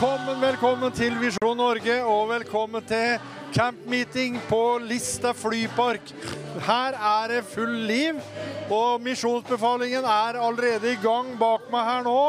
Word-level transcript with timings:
Velkommen, 0.00 0.38
velkommen 0.40 0.92
til 0.96 1.16
Visjon 1.20 1.58
Norge, 1.60 1.94
og 2.08 2.30
velkommen 2.30 2.84
til 2.88 3.18
campmeeting 3.52 4.38
på 4.48 4.78
Lista 4.80 5.34
flypark. 5.36 6.14
Her 6.64 6.96
er 6.96 7.26
det 7.28 7.42
full 7.44 7.74
liv, 7.84 8.16
og 8.72 9.02
misjonsbefalingen 9.04 10.08
er 10.08 10.38
allerede 10.40 10.94
i 10.94 10.96
gang 11.02 11.28
bak 11.36 11.68
meg 11.68 11.84
her 11.84 12.08
nå 12.08 12.22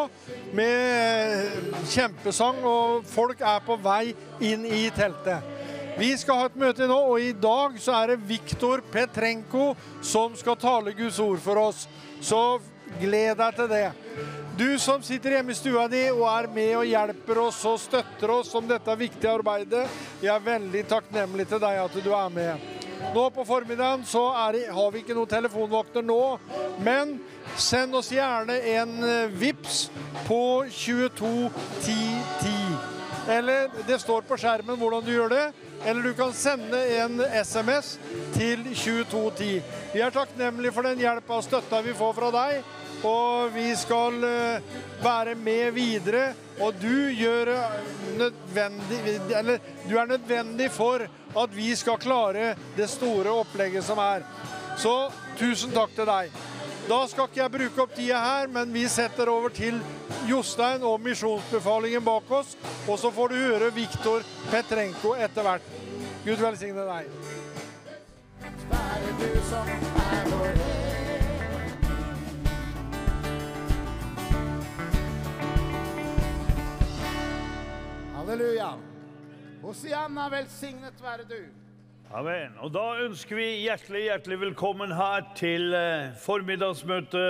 med 0.51 1.87
kjempesang, 1.93 2.59
og 2.59 3.07
folk 3.07 3.39
er 3.39 3.63
på 3.63 3.79
vei 3.79 4.11
inn 4.43 4.67
i 4.67 4.83
teltet. 4.91 5.39
Vi 5.95 6.11
skal 6.19 6.41
ha 6.41 6.51
et 6.51 6.59
møte 6.59 6.91
nå, 6.91 6.99
og 7.15 7.23
i 7.23 7.31
dag 7.31 7.79
så 7.79 8.01
er 8.01 8.17
det 8.17 8.27
Viktor 8.35 8.83
Petrenko 8.91 9.69
som 10.03 10.35
skal 10.35 10.59
tale 10.59 10.91
Guds 10.99 11.23
ord 11.23 11.39
for 11.39 11.69
oss. 11.69 11.87
Så 12.19 12.59
gled 12.99 13.39
deg 13.39 13.55
til 13.63 13.71
det. 13.71 13.85
Du 14.61 14.79
som 14.79 15.01
sitter 15.01 15.31
hjemme 15.31 15.55
i 15.55 15.57
stua 15.57 15.87
di 15.89 16.03
og 16.11 16.27
er 16.29 16.45
med 16.53 16.75
og 16.77 16.83
hjelper 16.85 17.39
oss 17.41 17.63
og 17.65 17.79
støtter 17.81 18.29
oss 18.29 18.51
om 18.53 18.67
dette 18.69 18.93
viktige 18.93 19.31
arbeidet, 19.33 19.87
jeg 20.21 20.29
er 20.29 20.43
veldig 20.45 20.83
takknemlig 20.91 21.47
til 21.49 21.61
deg 21.63 21.79
at 21.81 21.95
du 21.97 22.09
er 22.13 22.27
med. 22.29 22.67
Nå 23.15 23.23
på 23.33 23.45
formiddagen 23.47 24.03
så 24.05 24.21
det, 24.53 24.67
har 24.69 24.91
vi 24.93 25.01
ikke 25.01 25.15
noen 25.17 25.31
telefonvokter 25.31 26.05
nå, 26.05 26.19
men 26.85 27.15
send 27.57 27.97
oss 27.97 28.11
gjerne 28.13 28.59
en 28.75 28.93
eh, 29.07 29.33
VIPS 29.33 29.79
på 30.27 30.43
22 30.69 31.31
10 31.81 31.97
10. 32.43 32.53
Eller 33.37 33.73
det 33.87 33.97
står 34.03 34.27
på 34.29 34.37
skjermen 34.37 34.77
hvordan 34.77 35.05
du 35.07 35.09
gjør 35.15 35.33
det. 35.33 35.47
Eller 35.85 36.05
du 36.05 36.13
kan 36.13 36.33
sende 36.37 36.77
en 36.99 37.17
SMS 37.41 37.95
til 38.35 38.61
2210. 38.69 39.57
Vi 39.95 40.05
er 40.05 40.13
takknemlige 40.13 40.73
for 40.75 40.85
den 40.85 41.01
hjelpa 41.01 41.39
og 41.39 41.45
støtta 41.49 41.81
vi 41.81 41.97
får 41.97 42.13
fra 42.17 42.29
deg. 42.37 42.61
Og 43.07 43.49
vi 43.55 43.71
skal 43.75 44.23
eh, 44.27 44.73
være 45.03 45.35
med 45.35 45.71
videre. 45.73 46.33
Og 46.61 46.75
du 46.81 47.09
gjør 47.17 47.49
nødvendig 48.19 48.99
Eller 49.37 49.57
du 49.89 49.95
er 49.97 50.05
nødvendig 50.05 50.69
for 50.71 51.07
at 51.41 51.55
vi 51.55 51.71
skal 51.75 51.97
klare 51.97 52.55
det 52.77 52.89
store 52.89 53.31
opplegget 53.31 53.83
som 53.83 53.97
er. 53.97 54.25
Så 54.77 55.11
tusen 55.39 55.71
takk 55.71 55.95
til 55.95 56.05
deg. 56.05 56.31
Da 56.89 56.99
skal 57.07 57.29
ikke 57.29 57.41
jeg 57.41 57.53
bruke 57.53 57.83
opp 57.83 57.93
tida 57.95 58.19
her, 58.19 58.47
men 58.51 58.73
vi 58.73 58.87
setter 58.89 59.29
over 59.29 59.53
til 59.53 59.77
Jostein 60.27 60.83
og 60.83 60.99
misjonsbefalingen 61.01 62.03
bak 62.03 62.31
oss. 62.31 62.55
Og 62.87 62.99
så 62.99 63.11
får 63.13 63.31
du 63.31 63.39
høre 63.39 63.71
Viktor 63.75 64.25
Petrenko 64.51 65.15
etter 65.15 65.47
hvert. 65.47 65.71
Gud 66.25 66.41
velsigne 66.41 66.85
deg. 66.89 67.09
Være 68.71 69.17
du 69.21 69.41
som 69.49 69.75
er 69.75 70.31
vår 70.35 70.89
Halleluja. 78.21 78.73
Hosianna, 79.63 80.27
velsignet 80.29 80.99
være 81.01 81.23
du. 81.25 81.39
Amen. 82.13 82.53
Og 82.61 82.69
da 82.69 82.83
ønsker 83.01 83.39
vi 83.39 83.47
hjertelig, 83.63 84.03
hjertelig 84.11 84.37
velkommen 84.43 84.93
her 84.93 85.25
til 85.39 85.73
formiddagsmøtet 86.21 86.21
formiddagsmøte 86.21 87.23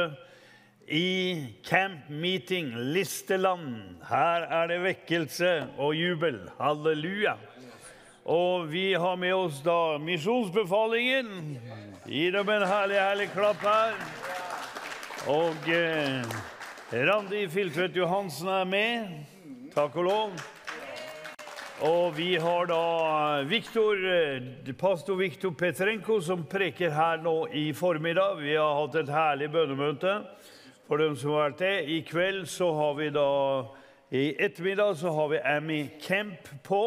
i 0.91 1.47
Camp 1.63 2.09
Meeting 2.09 2.75
Listeland. 2.75 4.03
Her 4.09 4.43
er 4.59 4.67
det 4.67 4.81
vekkelse 4.83 5.53
og 5.77 5.95
jubel. 5.95 6.43
Halleluja. 6.59 7.37
Og 8.25 8.67
vi 8.73 8.91
har 8.91 9.15
med 9.15 9.33
oss 9.33 9.63
da 9.63 9.95
misjonsbefalingen. 9.97 11.59
Gi 12.03 12.29
dem 12.35 12.51
en 12.51 12.67
herlig, 12.67 12.99
herlig 12.99 13.31
klapp 13.31 13.63
her. 13.63 13.95
Og 15.39 15.71
eh, 15.71 16.41
Randi 16.91 17.47
Filtvedt 17.47 17.95
Johansen 17.95 18.51
er 18.59 18.65
med. 18.67 19.21
Takk 19.71 19.95
og 19.95 20.11
lov. 20.11 20.41
Og 21.81 22.13
vi 22.13 22.35
har 22.37 22.67
da 22.69 23.41
Viktor, 23.49 23.97
eh, 24.05 24.73
pastor 24.77 25.15
Viktor 25.15 25.49
Petrenko 25.49 26.19
som 26.21 26.43
preker 26.45 26.91
her 26.93 27.17
nå 27.17 27.47
i 27.57 27.71
formiddag. 27.73 28.37
Vi 28.37 28.53
har 28.53 28.75
hatt 28.77 28.95
et 28.95 29.09
herlig 29.09 29.47
bønnemøte 29.49 30.13
for 30.85 31.01
dem 31.01 31.15
som 31.15 31.31
har 31.31 31.49
vært 31.49 31.57
det. 31.57 31.89
I 31.89 32.01
kveld 32.05 32.45
så 32.45 32.69
har 32.77 32.93
vi 32.99 33.09
da 33.09 33.65
I 34.13 34.35
ettermiddag 34.37 34.93
så 34.99 35.09
har 35.15 35.27
vi 35.29 35.37
Amy 35.37 35.89
Kemp 35.99 36.53
på. 36.63 36.83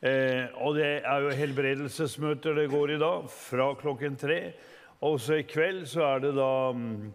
Eh, 0.00 0.46
og 0.62 0.76
det 0.76 1.02
er 1.02 1.20
jo 1.20 1.34
helbredelsesmøter 1.34 2.54
det 2.54 2.70
går 2.70 2.94
i 2.94 2.98
dag, 2.98 3.26
fra 3.30 3.74
klokken 3.74 4.16
tre. 4.16 4.52
Også 5.00 5.40
i 5.40 5.42
kveld 5.42 5.88
så 5.90 6.04
er 6.04 6.18
det 6.20 6.36
da 6.36 6.70
mm, 6.70 7.12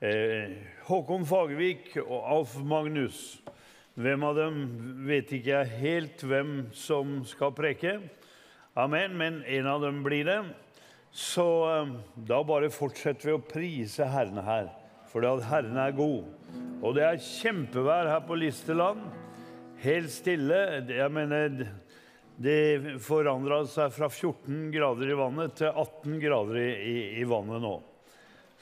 eh, 0.00 0.50
Håkon 0.88 1.26
Fagervik 1.26 2.00
og 2.02 2.38
Alf 2.38 2.58
Magnus. 2.64 3.42
Hvem 3.92 4.22
av 4.24 4.38
dem 4.38 4.60
vet 5.04 5.28
ikke 5.36 5.50
jeg 5.50 5.80
helt 5.82 6.22
hvem 6.24 6.52
som 6.72 7.18
skal 7.28 7.50
preke. 7.52 7.98
Amen, 8.72 9.18
men 9.20 9.42
en 9.44 9.66
av 9.68 9.82
dem 9.84 9.98
blir 10.00 10.24
det. 10.24 10.38
Så 11.12 11.44
eh, 11.68 11.90
da 12.16 12.38
bare 12.48 12.70
fortsetter 12.72 13.28
vi 13.28 13.34
å 13.36 13.42
prise 13.44 14.06
Herren 14.08 14.40
her, 14.46 14.70
for 15.12 15.26
at 15.28 15.44
Herren 15.44 15.76
er 15.76 15.92
god. 15.92 16.24
Og 16.80 16.96
det 16.96 17.04
er 17.04 17.20
kjempevær 17.20 18.08
her 18.14 18.24
på 18.24 18.38
Listeland. 18.40 19.04
Helt 19.84 20.08
stille. 20.14 20.62
Jeg 20.88 21.12
mener, 21.12 21.68
det 22.40 22.96
forandra 23.04 23.60
seg 23.68 23.92
fra 23.92 24.08
14 24.08 24.72
grader 24.72 25.12
i 25.12 25.20
vannet 25.20 25.58
til 25.60 25.68
18 25.68 26.16
grader 26.22 26.62
i, 26.62 26.70
i, 26.72 26.96
i 27.20 27.28
vannet 27.28 27.60
nå. 27.60 27.76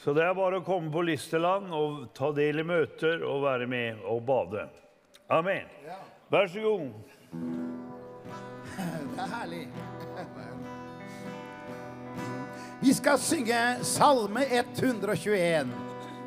Så 0.03 0.11
det 0.17 0.27
er 0.27 0.35
bare 0.35 0.59
å 0.59 0.67
komme 0.67 0.91
på 0.91 1.07
Listeland 1.07 1.71
og 1.71 2.09
ta 2.19 2.35
del 2.35 2.65
i 2.65 2.67
møter 2.67 3.23
og 3.23 3.45
være 3.47 3.71
med 3.71 4.03
og 4.11 4.27
bade. 4.27 4.67
Amen. 5.31 5.67
Vær 6.31 6.47
så 6.47 6.61
god. 6.61 6.81
Det 9.15 9.19
er 9.19 9.37
herlig. 9.37 9.69
Vi 12.81 12.95
skal 12.95 13.19
synge 13.19 13.61
Salme 13.83 14.45
121. 14.51 15.69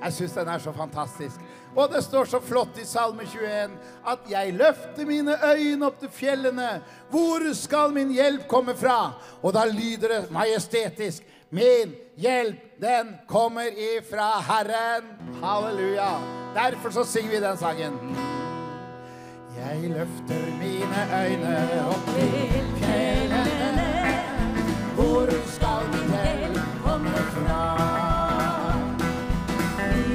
Jeg 0.04 0.14
syns 0.14 0.36
den 0.38 0.48
er 0.48 0.58
så 0.58 0.72
fantastisk. 0.72 1.36
Og 1.76 1.90
det 1.90 2.04
står 2.04 2.26
så 2.30 2.40
flott 2.40 2.78
i 2.80 2.86
Salme 2.86 3.26
21 3.26 3.72
at 4.08 4.30
jeg 4.30 4.54
løfter 4.54 5.08
mine 5.10 5.36
øyne 5.52 5.86
opp 5.86 6.00
til 6.00 6.12
fjellene. 6.14 6.70
Hvor 7.10 7.54
skal 7.54 7.92
min 7.92 8.14
hjelp 8.14 8.48
komme 8.48 8.76
fra? 8.76 9.14
Og 9.42 9.54
da 9.54 9.66
lyder 9.66 10.08
det 10.08 10.32
majestetisk. 10.32 11.24
Min 11.50 11.96
hjelp, 12.18 12.80
den 12.82 13.16
kommer 13.28 13.68
ifra 13.98 14.30
Herren. 14.48 15.12
Halleluja. 15.44 16.14
Derfor 16.56 16.90
så 16.90 17.04
synger 17.04 17.30
vi 17.30 17.44
den 17.48 17.58
sangen. 17.58 18.33
Jeg 19.58 19.90
løfter 19.90 20.46
mine 20.60 21.02
øyne 21.26 21.88
opp 21.88 22.06
til 22.16 22.64
fjellene. 22.78 23.90
Hvor 24.96 25.28
skal 25.56 25.84
min 25.94 26.10
hell 26.14 26.60
komme 26.86 27.18
fra? 27.36 27.62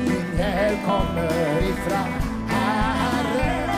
Min 0.06 0.38
hell 0.41 0.78
kommer 0.87 1.31
ifra 1.71 2.03
Herren, 2.54 3.71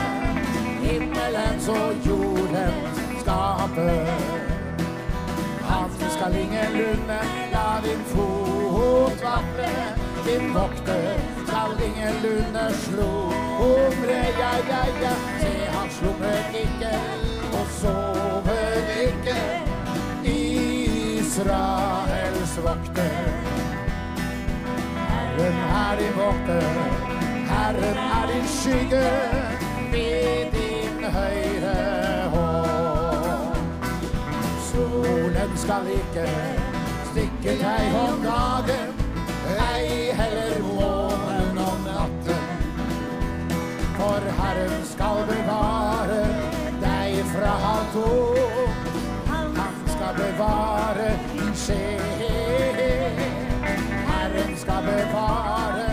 himmelens 0.81 1.67
og 1.67 1.93
jordens 2.07 3.01
skaper. 3.21 4.05
Han 5.69 5.89
skal 6.09 6.35
ingenlunde 6.35 7.19
la 7.53 7.67
din 7.85 8.03
fot 8.05 9.23
vaple. 9.23 9.73
Din 10.25 10.53
vokter 10.53 11.19
skal 11.45 11.71
ingenlunde 11.89 12.65
slumre. 13.61 14.21
Ja, 14.39 14.53
ja, 14.69 14.83
ja, 15.01 15.13
se 15.39 15.51
han 15.73 15.89
slumrer 15.89 16.45
ikke 16.63 16.93
og 17.53 17.67
sover 17.79 18.75
ikke. 19.07 19.39
Israels 21.19 22.53
vokter. 22.65 23.15
Herren 25.11 25.59
er 25.81 25.95
din 25.99 26.13
vokter, 26.17 26.69
Herren 27.51 27.97
er 27.97 28.25
din 28.33 28.47
skygge 28.47 29.07
ved 29.91 30.45
din 30.55 31.03
høyre 31.15 31.77
hånd. 32.33 33.55
Solen 34.71 35.51
skal 35.57 35.83
ikke 35.99 36.27
stikke 37.11 37.51
deg 37.63 37.95
om 38.05 38.21
dagen, 38.25 38.93
ei 39.69 40.11
heller 40.19 40.61
månen 40.61 40.70
For 44.11 44.19
Herren 44.19 44.81
skal 44.83 45.21
bevare 45.27 46.23
deg 46.81 47.21
fra 47.31 47.51
alt 47.69 47.95
ondt. 48.01 48.89
Han 49.29 49.77
skal 49.93 50.17
bevare 50.17 51.07
din 51.31 51.55
sjel. 51.55 53.21
Herren 54.09 54.57
skal 54.65 54.83
bevare 54.89 55.90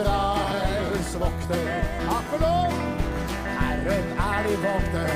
Israels 0.00 1.14
vokter. 1.18 1.84
Apollo! 2.08 2.72
Herren 3.58 4.06
er 4.18 4.42
din 4.48 4.62
vokter, 4.62 5.10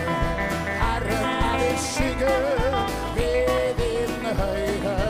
Herren 0.82 1.25
er 1.25 1.58
din 1.58 1.78
skygge 1.78 2.34
ved 3.14 3.75
din 3.78 4.26
høyre. 4.36 5.04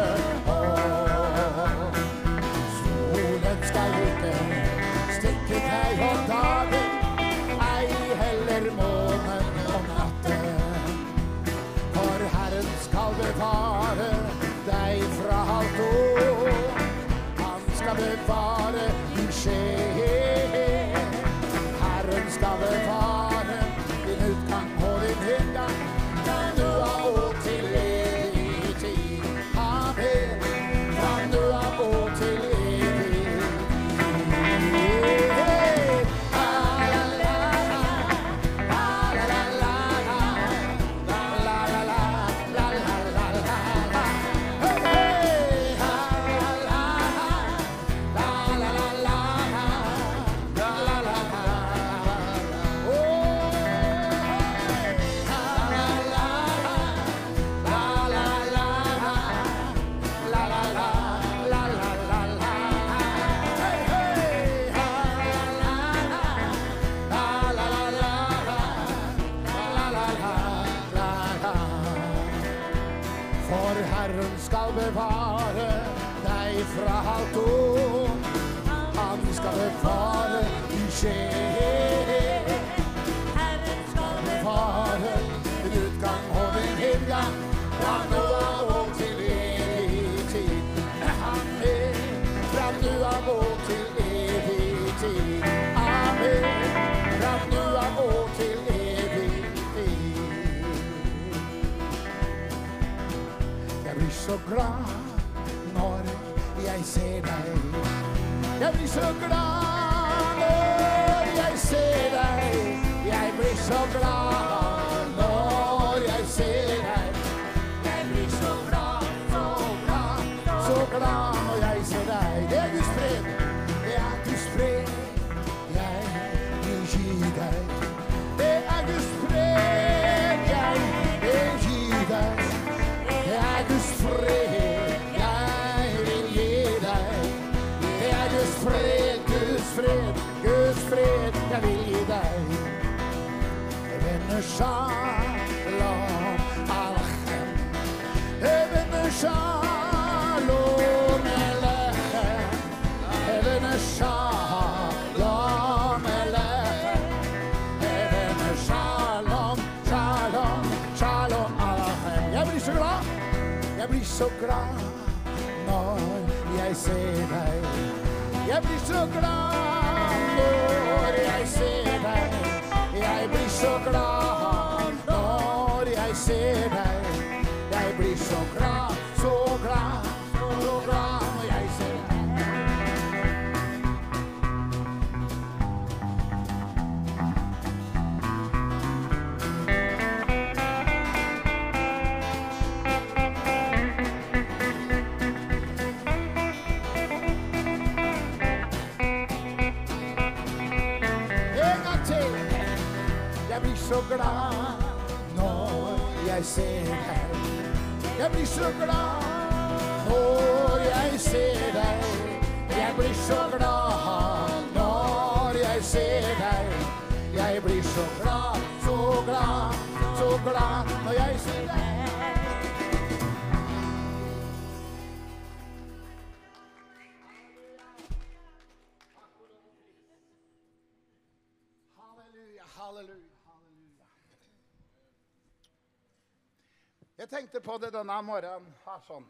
det 237.80 237.92
denne 237.94 238.16
morgenen 238.22 238.74
her 238.84 239.00
sånn. 239.06 239.24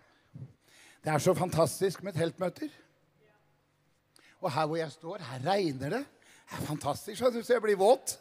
Det 1.05 1.13
er 1.13 1.21
så 1.21 1.35
fantastisk 1.37 2.03
med 2.05 2.17
teltmøter. 2.17 2.73
Og 4.41 4.53
her 4.53 4.67
hvor 4.69 4.77
jeg 4.77 4.93
står, 4.93 5.25
her 5.25 5.47
regner 5.47 5.99
det. 5.99 6.05
Det 6.45 6.59
er 6.59 6.67
fantastisk, 6.67 7.21
så 7.21 7.53
jeg 7.53 7.63
blir 7.65 7.79
våt. 7.81 8.19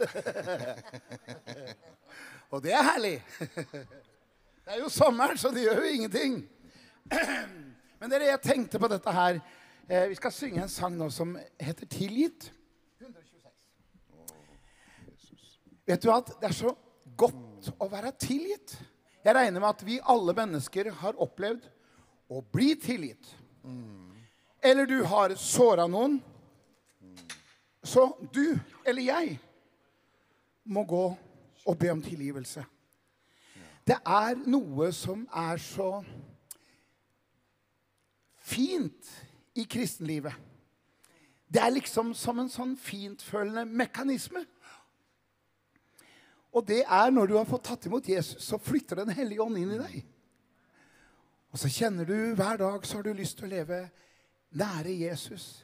og 2.52 2.64
det 2.64 2.74
er 2.74 2.88
herlig. 2.88 3.18
det 4.64 4.76
er 4.76 4.80
jo 4.80 4.90
sommeren, 4.90 5.38
så 5.38 5.52
det 5.52 5.66
gjør 5.66 5.84
jo 5.84 5.96
ingenting. 5.98 6.38
Men 8.00 8.12
dere, 8.12 8.32
jeg 8.32 8.44
tenkte 8.44 8.80
på 8.80 8.88
dette 8.92 9.12
her. 9.12 9.42
Eh, 9.90 10.10
vi 10.10 10.20
skal 10.20 10.32
synge 10.32 10.64
en 10.64 10.72
sang 10.72 10.96
nå 10.98 11.10
som 11.12 11.38
heter 11.60 11.86
'Tilgitt'. 11.86 12.52
126. 13.00 15.60
Vet 15.88 16.04
du 16.04 16.12
at 16.12 16.32
det 16.40 16.48
er 16.48 16.56
så 16.56 16.76
godt 17.18 17.72
å 17.80 17.88
være 17.92 18.12
tilgitt? 18.20 18.78
Jeg 19.24 19.36
regner 19.36 19.60
med 19.60 19.70
at 19.70 19.86
vi 19.88 20.02
alle 20.04 20.36
mennesker 20.36 20.90
har 21.00 21.20
opplevd 21.22 21.66
å 22.32 22.42
bli 22.54 22.74
tilgitt. 22.76 23.30
Eller 24.64 24.88
du 24.88 25.00
har 25.08 25.36
såra 25.40 25.88
noen. 25.88 26.20
Så 27.84 28.08
du 28.34 28.60
eller 28.86 29.04
jeg 29.04 29.38
må 30.64 30.84
gå 30.88 31.06
og 31.64 31.78
be 31.80 31.92
om 31.92 32.02
tilgivelse. 32.04 32.64
Det 33.88 34.00
er 34.08 34.40
noe 34.48 34.92
som 34.96 35.26
er 35.28 35.60
så 35.60 35.90
fint 38.44 39.12
i 39.56 39.66
kristenlivet. 39.68 40.36
Det 41.54 41.62
er 41.62 41.76
liksom 41.76 42.14
som 42.18 42.40
en 42.42 42.52
sånn 42.52 42.78
fintfølende 42.80 43.66
mekanisme. 43.70 44.46
Og 46.54 46.66
det 46.68 46.84
er 46.86 47.12
når 47.12 47.30
du 47.30 47.36
har 47.40 47.50
fått 47.50 47.66
tatt 47.66 47.88
imot 47.90 48.08
Jesus, 48.08 48.44
så 48.46 48.60
flytter 48.62 49.02
Den 49.02 49.14
hellige 49.16 49.42
ånd 49.42 49.58
inn 49.58 49.74
i 49.74 49.82
deg. 49.82 50.04
Og 51.54 51.62
så 51.62 51.70
kjenner 51.70 52.06
du 52.06 52.34
hver 52.38 52.58
dag 52.62 52.86
så 52.86 52.98
har 52.98 53.06
du 53.06 53.14
lyst 53.18 53.38
til 53.38 53.50
å 53.50 53.54
leve 53.54 53.80
nære 54.58 54.94
Jesus. 54.98 55.64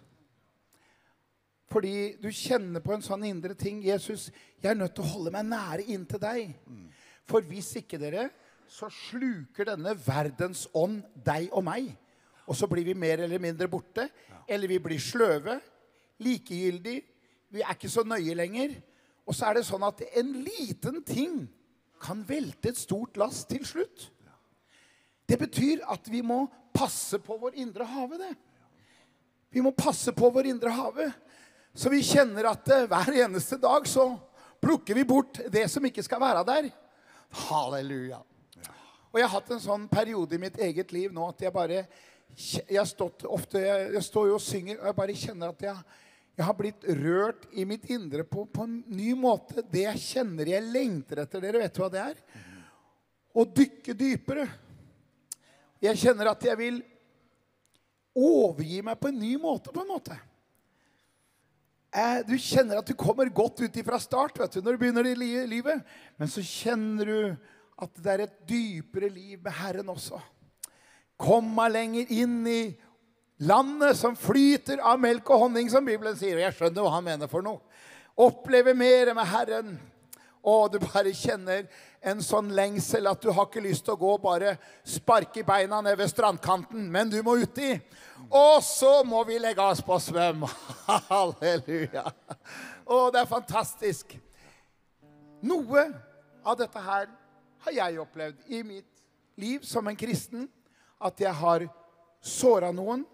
Fordi 1.69 2.15
du 2.21 2.29
kjenner 2.33 2.81
på 2.81 2.95
en 2.95 3.05
sånn 3.05 3.27
indre 3.29 3.53
ting. 3.57 3.81
'Jesus, 3.85 4.31
jeg 4.61 4.71
er 4.71 4.77
nødt 4.77 4.95
til 4.97 5.05
å 5.05 5.11
holde 5.13 5.33
meg 5.33 5.45
nære 5.45 5.85
inntil 5.93 6.21
deg.' 6.21 6.53
For 7.29 7.45
hvis 7.45 7.75
ikke 7.77 7.99
dere, 8.01 8.29
så 8.65 8.89
sluker 8.89 9.69
denne 9.69 9.93
verdens 9.93 10.65
ånd 10.73 11.03
deg 11.25 11.49
og 11.53 11.63
meg. 11.65 11.91
Og 12.49 12.57
så 12.57 12.65
blir 12.69 12.87
vi 12.87 12.97
mer 12.97 13.21
eller 13.21 13.41
mindre 13.41 13.69
borte. 13.69 14.07
Eller 14.49 14.67
vi 14.67 14.79
blir 14.81 15.01
sløve, 15.01 15.59
likegyldig. 16.25 16.97
Vi 17.53 17.61
er 17.61 17.77
ikke 17.77 17.89
så 17.89 18.01
nøye 18.05 18.33
lenger. 18.33 18.73
Og 19.29 19.35
så 19.37 19.45
er 19.45 19.59
det 19.59 19.67
sånn 19.67 19.85
at 19.85 20.01
en 20.17 20.31
liten 20.41 21.03
ting 21.05 21.43
kan 22.01 22.23
velte 22.25 22.71
et 22.71 22.79
stort 22.79 23.19
lass 23.19 23.43
til 23.45 23.61
slutt. 23.67 24.07
Det 25.29 25.37
betyr 25.37 25.83
at 25.85 26.07
vi 26.09 26.23
må 26.25 26.47
passe 26.73 27.19
på 27.21 27.37
vår 27.37 27.59
indre 27.61 27.85
hage, 27.85 28.17
det. 28.17 28.33
Vi 29.53 29.61
må 29.61 29.73
passe 29.77 30.13
på 30.15 30.31
vår 30.33 30.49
indre 30.49 30.73
hage. 30.73 31.09
Så 31.77 31.91
vi 31.93 32.01
kjenner 32.05 32.49
at 32.49 32.69
eh, 32.73 32.87
hver 32.89 33.13
eneste 33.25 33.59
dag 33.61 33.85
så 33.89 34.07
plukker 34.61 34.97
vi 34.97 35.05
bort 35.07 35.41
det 35.53 35.67
som 35.69 35.85
ikke 35.85 36.03
skal 36.05 36.21
være 36.21 36.43
der. 36.47 36.69
Halleluja. 37.45 38.23
Og 39.09 39.19
jeg 39.19 39.25
har 39.25 39.35
hatt 39.35 39.53
en 39.53 39.61
sånn 39.61 39.87
periode 39.89 40.37
i 40.37 40.41
mitt 40.41 40.57
eget 40.61 40.93
liv 40.93 41.13
nå 41.13 41.29
at 41.29 41.41
jeg 41.45 41.53
bare 41.53 41.83
Jeg 42.69 42.85
stått 42.85 43.23
ofte 43.25 43.57
Jeg, 43.57 43.87
jeg 43.95 44.03
står 44.05 44.27
jo 44.29 44.35
og 44.37 44.43
synger, 44.43 44.77
og 44.79 44.85
jeg 44.85 44.97
bare 44.99 45.15
kjenner 45.17 45.53
at 45.53 45.63
jeg, 45.65 45.77
jeg 46.37 46.45
har 46.47 46.55
blitt 46.55 46.85
rørt 47.01 47.47
i 47.51 47.65
mitt 47.67 47.89
indre 47.91 48.23
på, 48.23 48.45
på 48.47 48.63
en 48.63 48.77
ny 48.87 49.11
måte. 49.17 49.63
Det 49.67 49.83
jeg 49.83 50.03
kjenner 50.03 50.53
jeg 50.53 50.69
lengter 50.71 51.23
etter. 51.25 51.43
Dere 51.43 51.65
vet 51.65 51.81
hva 51.81 51.89
det 51.91 52.03
er? 52.03 52.21
Å 53.35 53.45
dykke 53.45 53.95
dypere. 53.97 54.45
Jeg 55.83 55.99
kjenner 55.99 56.31
at 56.31 56.43
jeg 56.47 56.59
vil 56.59 56.79
overgi 58.19 58.81
meg 58.85 58.99
på 58.99 59.11
en 59.11 59.19
ny 59.19 59.35
måte, 59.39 59.73
på 59.75 59.83
en 59.83 59.91
måte. 59.91 60.15
Eh, 61.89 62.19
du 62.27 62.35
kjenner 62.37 62.79
at 62.79 62.89
du 62.89 62.93
kommer 62.97 63.31
godt 63.33 63.63
ut 63.63 63.77
ifra 63.81 63.97
start 64.01 64.37
vet 64.37 64.53
du, 64.53 64.61
når 64.61 64.75
du 64.75 64.81
begynner 64.83 65.07
i 65.09 65.15
livet. 65.49 65.85
Men 66.19 66.31
så 66.31 66.43
kjenner 66.45 67.09
du 67.09 67.21
at 67.79 68.03
det 68.03 68.11
er 68.13 68.25
et 68.25 68.37
dypere 68.47 69.09
liv 69.11 69.39
med 69.41 69.55
Herren 69.55 69.89
også. 69.91 70.19
Kom 71.19 71.47
meg 71.55 71.73
lenger 71.73 72.11
inn 72.15 72.37
i 72.47 72.61
landet 73.39 73.97
som 73.97 74.17
flyter 74.19 74.81
av 74.83 74.99
melk 74.99 75.29
og 75.31 75.45
honning, 75.45 75.69
som 75.71 75.85
Bibelen 75.85 76.17
sier. 76.19 76.37
Og 76.37 76.43
jeg 76.43 76.57
skjønner 76.57 76.85
hva 76.85 76.97
han 76.97 77.07
mener 77.07 77.31
for 77.31 77.45
noe. 77.45 77.61
Oppleve 78.19 78.75
mer 78.75 79.13
med 79.15 79.27
Herren. 79.31 79.77
Og 80.43 80.71
du 80.71 80.79
bare 80.83 81.11
kjenner 81.15 81.65
en 81.99 82.21
sånn 82.23 82.51
lengsel 82.55 83.09
at 83.11 83.21
du 83.23 83.31
har 83.35 83.47
ikke 83.49 83.63
lyst 83.63 83.85
til 83.87 83.97
å 83.97 83.99
gå 83.99 84.11
og 84.15 84.23
bare 84.23 84.53
sparke 84.87 85.43
beina 85.47 85.81
ned 85.83 85.97
ved 85.99 86.11
strandkanten, 86.11 86.85
men 86.91 87.11
du 87.11 87.19
må 87.23 87.35
uti. 87.41 87.73
Og 88.29 88.63
så 88.63 89.01
må 89.07 89.23
vi 89.27 89.39
legge 89.41 89.63
oss 89.63 89.81
på 89.83 89.97
svøm. 90.03 90.45
Halleluja. 91.09 92.05
Å, 92.85 92.99
det 93.11 93.21
er 93.21 93.29
fantastisk. 93.29 94.15
Noe 95.43 95.85
av 96.43 96.57
dette 96.59 96.83
her 96.83 97.11
har 97.65 97.75
jeg 97.75 97.99
opplevd 98.01 98.47
i 98.55 98.63
mitt 98.63 99.03
liv 99.39 99.63
som 99.67 99.87
en 99.87 99.99
kristen. 99.99 100.47
At 100.99 101.19
jeg 101.23 101.31
har 101.35 101.67
såra 102.19 102.73
noen, 102.75 103.05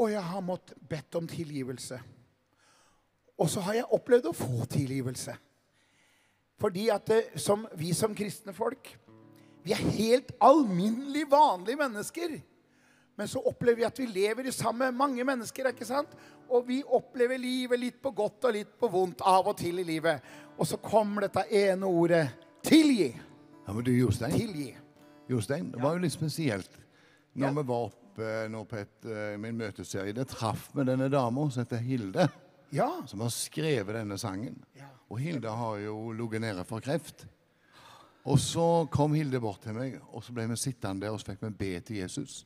og 0.00 0.08
jeg 0.12 0.22
har 0.24 0.40
måttet 0.44 0.78
bedt 0.88 1.14
om 1.18 1.26
tilgivelse. 1.28 1.98
Og 3.40 3.48
så 3.52 3.60
har 3.64 3.76
jeg 3.80 3.92
opplevd 3.96 4.30
å 4.30 4.36
få 4.36 4.64
tilgivelse. 4.70 5.34
Fordi 6.60 6.88
at 6.92 7.06
det, 7.08 7.20
som, 7.40 7.66
vi 7.76 7.92
som 7.96 8.12
kristne 8.16 8.52
folk 8.52 8.90
Vi 9.64 9.72
er 9.72 9.80
helt 9.96 10.30
alminnelig 10.40 11.26
vanlige 11.28 11.76
mennesker. 11.76 12.30
Men 13.16 13.28
så 13.28 13.42
opplever 13.44 13.82
vi 13.82 13.84
at 13.84 13.98
vi 14.00 14.06
lever 14.08 14.46
i 14.48 14.52
sammen 14.56 14.86
med 14.86 14.96
mange 14.96 15.24
mennesker. 15.24 15.68
ikke 15.68 15.84
sant? 15.84 16.14
Og 16.48 16.64
vi 16.68 16.78
opplever 16.82 17.36
livet 17.36 17.78
litt 17.80 17.98
på 18.00 18.10
godt 18.16 18.48
og 18.48 18.54
litt 18.56 18.70
på 18.80 18.88
vondt 18.88 19.20
av 19.20 19.50
og 19.52 19.58
til 19.60 19.82
i 19.82 19.84
livet. 19.84 20.22
Og 20.56 20.64
så 20.66 20.78
kommer 20.80 21.26
dette 21.26 21.44
ene 21.52 21.84
ordet 21.84 22.22
tilgi. 22.64 23.10
Ja, 23.66 23.74
men 23.74 23.84
du, 23.84 23.92
Jostein, 23.92 24.32
Tilgi. 24.32 24.70
Jostein 25.28 25.68
det 25.74 25.82
var 25.82 25.94
jo 25.98 26.02
litt 26.06 26.16
spesielt 26.16 26.72
når 27.34 27.46
Ja. 27.46 27.52
vi 27.60 27.66
var 27.68 27.92
oppe 28.20 28.48
nå 28.52 28.64
på 28.68 28.76
et, 28.76 29.04
eh, 29.08 29.36
min 29.38 29.56
møteserie. 29.56 30.12
Det 30.12 30.28
traff 30.28 30.74
med 30.74 30.86
denne 30.86 31.08
dama 31.10 31.50
som 31.50 31.64
heter 31.64 31.78
Hilde, 31.78 32.28
Ja. 32.72 33.02
som 33.06 33.20
har 33.20 33.30
skrevet 33.30 33.94
denne 33.94 34.18
sangen. 34.18 34.62
Ja. 34.76 34.88
Og 35.10 35.18
Hilde 35.18 35.48
har 35.48 35.76
jo 35.78 36.12
ligget 36.12 36.40
nede 36.40 36.64
for 36.64 36.80
kreft. 36.80 37.26
Og 38.24 38.38
så 38.38 38.86
kom 38.90 39.14
Hilde 39.14 39.40
bort 39.40 39.62
til 39.62 39.72
meg, 39.74 40.00
og 40.12 40.22
så 40.22 40.32
ble 40.32 40.46
vi 40.48 40.56
sittende 40.56 41.00
der 41.00 41.10
og 41.10 41.20
så 41.20 41.32
fikk 41.32 41.42
vi 41.42 41.50
be 41.50 41.80
til 41.80 41.96
Jesus. 41.96 42.44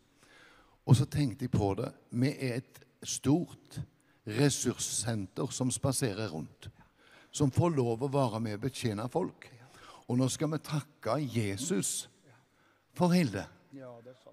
Og 0.86 0.94
så 0.96 1.04
tenkte 1.04 1.42
jeg 1.44 1.50
på 1.50 1.74
det. 1.74 1.92
Vi 2.10 2.28
er 2.28 2.56
et 2.56 2.80
stort 3.02 3.80
ressurssenter 4.26 5.50
som 5.50 5.70
spaserer 5.70 6.28
rundt. 6.30 6.68
Som 7.32 7.50
får 7.50 7.74
lov 7.74 8.02
å 8.02 8.12
være 8.12 8.40
med 8.40 8.54
og 8.54 8.60
betjene 8.60 9.08
folk. 9.10 9.50
Og 10.08 10.18
nå 10.18 10.28
skal 10.30 10.48
vi 10.52 10.58
takke 10.58 11.18
Jesus 11.18 12.08
for 12.94 13.08
Hilde. 13.08 13.46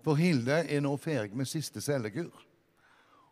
For 0.05 0.19
Hilde 0.19 0.63
er 0.67 0.81
nå 0.83 0.93
ferdig 1.01 1.37
med 1.37 1.49
siste 1.49 1.81
cellekur. 1.81 2.31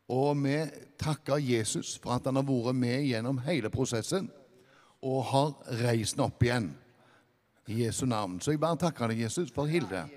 Og 0.10 0.38
vi 0.42 0.58
takker 0.98 1.38
Jesus 1.38 1.98
for 2.02 2.16
at 2.16 2.26
han 2.26 2.40
har 2.40 2.48
vært 2.48 2.78
med 2.78 3.06
gjennom 3.06 3.42
hele 3.46 3.70
prosessen 3.70 4.30
og 5.06 5.20
har 5.32 5.52
reist 5.84 6.18
den 6.18 6.26
opp 6.26 6.44
igjen. 6.44 6.72
I 7.70 7.84
Jesu 7.84 8.08
navn. 8.10 8.40
Så 8.42 8.56
jeg 8.56 8.60
bare 8.60 8.80
takker 8.82 9.12
deg, 9.12 9.22
Jesus, 9.28 9.52
for 9.54 9.70
Hilde. 9.70 10.08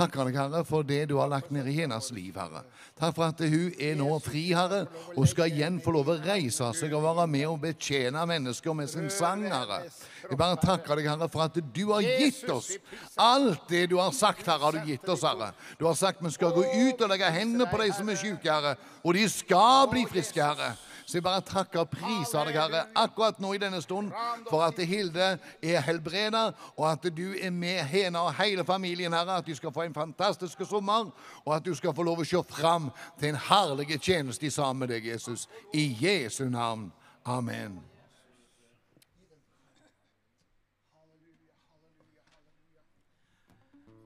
Takker 0.00 0.30
deg, 0.30 0.36
Herre, 0.38 0.60
for 0.64 0.86
det 0.86 1.02
du 1.10 1.18
har 1.20 1.28
lagt 1.28 1.50
ned 1.52 1.66
i 1.68 1.74
hennes 1.76 2.06
liv, 2.16 2.32
Herre. 2.40 2.62
Takk 2.96 3.12
for 3.18 3.26
at 3.26 3.42
hun 3.44 3.74
er 3.76 3.98
nå 3.98 4.14
fri, 4.24 4.46
Herre, 4.56 4.86
og 5.12 5.26
skal 5.28 5.52
igjen 5.52 5.76
få 5.84 5.92
lov 5.92 6.08
å 6.14 6.16
reise 6.24 6.70
seg 6.78 6.94
og 6.96 7.04
være 7.04 7.26
med 7.28 7.44
og 7.50 7.58
betjene 7.66 8.22
mennesker 8.30 8.76
med 8.78 8.88
sin 8.88 9.10
sang, 9.12 9.44
Herre. 9.44 9.82
Jeg 10.24 10.40
bare 10.40 10.56
takker 10.62 10.96
deg, 10.96 11.10
Herre, 11.12 11.28
for 11.28 11.44
at 11.44 11.60
du 11.60 11.82
har 11.90 12.06
gitt 12.06 12.48
oss 12.48 12.72
alt 13.20 13.68
det 13.68 13.90
du 13.92 13.98
har 14.00 14.14
sagt, 14.16 14.46
Herre, 14.48 14.64
har 14.64 14.78
du 14.78 14.88
gitt 14.88 15.04
oss, 15.12 15.26
Herre. 15.28 15.52
Du 15.76 15.84
har 15.84 15.98
sagt 16.00 16.24
vi 16.24 16.32
skal 16.32 16.56
gå 16.56 16.64
ut 16.64 17.04
og 17.04 17.12
legge 17.12 17.34
hendene 17.36 17.68
på 17.68 17.82
de 17.82 17.92
som 17.92 18.08
er 18.08 18.20
syke, 18.20 18.48
Herre, 18.48 18.78
og 19.04 19.20
de 19.20 19.28
skal 19.28 19.84
bli 19.92 20.08
friske, 20.08 20.40
Herre. 20.40 20.78
Så 21.10 21.16
jeg 21.18 21.24
bare 21.26 21.42
takker 21.42 21.80
og 21.80 21.88
priser 21.90 22.46
deg, 22.46 22.54
Herre, 22.54 22.84
akkurat 22.94 23.40
nå 23.42 23.48
i 23.56 23.58
denne 23.58 23.80
stund, 23.82 24.12
for 24.46 24.62
at 24.62 24.78
Hilde 24.86 25.32
er 25.58 25.80
helbreda, 25.82 26.52
og 26.76 26.84
at 26.86 27.08
du 27.16 27.32
er 27.34 27.50
med 27.50 27.82
henne 27.90 28.20
og 28.22 28.36
hele 28.38 28.62
familien, 28.64 29.10
Herre, 29.12 29.40
at 29.42 29.46
de 29.46 29.56
skal 29.58 29.72
få 29.74 29.88
en 29.88 29.94
fantastisk 29.94 30.62
sommer, 30.70 31.10
og 31.44 31.56
at 31.56 31.66
du 31.66 31.74
skal 31.74 31.96
få 31.98 32.06
lov 32.06 32.22
å 32.22 32.28
se 32.30 32.44
fram 32.46 32.92
til 33.18 33.32
en 33.32 33.40
herlig 33.48 33.98
tjeneste 33.98 34.52
sammen 34.54 34.84
med 34.84 34.94
deg, 34.94 35.10
Jesus. 35.10 35.48
I 35.74 35.88
Jesu 35.98 36.44
navn. 36.46 36.92
Amen. 37.26 37.80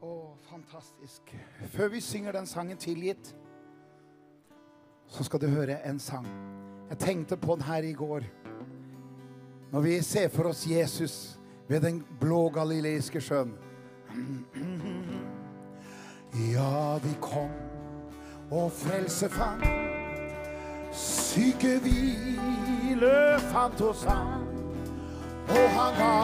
Å, 0.00 0.16
fantastisk. 0.49 1.37
Før 1.76 1.92
vi 1.92 2.00
synger 2.00 2.32
den 2.32 2.46
sangen 2.46 2.80
'Tilgitt', 2.80 3.34
så 5.08 5.25
skal 5.25 5.40
du 5.40 5.46
høre 5.52 5.84
en 5.84 6.00
sang. 6.00 6.63
Jeg 6.94 7.00
tenkte 7.00 7.36
på 7.36 7.54
den 7.54 7.62
her 7.62 7.82
i 7.82 7.92
går. 7.92 8.20
Når 9.72 9.80
vi 9.80 10.02
ser 10.02 10.28
for 10.28 10.46
oss 10.46 10.66
Jesus 10.66 11.38
ved 11.68 11.80
den 11.80 12.04
blå 12.20 12.48
galileiske 12.54 13.20
sjøen. 13.20 13.54
Ja, 16.34 16.98
de 17.02 17.14
kom 17.22 17.50
og 18.50 18.72
frelse 18.72 19.28
fant. 19.30 19.66
Syke 20.92 21.78
hvile 21.82 23.12
fant 23.50 23.80
hos 23.80 24.02
ham. 24.02 24.46
Og 25.48 25.68
han 25.76 25.98
ga 25.98 26.14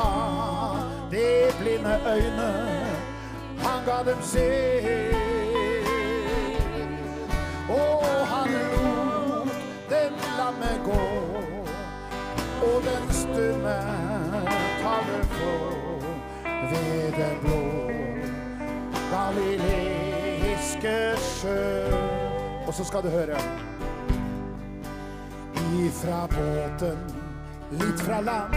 de 1.12 1.26
blinde 1.60 1.94
øyne, 2.14 2.50
han 3.58 3.86
ga 3.86 4.02
dem 4.10 4.22
se. 4.22 4.50
Og 7.70 8.26
han 8.34 8.69
stumme 13.10 13.76
taler 14.82 15.24
for 15.30 15.72
ved 16.70 17.12
den 17.12 17.36
blå 17.40 17.90
galileiske 19.10 20.96
sjø. 21.18 21.94
Og 22.66 22.74
så 22.74 22.84
skal 22.84 23.02
du 23.02 23.08
høre. 23.08 23.38
Ifra 25.80 26.26
båten, 26.26 26.98
litt 27.70 28.00
fra 28.00 28.20
land, 28.20 28.54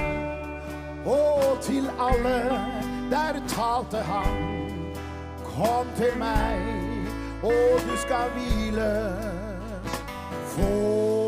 og 1.05 1.57
til 1.61 1.89
alle, 1.99 2.59
der 3.11 3.41
talte 3.47 3.97
han. 3.97 4.39
Kom 5.53 5.87
til 5.97 6.17
meg, 6.19 6.61
og 7.43 7.81
du 7.89 7.97
skal 7.97 8.31
hvile. 8.37 8.91
Få. 10.55 11.22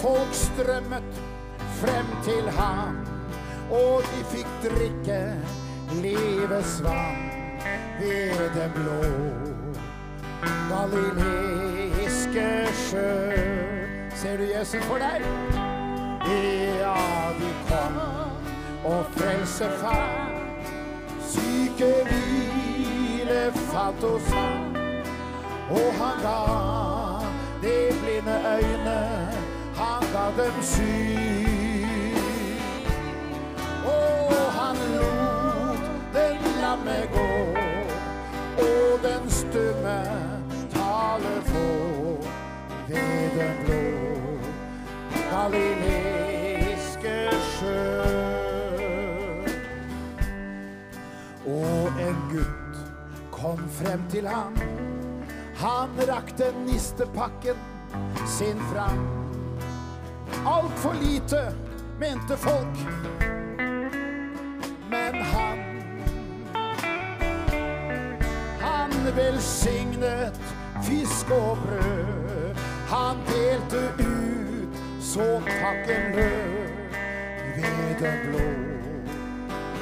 Folk 0.00 0.32
strømmet 0.32 1.22
frem 1.80 2.06
til 2.24 2.50
ham, 2.58 2.96
og 3.70 4.02
de 4.12 4.24
fikk 4.32 4.50
drikke 4.64 5.20
livets 6.02 6.78
vann 6.84 7.30
ved 8.00 8.50
den 8.54 8.70
blå 8.74 9.02
galileiske 10.70 12.48
sjø. 12.74 13.12
Ser 14.14 14.36
du 14.36 14.42
Jesus 14.42 14.84
for 14.84 14.98
deg? 15.02 15.22
Ja, 16.80 16.96
de 17.38 17.50
kom 17.68 17.98
og 18.84 19.04
frelse 19.16 19.70
fant. 19.80 20.72
Syke 21.32 21.90
hvile 22.08 23.40
fant 23.70 24.02
hos 24.04 24.30
ham. 24.32 24.76
Og 25.70 25.88
han 25.98 26.16
ga 26.22 26.38
de 27.62 27.76
blinde 28.02 28.36
øyne, 28.56 28.98
ga 30.12 30.26
dem 30.36 30.62
syn. 30.62 32.16
Og 33.88 34.32
han 34.58 34.76
lot 34.96 35.84
den 36.14 36.42
lamme 36.60 36.98
gå, 37.14 37.30
og 38.64 38.98
den 39.06 39.30
stumme 39.30 40.00
tale 40.74 41.32
få 41.48 41.68
ved 42.88 43.30
den 43.38 43.56
blå 43.64 43.80
galileiske 45.30 47.16
sjø. 47.54 47.88
Og 51.46 52.04
en 52.08 52.22
gutt 52.34 52.84
kom 53.32 53.64
frem 53.80 54.04
til 54.12 54.28
ham. 54.28 54.54
Han 55.62 55.90
rakte 56.08 56.52
nistepakken 56.66 57.56
sin 58.26 58.60
fram. 58.74 59.21
Altfor 60.46 60.94
lite, 61.02 61.54
mente 62.00 62.36
folk. 62.36 62.76
Men 64.90 65.14
han 65.14 65.58
Han 68.60 68.90
velsignet 69.16 70.40
fisk 70.82 71.30
og 71.30 71.58
brød. 71.58 72.54
Han 72.88 73.16
delte 73.26 73.92
ut 73.98 74.68
så 75.00 75.42
takken 75.46 76.16
lød 76.16 76.68
ved 77.56 77.94
den 78.00 78.18
blå 78.28 78.72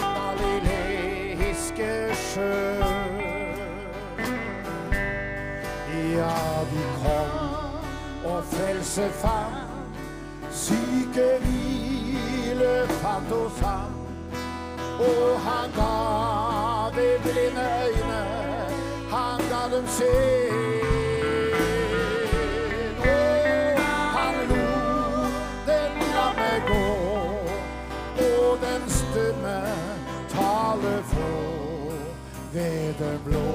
galileiske 0.00 2.14
sjø. 2.14 2.78
Ja, 6.16 6.62
vi 6.72 6.82
kom 7.02 7.30
og 8.24 8.44
frelse 8.44 9.10
fant. 9.10 9.69
Syke 10.52 11.38
hvile 11.42 12.86
fant 12.88 13.30
hos 13.30 13.60
ham. 13.60 13.92
Og 15.00 15.40
han 15.40 15.70
ga 15.76 16.90
de 16.96 17.08
blinde 17.22 17.66
øyne, 17.86 18.24
han 19.12 19.38
ga 19.50 19.62
dem 19.76 19.86
se. 19.86 20.14
Og 22.98 23.80
han 24.16 24.34
lot 24.50 25.32
den 25.66 25.92
lamme 26.16 26.52
gå, 26.68 26.88
og 28.26 28.58
den 28.66 28.82
stumme 28.90 29.60
tale 30.28 30.94
fra 31.12 31.30
ved 32.52 32.94
den 32.98 33.18
blå 33.24 33.50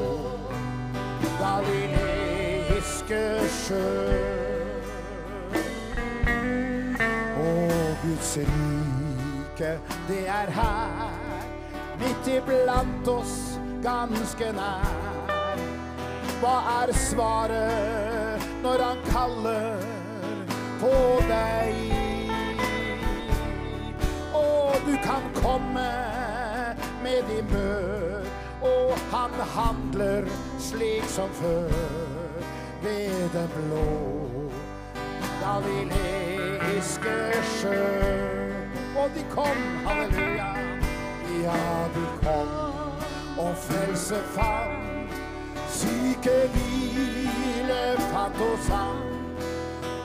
galileiske 1.39 3.23
sjø. 3.49 4.44
Rike, 8.37 9.79
det 10.07 10.27
er 10.27 10.49
her, 10.51 11.11
midt 11.99 12.27
iblant 12.27 13.07
oss, 13.07 13.59
ganske 13.83 14.49
nær. 14.57 15.29
Hva 16.41 16.55
er 16.81 16.91
svaret 16.99 18.43
når 18.63 18.83
han 18.83 18.99
kaller 19.07 19.85
på 20.81 20.91
deg? 21.29 21.79
Og 24.35 24.83
du 24.83 24.93
kan 25.05 25.31
komme 25.39 25.87
med 27.05 27.23
din 27.31 27.47
bør, 27.53 28.27
og 28.67 28.91
han 29.15 29.39
handler 29.55 30.27
slik 30.59 31.07
som 31.07 31.31
før 31.39 31.71
ved 32.83 33.29
den 33.31 33.49
blå 33.55 33.87
galileiske 36.75 37.43
sjø. 37.59 37.83
Og 38.97 39.09
de 39.15 39.23
kom, 39.29 39.57
halleluja, 39.85 40.55
ja, 41.43 41.87
de 41.95 42.05
kom 42.23 42.47
og 43.37 43.55
frelse 43.57 44.15
fant. 44.35 45.11
Syke 45.69 46.49
hvile 46.53 47.97
fant 47.97 48.35
hos 48.37 48.67
ham, 48.67 48.97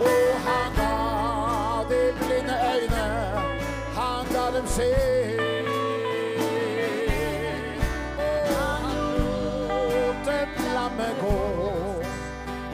og 0.01 0.41
han 0.47 0.73
ga 0.77 0.95
de 1.91 2.03
blinde 2.19 2.57
øyne, 2.75 3.07
han 3.97 4.27
ga 4.33 4.59
dem 4.59 4.67
se. 4.67 4.91
Og 8.19 8.47
han 8.59 8.83
lot 9.91 10.63
lamme 10.75 11.11
gå, 11.21 11.39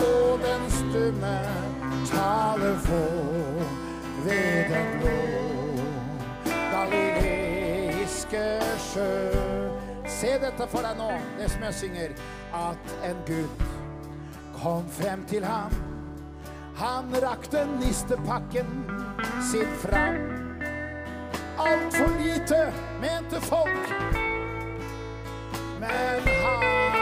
og 0.01 0.39
den 0.47 0.71
stumme 0.71 1.39
tale 2.07 2.79
få 2.79 3.36
ved 4.27 4.69
den 4.75 5.01
blå 5.01 5.19
galileiske 6.73 8.45
sjø. 8.79 9.11
Se 10.09 10.33
dette 10.43 10.67
for 10.71 10.83
deg 10.87 10.95
nå, 10.99 11.11
det 11.39 11.51
som 11.53 11.63
jeg 11.67 11.75
synger, 11.81 12.11
at 12.55 12.95
en 13.07 13.21
gutt 13.29 13.63
kom 14.57 14.85
frem 14.99 15.21
til 15.31 15.45
ham. 15.47 15.73
Han 16.77 17.05
rakte 17.23 17.67
nistepakken 17.79 18.69
sin 19.51 19.71
fram. 19.85 20.19
Altfor 21.59 22.11
lite, 22.21 22.73
mente 23.01 23.41
folk. 23.47 23.87
Men 25.81 26.21
han, 26.43 26.97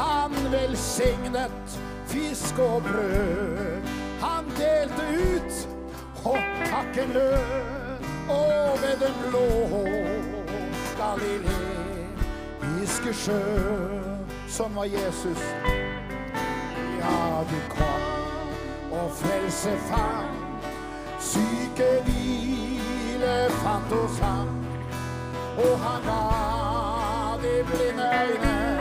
han 0.00 0.32
velsignet 0.52 1.80
fisk 2.08 2.58
og 2.58 2.82
brød. 2.82 3.87
Han 4.20 4.44
delte 4.58 5.02
ut, 5.34 5.68
og 6.24 6.38
takken 6.70 7.08
lød. 7.12 7.38
Og 8.28 8.78
ved 8.82 8.96
den 9.06 9.14
blå 9.28 9.48
galileiske 11.00 13.12
sjø, 13.14 13.42
som 14.48 14.76
var 14.76 14.84
Jesus. 14.84 15.38
Ja, 16.98 17.44
du 17.50 17.56
kom 17.68 18.02
og 18.92 19.10
frelse 19.10 19.70
fant. 19.88 20.38
Syke 21.20 22.02
hvile 22.04 23.50
fant 23.50 23.92
hos 23.92 24.18
ham. 24.18 24.48
Og 25.58 25.78
han 25.78 26.02
ga 26.02 26.22
de 27.42 27.64
blinde 27.66 28.10
øyne, 28.22 28.77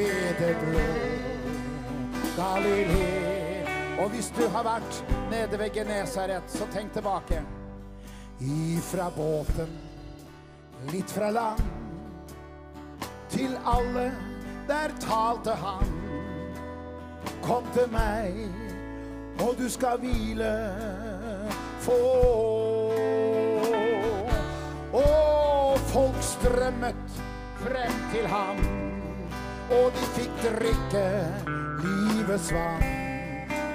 ved 0.00 0.34
det 0.38 0.56
blå 0.60 0.86
Galilei. 2.36 3.66
Og 4.00 4.08
hvis 4.14 4.30
du 4.36 4.46
har 4.48 4.64
vært 4.64 5.00
nede 5.30 5.58
ved 5.60 5.74
Genesaret, 5.74 6.46
så 6.48 6.68
tenk 6.72 6.94
tilbake. 6.96 7.42
Ifra 8.40 9.10
båten, 9.12 9.74
litt 10.92 11.12
fra 11.12 11.28
land 11.30 11.60
til 13.30 13.52
alle, 13.68 14.08
der 14.68 14.94
talte 15.02 15.52
han. 15.60 15.92
Kom 17.44 17.68
til 17.76 17.92
meg, 17.92 18.40
og 19.44 19.54
du 19.58 19.68
skal 19.68 20.00
hvile. 20.00 20.54
få. 21.80 22.00
Og 24.92 25.78
folk 25.92 26.22
strømmet 26.22 27.20
frem 27.60 27.94
til 28.12 28.26
ham, 28.26 28.79
og 29.70 29.92
de 29.94 30.06
fikk 30.16 30.42
drikke 30.42 31.04
livets 31.82 32.52
vann. 32.52 32.82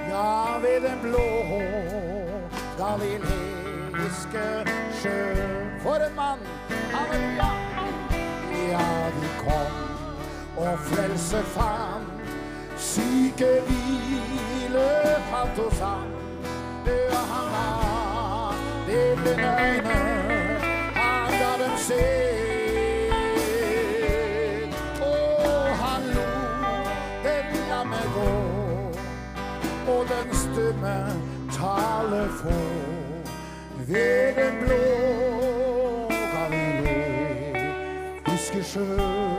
Ja, 0.10 0.58
ved 0.64 0.82
den 0.82 1.00
blå 1.02 1.28
galileiske 2.80 4.46
sjø. 5.02 5.20
For 5.84 5.96
en 6.08 6.16
mann! 6.16 6.40
Halleluja! 6.94 7.50
Ja, 8.72 8.88
de 9.22 9.30
kom 9.44 9.74
og 10.58 10.80
frelse 10.80 11.44
fant. 11.56 12.12
Syke 12.78 13.52
hvile 13.68 14.88
fant 15.32 15.60
hos 15.64 15.80
ham. 15.80 16.08
Ja, 16.88 17.22
han 17.32 17.52
var 17.56 18.56
det 18.88 19.18
blinde 19.18 19.52
øyne, 19.68 20.00
han 20.96 21.32
ga 21.40 21.52
dem 21.64 21.78
se. 21.78 22.45
Stumme 30.86 31.22
tale 31.52 32.30
få. 32.30 32.54
Ved 33.88 34.36
den 34.36 34.54
blå 34.62 34.84
galileiske 36.34 37.84
sjø. 38.64 38.98
Ja, 38.98 39.35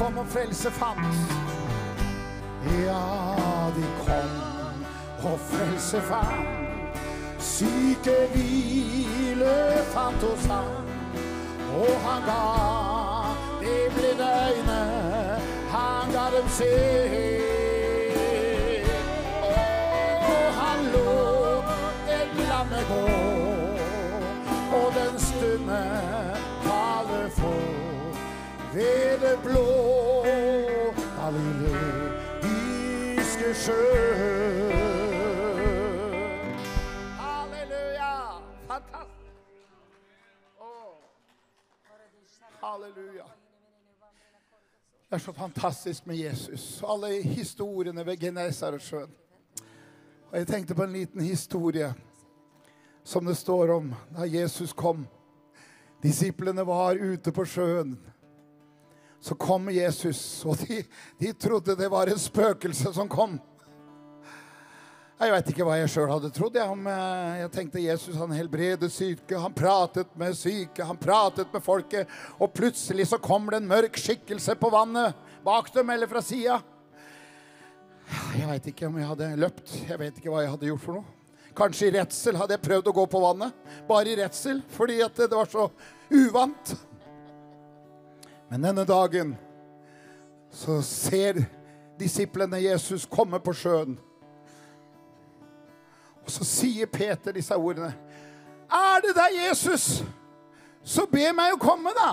kom 0.00 0.18
og 0.18 0.26
frelse 0.26 0.70
fant. 0.70 1.16
Ja, 2.84 3.00
de 3.76 3.84
kom 4.04 4.84
og 5.32 5.40
frelse 5.40 6.00
fant. 6.00 6.96
Syke 7.38 8.14
hvile 8.32 9.56
fant 9.92 10.24
hos 10.24 10.46
ham. 10.46 10.88
Og 11.80 11.92
han 12.06 12.24
ga 12.30 12.40
de 13.60 13.74
blinde 13.96 14.30
øyne, 14.46 14.80
han 15.74 16.12
ga 16.16 16.24
dem 16.36 16.48
se. 16.48 16.72
Og 20.32 20.46
han 20.60 20.88
lot 20.94 21.64
et 22.16 22.32
lamme 22.48 22.80
gå, 22.90 23.39
ved 28.74 29.20
det 29.20 29.38
blå 29.42 29.66
galileiske 32.30 33.54
sjø. 33.54 33.72
Halleluja! 37.18 38.14
Fantastisk! 38.66 39.10
Oh. 40.58 40.94
Halleluja. 42.60 43.24
Det 45.08 45.14
er 45.14 45.18
så 45.18 45.32
fantastisk 45.32 46.06
med 46.06 46.16
Jesus. 46.16 46.82
Alle 46.86 47.22
historiene 47.22 48.06
ved 48.06 48.16
Genesaretsjøen. 48.16 49.10
Og 50.30 50.38
jeg 50.38 50.46
tenkte 50.46 50.74
på 50.74 50.82
en 50.82 50.92
liten 50.92 51.20
historie 51.20 51.94
som 53.04 53.26
det 53.26 53.36
står 53.36 53.70
om 53.74 53.94
da 54.16 54.22
Jesus 54.30 54.72
kom. 54.72 55.06
Disiplene 56.02 56.66
var 56.66 56.94
ute 56.94 57.32
på 57.32 57.44
sjøen. 57.44 57.98
Så 59.20 59.36
kom 59.36 59.68
Jesus, 59.72 60.42
og 60.48 60.56
de, 60.64 60.80
de 61.20 61.32
trodde 61.36 61.76
det 61.76 61.90
var 61.92 62.08
et 62.08 62.20
spøkelse 62.20 62.92
som 62.96 63.08
kom. 63.10 63.36
Jeg 65.20 65.34
vet 65.34 65.48
ikke 65.52 65.64
hva 65.68 65.74
jeg 65.76 65.90
sjøl 65.92 66.08
hadde 66.08 66.30
trodd. 66.32 66.54
Jeg, 66.56 66.76
eh, 66.88 67.40
jeg 67.42 67.50
tenkte 67.52 67.82
Jesus 67.84 68.16
han 68.16 68.32
helbredet 68.32 68.88
syke, 68.88 69.36
han 69.36 69.52
pratet 69.52 70.08
med 70.16 70.32
syke, 70.38 70.86
han 70.88 70.96
pratet 70.96 71.52
med 71.52 71.60
folket. 71.60 72.08
Og 72.40 72.48
plutselig 72.56 73.10
så 73.10 73.20
kommer 73.20 73.52
det 73.52 73.60
en 73.60 73.68
mørk 73.68 74.00
skikkelse 74.00 74.56
på 74.56 74.72
vannet 74.72 75.18
bak 75.44 75.68
dem 75.74 75.92
eller 75.92 76.08
fra 76.08 76.24
sida. 76.24 76.62
Jeg 78.32 78.48
veit 78.48 78.72
ikke 78.72 78.88
om 78.88 78.96
jeg 78.96 79.10
hadde 79.10 79.32
løpt. 79.44 79.74
Jeg 79.90 80.00
vet 80.00 80.16
ikke 80.16 80.32
hva 80.32 80.46
jeg 80.46 80.54
hadde 80.54 80.70
gjort 80.72 80.86
for 80.86 80.98
noe. 80.98 81.16
Kanskje 81.60 81.90
i 81.90 81.94
redsel 81.98 82.38
hadde 82.40 82.56
jeg 82.56 82.64
prøvd 82.64 82.88
å 82.88 82.96
gå 82.96 83.04
på 83.12 83.20
vannet. 83.20 83.64
Bare 83.88 84.08
i 84.08 84.16
redsel, 84.18 84.62
fordi 84.72 85.02
det 85.04 85.28
var 85.34 85.50
så 85.52 85.68
uvant. 86.08 86.72
Men 88.50 88.62
denne 88.62 88.84
dagen 88.84 89.36
så 90.50 90.80
ser 90.82 91.44
disiplene 92.00 92.58
Jesus 92.58 93.06
komme 93.06 93.38
på 93.42 93.54
sjøen. 93.54 93.94
Og 96.24 96.32
så 96.34 96.46
sier 96.46 96.90
Peter 96.90 97.34
disse 97.36 97.54
ordene. 97.54 97.92
Er 98.70 99.04
det 99.04 99.14
deg, 99.14 99.36
Jesus, 99.46 100.02
så 100.82 101.06
be 101.10 101.30
meg 101.34 101.54
å 101.54 101.62
komme, 101.62 101.94
da. 101.94 102.10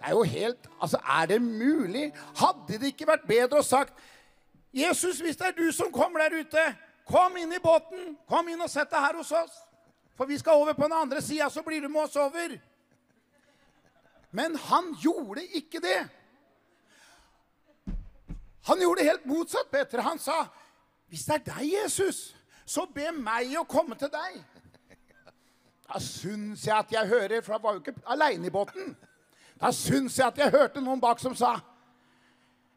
Det 0.00 0.08
er 0.08 0.16
jo 0.16 0.22
helt 0.24 0.68
Altså, 0.80 0.96
er 1.20 1.26
det 1.28 1.42
mulig? 1.44 2.06
Hadde 2.40 2.78
det 2.80 2.94
ikke 2.94 3.08
vært 3.10 3.26
bedre 3.28 3.60
å 3.60 3.64
sagt 3.64 3.92
Jesus, 4.72 5.18
hvis 5.20 5.36
det 5.36 5.50
er 5.50 5.56
du 5.58 5.66
som 5.74 5.90
kommer 5.92 6.22
der 6.22 6.40
ute, 6.40 6.62
kom 7.04 7.36
inn 7.36 7.52
i 7.52 7.60
båten. 7.60 8.14
Kom 8.30 8.48
inn 8.48 8.60
og 8.62 8.70
sett 8.70 8.88
deg 8.88 9.02
her 9.02 9.18
hos 9.18 9.32
oss. 9.34 9.58
For 10.16 10.30
vi 10.30 10.38
skal 10.38 10.60
over 10.62 10.76
på 10.78 10.86
den 10.86 10.96
andre 10.96 11.20
sida, 11.24 11.50
så 11.50 11.64
blir 11.66 11.82
du 11.82 11.88
med 11.90 12.04
oss 12.06 12.16
over. 12.16 12.54
Men 14.30 14.56
han 14.56 14.94
gjorde 15.02 15.44
ikke 15.46 15.80
det. 15.82 16.08
Han 18.68 18.80
gjorde 18.80 19.04
helt 19.04 19.26
motsatt, 19.26 19.70
Peter. 19.70 20.00
Han 20.00 20.18
sa, 20.18 20.46
'Hvis 21.08 21.24
det 21.24 21.34
er 21.34 21.54
deg, 21.54 21.72
Jesus, 21.72 22.36
så 22.66 22.86
be 22.94 23.12
meg 23.12 23.56
å 23.58 23.64
komme 23.64 23.94
til 23.94 24.08
deg.' 24.08 24.44
Da 25.88 25.98
syns 25.98 26.66
jeg 26.66 26.76
at 26.76 26.92
jeg 26.92 27.08
hører, 27.08 27.40
for 27.40 27.52
jeg 27.52 27.62
var 27.62 27.72
jo 27.72 27.78
ikke 27.78 28.02
aleine 28.06 28.46
i 28.46 28.50
båten. 28.50 28.96
Da 29.60 29.72
syns 29.72 30.18
jeg 30.18 30.26
at 30.26 30.38
jeg 30.38 30.50
hørte 30.50 30.80
noen 30.80 31.00
bak 31.00 31.18
som 31.18 31.34
sa, 31.34 31.60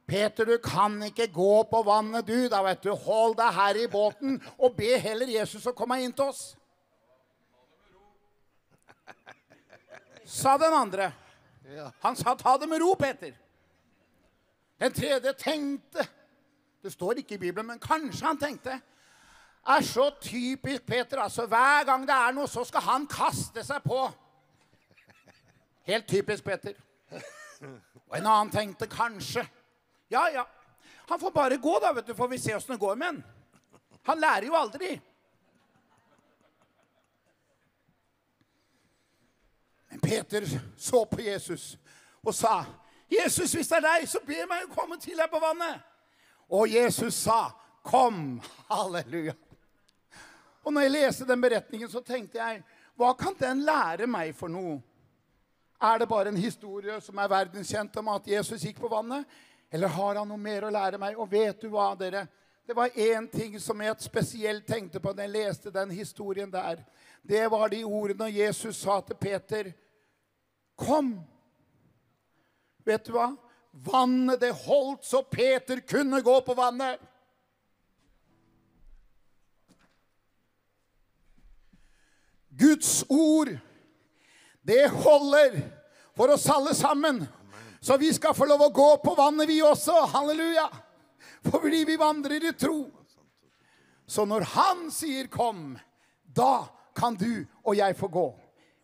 'Peter, 0.08 0.46
du 0.46 0.58
kan 0.58 1.04
ikke 1.04 1.28
gå 1.34 1.64
på 1.64 1.84
vannet, 1.84 2.28
du. 2.28 2.50
Da 2.50 2.64
vet 2.64 2.84
du, 2.84 2.96
Hold 2.96 3.38
deg 3.38 3.54
her 3.54 3.76
i 3.76 3.88
båten, 3.88 4.42
og 4.58 4.76
be 4.76 4.98
heller 5.00 5.28
Jesus 5.28 5.66
å 5.66 5.72
komme 5.72 6.02
inn 6.04 6.14
til 6.14 6.26
oss.' 6.26 6.56
Sa 10.26 10.58
den 10.58 10.74
andre. 10.74 11.14
Han 12.02 12.16
sa 12.16 12.36
'ta 12.36 12.58
det 12.58 12.70
med 12.70 12.82
ro, 12.82 12.94
Peter'. 12.94 13.34
Den 14.80 14.94
tredje 14.94 15.34
tenkte 15.34 16.08
Det 16.84 16.92
står 16.92 17.12
ikke 17.12 17.36
i 17.36 17.38
Bibelen, 17.38 17.68
men 17.68 17.80
kanskje 17.80 18.26
han 18.26 18.38
tenkte. 18.38 18.82
Er 19.68 19.82
så 19.82 20.12
typisk 20.22 20.86
Peter. 20.86 21.20
altså 21.20 21.46
Hver 21.46 21.84
gang 21.84 22.02
det 22.02 22.16
er 22.16 22.32
noe, 22.32 22.48
så 22.48 22.64
skal 22.64 22.82
han 22.82 23.08
kaste 23.08 23.64
seg 23.64 23.84
på. 23.84 24.12
Helt 25.84 26.08
typisk 26.08 26.44
Peter. 26.44 26.74
Og 28.10 28.18
en 28.18 28.26
annen 28.28 28.52
tenkte 28.52 28.88
kanskje. 28.88 29.48
Ja, 30.12 30.28
ja. 30.34 30.44
Han 31.10 31.20
får 31.20 31.32
bare 31.32 31.58
gå, 31.58 31.80
da, 31.80 31.94
vet 31.94 32.08
du, 32.08 32.14
får 32.16 32.28
vi 32.28 32.38
se 32.38 32.56
åssen 32.56 32.76
det 32.76 32.80
går 32.80 32.96
med 32.96 33.08
han. 33.08 33.24
Han 34.04 34.20
lærer 34.20 34.46
jo 34.46 34.56
aldri. 34.56 35.02
Peter 40.04 40.46
så 40.78 41.06
på 41.06 41.22
Jesus 41.22 41.78
og 42.24 42.34
sa, 42.36 42.64
'Jesus, 43.10 43.54
hvis 43.54 43.68
det 43.68 43.78
er 43.78 43.88
deg, 43.88 44.08
så 44.10 44.20
be 44.26 44.46
meg 44.50 44.68
å 44.68 44.74
komme 44.74 44.98
til 45.00 45.18
deg 45.18 45.30
på 45.32 45.40
vannet.' 45.40 45.82
Og 46.50 46.70
Jesus 46.70 47.14
sa, 47.14 47.52
'Kom.' 47.84 48.42
Halleluja. 48.70 49.34
Og 50.64 50.74
når 50.74 50.82
jeg 50.82 50.92
leste 50.92 51.28
den 51.28 51.42
beretningen, 51.42 51.90
så 51.90 52.00
tenkte 52.00 52.40
jeg, 52.40 52.64
hva 52.96 53.14
kan 53.18 53.36
den 53.40 53.66
lære 53.66 54.08
meg 54.08 54.36
for 54.36 54.48
noe? 54.48 54.78
Er 55.82 56.00
det 56.00 56.08
bare 56.08 56.32
en 56.32 56.40
historie 56.40 57.02
som 57.02 57.18
er 57.20 57.28
verdenskjent 57.28 57.98
om 58.00 58.08
at 58.14 58.28
Jesus 58.28 58.64
gikk 58.64 58.80
på 58.80 58.92
vannet? 58.92 59.26
Eller 59.72 59.88
har 59.88 60.16
han 60.16 60.30
noe 60.30 60.40
mer 60.40 60.64
å 60.64 60.72
lære 60.72 61.00
meg? 61.02 61.18
Og 61.20 61.28
vet 61.32 61.60
du 61.62 61.68
hva, 61.74 61.90
dere? 62.00 62.28
Det 62.64 62.76
var 62.78 62.94
én 62.96 63.28
ting 63.28 63.58
som 63.60 63.82
jeg 63.82 63.96
spesielt 64.00 64.68
tenkte 64.68 65.02
på 65.04 65.12
da 65.12 65.26
jeg 65.26 65.34
leste 65.34 65.74
den 65.74 65.92
historien 65.92 66.52
der. 66.52 66.86
Det 67.22 67.44
var 67.52 67.68
de 67.74 67.82
ordene 67.84 68.30
Jesus 68.32 68.78
sa 68.86 69.02
til 69.02 69.20
Peter. 69.20 69.74
Kom! 70.76 71.16
Vet 72.86 73.06
du 73.06 73.14
hva? 73.16 73.32
Vannet, 73.72 74.42
det 74.42 74.52
holdt 74.66 75.06
så 75.08 75.24
Peter 75.24 75.80
kunne 75.88 76.22
gå 76.22 76.36
på 76.46 76.54
vannet. 76.54 77.02
Guds 82.54 83.02
ord, 83.10 83.50
det 84.62 84.90
holder 84.94 85.58
for 86.16 86.36
oss 86.36 86.46
alle 86.50 86.76
sammen. 86.78 87.24
Så 87.82 87.98
vi 87.98 88.14
skal 88.14 88.36
få 88.38 88.46
lov 88.46 88.62
å 88.68 88.74
gå 88.74 88.90
på 89.04 89.16
vannet, 89.18 89.50
vi 89.50 89.58
også. 89.66 90.06
Halleluja! 90.14 90.68
Fordi 91.44 91.82
vi 91.84 91.98
vandrer 92.00 92.46
i 92.48 92.54
tro. 92.56 92.86
Så 94.08 94.26
når 94.26 94.46
han 94.54 94.92
sier 94.92 95.28
'kom', 95.28 95.80
da 96.24 96.68
kan 96.96 97.16
du 97.16 97.46
og 97.66 97.76
jeg 97.76 97.98
få 97.98 98.08
gå. 98.08 98.28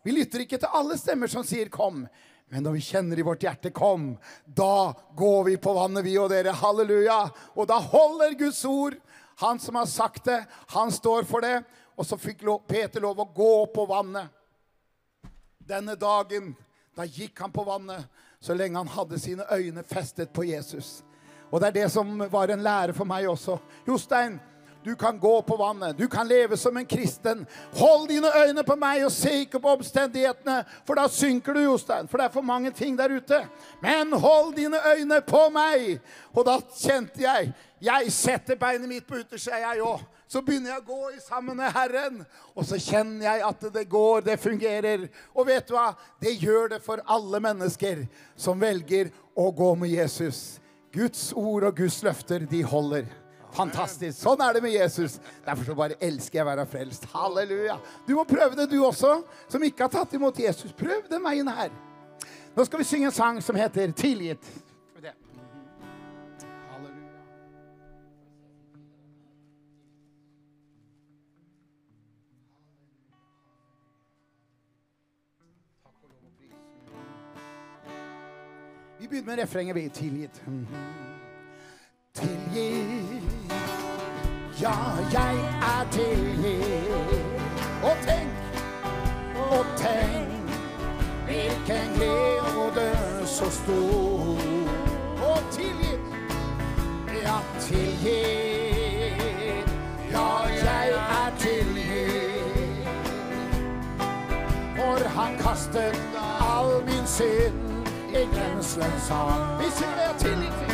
Vi 0.02 0.12
lytter 0.12 0.44
ikke 0.44 0.58
til 0.60 0.72
alle 0.72 0.96
stemmer 0.98 1.28
som 1.28 1.44
sier 1.44 1.68
'kom'. 1.68 2.08
Men 2.48 2.62
når 2.62 2.72
vi 2.72 2.80
kjenner 2.80 3.18
i 3.18 3.22
vårt 3.22 3.42
hjerte 3.42 3.70
'kom', 3.70 4.18
da 4.44 4.94
går 5.16 5.44
vi 5.44 5.56
på 5.56 5.74
vannet, 5.74 6.04
vi 6.04 6.18
og 6.18 6.30
dere. 6.30 6.52
Halleluja. 6.52 7.30
Og 7.56 7.68
da 7.68 7.78
holder 7.78 8.34
Guds 8.34 8.64
ord. 8.64 8.94
Han 9.36 9.58
som 9.58 9.74
har 9.74 9.86
sagt 9.86 10.24
det, 10.24 10.46
han 10.68 10.90
står 10.90 11.24
for 11.24 11.40
det. 11.40 11.64
Og 11.96 12.06
så 12.06 12.16
fikk 12.16 12.44
Peter 12.66 13.00
lov 13.00 13.18
å 13.20 13.34
gå 13.34 13.66
på 13.74 13.86
vannet. 13.86 14.28
Denne 15.58 15.94
dagen, 15.94 16.56
da 16.96 17.04
gikk 17.04 17.40
han 17.40 17.52
på 17.52 17.64
vannet 17.64 18.04
så 18.40 18.54
lenge 18.54 18.78
han 18.78 18.88
hadde 18.88 19.18
sine 19.18 19.44
øyne 19.52 19.82
festet 19.84 20.32
på 20.32 20.44
Jesus. 20.44 21.02
Og 21.50 21.60
det 21.60 21.68
er 21.68 21.82
det 21.82 21.90
som 21.92 22.18
var 22.30 22.48
en 22.48 22.62
lære 22.62 22.94
for 22.96 23.04
meg 23.04 23.28
også. 23.28 23.58
Jostein, 23.86 24.40
du 24.84 24.96
kan 24.96 25.18
gå 25.18 25.42
på 25.42 25.56
vannet. 25.56 25.98
Du 25.98 26.08
kan 26.08 26.28
leve 26.28 26.56
som 26.56 26.76
en 26.76 26.86
kristen. 26.86 27.46
Hold 27.72 28.08
dine 28.08 28.28
øyne 28.46 28.62
på 28.64 28.76
meg 28.80 29.04
og 29.04 29.12
se 29.12 29.42
ikke 29.44 29.60
på 29.60 29.74
omstendighetene, 29.76 30.62
for 30.88 30.96
da 30.96 31.08
synker 31.08 31.54
du, 31.54 31.60
Jostein. 31.60 32.08
For 32.08 32.18
det 32.18 32.28
er 32.28 32.34
for 32.34 32.46
mange 32.46 32.70
ting 32.70 32.96
der 32.98 33.12
ute. 33.12 33.42
Men 33.82 34.12
hold 34.12 34.54
dine 34.56 34.80
øyne 34.94 35.20
på 35.20 35.42
meg. 35.52 36.00
Og 36.32 36.46
da 36.46 36.60
kjente 36.76 37.22
jeg 37.22 37.52
Jeg 37.80 38.12
setter 38.12 38.58
beinet 38.60 38.88
mitt 38.88 39.06
på 39.08 39.16
utersida, 39.16 39.56
jeg 39.56 39.80
òg. 39.80 40.02
Så 40.28 40.42
begynner 40.44 40.74
jeg 40.74 40.82
å 40.82 40.84
gå 40.84 41.06
i 41.14 41.20
sammen 41.24 41.56
med 41.56 41.72
Herren. 41.72 42.18
Og 42.52 42.66
så 42.68 42.76
kjenner 42.76 43.24
jeg 43.24 43.40
at 43.46 43.64
det 43.72 43.86
går, 43.88 44.20
det 44.20 44.36
fungerer. 44.40 45.06
Og 45.32 45.46
vet 45.48 45.64
du 45.68 45.72
hva? 45.72 45.94
Det 46.20 46.34
gjør 46.42 46.74
det 46.74 46.82
for 46.84 47.00
alle 47.08 47.40
mennesker 47.40 48.04
som 48.36 48.60
velger 48.60 49.08
å 49.32 49.48
gå 49.48 49.70
med 49.80 49.94
Jesus. 49.96 50.60
Guds 50.92 51.32
ord 51.32 51.70
og 51.70 51.80
Guds 51.80 52.02
løfter, 52.04 52.44
de 52.44 52.60
holder. 52.68 53.08
Fantastisk. 53.56 54.16
Sånn 54.20 54.40
er 54.44 54.56
det 54.56 54.62
med 54.64 54.74
Jesus. 54.74 55.18
Derfor 55.44 55.70
så 55.70 55.76
bare 55.78 55.98
elsker 56.00 56.40
jeg 56.40 56.46
å 56.46 56.50
være 56.50 56.66
frelst. 56.70 57.06
Halleluja. 57.12 57.76
Du 58.06 58.14
må 58.18 58.24
prøve 58.28 58.56
det, 58.58 58.70
du 58.70 58.78
også, 58.86 59.20
som 59.50 59.64
ikke 59.66 59.86
har 59.86 59.94
tatt 59.94 60.14
imot 60.18 60.38
Jesus. 60.38 60.72
Prøv 60.76 61.08
den 61.10 61.24
veien 61.24 61.48
her. 61.50 61.72
Nå 62.56 62.66
skal 62.66 62.82
vi 62.82 62.88
synge 62.88 63.10
en 63.10 63.14
sang 63.14 63.42
som 63.42 63.56
heter 63.56 63.92
'Tilgitt'. 63.92 64.50
Vi. 79.00 79.06
Begynner 79.08 79.26
med 79.26 79.38
refrenget. 79.42 79.76
Vi 79.76 79.88
tilgitt. 79.88 80.42
Tilgitt. 82.14 83.19
Ja, 84.62 84.72
jeg 85.12 85.36
er 85.62 85.86
tilgitt. 85.90 87.14
Og 87.82 87.96
tenk, 88.06 88.28
og 89.36 89.66
tenk, 89.76 90.50
hvilken 91.24 91.94
glede 91.94 93.26
så 93.26 93.50
stor. 93.50 94.38
Og 95.30 95.42
tilgitt. 95.52 96.00
Ja, 97.22 97.38
tilgitt. 97.60 99.70
Ja, 100.12 100.48
jeg 100.48 100.90
er 100.90 101.32
tilgitt. 101.38 102.88
For 104.76 105.08
han 105.08 105.38
kastet 105.38 106.00
all 106.40 106.84
min 106.84 107.06
synd 107.06 107.86
i 108.10 108.28
glemselens 108.34 109.08
hav. 109.08 109.60
Vi 109.60 109.70
synger 109.70 110.12
det 110.12 110.18
tilgitt. 110.18 110.72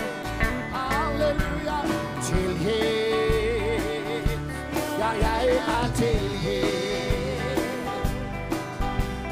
Halleluja. 0.72 1.80
Tilgitt. 2.22 3.05
Ja, 5.06 5.12
jeg 5.12 5.56
er 5.56 5.88
tilgitt. 5.94 7.60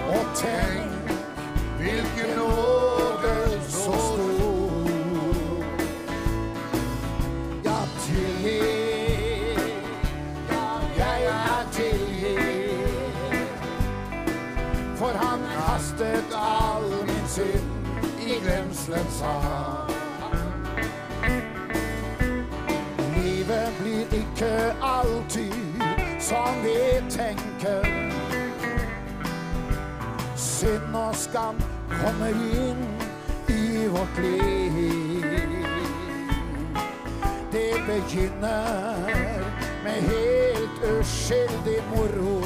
Og 0.09 0.25
tenk 0.37 1.11
hvilken 1.79 2.29
nåde 2.37 3.61
så 3.69 3.93
stor. 3.93 4.85
Ja, 7.65 7.79
tilgitt. 8.01 9.59
Ja, 10.51 10.67
jeg 10.97 11.25
er 11.25 11.65
tilgitt. 11.73 13.49
For 14.97 15.13
han 15.27 15.41
kastet 15.57 16.29
all 16.35 16.91
min 17.07 17.27
synd 17.29 17.71
i 18.21 18.39
glemselens 18.45 19.21
hav. 19.21 19.95
Ikke 24.15 24.75
alltid 24.83 25.34
som 26.25 26.63
vi 26.63 27.11
tenker. 27.11 27.85
Synd 30.37 30.97
og 30.97 31.17
skam 31.17 31.59
kommer 31.91 32.33
inn 32.33 32.81
i 33.49 33.87
vårt 33.93 34.19
liv. 34.25 35.53
Det 37.53 37.75
begynner 37.87 39.05
med 39.85 40.01
helt 40.09 40.81
uskyldig 40.95 41.79
moro. 41.93 42.41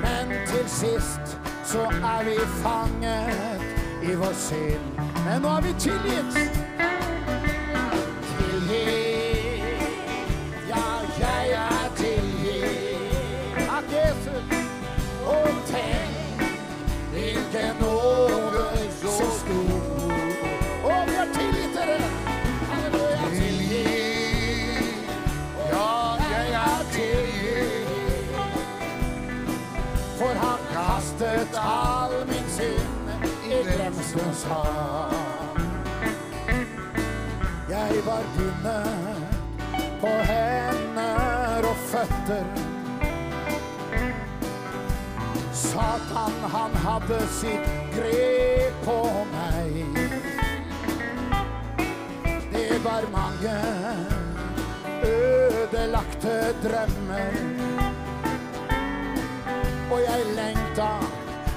Men 0.00 0.34
til 0.48 0.68
sist 0.68 1.38
så 1.64 1.84
er 2.00 2.24
vi 2.24 2.38
fanget 2.64 3.62
i 4.02 4.14
vår 4.14 4.36
synd. 4.48 5.00
Men 5.24 5.42
nå 5.42 5.56
er 5.58 5.68
vi. 5.68 5.74
Tilgitt. 5.78 6.71
Glemselens 34.12 34.44
har. 34.44 35.12
Jeg 37.68 38.02
var 38.06 38.22
bundet 38.36 39.36
på 40.00 40.06
hender 40.06 41.68
og 41.68 41.76
føtter. 41.76 42.44
Satan, 45.52 46.36
han 46.52 46.74
hadde 46.84 47.20
sitt 47.40 47.70
grep 47.94 48.84
på 48.84 48.98
meg. 49.32 49.96
Det 52.52 52.84
var 52.84 53.08
mange 53.12 53.56
ødelagte 55.06 56.36
drømmer. 56.62 57.40
Og 59.92 59.98
jeg 60.00 60.30
lengta 60.36 60.92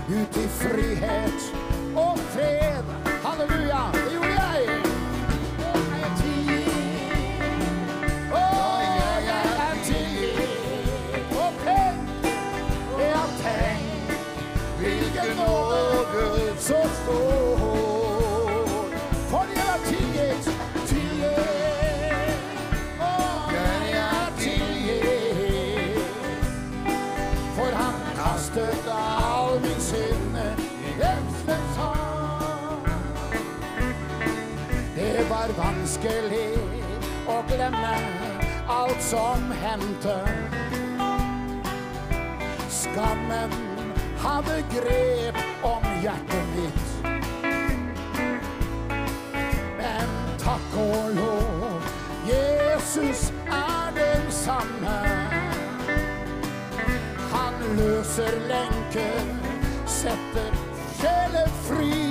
ut 0.10 0.38
i 0.38 0.48
frihet 0.48 1.65
så 16.66 16.82
stor. 17.04 17.58
For 19.30 19.46
jeg 19.56 19.68
er 19.74 19.82
tilgitt, 19.86 20.48
tilgitt. 20.88 22.40
Og 23.00 23.54
jeg 23.54 23.92
er 23.98 24.30
tilgitt. 24.40 26.00
For 27.58 27.70
han 27.82 28.00
kastet 28.18 28.90
all 28.96 29.62
min 29.62 29.82
synd 29.90 30.40
i 30.88 30.96
glemselens 30.98 31.78
hav. 31.78 32.90
Det 34.96 35.30
var 35.30 35.54
vanskelig 35.60 36.50
å 37.30 37.38
glemme 37.52 37.94
alt 38.80 39.06
som 39.12 39.54
hendte. 39.62 40.18
Skammen 42.82 43.54
hadde 44.26 44.64
grep 44.74 45.38
om 45.64 45.84
hjertet 46.02 46.45
og 50.78 51.12
lov, 51.16 51.82
Jesus 52.28 53.34
er 53.48 53.94
den 53.96 54.32
samme. 54.32 55.16
løser 57.78 58.32
lenker, 58.48 59.26
setter 59.86 60.52
sjeler 61.00 61.50
fri. 61.68 62.05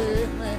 All 0.00 0.26
min 0.38 0.57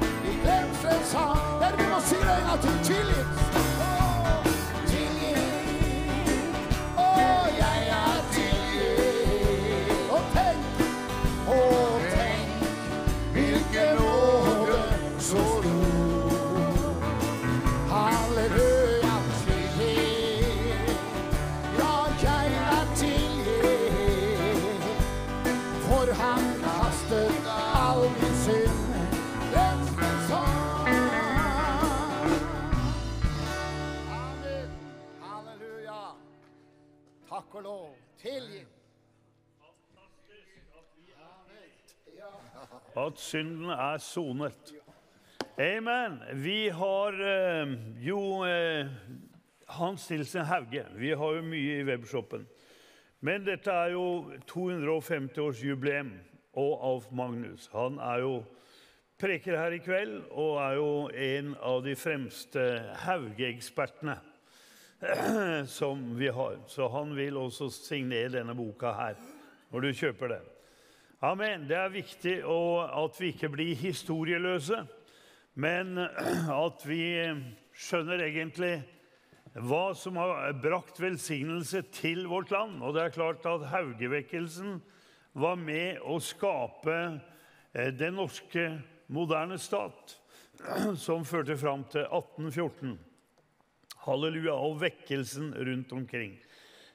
At 42.99 43.19
synden 43.19 43.69
er 43.71 43.97
sonet. 44.03 44.73
Amen. 45.59 46.17
Vi 46.33 46.67
har 46.69 47.15
eh, 47.23 47.71
jo 48.03 48.43
eh, 48.43 48.87
Hans 49.67 50.09
Nilsen 50.09 50.45
Hauge. 50.45 50.85
Vi 50.95 51.13
har 51.15 51.37
jo 51.37 51.45
mye 51.45 51.79
i 51.79 51.85
webshoppen. 51.87 52.43
Men 53.23 53.45
dette 53.47 53.71
er 53.71 53.93
jo 53.93 54.33
250-årsjubileum 54.51 56.11
og 56.59 56.85
Alf 56.91 57.07
Magnus. 57.11 57.69
Han 57.71 57.99
er 58.03 58.25
jo 58.25 58.33
preker 59.19 59.57
her 59.59 59.75
i 59.75 59.81
kveld 59.83 60.21
og 60.31 60.59
er 60.63 60.77
jo 60.79 60.91
en 61.11 61.55
av 61.71 61.81
de 61.83 61.95
fremste 61.99 62.67
Hauge-ekspertene 63.05 64.19
som 65.79 66.03
vi 66.19 66.31
har. 66.35 66.59
Så 66.67 66.87
han 66.91 67.15
vil 67.15 67.39
også 67.39 67.71
signere 67.71 68.39
denne 68.39 68.55
boka 68.55 68.95
her 68.95 69.19
når 69.71 69.87
du 69.87 69.93
kjøper 69.93 70.35
den. 70.35 70.55
Amen. 71.19 71.65
Det 71.67 71.75
er 71.75 71.89
viktig 71.91 72.33
at 72.47 73.17
vi 73.19 73.33
ikke 73.33 73.49
blir 73.51 73.75
historieløse, 73.75 74.85
men 75.59 75.97
at 76.65 76.85
vi 76.87 77.01
skjønner 77.75 78.23
egentlig 78.23 78.77
hva 79.59 79.89
som 79.99 80.15
har 80.15 80.53
brakt 80.63 81.01
velsignelse 81.03 81.81
til 81.91 82.23
vårt 82.31 82.53
land. 82.55 82.79
Og 82.79 82.95
det 82.95 83.03
er 83.03 83.17
klart 83.17 83.43
at 83.51 83.67
Haugevekkelsen 83.67 84.79
var 85.35 85.59
med 85.59 85.99
å 86.07 86.21
skape 86.23 86.95
eh, 87.75 87.91
den 87.99 88.15
norske 88.21 88.69
moderne 89.11 89.59
stat, 89.59 90.15
som 91.05 91.27
førte 91.27 91.59
fram 91.59 91.83
til 91.91 92.07
1814. 92.07 92.95
Halleluja, 94.07 94.55
og 94.55 94.79
vekkelsen 94.87 95.51
rundt 95.67 95.91
omkring. 95.91 96.39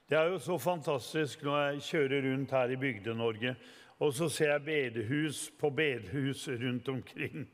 Det 0.08 0.16
er 0.16 0.32
jo 0.32 0.40
så 0.40 0.56
fantastisk 0.56 1.44
når 1.44 1.60
jeg 1.60 1.88
kjører 1.92 2.30
rundt 2.32 2.52
her 2.56 2.72
i 2.72 2.80
Bygde-Norge, 2.80 3.58
og 3.98 4.12
så 4.14 4.28
ser 4.28 4.50
jeg 4.52 4.64
bedehus 4.64 5.50
på 5.58 5.70
bedehus 5.70 6.48
rundt 6.48 6.88
omkring. 6.88 7.46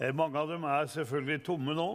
Eh, 0.00 0.14
Mange 0.14 0.38
av 0.38 0.48
dem 0.48 0.64
er 0.64 0.86
selvfølgelig 0.86 1.44
tomme 1.44 1.74
nå, 1.74 1.88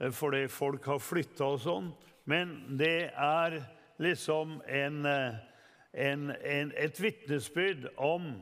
eh, 0.00 0.10
fordi 0.10 0.46
folk 0.48 0.84
har 0.84 0.98
flytta 0.98 1.44
og 1.44 1.60
sånn. 1.60 1.90
Men 2.24 2.76
det 2.78 3.10
er 3.12 3.60
liksom 3.98 4.60
en, 4.68 5.06
eh, 5.06 5.34
en, 5.92 6.30
en, 6.30 6.72
et 6.76 7.02
vitnesbyrd 7.02 7.88
om 7.96 8.34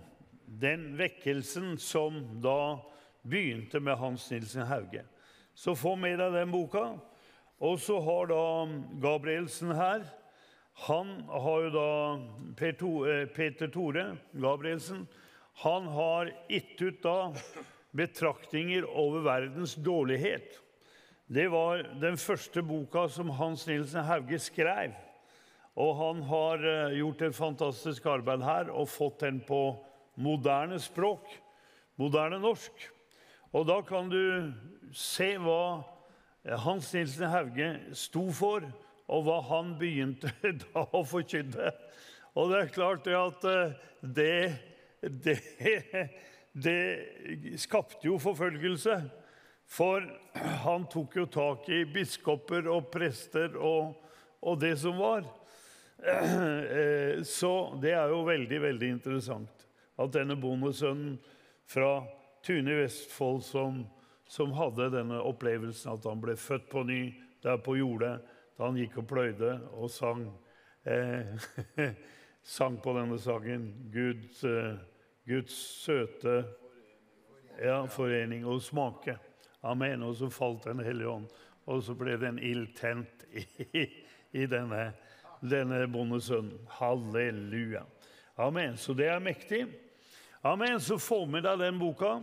den 0.60 0.98
vekkelsen 0.98 1.78
som 1.78 2.40
da 2.42 2.78
begynte 3.24 3.80
med 3.80 3.96
Hans 3.96 4.30
Nilsen 4.30 4.66
Hauge. 4.68 5.04
Så 5.54 5.74
få 5.74 5.94
med 5.96 6.18
deg 6.18 6.32
den 6.32 6.52
boka. 6.52 6.94
Og 7.60 7.78
så 7.80 8.00
har 8.02 8.26
da 8.26 8.44
Gabrielsen 9.00 9.72
her 9.76 10.02
Han 10.74 11.20
har 11.30 11.60
jo 11.62 11.70
da 11.70 11.90
eh, 13.06 13.26
Peter 13.30 13.68
Tore 13.68 14.16
Gabrielsen. 14.32 15.06
Han 15.62 15.86
har 15.86 16.32
gitt 16.48 16.82
ut 16.82 17.02
da 17.02 17.32
betraktninger 17.94 18.86
over 18.90 19.22
verdens 19.22 19.74
dårlighet. 19.74 20.58
Det 21.26 21.46
var 21.48 21.86
den 22.02 22.18
første 22.18 22.62
boka 22.62 23.06
som 23.08 23.30
Hans 23.30 23.66
Nilsen 23.70 24.04
Hauge 24.04 24.38
skrev. 24.42 24.96
Og 25.78 25.94
han 25.98 26.22
har 26.26 26.66
eh, 26.66 26.98
gjort 26.98 27.22
et 27.22 27.38
fantastisk 27.38 28.06
arbeid 28.10 28.42
her 28.42 28.74
og 28.74 28.90
fått 28.90 29.22
den 29.22 29.40
på 29.46 29.62
moderne 30.18 30.80
språk, 30.82 31.30
moderne 31.98 32.42
norsk. 32.42 32.90
Og 33.54 33.66
da 33.70 33.78
kan 33.86 34.10
du 34.10 34.50
se 34.94 35.36
hva 35.38 35.84
Hans 36.66 36.90
Nilsen 36.92 37.30
Hauge 37.30 37.68
sto 37.94 38.26
for, 38.34 38.66
og 39.12 39.26
hva 39.26 39.40
han 39.50 39.74
begynte 39.80 40.30
da 40.64 40.84
å 40.84 41.02
forkynne. 41.06 41.72
Og 42.34 42.50
det 42.50 42.60
er 42.60 42.72
klart 42.74 43.04
det 43.06 43.16
at 43.18 43.46
eh, 43.50 43.74
det, 44.00 44.36
det, 45.02 45.36
det 46.66 47.58
skapte 47.60 48.08
jo 48.08 48.18
forfølgelse. 48.22 48.98
For 49.70 50.04
han 50.66 50.88
tok 50.92 51.18
jo 51.20 51.28
tak 51.30 51.68
i 51.72 51.84
biskoper 51.88 52.68
og 52.72 52.90
prester 52.92 53.56
og, 53.60 53.94
og 54.44 54.60
det 54.62 54.76
som 54.82 55.00
var. 55.00 55.26
Eh, 56.04 57.22
Så 57.24 57.50
det 57.80 57.94
er 57.96 58.10
jo 58.12 58.26
veldig, 58.26 58.58
veldig 58.60 58.88
interessant 58.92 59.62
at 59.96 60.10
denne 60.12 60.34
bondesønnen 60.36 61.14
fra 61.70 62.02
Tune 62.44 62.74
i 62.74 62.80
Vestfold 62.82 63.40
som 63.46 63.78
som 64.34 64.52
hadde 64.56 64.90
denne 64.94 65.20
opplevelsen 65.22 65.94
at 65.94 66.06
han 66.08 66.22
ble 66.22 66.36
født 66.40 66.66
på 66.72 66.82
ny 66.88 67.02
der 67.44 67.60
på 67.62 67.76
jordet 67.78 68.16
da 68.56 68.68
han 68.68 68.78
gikk 68.78 69.00
og 69.02 69.08
pløyde 69.10 69.52
og 69.74 69.90
sang, 69.90 70.26
eh, 70.86 71.34
sang 72.56 72.78
på 72.82 72.94
denne 72.98 73.18
sangen. 73.18 73.70
Guds, 73.92 74.44
eh, 74.44 74.76
Guds 75.26 75.56
søte 75.84 76.42
ja, 77.58 77.84
forening 77.90 78.46
og 78.46 78.62
smake. 78.62 79.16
Amen. 79.64 80.02
Og 80.02 80.16
så 80.16 80.30
falt 80.30 80.64
Den 80.64 80.84
hellige 80.84 81.08
ånd, 81.08 81.26
og 81.66 81.82
så 81.82 81.94
ble 81.96 82.18
det 82.20 82.28
en 82.28 82.42
ild 82.42 82.74
tent 82.76 83.26
i, 83.74 83.86
i 84.32 84.46
denne, 84.46 84.92
denne 85.40 85.86
bondesønnen. 85.88 86.58
Halleluja. 86.78 87.84
Amen. 88.36 88.76
Så 88.76 88.94
det 88.94 89.08
er 89.08 89.22
mektig. 89.22 89.64
Amen. 90.44 90.80
Så 90.80 90.98
få 90.98 91.24
med 91.26 91.46
deg 91.46 91.62
den 91.62 91.78
boka, 91.80 92.18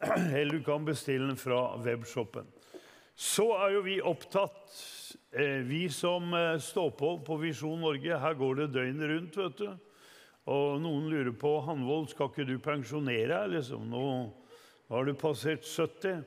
eller 0.38 0.58
du 0.58 0.62
kan 0.64 0.84
bestille 0.86 1.26
den 1.26 1.40
fra 1.40 1.74
webshopen. 1.82 2.46
Så 3.16 3.48
er 3.56 3.72
jo 3.72 3.80
vi 3.86 3.96
opptatt, 4.04 4.68
vi 5.36 5.88
som 5.92 6.34
eh, 6.34 6.58
står 6.58 6.90
på 6.96 7.18
på 7.20 7.36
Visjon 7.36 7.80
Norge. 7.80 8.18
Her 8.18 8.34
går 8.34 8.54
det 8.54 8.72
døgnet 8.72 9.10
rundt, 9.10 9.34
vet 9.36 9.58
du. 9.58 9.66
Og 10.48 10.78
noen 10.80 11.10
lurer 11.12 11.34
på 11.36 11.58
Hanvold, 11.66 12.06
skal 12.08 12.30
ikke 12.30 12.46
du 12.48 12.54
pensjonere 12.62 13.26
deg? 13.34 13.50
Liksom? 13.58 13.82
Nå, 13.90 14.04
har 14.88 15.04
du 15.04 15.12
passert 15.12 15.66
70. 15.66 16.22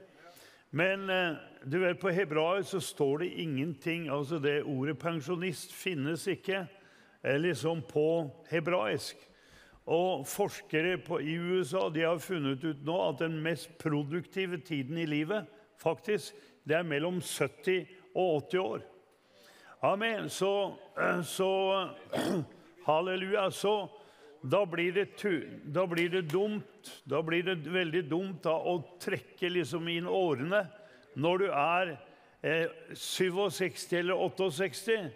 Men 0.70 1.10
eh, 1.10 1.40
du 1.66 1.80
vet, 1.82 1.98
på 1.98 2.14
hebraisk 2.14 2.76
så 2.76 2.82
står 2.86 3.24
det 3.24 3.32
ingenting. 3.42 4.06
altså 4.14 4.38
Det 4.38 4.62
ordet 4.62 5.00
pensjonist 5.02 5.74
finnes 5.74 6.28
ikke 6.30 6.68
eh, 7.24 7.40
liksom 7.42 7.82
på 7.90 8.30
hebraisk. 8.52 9.18
Og 9.90 10.28
forskere 10.30 11.00
på, 11.02 11.18
i 11.18 11.34
USA 11.34 11.88
de 11.90 12.06
har 12.06 12.22
funnet 12.22 12.62
ut 12.62 12.86
nå 12.86 13.02
at 13.08 13.26
den 13.26 13.42
mest 13.42 13.74
produktive 13.82 14.62
tiden 14.62 15.02
i 15.02 15.10
livet 15.10 15.50
faktisk, 15.82 16.36
det 16.62 16.78
er 16.78 16.86
mellom 16.86 17.18
70 17.26 17.88
og 18.14 18.44
80 18.54 18.66
år. 18.68 18.88
Amen. 19.82 20.30
Så, 20.30 20.78
eh, 20.98 21.22
så 21.22 21.90
Halleluja. 22.86 23.52
Så 23.52 23.90
da 24.42 24.66
blir, 24.66 24.92
det, 24.92 25.08
da 25.64 25.88
blir 25.88 26.10
det 26.10 26.22
dumt 26.22 27.02
Da 27.04 27.22
blir 27.24 27.44
det 27.44 27.56
veldig 27.68 28.06
dumt 28.08 28.44
da, 28.44 28.54
å 28.56 28.80
trekke 29.00 29.50
liksom 29.52 29.88
inn 29.92 30.08
årene 30.08 30.64
når 31.20 31.42
du 31.42 31.46
er 31.52 31.90
eh, 32.46 32.70
67 32.96 33.98
eller 34.00 34.22
68. 34.30 35.10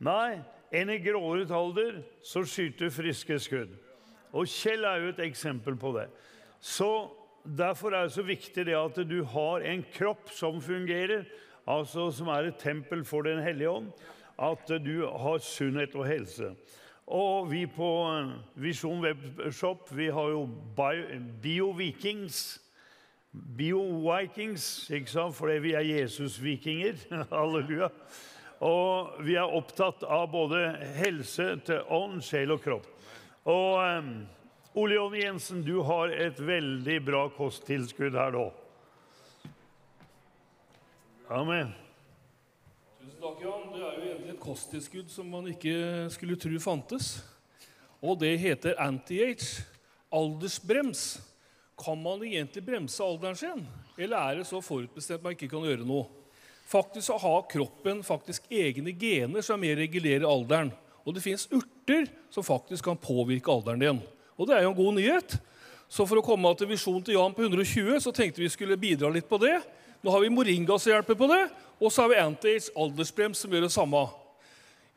Nei, 0.00 0.40
enn 0.72 0.92
i 0.92 1.00
gråret 1.02 1.50
alder 1.52 1.98
så 2.24 2.44
skyter 2.48 2.92
friske 2.94 3.36
skudd. 3.42 3.74
Og 4.32 4.48
Kjell 4.48 4.86
er 4.88 5.02
jo 5.02 5.10
et 5.12 5.20
eksempel 5.26 5.76
på 5.76 5.92
det. 5.98 6.06
Så 6.62 6.88
Derfor 7.42 7.90
er 7.90 8.06
det 8.06 8.14
så 8.14 8.22
viktig 8.22 8.66
det 8.66 8.76
at 8.78 8.98
du 9.08 9.24
har 9.26 9.64
en 9.66 9.82
kropp 9.94 10.30
som 10.30 10.60
fungerer, 10.62 11.24
altså 11.66 12.10
som 12.10 12.28
er 12.28 12.48
et 12.48 12.60
tempel 12.60 13.04
for 13.04 13.22
Den 13.22 13.42
hellige 13.42 13.70
ånd. 13.70 13.92
At 14.38 14.68
du 14.84 15.06
har 15.06 15.38
sunnhet 15.38 15.94
og 15.94 16.06
helse. 16.06 16.54
Og 17.06 17.50
vi 17.50 17.66
på 17.66 17.88
Visjon 18.54 19.02
Webshop 19.04 19.90
vi 19.92 20.08
har 20.08 20.28
jo 20.32 20.48
Bio-Vikings. 21.42 22.58
Bio-Vikings, 23.32 24.90
ikke 24.90 25.10
sant? 25.10 25.36
fordi 25.36 25.58
vi 25.58 25.72
er 25.72 25.80
Jesus-vikinger. 25.80 26.94
Halleluja. 27.32 27.88
Og 28.62 29.18
vi 29.26 29.34
er 29.34 29.56
opptatt 29.56 30.04
av 30.06 30.28
både 30.30 30.60
helse 30.96 31.48
til 31.66 31.82
ånd, 31.90 32.20
sjel 32.22 32.54
og 32.54 32.62
kropp. 32.62 32.86
Og 33.50 33.80
um, 33.82 34.12
Ole 34.78 34.94
Jonny 34.94 35.24
Jensen, 35.24 35.64
du 35.66 35.80
har 35.82 36.12
et 36.14 36.38
veldig 36.38 37.00
bra 37.04 37.26
kosttilskudd 37.34 38.14
her 38.16 38.36
nå. 38.36 38.46
Amen. 41.32 41.70
Tusen 43.00 43.20
takk, 43.22 43.38
Jan. 43.40 43.62
Det 43.72 43.78
er 43.80 43.92
jo 43.96 44.02
egentlig 44.04 44.32
et 44.34 44.42
kosttilskudd 44.42 45.08
som 45.08 45.30
man 45.32 45.46
ikke 45.48 45.76
skulle 46.12 46.36
tro 46.36 46.58
fantes. 46.60 47.06
Og 48.04 48.18
det 48.20 48.34
heter 48.42 48.76
anti-age. 48.76 49.62
Aldersbrems. 50.12 51.22
Kan 51.80 52.02
man 52.04 52.20
egentlig 52.26 52.60
bremse 52.66 53.00
alderen 53.00 53.38
sin, 53.40 53.64
eller 53.96 54.18
er 54.18 54.42
det 54.42 54.46
så 54.50 54.60
forutbestemt 54.60 55.24
man 55.24 55.32
ikke 55.32 55.48
kan 55.54 55.64
gjøre 55.64 55.88
noe? 55.88 56.04
Faktisk 56.68 57.08
så 57.08 57.16
har 57.24 57.48
kroppen 57.48 58.04
faktisk 58.04 58.52
egne 58.52 58.92
gener 58.92 59.42
som 59.42 59.60
mer 59.60 59.80
regulerer 59.80 60.28
alderen. 60.28 60.68
Og 61.00 61.16
det 61.16 61.24
fins 61.24 61.48
urter 61.48 62.10
som 62.30 62.44
faktisk 62.44 62.90
kan 62.90 63.00
påvirke 63.00 63.50
alderen 63.50 63.80
din. 63.80 64.02
Og 64.36 64.46
det 64.50 64.58
er 64.58 64.66
jo 64.66 64.74
en 64.74 64.82
god 64.84 64.98
nyhet. 65.00 65.38
Så 65.88 66.04
for 66.04 66.20
å 66.20 66.26
komme 66.26 66.52
til 66.60 66.68
visjonen 66.76 67.08
til 67.08 67.16
Jan 67.16 67.32
på 67.32 67.48
120 67.48 68.04
så 68.04 68.12
tenkte 68.12 68.44
vi 68.44 68.52
skulle 68.52 68.76
bidra 68.80 69.08
litt 69.08 69.32
på 69.32 69.40
det. 69.40 69.62
Nå 70.02 70.10
har 70.10 70.20
vi 70.20 70.30
Moringa 70.34 70.78
som 70.82 70.90
hjelper 70.90 71.14
på 71.14 71.28
det, 71.30 71.44
og 71.78 71.92
så 71.92 72.02
har 72.02 72.10
vi 72.10 72.18
Anti-Aids 72.18 72.72
aldersbrems 72.74 73.38
som 73.38 73.52
gjør 73.54 73.68
det 73.68 73.70
samme. 73.70 74.00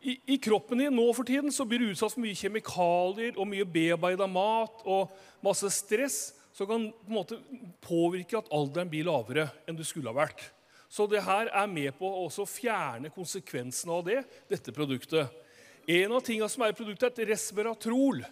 I, 0.02 0.16
I, 0.34 0.38
kroppen 0.42 0.82
din 0.82 0.96
nå 0.98 1.06
for 1.14 1.26
tiden 1.26 1.54
så 1.54 1.66
blir 1.66 1.82
du 1.82 1.92
utsatt 1.92 2.16
for 2.16 2.24
mye 2.24 2.38
kjemikalier 2.38 3.38
og 3.38 3.46
mye 3.50 3.68
bearbeida 3.70 4.26
mat 4.30 4.82
og 4.82 5.14
masse 5.46 5.70
stress 5.74 6.18
som 6.58 6.70
kan 6.70 6.88
på 6.90 7.12
en 7.12 7.18
måte 7.20 7.38
påvirke 7.86 8.40
at 8.40 8.50
alderen 8.54 8.90
blir 8.90 9.06
lavere 9.06 9.46
enn 9.70 9.78
du 9.78 9.84
skulle 9.86 10.10
ha 10.10 10.18
vært. 10.18 10.42
Så 10.90 11.06
det 11.12 11.22
her 11.26 11.52
er 11.54 11.70
med 11.70 11.94
på 12.00 12.10
å 12.10 12.46
fjerne 12.50 13.14
konsekvensene 13.14 13.94
av 13.94 14.06
det, 14.10 14.24
dette 14.50 14.74
produktet. 14.74 15.30
En 15.86 16.18
av 16.18 16.26
tingene 16.26 16.50
som 16.50 16.66
er 16.66 16.74
i 16.74 16.78
produktet, 16.78 17.14
er 17.14 17.28
et 17.28 17.36
resveratrol. 17.36 18.24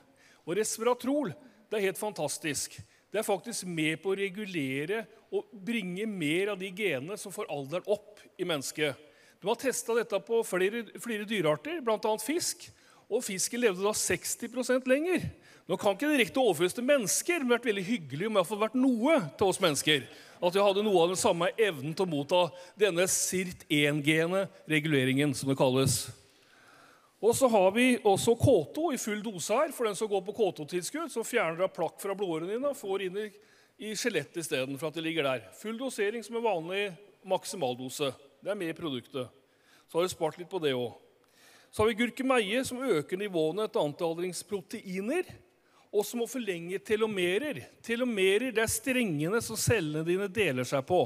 Og 0.45 0.57
resveratrol 0.57 1.35
det 1.69 1.77
er 1.77 1.87
helt 1.91 2.01
fantastisk. 2.01 2.79
Det 3.13 3.21
er 3.21 3.25
faktisk 3.27 3.67
med 3.69 3.99
på 4.01 4.09
å 4.09 4.17
regulere 4.17 5.03
og 5.29 5.51
bringe 5.53 6.07
mer 6.09 6.55
av 6.55 6.57
de 6.57 6.71
genene 6.73 7.13
som 7.21 7.33
får 7.33 7.51
alderen 7.53 7.85
opp 7.93 8.23
i 8.41 8.47
mennesket. 8.49 8.97
De 9.37 9.49
har 9.51 9.59
testa 9.61 9.93
dette 9.93 10.17
på 10.25 10.39
flere, 10.47 10.81
flere 11.03 11.27
dyrearter, 11.29 11.77
bl.a. 11.85 12.13
fisk. 12.23 12.65
Og 13.13 13.21
fisken 13.21 13.61
levde 13.61 13.85
da 13.85 13.91
60% 13.93 14.89
lenger. 14.89 15.27
Nå 15.69 15.77
kan 15.77 15.93
ikke 15.93 16.09
direkte 16.09 16.41
overføres 16.41 16.73
til 16.73 16.87
mennesker, 16.87 17.43
men 17.43 17.51
det 17.51 17.51
har 17.51 17.59
vært 17.59 17.69
veldig 17.69 17.85
hyggelig 17.91 18.31
om 18.31 18.39
det 18.39 18.45
har 18.49 18.61
vært 18.63 18.79
noe 18.81 19.19
til 19.37 19.51
oss 19.51 19.61
mennesker. 19.61 20.09
At 20.41 20.57
vi 20.57 20.65
hadde 20.65 20.87
noe 20.87 21.05
av 21.05 21.13
den 21.13 21.21
samme 21.21 21.51
evnen 21.53 21.93
til 21.93 22.07
å 22.07 22.13
motta 22.15 22.41
denne 22.81 23.05
SIRT1-gene 23.05 24.47
reguleringen, 24.73 25.37
som 25.37 25.53
det 25.53 25.59
kalles. 25.61 26.01
Og 27.23 27.31
så 27.35 27.47
har 27.47 27.69
vi 27.71 27.85
også 28.03 28.33
K2 28.35 28.89
i 28.93 28.99
full 28.99 29.21
dose 29.23 29.55
her 29.55 29.71
for 29.71 29.87
den 29.87 29.95
som 29.95 30.09
går 30.11 30.25
på 30.27 30.33
K2-tilskudd. 30.35 31.11
så 31.11 31.23
fjerner 31.23 31.63
av 31.63 31.71
plakk 31.71 32.01
fra 32.01 32.15
blodårene 32.19 32.51
dine 32.51 32.73
og 32.73 32.75
får 32.75 33.05
inn 33.05 33.19
i, 33.21 33.29
i 33.79 33.93
skjelettet 33.95 34.41
istedenfor 34.41 34.89
at 34.89 34.97
det 34.99 35.05
ligger 35.05 35.29
der. 35.29 35.45
Full 35.61 35.79
dosering 35.79 36.25
som 36.25 36.35
en 36.35 36.43
vanlig 36.43 36.81
maksimaldose. 37.23 38.11
Det 38.43 38.51
er 38.51 38.59
med 38.59 38.73
i 38.73 38.75
produktet. 38.75 39.31
Så 39.87 39.97
har 39.97 40.03
vi 40.03 40.11
spart 40.11 40.41
litt 40.41 40.51
på 40.51 40.59
det 40.59 40.75
òg. 40.75 40.91
Så 41.71 41.81
har 41.81 41.93
vi 41.93 41.97
gurkemeie, 42.03 42.59
som 42.67 42.83
øker 42.83 43.17
nivåene 43.17 43.69
etter 43.69 43.87
antialdringsproteiner. 43.87 45.31
Og 45.95 46.03
som 46.03 46.25
må 46.25 46.27
forlenge 46.27 46.83
telomerer. 46.83 47.63
Telomerer 47.85 48.51
det 48.51 48.67
er 48.67 48.75
strengene 48.75 49.39
som 49.45 49.55
cellene 49.55 50.03
dine 50.03 50.27
deler 50.27 50.67
seg 50.67 50.83
på. 50.91 51.05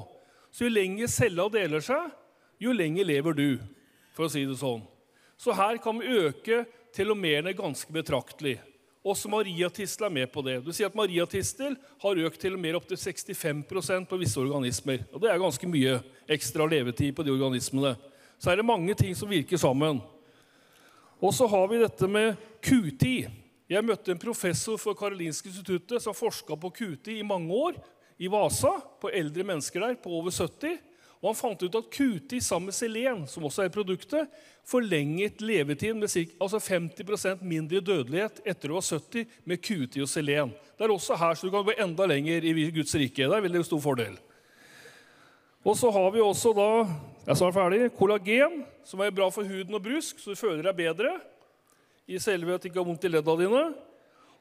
Så 0.49 0.65
jo 0.65 0.73
lenger 0.73 1.13
cella 1.13 1.45
deler 1.53 1.83
seg, 1.83 2.09
jo 2.57 2.73
lenger 2.73 3.05
lever 3.05 3.37
du, 3.37 3.49
for 4.17 4.25
å 4.25 4.33
si 4.33 4.47
det 4.47 4.57
sånn. 4.57 4.81
Så 5.37 5.53
her 5.53 5.77
kan 5.77 5.99
vi 5.99 6.17
øke 6.25 6.65
telomerene 6.95 7.53
ganske 7.53 7.93
betraktelig. 7.93 8.57
Også 9.07 9.29
mariatistel 9.31 10.07
er 10.07 10.11
med 10.11 10.27
på 10.33 10.41
det. 10.43 10.57
Du 10.65 10.73
sier 10.75 10.89
at 10.89 10.95
Mariatistel 10.97 11.77
har 12.01 12.19
økt 12.25 12.39
til 12.41 12.51
og 12.51 12.57
telomer 12.57 12.75
opptil 12.79 12.99
65% 12.99 14.07
på 14.09 14.19
visse 14.19 14.39
organismer. 14.41 15.05
Og 15.13 15.21
Det 15.21 15.29
er 15.31 15.39
ganske 15.39 15.69
mye 15.69 15.99
ekstra 16.27 16.67
levetid 16.67 17.15
på 17.15 17.23
de 17.23 17.31
organismene. 17.31 17.95
Så 18.37 18.51
er 18.51 18.59
det 18.59 18.65
mange 18.65 18.93
ting 18.93 19.15
som 19.15 19.29
virker 19.29 19.57
sammen. 19.57 20.01
Og 21.21 21.33
så 21.33 21.47
har 21.47 21.67
vi 21.67 21.79
dette 21.81 22.07
med 22.07 22.35
Q10. 22.61 23.29
Jeg 23.69 23.83
møtte 23.85 24.11
en 24.11 24.19
professor 24.19 24.77
for 24.77 24.97
Karolinske 24.97 25.49
instituttet 25.49 26.03
som 26.03 26.15
forska 26.15 26.57
på 26.59 26.69
Q10 26.71 27.19
i 27.19 27.25
mange 27.25 27.53
år 27.53 27.79
i 28.17 28.27
Vasa, 28.27 28.73
på 29.01 29.09
eldre 29.13 29.43
mennesker 29.43 29.79
der 29.79 29.97
på 30.01 30.11
over 30.19 30.31
70. 30.31 30.77
Og 31.21 31.31
han 31.31 31.37
fant 31.39 31.63
ut 31.63 31.77
at 31.79 31.89
Q10 31.93 32.39
sammen 32.45 32.69
med 32.69 32.77
selen, 32.77 33.23
som 33.29 33.45
også 33.47 33.65
er 33.65 33.73
produktet, 33.73 34.29
forlenget 34.67 35.41
levetiden 35.41 35.97
med 36.01 36.11
altså 36.43 36.59
50% 36.61 37.41
mindre 37.41 37.81
dødelighet 37.81 38.41
etter 38.45 38.71
å 38.71 38.77
ha 38.77 38.83
70 38.85 39.25
med 39.47 39.61
Q10 39.63 40.03
og 40.03 40.11
selen. 40.11 40.53
Det 40.77 40.85
er 40.85 40.93
også 40.93 41.17
her 41.17 41.37
så 41.37 41.47
du 41.47 41.53
kan 41.55 41.65
gå 41.65 41.73
enda 41.79 42.05
lenger 42.09 42.45
i 42.45 42.67
Guds 42.75 42.93
rike. 42.99 43.25
Det 43.25 43.37
er 43.37 43.45
veldig 43.47 43.63
stor 43.65 43.81
fordel. 43.81 44.17
Og 45.65 45.75
så 45.75 45.89
har 45.91 46.11
vi 46.13 46.21
også 46.23 46.53
da, 46.55 46.69
jeg 47.25 47.33
er 47.33 47.55
ferdig, 47.55 47.79
kollagen, 47.97 48.61
som 48.87 49.01
er 49.03 49.15
bra 49.15 49.27
for 49.33 49.47
huden 49.47 49.75
og 49.75 49.83
brusk, 49.83 50.21
så 50.21 50.31
du 50.31 50.39
føler 50.39 50.61
deg 50.67 50.77
bedre 50.77 51.15
i 52.07 52.21
selve 52.23 52.55
at 52.55 52.63
du 52.63 52.69
ikke 52.69 52.79
har 52.79 52.87
vondt 52.87 53.07
i 53.07 53.11
ledda 53.11 53.35
dine. 53.41 53.63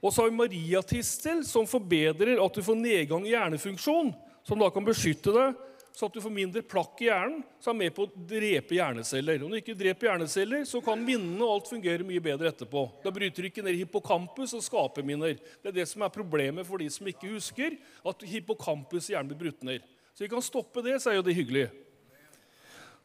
Og 0.05 0.13
så 0.13 0.23
har 0.23 0.31
vi 0.31 0.39
mariatistel, 0.39 1.41
som 1.49 1.67
forbedrer 1.67 2.39
at 2.43 2.55
du 2.55 2.63
får 2.63 2.79
nedgang 2.79 3.25
i 3.27 3.33
hjernefunksjon, 3.33 4.13
som 4.47 4.61
da 4.61 4.69
kan 4.71 4.87
beskytte 4.87 5.33
deg 5.35 5.57
så 5.97 6.11
at 6.11 6.13
du 6.13 6.21
får 6.21 6.33
mindre 6.33 6.61
plakk 6.61 6.99
i 7.01 7.07
hjernen, 7.07 7.39
som 7.65 7.73
er 7.73 7.87
med 7.87 7.95
på 7.97 8.05
å 8.05 8.25
drepe 8.29 8.77
hjerneceller. 8.77 9.41
Om 9.41 9.55
du 9.55 9.57
ikke 9.57 9.77
dreper 9.79 10.11
hjerneceller, 10.11 10.67
så 10.69 10.83
kan 10.85 11.01
minnene 11.01 11.41
og 11.41 11.55
alt 11.55 11.71
fungere 11.71 12.05
mye 12.05 12.21
bedre 12.21 12.51
etterpå. 12.51 12.83
Da 13.01 13.09
bryter 13.17 13.41
du 13.41 13.49
ikke 13.49 13.65
ned 13.65 13.79
hippocampus 13.79 14.53
og 14.59 14.65
skaper 14.67 15.07
minner. 15.09 15.39
Det 15.63 15.73
er 15.73 15.79
det 15.79 15.87
som 15.89 16.05
er 16.05 16.13
problemet 16.13 16.69
for 16.69 16.85
de 16.85 16.91
som 16.93 17.09
ikke 17.09 17.31
husker, 17.33 17.79
at 18.05 18.27
hippocampus 18.29 19.09
i 19.09 19.15
hjernen 19.15 19.33
blir 19.33 19.47
brutt 19.47 19.65
ned. 19.65 19.89
Så 20.13 20.27
vi 20.27 20.31
kan 20.35 20.45
stoppe 20.45 20.85
det, 20.85 20.99
så 21.01 21.15
er 21.15 21.17
jo 21.17 21.25
det 21.25 21.39
hyggelig. 21.39 21.65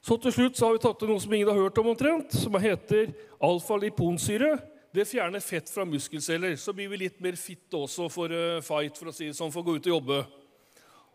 Så 0.03 0.19
til 0.19 0.35
slutt 0.35 0.59
så 0.59 0.67
har 0.67 0.75
vi 0.75 0.83
tatt 0.83 1.07
noe 1.07 1.23
som 1.23 1.37
ingen 1.37 1.47
har 1.47 1.63
hørt 1.63 1.79
om 1.79 1.93
omtrent, 1.93 2.35
som 2.43 2.59
heter 2.59 3.15
alfa-liponsyre. 3.39 4.57
Det 4.91 5.07
fjerner 5.07 5.39
fett 5.39 5.71
fra 5.71 5.87
muskelceller. 5.87 6.59
Så 6.59 6.75
blir 6.75 6.91
vi 6.91 7.05
litt 7.05 7.23
mer 7.23 7.39
fitte 7.39 7.79
også 7.79 8.11
for 8.11 8.35
uh, 8.35 8.59
fight, 8.67 8.99
for 8.99 9.13
å 9.13 9.15
si 9.15 9.31
det 9.31 9.39
sånn, 9.39 9.53
for 9.53 9.63
å 9.63 9.69
gå 9.69 9.79
ut 9.79 9.87
og 9.87 9.95
jobbe. 9.95 10.23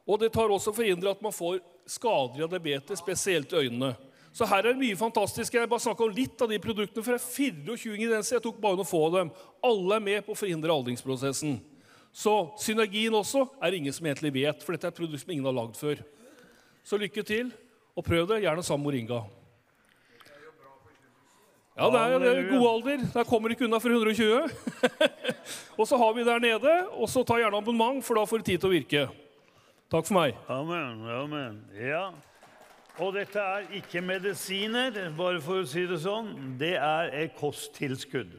Og 0.07 0.21
det 0.23 0.31
tar 0.35 0.53
også 0.53 0.75
forhindre 0.75 1.11
at 1.11 1.23
man 1.23 1.35
får 1.35 1.59
skader 1.91 2.47
av 2.47 2.53
diabetes, 2.53 3.01
spesielt 3.03 3.53
i 3.53 3.67
øynene. 3.67 3.95
Så 4.37 4.47
her 4.47 4.67
er 4.67 4.75
det 4.75 4.83
mye 4.83 4.99
fantastisk. 4.99 5.55
Jeg 5.55 5.69
bare 5.71 5.81
snakka 5.81 6.05
om 6.05 6.13
litt 6.13 6.43
av 6.45 6.51
de 6.51 6.59
produktene, 6.61 7.03
for 7.03 7.15
det 7.15 7.23
er 7.23 7.31
24 7.65 7.95
ingredienser. 7.97 8.37
Jeg 8.37 8.45
tok 8.45 8.59
bare 8.61 8.77
noen 8.77 8.89
få 8.89 9.01
av 9.07 9.15
dem. 9.15 9.31
Alle 9.65 9.97
er 9.97 10.05
med 10.05 10.27
på 10.27 10.35
å 10.35 10.39
forhindre 10.39 10.75
aldringsprosessen. 10.75 11.57
Så 12.17 12.35
synergien 12.61 13.17
også 13.17 13.47
er 13.65 13.79
ingen 13.79 13.97
som 13.97 14.07
egentlig 14.07 14.35
vet, 14.37 14.63
for 14.65 14.77
dette 14.77 14.89
er 14.89 14.93
et 14.93 15.01
produkt 15.01 15.25
som 15.25 15.33
ingen 15.33 15.49
har 15.49 15.57
lagd 15.57 15.81
før. 15.81 16.05
Så 16.87 17.01
lykke 17.01 17.25
til, 17.27 17.51
og 17.97 18.05
prøv 18.05 18.29
det, 18.29 18.43
gjerne 18.45 18.65
sammen 18.65 18.85
med 18.85 18.93
Moringa. 18.93 19.25
Ja, 21.77 21.91
det 21.93 22.01
er, 22.01 22.19
det 22.21 22.29
er 22.31 22.47
god 22.55 22.67
alder. 22.71 23.03
Der 23.13 23.29
kommer 23.29 23.49
du 23.49 23.57
ikke 23.57 23.67
unna 23.67 23.81
for 23.81 23.93
120. 23.93 24.49
og 25.81 25.89
så 25.89 25.99
har 26.01 26.15
vi 26.17 26.25
der 26.25 26.45
nede, 26.45 26.77
og 26.97 27.09
så 27.13 27.25
ta 27.25 27.37
gjerne 27.41 27.57
abonnement, 27.57 28.05
for 28.05 28.17
da 28.21 28.29
får 28.29 28.41
du 28.45 28.53
tid 28.53 28.63
til 28.63 28.71
å 28.71 28.77
virke. 28.77 29.09
Takk 29.87 30.09
for 30.09 30.17
meg. 30.17 30.35
Amen. 30.51 31.05
amen. 31.07 31.59
Ja. 31.79 32.09
Og 32.99 33.13
dette 33.15 33.39
er 33.39 33.69
ikke 33.79 34.01
medisiner, 34.03 34.97
bare 35.15 35.39
for 35.39 35.63
å 35.63 35.69
si 35.69 35.85
det 35.87 36.01
sånn. 36.03 36.33
Det 36.59 36.73
er 36.75 37.13
et 37.15 37.37
kosttilskudd. 37.39 38.33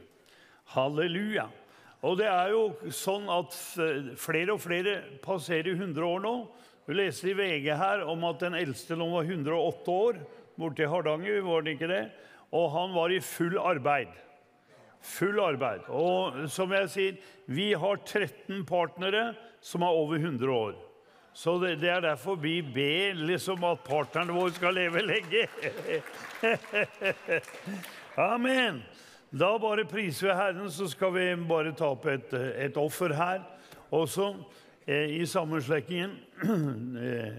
Halleluja. 0.74 1.46
Og 2.04 2.18
det 2.20 2.26
er 2.28 2.52
jo 2.52 2.92
sånn 2.92 3.24
at 3.32 3.56
flere 4.20 4.58
og 4.58 4.60
flere 4.60 4.98
passerer 5.24 5.72
100 5.72 6.04
år 6.04 6.20
nå. 6.26 6.32
Du 6.84 6.92
leste 6.92 7.30
i 7.32 7.36
VG 7.38 7.70
her 7.80 8.04
om 8.04 8.26
at 8.28 8.44
den 8.44 8.58
eldste 8.58 8.98
nå 9.00 9.06
var 9.14 9.24
108 9.24 9.94
år. 9.94 10.18
Borte 10.60 10.84
i 10.84 10.90
Hardanger, 10.92 11.40
var 11.46 11.64
det 11.64 11.78
ikke 11.78 11.88
det? 11.88 12.02
Og 12.52 12.68
han 12.76 12.92
var 12.92 13.14
i 13.14 13.22
full 13.24 13.56
arbeid. 13.62 14.12
Full 15.16 15.40
arbeid. 15.40 15.88
Og 15.88 16.44
som 16.52 16.76
jeg 16.76 16.92
sier, 16.92 17.16
vi 17.48 17.70
har 17.72 18.04
13 18.04 18.66
partnere 18.68 19.30
som 19.64 19.86
er 19.86 19.96
over 19.96 20.20
100 20.20 20.52
år. 20.52 20.76
Så 21.38 21.52
det, 21.62 21.76
det 21.78 21.90
er 21.92 22.00
derfor 22.02 22.34
vi 22.42 22.56
ber 22.62 23.14
liksom 23.28 23.62
at 23.68 23.84
partneren 23.86 24.32
vår 24.34 24.48
skal 24.56 24.74
leve 24.74 25.04
lenge. 25.06 25.44
Amen. 28.32 28.80
Da 29.30 29.52
bare 29.62 29.84
priser 29.86 30.26
vi 30.26 30.34
Herren, 30.34 30.70
så 30.74 30.88
skal 30.90 31.12
vi 31.14 31.26
bare 31.46 31.70
ta 31.78 31.92
opp 31.92 32.08
et, 32.10 32.34
et 32.34 32.80
offer 32.80 33.14
her 33.14 33.44
også 33.94 34.32
eh, 34.82 35.14
i 35.20 35.26
sammenslekkingen. 35.30 36.16
Eh, 37.08 37.38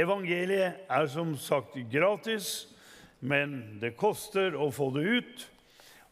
evangeliet 0.00 0.88
er 0.88 1.06
som 1.12 1.36
sagt 1.36 1.76
gratis, 1.92 2.48
men 3.20 3.76
det 3.82 3.92
koster 4.00 4.56
å 4.56 4.70
få 4.72 4.88
det 4.96 5.04
ut. 5.04 5.44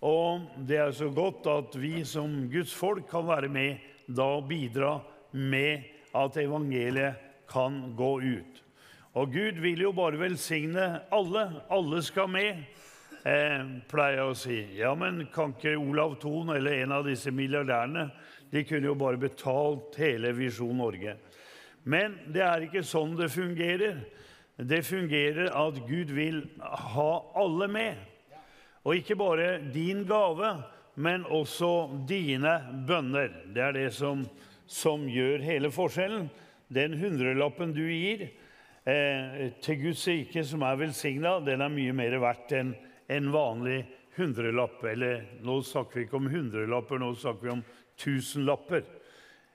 Og 0.05 0.45
det 0.69 0.83
er 0.85 0.93
så 0.93 1.09
godt 1.09 1.49
at 1.49 1.81
vi 1.81 2.05
som 2.05 2.43
Guds 2.53 2.77
folk 2.77 3.09
kan 3.09 3.25
være 3.31 3.49
med 3.49 3.81
da 4.05 4.29
og 4.37 4.51
bidra 4.53 4.99
med 5.33 5.92
at 6.15 6.37
evangeliet 6.37 7.21
kan 7.51 7.95
gå 7.97 8.13
ut. 8.21 8.63
Og 9.13 9.33
Gud 9.33 9.61
vil 9.61 9.85
jo 9.85 9.93
bare 9.93 10.21
velsigne 10.21 10.87
alle. 11.13 11.45
Alle 11.71 12.03
skal 12.03 12.29
med, 12.33 12.65
eh, 13.25 13.65
pleier 13.89 14.17
jeg 14.17 14.31
å 14.31 14.37
si. 14.37 14.61
Ja, 14.79 14.95
men 14.95 15.27
kan 15.33 15.53
ikke 15.53 15.77
Olav 15.77 16.19
Thon 16.21 16.57
eller 16.57 16.83
en 16.83 16.93
av 16.93 17.05
disse 17.05 17.31
milliardærene 17.31 18.11
de 18.53 18.65
kunne 18.65 18.87
jo 18.87 18.95
bare 18.95 19.17
betalt 19.17 19.97
hele 19.97 20.33
Visjon 20.33 20.77
Norge. 20.77 21.17
Men 21.85 22.19
det 22.33 22.43
er 22.45 22.67
ikke 22.67 22.85
sånn 22.85 23.17
det 23.17 23.31
fungerer. 23.33 24.05
Det 24.57 24.83
fungerer 24.85 25.49
at 25.57 25.81
Gud 25.89 26.13
vil 26.13 26.43
ha 26.61 27.13
alle 27.35 27.69
med. 27.69 27.97
Og 28.85 28.99
ikke 28.99 29.17
bare 29.17 29.59
din 29.73 30.05
gave, 30.05 30.53
men 30.95 31.25
også 31.25 32.05
dine 32.09 32.59
bønner. 32.87 33.31
Det 33.55 33.63
er 33.63 33.73
det 33.73 33.89
som, 33.95 34.27
som 34.73 35.05
gjør 35.11 35.43
hele 35.45 35.71
forskjellen. 35.73 36.31
Den 36.73 36.97
hundrelappen 36.97 37.75
du 37.77 37.85
gir 37.85 38.25
eh, 38.89 39.51
til 39.63 39.81
Guds 39.83 40.07
rike, 40.09 40.45
som 40.45 40.65
er 40.65 40.79
velsigna, 40.81 41.37
den 41.45 41.61
er 41.61 41.73
mye 41.73 41.93
mer 41.97 42.17
verdt 42.23 42.55
enn 42.57 42.73
en 43.13 43.33
vanlig 43.35 43.83
hundrelapp. 44.17 44.81
Eller 44.89 45.27
nå 45.45 45.61
snakker 45.67 46.01
vi 46.01 46.07
ikke 46.07 46.21
om 46.21 46.31
hundrelapper, 46.33 47.03
nå 47.03 47.13
snakker 47.21 47.49
vi 47.49 47.57
om 47.59 47.65
tusenlapper. 48.01 48.87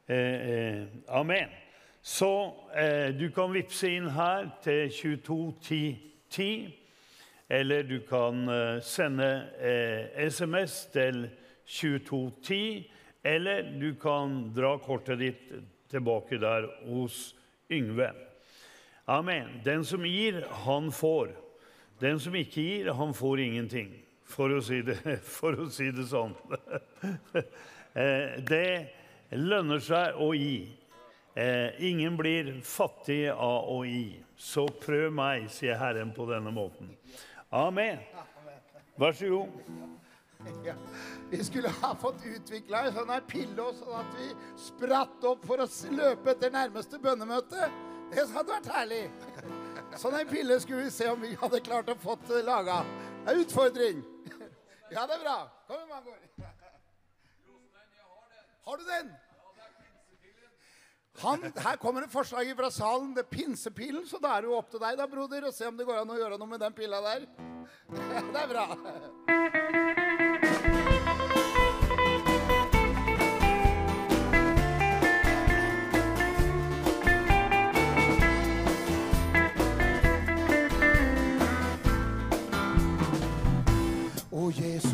Eh, 0.08 0.50
eh, 0.52 0.84
amen. 1.08 1.56
Så 2.02 2.30
eh, 2.78 3.10
du 3.18 3.28
kan 3.36 3.52
vippse 3.56 3.90
inn 3.98 4.12
her 4.14 4.52
til 4.64 4.92
221010. 4.94 6.78
Eller 7.50 7.88
du 7.88 7.98
kan 8.08 8.46
eh, 8.52 8.78
sende 8.84 9.32
SMS 10.30 10.86
til 10.94 11.26
2210. 11.66 12.92
Eller 13.28 13.64
du 13.64 13.96
kan 14.00 14.54
dra 14.56 14.78
kortet 14.80 15.20
ditt 15.20 15.50
tilbake 15.92 16.38
der 16.40 16.70
hos 16.88 17.36
Yngve. 17.70 18.14
Amen. 19.06 19.62
Den 19.66 19.86
som 19.86 20.06
gir, 20.06 20.46
han 20.64 20.92
får. 20.92 21.34
Den 22.00 22.20
som 22.24 22.36
ikke 22.36 22.62
gir, 22.62 22.92
han 22.96 23.12
får 23.14 23.42
ingenting. 23.44 23.90
For 24.28 24.54
å 24.56 24.62
si 24.64 24.80
det, 24.88 24.96
å 25.44 25.68
si 25.72 25.90
det 25.92 26.08
sånn. 26.08 26.36
Det 28.48 28.68
lønner 29.34 29.80
seg 29.82 30.20
å 30.22 30.28
gi. 30.38 30.68
Ingen 31.88 32.14
blir 32.20 32.52
fattig 32.64 33.24
av 33.34 33.72
å 33.74 33.80
gi. 33.88 34.20
Så 34.38 34.68
prøv 34.84 35.10
meg, 35.18 35.48
sier 35.52 35.80
Herren 35.82 36.12
på 36.14 36.28
denne 36.30 36.54
måten. 36.54 36.92
Amen. 37.50 38.04
Vær 39.02 39.18
så 39.18 39.32
god. 39.34 39.98
Ja. 40.68 40.74
Vi 41.30 41.44
skulle 41.44 41.70
ha 41.70 41.96
fått 41.96 42.26
utvikla 42.26 42.86
en 42.88 42.96
sånn 42.96 43.14
pille, 43.28 43.68
sånn 43.80 44.00
at 44.00 44.18
vi 44.20 44.28
spratt 44.60 45.24
opp 45.28 45.46
for 45.48 45.64
å 45.64 45.68
løpe 45.96 46.34
etter 46.34 46.54
nærmeste 46.54 47.00
bønnemøte. 47.04 47.70
Det 48.12 48.26
hadde 48.32 48.54
vært 48.54 48.70
herlig. 48.72 49.02
Sånn 50.02 50.16
en 50.16 50.30
pille 50.30 50.56
skulle 50.64 50.86
vi 50.86 50.92
se 50.94 51.08
om 51.12 51.20
vi 51.20 51.34
hadde 51.40 51.60
klart 51.64 51.90
å 51.92 51.96
få 52.00 52.16
laga. 52.46 52.82
Det 53.26 53.34
er 53.34 53.44
utfordring. 53.46 54.04
Ja, 54.88 55.02
det 55.04 55.18
er 55.18 55.20
bra. 55.20 55.40
Kom 55.68 55.82
igjen, 55.82 55.90
Mangor. 55.92 56.20
Har 58.68 58.78
du 58.80 58.86
den? 58.88 59.10
Han, 61.20 61.44
her 61.58 61.76
kommer 61.76 62.06
et 62.06 62.12
forslag 62.12 62.56
fra 62.56 62.72
salen. 62.72 63.14
Det 63.16 63.26
er 63.26 63.30
pinsepilen, 63.32 64.08
så 64.08 64.20
da 64.24 64.38
er 64.38 64.46
det 64.46 64.52
jo 64.52 64.58
opp 64.62 64.72
til 64.72 64.84
deg, 64.84 64.96
da, 65.00 65.12
broder, 65.12 65.48
å 65.50 65.52
se 65.56 65.68
om 65.68 65.76
det 65.76 65.88
går 65.88 66.06
an 66.06 66.16
å 66.16 66.20
gjøre 66.20 66.40
noe 66.40 66.56
med 66.56 66.64
den 66.64 66.76
pilla 66.78 67.04
der. 67.04 67.28
Det 67.92 68.44
er 68.44 68.52
bra. 68.52 70.06
Å, 84.48 84.50
Jesus, 84.50 84.87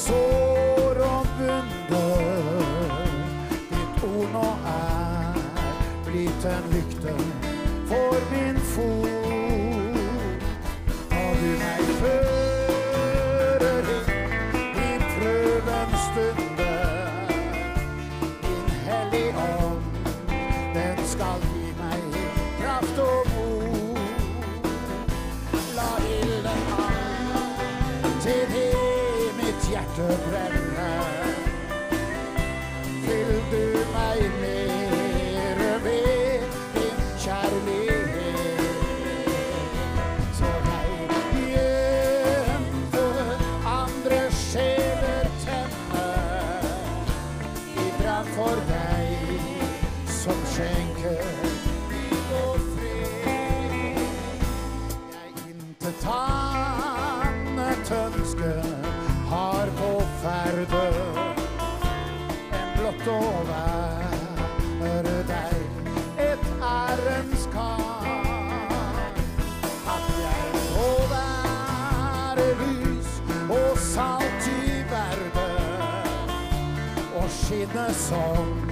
skinne 77.53 77.93
som 77.93 78.71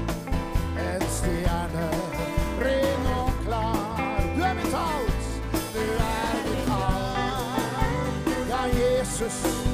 en 0.78 1.02
stjerne 1.08 1.88
ren 2.60 3.06
og 3.16 3.32
klar. 3.44 4.22
Du 4.36 4.42
er 4.42 4.54
mitt 4.54 4.74
alt, 4.74 5.26
du 5.74 5.80
er 5.80 6.38
mitt 6.46 6.70
alt. 6.76 8.32
Ja, 8.48 8.62
Jesus, 8.80 9.69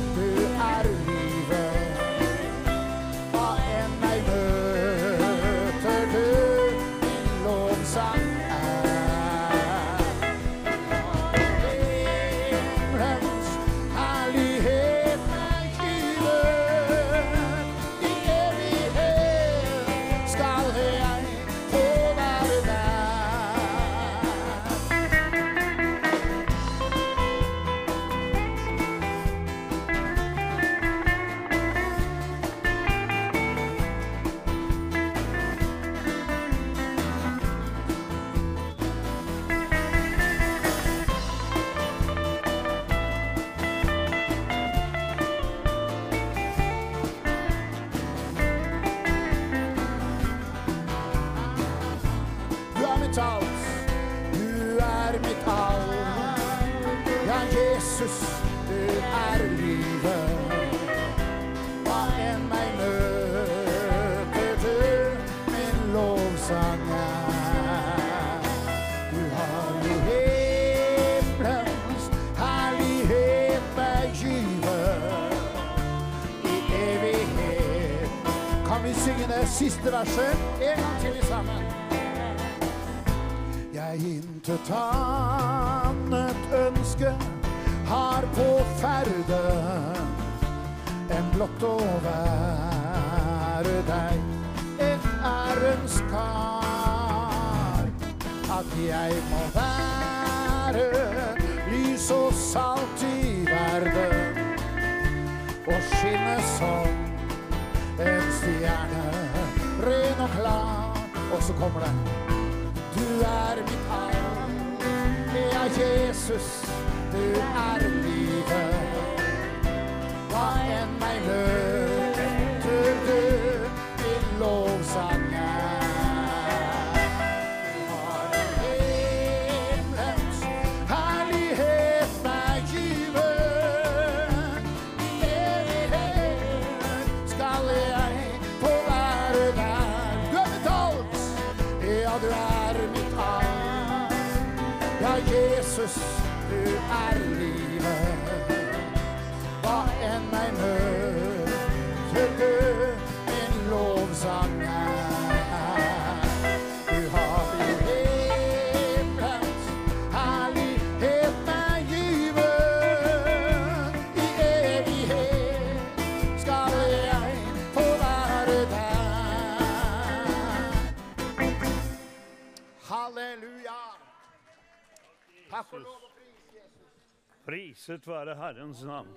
Priset 177.96 178.12
være 178.12 178.34
Herrens 178.36 178.82
navn. 178.84 179.08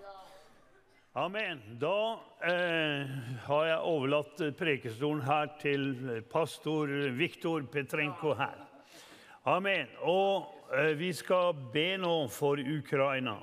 Amen. 1.19 1.59
Da 1.81 2.15
eh, 2.47 3.09
har 3.43 3.65
jeg 3.67 3.81
overlatt 3.83 4.39
eh, 4.45 4.53
prekestolen 4.55 5.19
her 5.25 5.49
til 5.59 5.89
eh, 6.07 6.21
pastor 6.23 6.87
Viktor 7.17 7.65
Petrenko 7.67 8.37
her. 8.39 8.55
Amen. 9.51 9.91
Og 10.07 10.47
eh, 10.71 10.93
vi 10.95 11.11
skal 11.11 11.59
be 11.73 11.97
nå 11.99 12.29
for 12.31 12.55
Ukraina. 12.55 13.35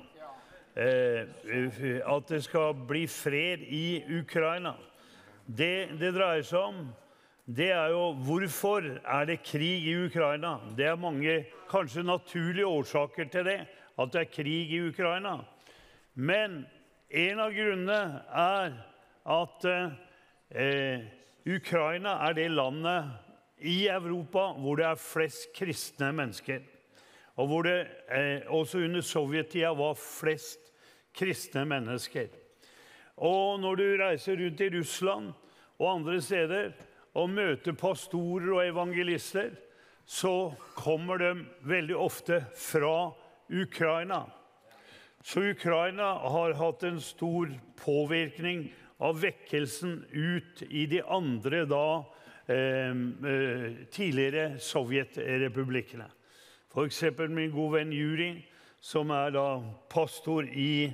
Eh, 0.73 1.29
at 2.01 2.33
det 2.33 2.41
skal 2.47 2.73
bli 2.89 3.05
fred 3.05 3.61
i 3.69 4.01
Ukraina. 4.17 4.73
Det 5.45 5.99
det 6.01 6.15
dreier 6.17 6.49
seg 6.49 6.71
om, 6.73 6.85
det 7.45 7.69
er 7.77 7.93
jo 7.93 8.09
hvorfor 8.25 8.89
er 9.05 9.29
det 9.29 9.43
krig 9.45 9.85
i 9.85 9.99
Ukraina. 10.07 10.57
Det 10.73 10.89
er 10.89 10.97
mange 10.97 11.43
kanskje 11.69 12.09
naturlige 12.09 12.65
årsaker 12.65 13.29
til 13.29 13.45
det, 13.45 13.61
at 13.97 14.13
det 14.13 14.21
er 14.21 14.33
krig 14.33 14.73
i 14.73 14.81
Ukraina. 14.89 15.39
Men 16.13 16.63
en 17.09 17.39
av 17.41 17.53
grunnene 17.55 18.01
er 18.29 18.75
at 19.27 19.67
eh, 19.67 21.05
Ukraina 21.47 22.17
er 22.27 22.37
det 22.37 22.49
landet 22.51 23.63
i 23.63 23.87
Europa 23.89 24.51
hvor 24.59 24.79
det 24.79 24.87
er 24.89 25.01
flest 25.01 25.49
kristne 25.57 26.11
mennesker. 26.15 26.61
Og 27.37 27.49
hvor 27.51 27.67
det 27.67 27.77
eh, 28.09 28.45
også 28.49 28.83
under 28.85 29.05
sovjettida 29.05 29.73
var 29.77 29.97
flest 29.99 30.71
kristne 31.17 31.65
mennesker. 31.69 32.29
Og 33.17 33.59
når 33.61 33.79
du 33.79 33.85
reiser 34.01 34.37
rundt 34.37 34.61
i 34.61 34.71
Russland 34.73 35.31
og 35.77 35.87
andre 35.91 36.19
steder 36.21 36.73
og 37.17 37.31
møter 37.33 37.73
pastorer 37.77 38.51
og 38.53 38.65
evangelister, 38.65 39.55
så 40.05 40.53
kommer 40.77 41.19
de 41.19 41.31
veldig 41.67 41.97
ofte 41.97 42.43
fra 42.55 43.09
Ukraina. 43.49 44.25
Så 45.23 45.41
Ukraina 45.41 46.13
har 46.13 46.53
hatt 46.53 46.83
en 46.83 47.01
stor 47.01 47.51
påvirkning 47.85 48.73
av 48.97 49.21
vekkelsen 49.21 50.05
ut 50.11 50.61
i 50.69 50.85
de 50.85 51.01
andre 51.01 51.65
da 51.65 52.05
eh, 52.47 52.93
eh, 53.31 53.73
tidligere 53.91 54.59
sovjetrepublikkene. 54.59 56.07
F.eks. 56.71 57.03
min 57.29 57.51
gode 57.51 57.79
venn 57.79 57.93
Juri, 57.93 58.31
som 58.79 59.11
er 59.11 59.31
da 59.35 59.45
pastor 59.89 60.47
i 60.47 60.87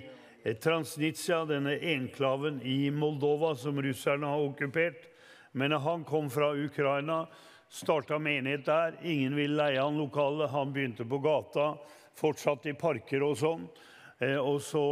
eh, 0.43 0.55
Transnitsia, 0.55 1.43
denne 1.45 1.77
enklaven 1.93 2.61
i 2.63 2.91
Moldova 2.91 3.55
som 3.55 3.81
russerne 3.81 4.29
har 4.29 4.45
okkupert. 4.49 5.09
Men 5.53 5.71
han 5.71 6.03
kom 6.03 6.29
fra 6.33 6.53
Ukraina, 6.57 7.27
starta 7.69 8.19
menighet 8.19 8.65
der. 8.65 8.95
Ingen 9.03 9.35
ville 9.35 9.59
leie 9.59 9.81
han 9.81 9.97
lokale. 9.97 10.47
Han 10.49 10.73
begynte 10.73 11.05
på 11.05 11.19
gata, 11.21 11.75
fortsatt 12.19 12.67
i 12.69 12.75
parker 12.77 13.25
og 13.25 13.37
sånn. 13.39 13.67
Eh, 14.19 14.37
og 14.37 14.61
så 14.63 14.83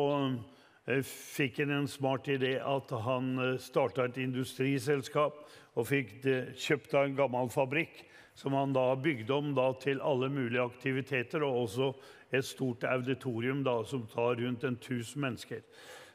eh, 0.88 1.02
fikk 1.06 1.62
han 1.64 1.76
en 1.76 1.90
smart 1.90 2.30
idé 2.32 2.58
at 2.60 2.94
han 3.06 3.34
eh, 3.40 3.58
starta 3.62 4.08
et 4.08 4.22
industriselskap 4.24 5.44
og 5.80 5.88
fikk 5.88 6.18
kjøpt 6.60 6.96
av 6.98 7.08
en 7.08 7.20
gammel 7.20 7.52
fabrikk 7.54 8.04
som 8.36 8.56
han 8.56 8.74
da 8.74 8.90
bygde 8.96 9.34
om 9.34 9.54
da 9.56 9.70
til 9.80 10.02
alle 10.04 10.30
mulige 10.32 10.64
aktiviteter, 10.64 11.44
og 11.44 11.66
også 11.66 11.92
et 12.32 12.46
stort 12.48 12.84
auditorium 12.88 13.64
da, 13.64 13.82
som 13.84 14.06
tar 14.08 14.40
rundt 14.40 14.64
en 14.64 14.78
1000 14.80 15.22
mennesker. 15.22 15.62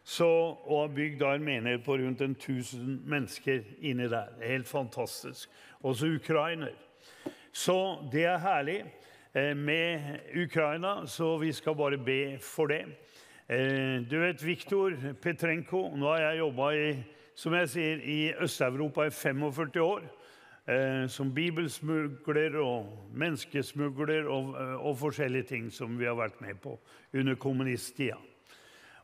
Så, 0.06 0.26
og 0.26 0.80
har 0.80 0.94
bygd 0.94 1.22
en 1.26 1.44
menighet 1.44 1.84
på 1.84 1.96
rundt 1.98 2.20
en 2.22 2.36
1000 2.36 3.00
mennesker 3.04 3.64
inni 3.80 4.08
der. 4.08 4.32
Helt 4.42 4.68
fantastisk. 4.68 5.50
Også 5.82 6.06
ukrainer. 6.06 6.72
Så 7.52 7.98
det 8.12 8.24
er 8.24 8.38
herlig 8.38 8.84
med 9.36 10.20
Ukraina, 10.32 11.06
så 11.06 11.36
vi 11.36 11.52
skal 11.52 11.74
bare 11.76 11.98
be 11.98 12.38
for 12.40 12.66
det. 12.72 12.84
Eh, 13.48 14.00
du 14.10 14.18
vet, 14.18 14.42
Viktor 14.42 14.94
Petrenko 15.22 15.90
Nå 15.96 16.08
har 16.08 16.22
jeg 16.24 16.38
jobba 16.38 16.70
i, 16.74 16.86
som 17.36 17.54
jeg 17.54 17.68
sier, 17.68 18.00
i 18.02 18.32
Øst-Europa 18.42 19.04
i 19.06 19.10
45 19.10 19.82
år. 19.84 20.06
Eh, 20.66 21.04
som 21.06 21.28
bibelsmugler 21.34 22.56
og 22.58 22.88
menneskesmugler 23.14 24.26
og, 24.26 24.48
eh, 24.58 24.74
og 24.86 24.96
forskjellige 24.98 25.46
ting 25.52 25.68
som 25.70 25.98
vi 25.98 26.08
har 26.08 26.16
vært 26.18 26.40
med 26.40 26.58
på 26.58 26.78
under 27.14 27.34
kommunisttida. 27.34 28.16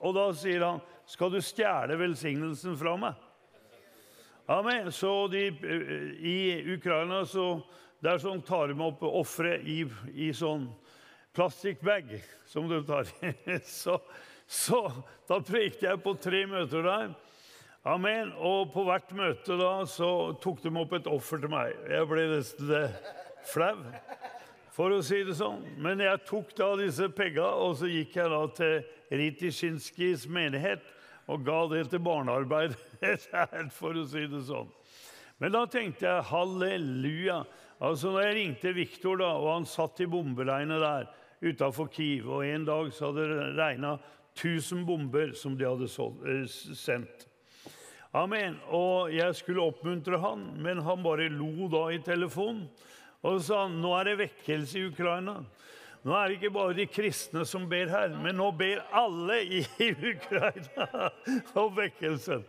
Og 0.03 0.15
da 0.15 0.25
sier 0.39 0.63
han, 0.63 0.81
skal 1.07 1.31
du 1.33 1.39
stjele 1.43 1.99
velsignelsen 1.99 2.75
fra 2.79 2.95
meg? 2.99 3.29
Amen. 4.51 4.91
Så 4.91 5.27
de, 5.31 5.47
i 6.19 6.37
Ukraina 6.75 7.23
så 7.27 7.57
der 8.03 8.19
sånn 8.19 8.43
tar 8.43 8.71
de 8.71 8.79
opp 8.83 9.03
offeret 9.07 9.63
i, 9.67 9.83
i 10.19 10.31
sånn 10.35 10.67
plastikkbag 11.33 12.23
som 12.45 12.69
du 12.69 12.83
tar. 12.83 13.07
Så, 13.65 13.99
så 14.47 14.79
da 15.27 15.39
prekte 15.41 15.87
jeg 15.87 16.01
på 16.03 16.13
tre 16.21 16.43
møter 16.49 16.83
der. 16.85 17.13
Amen. 17.83 18.31
Og 18.37 18.69
på 18.73 18.83
hvert 18.87 19.09
møte 19.15 19.57
da 19.59 19.71
så 19.89 20.09
tok 20.43 20.61
de 20.63 20.71
opp 20.79 20.93
et 20.95 21.09
offer 21.09 21.41
til 21.41 21.51
meg. 21.51 21.73
Jeg 21.89 22.07
ble 22.07 22.27
nesten 22.31 22.73
flau, 23.49 23.79
for 24.75 24.93
å 24.93 25.01
si 25.03 25.23
det 25.25 25.35
sånn. 25.39 25.63
Men 25.83 26.03
jeg 26.03 26.21
tok 26.27 26.53
da 26.59 26.69
disse 26.79 27.09
penga, 27.15 27.49
og 27.65 27.75
så 27.81 27.89
gikk 27.91 28.15
jeg 28.19 28.31
da 28.31 28.43
til 28.59 29.17
Ritisjinskijs 29.23 30.27
menighet 30.31 30.85
og 31.31 31.43
ga 31.47 31.59
det 31.71 31.85
til 31.91 32.03
barnearbeid, 32.03 32.75
for 33.79 33.95
å 33.95 34.05
si 34.11 34.25
det 34.31 34.45
sånn. 34.47 34.71
Men 35.39 35.55
da 35.55 35.65
tenkte 35.67 36.07
jeg 36.07 36.29
halleluja. 36.29 37.41
Altså 37.83 38.13
når 38.13 38.27
jeg 38.27 38.35
ringte 38.37 38.75
Viktor, 38.77 39.19
da, 39.19 39.33
og 39.39 39.49
han 39.57 39.67
satt 39.67 39.99
i 40.03 40.07
bomberegnet 40.07 40.83
der 40.83 41.09
utafor 41.43 41.91
Kiev, 41.91 42.29
og 42.31 42.47
en 42.47 42.65
dag 42.65 42.89
så 42.95 43.11
hadde 43.11 43.27
det 43.29 43.51
regna 43.59 43.97
1000 44.37 44.85
bomber 44.87 45.33
som 45.37 45.57
de 45.57 45.67
hadde 45.67 45.89
eh, 45.89 46.47
sendt. 46.47 47.27
Amen. 48.13 48.59
Og 48.69 49.09
jeg 49.13 49.35
skulle 49.35 49.63
oppmuntre 49.65 50.19
han, 50.21 50.45
men 50.61 50.83
han 50.85 51.03
bare 51.05 51.31
lo 51.33 51.67
da 51.71 51.87
i 51.93 52.01
telefonen. 52.03 52.67
Og 53.23 53.39
sa 53.41 53.63
han 53.63 53.79
nå 53.81 53.93
er 53.97 54.11
det 54.11 54.19
vekkelse 54.19 54.79
i 54.79 54.87
Ukraina. 54.91 55.39
Nå 56.03 56.15
er 56.17 56.27
det 56.27 56.37
ikke 56.37 56.51
bare 56.51 56.75
de 56.75 56.85
kristne 56.91 57.45
som 57.47 57.65
ber 57.71 57.87
her, 57.87 58.11
men 58.19 58.35
nå 58.35 58.49
ber 58.59 58.81
alle 58.91 59.39
i 59.47 59.61
Ukraina 60.13 61.09
om 61.55 61.71
vekkelsen. 61.77 62.43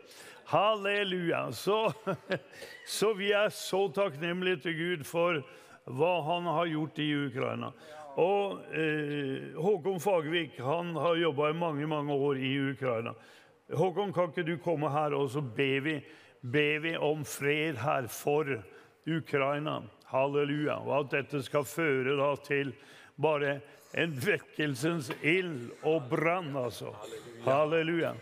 Halleluja. 0.50 1.46
Så, 1.52 1.92
så 2.98 3.12
vi 3.16 3.30
er 3.32 3.54
så 3.54 3.86
takknemlige 3.94 4.64
til 4.66 4.76
Gud 4.80 5.04
for 5.08 5.38
hva 5.84 6.14
han 6.26 6.48
har 6.50 6.72
gjort 6.72 6.98
i 6.98 7.08
Ukraina. 7.28 7.70
Og 8.20 8.60
eh, 8.74 9.54
Håkon 9.58 10.00
Fagervik 10.00 10.58
han 10.62 10.92
har 10.96 11.16
jobba 11.18 11.50
i 11.50 11.56
mange 11.58 11.86
mange 11.90 12.14
år 12.14 12.38
i 12.38 12.52
Ukraina. 12.70 13.14
Håkon, 13.74 14.12
kan 14.12 14.30
ikke 14.30 14.44
du 14.46 14.56
komme 14.62 14.90
her, 14.92 15.14
og 15.16 15.30
så 15.32 15.40
ber 15.40 15.80
vi, 15.82 15.94
ber 16.40 16.82
vi 16.84 16.96
om 16.96 17.24
fred 17.26 17.80
her 17.80 18.06
for 18.12 18.50
Ukraina? 19.06 19.80
Halleluja. 20.12 20.78
Og 20.84 20.98
at 21.00 21.16
dette 21.16 21.42
skal 21.42 21.64
føre 21.66 22.14
da 22.20 22.34
til 22.44 22.74
bare 23.16 23.58
en 23.98 24.14
vekkelsens 24.14 25.10
ild 25.22 25.72
og 25.82 26.06
brann, 26.10 26.54
altså. 26.56 26.92
Halleluja. 27.46 28.14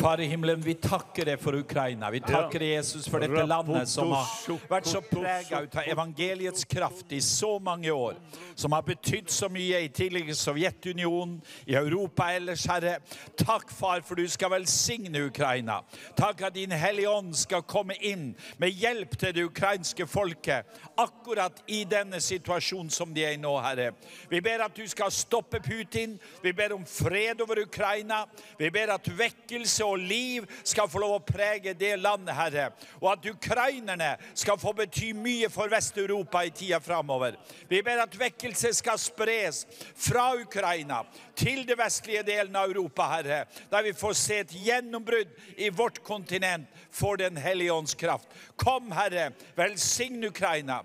Far 0.00 0.20
i 0.20 0.26
himmelen, 0.26 0.60
vi 0.60 0.74
takker 0.74 1.28
deg 1.28 1.40
for 1.42 1.56
Ukraina. 1.58 2.08
Vi 2.10 2.22
takker 2.24 2.62
deg, 2.62 2.70
Jesus, 2.78 3.08
for 3.10 3.20
dette 3.20 3.42
landet 3.44 3.88
som 3.90 4.12
har 4.14 4.28
vært 4.70 4.88
så 4.88 5.00
prega 5.04 5.58
av 5.60 5.88
evangeliets 5.92 6.64
kraft 6.64 7.12
i 7.12 7.18
så 7.20 7.58
mange 7.60 7.92
år. 7.92 8.16
Som 8.54 8.72
har 8.72 8.84
betydd 8.86 9.28
så 9.32 9.50
mye 9.52 9.82
i 9.84 9.90
tidligere 9.92 10.36
Sovjetunionen, 10.38 11.40
i 11.66 11.74
Europa 11.76 12.30
ellers, 12.32 12.64
Herre. 12.70 12.98
Takk, 13.36 13.72
far, 13.74 14.00
for 14.06 14.16
du 14.16 14.28
skal 14.30 14.54
velsigne 14.54 15.26
Ukraina. 15.26 15.80
Takk 16.16 16.46
at 16.48 16.56
Din 16.56 16.72
Hellige 16.72 17.10
Ånd 17.10 17.34
skal 17.36 17.66
komme 17.68 17.98
inn 18.00 18.30
med 18.62 18.76
hjelp 18.80 19.18
til 19.20 19.36
det 19.36 19.46
ukrainske 19.50 20.06
folket 20.08 20.70
akkurat 21.00 21.60
i 21.66 21.82
denne 21.88 22.22
situasjonen 22.24 22.92
som 22.94 23.12
de 23.14 23.26
er 23.26 23.36
i 23.36 23.42
nå, 23.42 23.52
Herre. 23.60 23.90
Vi 24.32 24.40
ber 24.44 24.64
at 24.64 24.76
du 24.76 24.86
skal 24.88 25.12
stoppe 25.12 25.60
Putin. 25.64 26.16
Vi 26.40 26.54
ber 26.56 26.76
om 26.76 26.86
fred 26.88 27.42
over 27.44 27.60
Ukraina. 27.66 28.22
Vi 28.58 28.70
ber 28.72 28.94
at 28.96 29.12
vekkelse 29.18 29.69
og 29.84 29.98
liv 29.98 30.46
skal 30.64 30.88
få 30.90 31.02
lov 31.02 31.14
å 31.18 31.24
prege 31.24 31.74
det 31.78 31.94
landet, 32.00 32.34
Herre. 32.36 32.66
Og 33.00 33.10
at 33.12 33.30
ukrainerne 33.30 34.12
skal 34.34 34.58
få 34.60 34.74
bety 34.76 35.12
mye 35.16 35.50
for 35.52 35.70
Vest-Europa 35.72 36.44
i 36.46 36.52
tida 36.54 36.80
framover. 36.82 37.38
Vi 37.70 37.82
ber 37.86 38.02
at 38.04 38.18
vekkelse 38.18 38.72
skal 38.80 38.98
spres 39.00 39.64
fra 39.94 40.30
Ukraina 40.40 41.02
til 41.38 41.62
det 41.68 41.78
vestlige 41.78 42.24
delen 42.26 42.56
av 42.56 42.70
Europa, 42.70 43.08
Herre. 43.14 43.42
Der 43.70 43.86
vi 43.86 43.96
får 43.96 44.16
se 44.18 44.40
et 44.44 44.54
gjennombrudd 44.66 45.34
i 45.56 45.70
vårt 45.70 46.02
kontinent 46.04 46.68
for 46.90 47.16
Den 47.20 47.36
hellige 47.36 47.72
ånds 47.72 47.94
kraft. 47.94 48.28
Kom, 48.56 48.90
Herre, 48.92 49.30
velsign 49.56 50.24
Ukraina. 50.24 50.82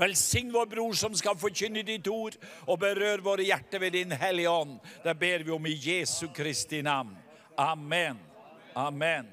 Velsign 0.00 0.52
vår 0.52 0.66
bror 0.66 0.94
som 0.96 1.12
skal 1.16 1.36
forkynne 1.36 1.82
ditt 1.84 2.06
ord, 2.08 2.38
og 2.64 2.78
berør 2.80 3.20
våre 3.24 3.44
hjerter 3.44 3.82
ved 3.82 3.98
din 3.98 4.14
hellige 4.16 4.48
ånd. 4.48 4.78
Det 5.04 5.12
ber 5.20 5.44
vi 5.44 5.52
om 5.52 5.66
i 5.68 5.76
Jesu 5.76 6.30
Kristi 6.32 6.80
navn. 6.82 7.12
Amen. 7.60 8.16
Amen. 8.74 9.26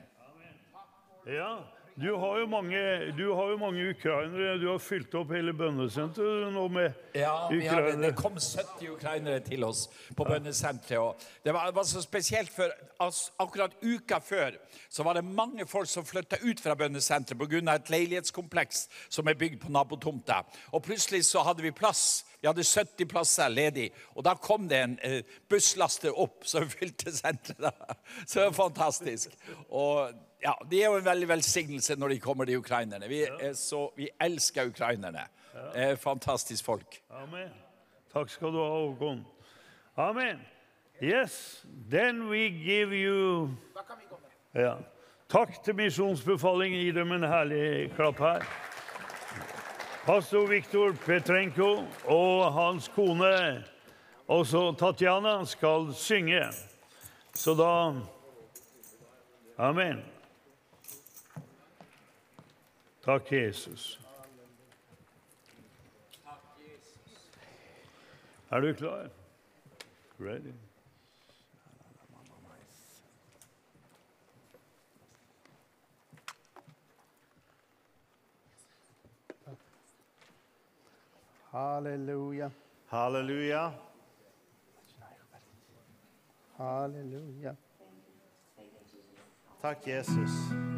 Ja, 1.26 1.60
du 1.96 2.16
har, 2.16 2.48
mange, 2.48 3.12
du 3.18 3.34
har 3.34 3.50
jo 3.50 3.58
mange 3.58 3.90
ukrainere. 3.90 4.58
Du 4.60 4.66
har 4.68 4.82
fylt 4.84 5.16
opp 5.16 5.32
hele 5.32 5.54
bønnesenteret 5.56 6.52
nå 6.52 6.66
med 6.68 6.92
Ja, 7.16 7.48
ukrainere. 7.48 7.94
Ja, 7.94 8.02
det 8.02 8.12
kom 8.20 8.36
70 8.36 8.92
ukrainere 8.98 9.40
til 9.48 9.64
oss 9.64 9.86
på 10.12 10.28
bønnesenteret. 10.28 11.00
og 11.00 11.24
Det 11.46 11.54
var, 11.56 11.72
det 11.72 11.76
var 11.80 11.88
så 11.88 12.04
spesielt, 12.04 12.52
for 12.52 12.68
altså, 13.00 13.32
akkurat 13.40 13.80
uka 13.82 14.20
før 14.20 14.60
så 14.90 15.08
var 15.08 15.14
det 15.14 15.24
mange 15.24 15.64
folk 15.66 15.88
som 15.88 16.06
flytta 16.06 16.44
ut 16.44 16.60
fra 16.60 16.76
bønnesenteret 16.76 17.40
pga. 17.40 17.76
et 17.76 17.90
leilighetskompleks 17.90 18.90
som 19.10 19.28
er 19.28 19.40
bygd 19.40 19.62
på 19.64 19.72
nabotomta. 19.72 20.44
Og 20.76 20.84
plutselig 20.84 21.26
så 21.26 21.48
hadde 21.48 21.64
vi 21.64 21.72
plass. 21.72 22.26
Vi 22.42 22.48
hadde 22.48 22.64
70 22.64 23.10
plasser 23.10 23.50
ledig. 23.50 23.88
Og 24.16 24.26
da 24.26 24.36
kom 24.42 24.68
det 24.70 24.82
en 24.84 24.96
eh, 25.06 25.22
busslaster 25.50 26.14
opp 26.14 26.46
som 26.48 26.70
fylte 26.78 27.12
senteret. 27.16 27.98
Så 28.26 28.40
det 28.40 28.48
var 28.50 28.58
fantastisk. 28.60 29.38
Og 29.70 30.12
ja, 30.44 30.54
Det 30.70 30.84
er 30.84 30.92
jo 30.92 31.00
en 31.00 31.06
veldig 31.06 31.30
velsignelse 31.30 31.96
når 31.98 32.14
de 32.14 32.20
kommer, 32.20 32.46
de 32.46 32.58
ukrainerne. 32.58 33.08
Vi, 33.10 33.24
er 33.26 33.54
så, 33.58 33.88
vi 33.98 34.10
elsker 34.22 34.70
ukrainerne. 34.70 35.26
Det 35.74 35.88
er 35.88 35.96
fantastisk 35.96 36.66
folk. 36.66 37.02
Amen. 37.10 37.50
Takk 38.14 38.30
skal 38.30 38.54
du 38.54 38.62
ha, 38.62 38.70
Håkon. 38.70 39.26
Amen. 39.98 40.46
Yes, 41.02 41.66
then 41.90 42.30
we 42.30 42.50
give 42.50 42.94
you 42.94 43.50
ja. 44.54 44.76
Takk 45.30 45.64
til 45.64 45.76
Misjonsbefalingen. 45.76 46.80
Gi 46.82 46.92
dem 46.92 47.12
en 47.12 47.24
herlig 47.28 47.92
klapp 47.96 48.20
her. 48.24 48.46
Pastor 50.08 50.48
Viktor 50.48 50.94
Petrenko 51.06 51.84
og 52.06 52.54
hans 52.54 52.86
kone, 52.96 53.64
også 54.28 54.76
Tatjana, 54.80 55.46
skal 55.46 55.90
synge. 55.94 56.46
Så 57.34 57.52
da 57.60 57.72
Amen. 59.58 60.00
Takk, 63.04 63.32
Jesus. 63.32 64.00
Er 68.52 68.60
du 68.60 68.74
klar? 68.74 69.10
Ready? 70.20 70.67
Halleluja. 81.58 82.52
Halleluja. 82.92 83.74
Halleluja. 86.58 87.56
Takk, 89.62 89.88
Jesus. 89.88 90.77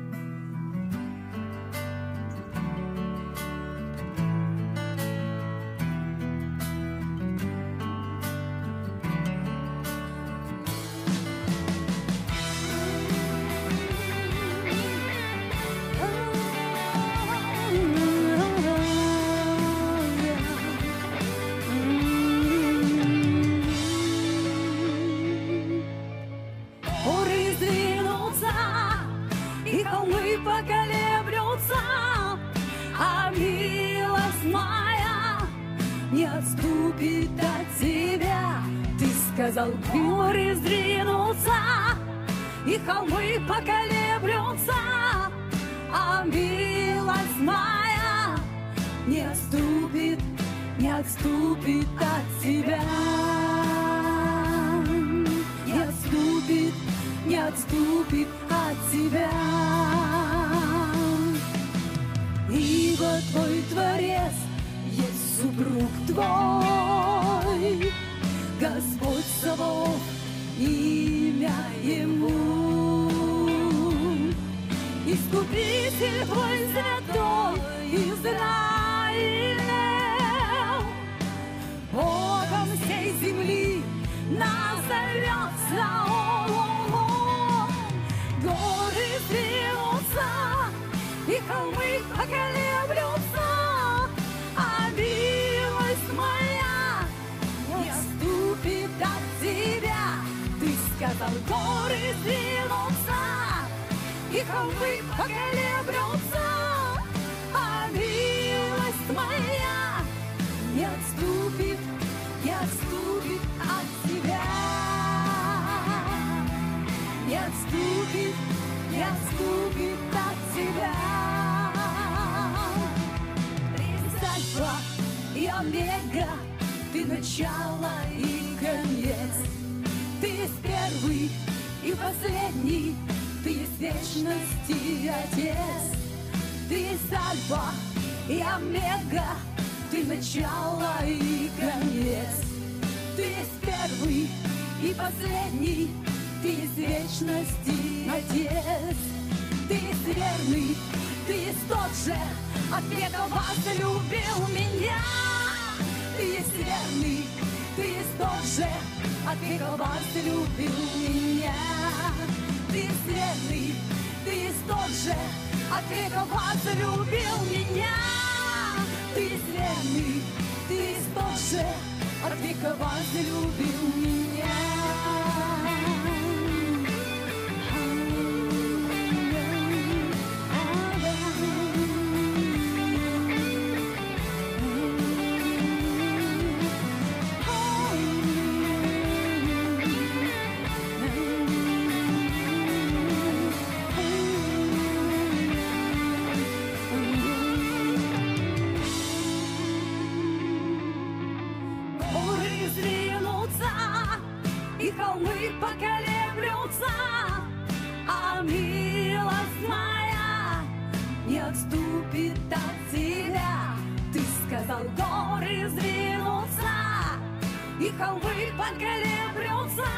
И 218.39 218.45
холмы 218.45 218.51
поколеблются, 218.57 219.89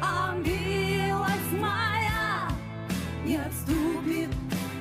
а 0.00 0.34
милость 0.34 1.52
моя 1.52 2.48
не 3.24 3.36
отступит, 3.36 4.30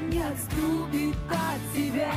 не 0.09 0.19
отступит 0.19 1.15
от 1.29 1.73
тебя. 1.73 2.13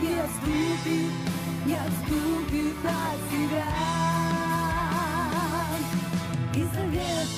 Не 0.00 0.20
отступит, 0.20 1.12
не 1.66 1.74
отступит 1.74 2.84
от 2.84 3.18
тебя. 3.30 3.68
И 6.54 6.62
завет, 6.74 7.28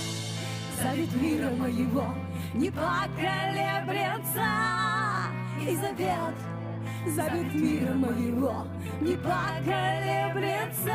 завет 0.83 1.15
мира 1.23 1.51
моего 1.51 2.15
не 2.55 2.71
поколеблется. 2.71 4.47
И 5.61 5.77
завет, 5.77 6.35
завет 7.11 7.55
мира 7.55 7.95
моего 7.95 8.67
не 9.01 9.17
поколеблется. 9.17 10.95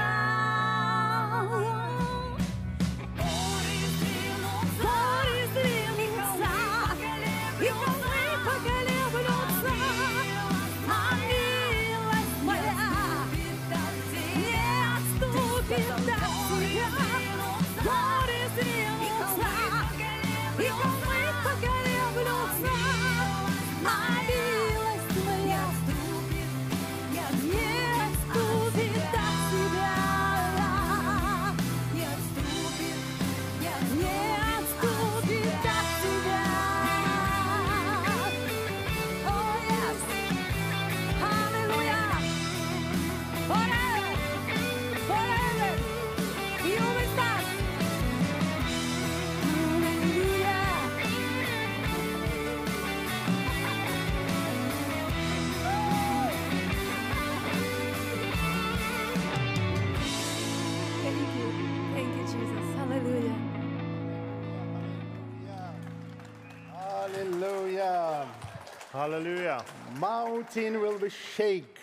Halleluja. 69.01 69.63
Mountain 69.99 70.79
will 70.79 70.99
be 70.99 71.09
shake. 71.09 71.77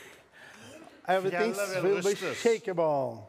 Everything 1.06 1.50
will 1.82 2.02
be 2.02 2.14
shakeable. 2.14 3.22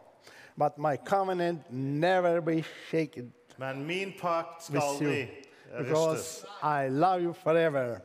But 0.58 0.78
my 0.78 0.98
covenant 0.98 1.62
never 1.72 2.42
be 2.42 2.64
shaken 2.92 3.34
Men 3.58 3.86
min 3.88 4.14
pakt 4.22 4.64
skal 4.64 5.00
with 5.00 5.02
you. 5.02 5.28
Because 5.78 6.46
I 6.64 6.88
love 6.88 7.22
you 7.22 7.34
forever. 7.34 8.02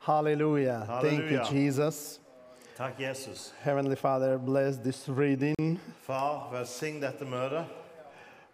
Hallelujah. 0.00 0.86
Thank 1.02 1.30
you, 1.30 1.40
Jesus. 1.50 2.20
Takk, 2.76 2.96
Jesus. 2.98 3.52
Heavenly 3.62 3.96
Father, 3.96 4.38
bless 4.38 4.76
this 4.76 5.08
reading. 5.08 5.80
Far, 6.06 6.50
velsign 6.52 7.00
dette 7.00 7.24
møtet. 7.24 7.64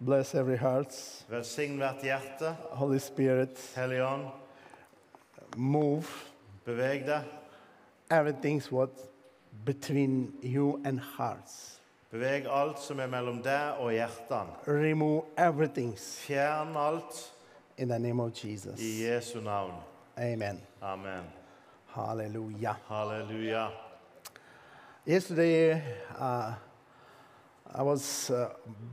Bless 0.00 0.34
every 0.34 0.56
heart. 0.56 1.24
Velsign 1.28 1.76
hvert 1.76 2.02
hjerte. 2.02 2.56
Holy 2.70 2.98
Spirit, 2.98 3.72
Hellige 3.76 4.06
Ånd, 4.06 4.26
move 5.56 6.06
beveg 6.64 7.06
deg. 7.06 7.24
everything's 8.10 8.70
what 8.72 8.90
between 9.64 10.32
you 10.42 10.80
and 10.84 11.00
hearts. 11.00 11.80
Beveg 12.10 12.46
alt 12.46 12.80
som 12.80 13.00
er 13.00 13.06
mellom 13.06 13.42
deg 13.42 13.78
og 13.80 13.92
hjertene. 13.92 14.52
Remove 14.66 15.22
everything 15.36 15.94
Fjern 15.98 16.76
alt 16.76 17.32
in 17.78 17.88
the 17.88 17.98
name 17.98 18.20
of 18.22 18.32
Jesus. 18.44 18.80
i 18.80 19.04
Jesu 19.04 19.40
navn. 19.40 19.72
Amen. 20.18 20.60
Amen. 20.82 21.24
Hallelujah. 21.86 22.76
Hallelujah. 22.88 23.70
Yesterday, 25.06 25.82
uh, 26.18 26.52
I 27.78 27.82
was 27.82 28.30
a 28.30 28.46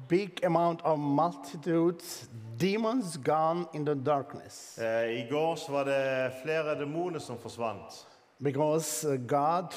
big 0.08 0.40
amount 0.46 0.82
of 0.84 1.00
multitudes, 1.00 2.30
demons 2.60 3.18
gone 3.18 3.66
in 3.74 3.86
the 3.86 3.96
darkness 3.96 4.80
Eh, 4.82 5.26
I 5.26 5.28
går 5.30 5.56
så 5.56 5.72
var 5.72 5.84
det 5.84 6.32
flere 6.44 6.80
demoner 6.80 7.20
som 7.20 7.38
forsvant. 7.38 8.08
because 8.44 9.04
uh, 9.10 9.16
God 9.28 9.74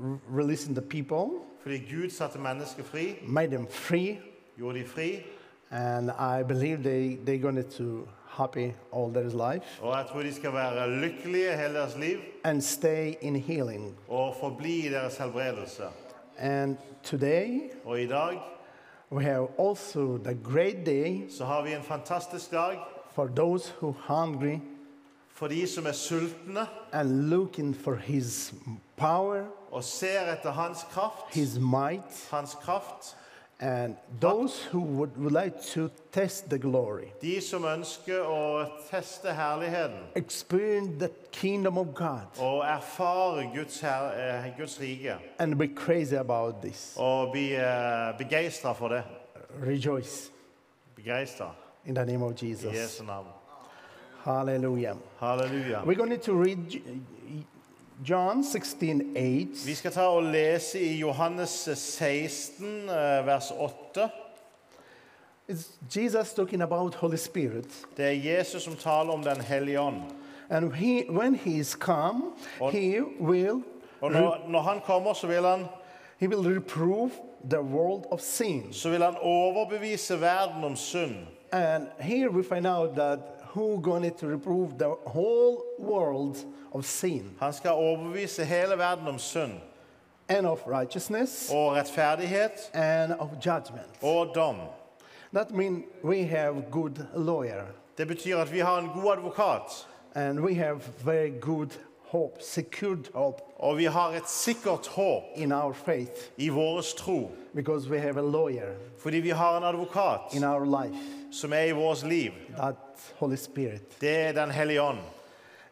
r- 0.00 0.18
releasing 0.30 0.74
the 0.74 0.82
people, 0.82 1.40
Fordi 1.62 1.78
Gud 1.78 2.10
satte 2.10 2.38
fri, 2.84 3.14
made 3.26 3.50
them 3.50 3.66
free, 3.70 4.18
gjorde 4.58 4.78
de 4.78 4.84
fri. 4.88 5.22
and 5.70 6.10
I 6.10 6.42
believe 6.42 6.82
they 6.82 7.16
they're 7.26 7.42
going 7.42 7.64
to 7.70 8.08
happy 8.28 8.72
all 8.92 9.10
their 9.12 9.52
life 9.52 9.82
Og 9.82 9.96
jeg 9.96 10.06
tror 10.10 10.22
de 10.22 10.34
skal 10.34 10.52
være 10.52 10.90
lykkelige 11.00 11.56
hele 11.56 11.74
deres 11.74 11.96
liv 11.98 12.18
and 12.44 12.60
stay 12.62 13.14
in 13.20 13.36
healing. 13.36 13.96
og 14.08 14.34
forbli 14.40 14.86
i 14.86 14.90
deres 14.90 15.16
helbredelse. 15.16 15.82
And 16.38 16.76
today 17.02 17.70
Og 17.84 18.00
i 18.00 18.06
dag 18.06 18.40
we 19.10 19.24
have 19.24 19.48
also 19.58 20.18
the 20.18 20.34
great 20.44 20.86
day 20.86 21.30
så 21.30 21.44
har 21.44 21.62
vi 21.62 21.72
en 21.72 21.82
fantastisk 21.82 22.50
dag 22.50 22.78
for 23.12 23.26
those 23.26 23.72
who 23.80 23.88
are 23.88 24.24
hungry 24.24 24.58
for 25.34 25.46
de 25.46 25.66
som 25.66 25.86
er 25.86 25.92
sultne 25.92 26.66
and 26.92 27.28
looking 27.30 27.76
for 27.76 27.94
His 27.94 28.54
power, 28.96 29.44
og 29.70 29.84
ser 29.84 30.32
etter 30.32 30.50
Hans 30.50 30.86
kraft, 30.90 31.34
His 31.34 31.58
might, 31.58 32.28
Hans 32.30 32.54
kraft. 32.54 33.16
And 33.64 33.96
those 34.20 34.62
who 34.72 34.80
would, 34.80 35.16
would 35.16 35.32
like 35.32 35.62
to 35.72 35.88
test 36.12 36.50
the 36.50 36.58
glory, 36.58 37.12
De 37.20 37.40
som 37.40 37.62
ønsker 37.64 38.20
å 38.20 38.66
teste 38.90 39.32
herligheten 39.32 40.02
experience 40.14 40.98
the 40.98 41.08
kingdom 41.32 41.78
of 41.78 41.94
God, 41.94 42.26
og 42.38 42.62
erfare 42.64 43.48
Guds, 43.54 43.80
her, 43.80 44.12
eh, 44.16 44.50
Guds 44.58 44.78
rike. 44.80 45.16
and 45.38 45.56
be 45.56 45.68
crazy 45.68 46.16
about 46.16 46.60
this. 46.62 46.94
Og 46.98 47.32
bli 47.32 47.54
eh, 47.54 48.12
begeistra 48.18 48.72
for 48.74 48.88
det. 48.88 49.02
Rejoice 49.62 50.30
Begeistra. 50.96 51.50
in 51.86 51.94
the 51.94 52.04
name 52.04 52.22
of 52.22 52.32
I 52.32 52.34
Jesus. 52.46 52.72
Jesu 52.72 53.04
navn. 53.04 53.28
Hallelujah. 54.24 54.96
Halleluja. 55.20 55.84
We're 55.84 55.94
going 55.98 56.18
to 56.18 56.32
read 56.34 56.68
J- 56.70 56.82
John 58.02 58.44
16 58.44 59.00
8. 59.16 59.66
Vi 59.66 59.74
skal 59.74 59.92
ta 59.92 60.00
og 60.10 60.22
lese 60.22 60.80
i 60.80 60.96
Johannes 60.98 61.50
16, 61.78 62.88
eh, 62.88 63.26
vers 63.26 63.52
8. 63.58 64.08
It's 65.48 65.68
Jesus 65.96 66.32
talking 66.34 66.62
about 66.62 66.94
Holy 66.94 67.16
Spirit. 67.16 67.66
Det 67.96 68.04
er 68.04 68.10
Jesus 68.38 68.62
som 68.62 68.76
taler 68.76 69.12
om 69.12 69.22
Den 69.22 69.40
hellige 69.40 69.80
ånd. 69.80 70.02
And 70.50 70.72
he, 70.72 71.04
when 71.10 71.34
he 71.34 71.50
is 71.58 71.68
come, 71.68 72.22
Og- 72.60 72.72
he 72.72 73.00
will 73.20 73.62
Og 74.00 74.12
når, 74.12 74.38
når 74.48 74.60
han 74.62 74.80
kommer, 74.80 75.12
så 75.12 75.26
vil 75.26 75.42
han, 75.42 75.64
he 76.18 76.28
will 76.28 76.54
reprove 76.56 77.10
the 77.50 77.60
world 77.62 78.04
of 78.10 78.20
sin. 78.20 78.72
så 78.72 78.90
vil 78.90 79.02
han 79.02 79.14
overbevise 79.20 80.20
verden 80.20 80.64
om 80.64 80.76
synd. 80.76 81.14
And 81.52 81.86
here 82.00 82.30
we 82.30 82.44
find 82.44 82.66
out 82.66 82.90
that 82.96 83.18
who 83.54 83.80
going 83.82 84.10
to 84.10 84.26
reprove 84.26 84.78
the 84.78 84.94
whole 85.06 85.58
world 85.78 86.36
of 86.72 86.84
sin 86.84 87.30
Han 87.40 87.52
skal 87.52 87.70
overbevise 87.70 88.44
hele 88.44 88.76
verden 88.78 89.08
om 89.08 89.18
synd 89.18 89.52
and 90.28 90.46
of 90.46 90.66
righteousness 90.66 91.50
og 91.52 91.72
rettferdighet 91.76 92.70
and 92.74 93.12
of 93.18 93.28
judgment. 93.46 94.02
og 94.02 94.34
dom. 94.34 94.56
That 95.34 95.50
means 95.50 95.84
we 96.04 96.22
have 96.26 96.62
good 96.70 97.06
lawyer 97.16 97.64
Det 97.98 98.08
betyr 98.08 98.36
at 98.38 98.52
vi 98.52 98.58
har 98.58 98.78
en 98.78 98.88
god 99.02 99.12
advokat, 99.12 99.86
and 100.14 100.40
we 100.40 100.54
have 100.54 100.80
very 101.04 101.40
good 101.40 101.68
hope, 102.14 102.42
secured 102.42 103.08
hope 103.14 103.42
og 103.58 103.76
vi 103.78 103.84
har 103.84 104.10
et 104.14 104.28
sikkert 104.28 104.86
håp 104.86 105.22
in 105.36 105.52
our 105.52 105.72
faith 105.72 106.30
i 106.36 106.48
vår 106.48 106.80
tro. 106.96 107.30
because 107.54 107.88
we 107.90 107.98
have 107.98 108.16
a 108.18 108.22
lawyer 108.22 108.74
Fordi 108.98 109.16
vi 109.20 109.30
har 109.30 109.56
en 109.58 109.64
advokat 109.64 110.20
in 110.34 110.44
our 110.44 110.64
life, 110.82 110.96
som 111.32 111.52
er 111.52 111.64
i 111.64 111.72
vårt 111.72 112.02
liv. 112.02 112.30
that 112.56 112.76
Holy 113.18 113.36
Spirit. 113.36 114.00
Det 114.00 114.16
er 114.16 114.32
Den 114.32 114.50
hellige 114.50 114.82
ånd. 114.82 114.98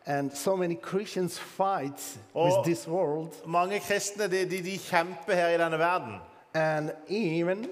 And 0.07 0.30
so 0.34 0.57
many 0.57 0.76
Christians 0.88 1.38
fight 1.40 2.18
Oh. 2.34 2.45
with 2.45 2.64
this 2.64 2.88
world 2.88 3.28
Mange 3.47 3.80
kristne 3.80 4.24
de, 4.28 4.45
de, 4.51 4.62
de 4.62 4.78
kjemper 4.78 5.34
her 5.34 5.49
i 5.49 5.59
denne 5.59 5.78
verden. 5.78 6.14
and 6.55 6.90
even 7.09 7.66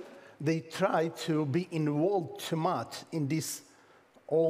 they 0.46 0.60
try 0.70 1.08
to 1.26 1.44
be 1.44 1.66
involved 1.70 2.38
too 2.40 2.56
much 2.58 3.04
in 3.12 3.28
this 3.28 3.62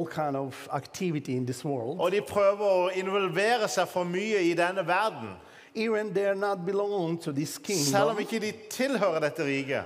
kind 0.05 0.35
of 0.37 0.69
activity 0.73 1.35
in 1.35 1.45
this 1.45 1.65
world. 1.65 1.99
Og 1.99 2.11
de 2.11 2.21
prøver 2.21 2.65
å 2.65 2.89
involvere 2.93 3.67
seg 3.67 3.89
for 3.89 4.05
mye 4.05 4.43
i 4.45 4.53
denne 4.53 4.85
verden. 4.87 5.33
Even 5.73 6.13
they 6.13 6.25
are 6.25 6.35
not 6.35 6.65
belong 6.65 7.17
to 7.17 7.31
this 7.31 7.59
Selv 7.63 8.09
om 8.09 8.17
kingdom. 8.17 8.19
ikke 8.19 8.39
de 8.39 8.51
tilhører 8.69 9.19
dette 9.19 9.45
riket. 9.45 9.83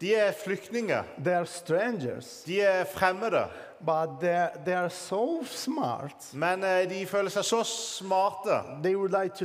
De 0.00 0.14
er 0.14 0.32
flyktninger. 0.32 1.04
They 1.24 1.32
are 1.32 1.46
strangers. 1.46 2.42
De 2.46 2.60
er 2.60 2.84
fremmede. 2.84 3.48
They 4.20 4.28
are, 4.28 4.50
they 4.64 4.74
are 4.74 4.90
so. 4.90 5.44
Men 6.32 6.64
eh, 6.64 6.88
de 6.90 7.06
føler 7.06 7.30
seg 7.30 7.44
så 7.44 7.62
smarte 7.66 8.60
like 8.82 9.42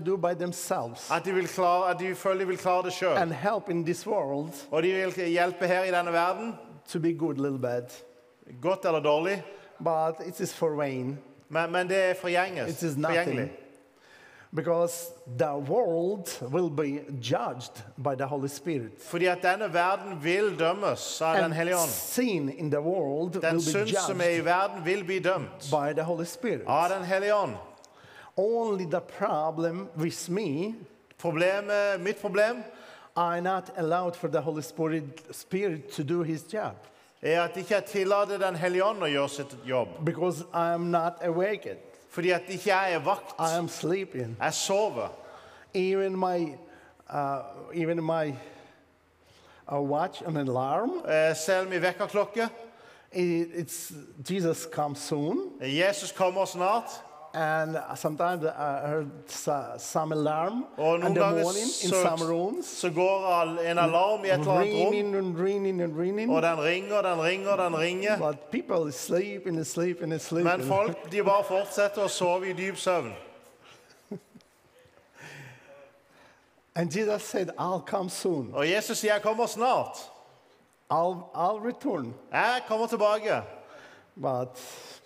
at 1.11 1.26
de, 1.26 1.34
vil 1.34 1.47
klare, 1.47 1.89
at 1.91 1.99
de 1.99 2.15
føler 2.15 2.39
de 2.39 2.47
vil 2.47 2.57
klare 2.57 2.84
det 2.84 2.93
sjøl. 2.93 3.18
Og 4.72 4.84
de 4.84 4.93
vil 4.93 5.30
hjelpe 5.30 5.68
her 5.68 5.84
i 5.84 5.91
denne 5.91 6.13
verden, 6.13 6.53
to 8.48 8.54
be 8.54 8.60
good 8.62 8.62
little 8.62 8.62
bit. 8.62 8.62
godt 8.62 8.86
eller 8.86 9.00
dårlig. 9.00 9.43
But 9.80 10.28
it 10.28 10.39
is 10.39 10.54
for 10.54 10.76
vain. 10.76 11.18
Men, 11.50 11.72
men 11.72 11.88
det 11.88 11.98
er 11.98 12.14
forgjenges, 12.14 12.70
It 12.70 12.89
is 12.89 12.98
nothing. 12.98 13.50
Because 14.54 15.12
the 15.38 15.58
world 15.58 16.30
will 16.52 16.70
be 16.70 17.04
judged 17.22 17.84
by 17.98 18.16
the 18.16 18.26
Holy 18.26 18.48
Spirit. 18.48 18.91
Fordi 19.00 19.26
at 19.26 19.38
denne 19.43 19.74
verden 19.74 20.24
vil 20.24 20.60
dømmes 20.60 21.22
av 21.22 21.36
Den 21.43 21.52
hellige 21.52 21.76
ånd. 21.76 21.89
sin 21.89 22.50
in 22.50 22.72
the 22.72 22.82
world 22.82 23.34
Den 23.34 23.43
will 23.43 23.54
be 23.56 23.62
synd 23.62 23.98
som 24.08 24.22
er 24.22 24.30
i 24.30 24.45
verden, 24.45 24.86
vil 24.86 25.04
bli 25.04 25.20
dømt 25.20 25.70
by 25.72 25.93
the 25.93 26.04
Holy 26.04 26.26
Spirit. 26.26 26.62
av 26.68 26.89
Den 26.89 27.04
hellige 27.04 27.36
ånd. 27.36 27.56
Only 28.38 28.86
the 28.86 29.02
problem 29.02 29.89
with 29.98 30.32
me, 30.32 30.76
Problemet, 31.18 32.00
mitt 32.00 32.22
problem 32.22 32.64
I 33.16 33.39
not 33.39 33.72
allowed 33.78 34.16
for 34.16 34.28
the 34.28 34.41
Holy 34.41 34.62
Spirit, 34.62 35.04
Spirit 35.32 35.91
to 35.91 36.04
do 36.04 36.24
his 36.24 36.54
job 36.54 36.76
er 37.22 37.41
at 37.41 37.57
ikke 37.57 37.74
jeg 37.74 37.86
tillater 37.86 38.38
Den 38.38 38.55
hellige 38.55 38.84
ånd 38.86 39.01
å 39.03 39.07
gjøre 39.09 39.30
sitt 39.30 39.55
jobb. 39.65 39.88
because 40.05 40.43
I 40.53 40.74
am 40.74 40.82
not 40.91 41.13
awaked. 41.22 41.78
Fordi 42.09 42.30
at 42.32 42.41
ikke 42.49 42.70
jeg 42.76 42.93
er 42.93 42.99
vakt. 42.99 43.34
I 43.39 43.57
am 43.57 43.68
sleeping. 43.68 44.38
Jeg 44.41 44.53
sover. 44.53 45.09
Even 45.74 46.15
my, 46.20 46.55
uh, 47.09 47.39
even 47.74 48.03
my 48.03 48.34
uh, 49.72 49.82
watch 49.82 50.22
an 50.26 50.38
alarm. 50.38 50.91
Eh, 51.07 51.36
Selv 51.36 51.70
min 51.70 51.82
vekkerklokke. 51.82 52.49
It, 53.11 53.47
it's 53.55 53.93
Jesus 54.30 54.68
comes 54.72 54.99
soon, 54.99 55.39
Jesus 55.61 56.11
kommer 56.11 56.45
snart. 56.45 57.03
And 57.38 57.77
sometimes 57.95 58.43
I 58.45 58.88
heard 58.88 59.11
some 59.80 60.11
alarm 60.11 60.65
in 60.77 61.14
the 61.14 61.31
morning 61.43 61.64
in 61.64 61.91
some 61.91 62.23
rooms, 62.27 62.65
så 62.65 62.89
går 62.89 63.59
en 63.59 63.77
alarm 63.77 64.26
i 64.26 64.30
et 64.30 64.39
eller 64.39 64.51
annet 64.51 64.85
rom. 64.85 64.93
ringing 64.93 65.15
and 65.15 65.38
ringing 65.38 65.81
and 65.81 65.97
ringing. 65.97 66.31
Og 66.31 66.41
den 66.41 66.59
ringer, 66.59 67.01
den 67.01 67.22
ringer, 67.22 67.55
den 67.55 67.77
ringer. 67.77 68.18
But 68.18 68.51
people 68.51 68.89
is 68.89 68.95
sleeping 68.95 69.57
and 69.57 69.65
sleeping 69.65 70.11
and 70.11 70.22
sleeping. 70.22 70.57
Men 70.57 70.68
folk 70.68 71.11
de 71.11 71.23
bare 71.23 71.43
fortsetter 71.43 72.01
å 72.03 72.07
sove 72.07 72.49
i 72.49 72.53
dyp 72.53 72.77
søvn. 72.77 73.14
And 76.76 76.91
Jesus 76.91 77.23
said, 77.23 77.49
"I'll 77.57 77.85
come 77.85 78.09
soon. 78.09 78.51
Og 78.53 78.69
Jesus 78.69 78.97
sier 78.97 79.14
'jeg 79.14 79.22
kommer 79.22 79.45
snart'. 79.45 80.09
I'll 80.89 81.30
I'll 81.35 81.59
return." 81.59 82.14
Jeg 82.31 82.61
kommer 82.68 82.88
tilbake. 82.88 83.41
But 84.15 84.59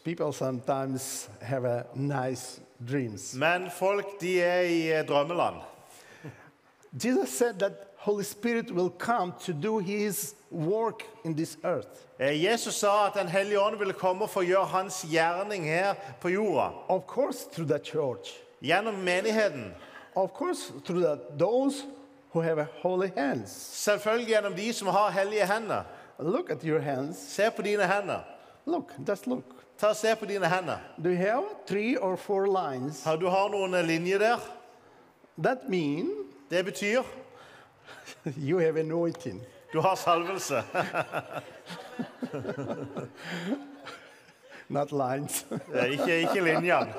people 0.03 0.31
sometimes 0.31 1.29
have 1.41 1.65
a 1.65 1.85
nice 1.95 2.59
dreams. 2.85 3.33
Men 3.33 3.69
folk 3.69 4.19
de 4.21 4.41
er 4.41 4.61
i 4.61 4.91
eh, 4.91 5.05
drømmeland. 5.05 5.55
Jesus 7.03 7.29
said 7.29 7.59
that 7.59 7.93
Holy 7.97 8.23
Spirit 8.23 8.71
will 8.71 8.89
come 8.89 9.33
to 9.45 9.53
do 9.53 9.79
His 9.79 10.35
work 10.49 11.03
in 11.23 11.35
this 11.35 11.57
earth. 11.63 12.07
Eh, 12.19 12.33
Jesus 12.33 12.75
sa 12.75 13.07
at 13.07 13.13
Den 13.13 13.27
hellige 13.27 13.59
ånd 13.59 13.77
ville 13.77 13.93
komme 13.93 14.27
for 14.27 14.41
å 14.41 14.45
gjøre 14.45 14.65
hans 14.65 15.03
gjerning 15.05 15.65
her 15.65 15.95
på 16.21 16.33
jorda. 16.33 16.71
Of 16.89 17.05
course, 17.07 17.45
through 17.51 17.67
the 17.67 17.79
church. 17.79 18.41
Gjennom 18.61 19.03
menigheten. 19.05 19.73
Of 20.15 20.33
course, 20.33 20.71
through 20.85 21.01
the, 21.01 21.19
those 21.37 21.85
who 22.33 22.41
have 22.41 22.57
a 22.57 22.67
holy 22.81 23.11
hands. 23.15 23.51
Selvfølgelig 23.85 24.27
gjennom 24.27 24.55
de 24.55 24.73
som 24.73 24.87
har 24.87 25.09
hellige 25.11 25.45
hender. 25.45 25.83
Look 26.19 26.49
at 26.49 26.63
your 26.63 26.79
hands. 26.79 27.17
Se 27.17 27.49
på 27.51 27.61
dine 27.61 27.85
hender. 27.87 28.25
Look, 28.65 28.91
just 29.07 29.27
look. 29.27 29.60
Ta 29.81 29.87
og 29.89 29.95
Se 29.97 30.11
på 30.15 30.25
dine 30.29 30.45
hender. 30.49 30.77
Do 31.03 31.09
you 31.09 31.17
have 31.17 31.43
three 31.67 31.97
or 31.97 32.15
four 32.15 32.45
lines? 32.45 33.03
Har- 33.03 33.15
Du 33.17 33.27
har 33.29 33.49
noen 33.49 33.73
eh, 33.73 33.81
linjer 33.85 34.17
der. 34.21 34.37
That 35.43 35.57
mean 35.69 36.09
Det 36.51 36.65
betyr 36.65 37.01
you 38.49 38.59
have 38.59 38.79
anointing. 38.79 39.41
du 39.73 39.79
har 39.81 39.95
salvelse. 39.95 40.63
Not 44.69 44.91
lines. 44.91 45.45
Eh, 45.75 45.91
Ikke, 45.91 46.19
ikke 46.21 46.41
linjene. 46.41 46.93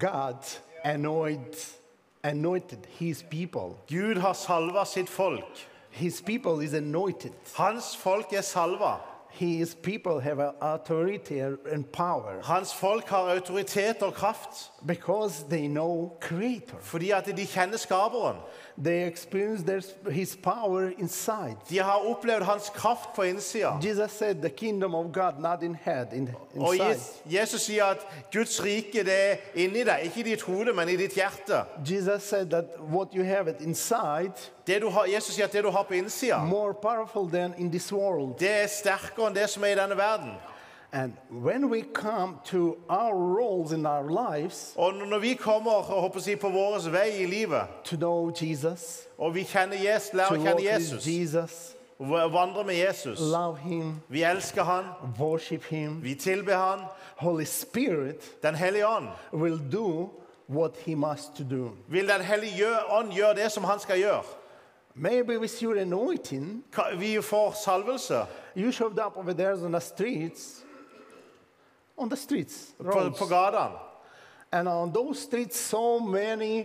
God 0.00 0.44
anoint, 0.84 1.76
anointed 2.22 2.78
his 2.98 3.22
people. 3.22 3.76
Gud 3.88 4.16
har 4.20 4.32
salva 4.32 4.84
sitt 4.84 5.08
folk. 5.08 5.66
His 5.90 6.20
people 6.22 6.64
is 6.64 6.74
anointed. 6.74 7.32
Hans 7.56 7.96
folk 7.96 8.32
er 8.32 8.40
salva. 8.42 8.96
His 9.32 9.74
people 9.74 10.20
have 10.20 10.52
authority 10.60 11.38
and 11.72 11.84
power 11.92 12.42
Hans 12.42 12.74
folk 12.74 13.08
har 13.08 13.34
autoritet 13.34 14.02
og 14.02 14.14
kraft 14.14 14.70
because 14.86 15.44
they 15.50 15.66
know 15.68 16.12
Creator. 16.20 16.76
fordi 16.80 17.10
at 17.10 17.26
de 17.26 17.46
kjenner 17.46 17.76
skaperen. 17.76 18.36
They 18.84 19.06
experience 19.06 19.64
their, 19.64 20.10
his 20.10 20.36
power 20.36 20.90
inside. 20.98 21.56
De 21.68 21.78
har 21.78 21.92
opplevd 22.10 22.42
hans 22.42 22.70
kraft 22.74 23.12
på 23.14 23.22
innsida. 23.22 23.78
Jesus 23.82 24.10
said, 24.10 24.34
"The 24.34 24.48
kingdom 24.48 24.94
of 24.94 25.12
God 25.12 25.32
not 25.38 25.62
in 25.62 25.74
head, 25.74 26.06
in, 26.12 26.28
inside." 26.54 26.60
Og 26.60 26.76
Jesus 27.26 27.60
sier 27.60 27.84
at 27.84 27.98
Guds 28.32 28.64
rike 28.64 29.04
det 29.04 29.30
er 29.30 29.36
inni 29.54 29.84
deg, 29.84 30.00
ikke 30.04 30.20
i 30.20 30.22
ditt 30.22 30.42
hode, 30.42 30.72
men 30.72 30.88
i 30.88 30.96
ditt 30.96 31.12
hjerte. 31.14 31.64
Jesus 31.86 32.22
said 32.22 32.46
that 32.46 32.64
what 32.78 33.08
you 33.14 33.24
have 33.24 33.50
it 33.50 33.60
inside 33.60 34.32
har, 34.90 35.06
Jesus 35.06 35.34
sier 35.34 35.44
at 35.44 35.52
det 35.52 35.64
du 35.64 35.70
har 35.70 35.82
på 35.82 35.94
innsida, 35.94 36.44
more 36.44 36.74
powerful 36.74 37.30
than 37.30 37.54
in 37.58 37.70
det 37.70 38.50
er 38.50 38.66
sterkere 38.66 39.26
enn 39.26 39.34
det 39.34 39.48
som 39.50 39.64
er 39.64 39.74
i 39.74 39.78
denne 39.78 39.96
verden. 39.96 40.34
And 40.92 41.12
when 41.30 41.70
we 41.70 41.82
come 41.82 42.38
to 42.44 42.76
our 42.88 43.14
roles 43.14 43.72
in 43.72 43.86
our 43.86 44.08
lives 44.10 44.74
Og 44.76 44.94
når 44.94 45.18
vi 45.18 45.34
kommer 45.34 45.70
håper 45.70 46.20
si, 46.20 46.36
på 46.36 46.48
vår 46.48 46.90
vei 46.90 47.22
i 47.22 47.26
livet, 47.26 47.62
to 47.84 47.96
know 47.96 48.32
Jesus, 48.42 49.06
og 49.18 49.34
vi 49.34 49.44
kjenner 49.44 49.76
Jesus, 49.76 50.12
lærer 50.12 50.28
to 50.28 50.34
å 50.34 50.38
walk 50.38 50.46
kjenne 50.46 50.56
with 50.56 50.74
Jesus, 50.74 51.06
Jesus, 51.06 51.76
og 51.98 52.32
vandrer 52.32 52.64
med 52.64 52.74
Jesus, 52.74 53.20
love 53.20 53.58
Him, 53.58 54.00
vi 54.08 54.22
elsker 54.22 54.62
han, 54.62 54.84
worship 55.18 55.64
Him, 55.64 56.02
vi 56.02 56.14
tilber 56.14 56.56
han, 56.56 56.80
Holy 57.16 57.44
Spirit 57.44 58.42
Den 58.42 58.54
hellige 58.54 58.86
ånd. 58.88 59.08
will 59.32 59.60
do 59.72 60.10
what 60.48 60.76
He 60.86 60.94
must 60.94 61.38
do. 61.50 61.70
Vil 61.88 62.08
Den 62.08 62.20
hellige 62.20 62.66
ånd 62.90 63.12
gjøre 63.12 63.34
det 63.34 63.52
som 63.52 63.64
han 63.64 63.78
skal 63.78 63.98
gjøre? 63.98 64.39
Maybe 64.94 65.38
with 65.38 65.62
your 65.62 65.76
anointing, 65.76 66.64
Vi 66.98 67.22
får 67.22 67.52
salvelse 67.52 68.26
you 68.56 68.72
showed 68.72 68.98
up 68.98 69.16
over 69.16 69.32
there 69.32 69.52
on 69.52 69.72
the 69.72 69.80
streets, 69.80 70.64
on 71.96 72.08
the 72.10 72.16
streets, 72.16 72.74
på, 72.78 72.84
roads. 72.84 73.18
på 73.18 73.24
gatene. 73.26 73.76
and 74.52 74.68
on 74.68 74.92
those 74.92 75.20
streets, 75.22 75.56
so 75.60 75.98
many 75.98 76.64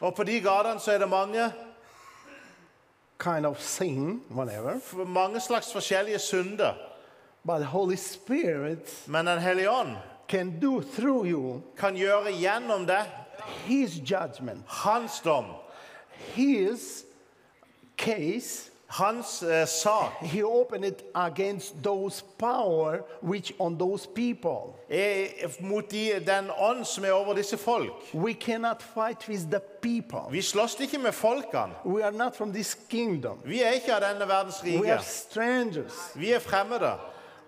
Og 0.00 0.14
på 0.14 0.24
de 0.24 0.40
gatene 0.40 0.80
så 0.80 0.92
er 0.92 0.98
det 0.98 1.08
mange 1.08 1.52
kind 3.18 3.46
of 3.46 3.60
sin, 3.60 4.22
whatever. 4.30 5.04
mange 5.06 5.40
slags 5.40 5.72
forskjellige 5.72 6.18
synder. 6.18 6.74
But 7.46 7.58
the 7.58 7.64
Holy 7.66 7.96
Spirit 7.96 9.04
Men 9.06 9.26
Den 9.26 9.38
hellige 9.38 9.70
ånd 9.70 9.96
can 10.28 10.60
do 10.60 10.80
through 10.80 11.26
you 11.30 11.60
kan 11.76 11.94
gjøre 11.94 12.32
gjennom 12.32 12.86
det 12.86 13.04
His 13.66 13.96
judgment, 14.10 14.64
hans 14.66 15.20
dom, 15.20 15.44
His 16.34 17.04
case. 17.96 18.70
hans 18.86 19.42
eh, 19.42 19.66
sak, 19.66 20.12
He 20.22 20.42
opened 20.44 20.84
it 20.84 21.02
against 21.14 21.82
those 21.82 22.22
power 22.38 22.98
which 23.22 23.52
on 23.58 23.76
those 23.78 24.06
people. 24.06 24.74
er 24.90 25.48
mot 25.60 25.90
de, 25.90 26.20
den 26.26 26.50
ånd 26.58 26.84
som 26.84 27.04
er 27.04 27.10
over 27.12 27.34
disse 27.34 27.56
folk. 27.56 27.92
We 28.14 28.32
cannot 28.34 28.82
fight 28.82 29.28
with 29.28 29.50
the 29.50 29.60
people. 29.82 30.20
Vi 30.30 30.42
slåss 30.42 30.80
ikke 30.80 30.98
med 30.98 31.12
folkene. 31.12 31.74
We 31.84 32.04
are 32.04 32.12
not 32.12 32.36
from 32.36 32.52
this 32.52 32.76
kingdom. 32.90 33.38
Vi 33.44 33.62
er 33.62 33.70
ikke 33.70 33.94
av 33.94 34.00
denne 34.00 34.28
verdens 34.28 34.62
We 34.64 34.70
rike. 34.70 34.92
are 34.92 35.02
strangers. 35.02 36.12
Vi 36.14 36.32
er 36.32 36.38
fremmede. 36.38 36.92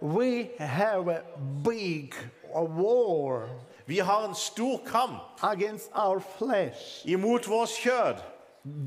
We 0.02 0.48
have 0.58 1.12
a 1.12 1.20
big 1.64 2.12
a 2.54 2.62
war 2.62 3.48
Vi 3.86 3.98
har 3.98 4.28
en 4.28 4.34
stor 4.34 4.80
kamp 4.86 5.22
against 5.42 5.90
our 5.94 6.18
flesh. 6.38 7.02
imot 7.04 7.48
vårt 7.48 7.68
kjød. 7.68 8.14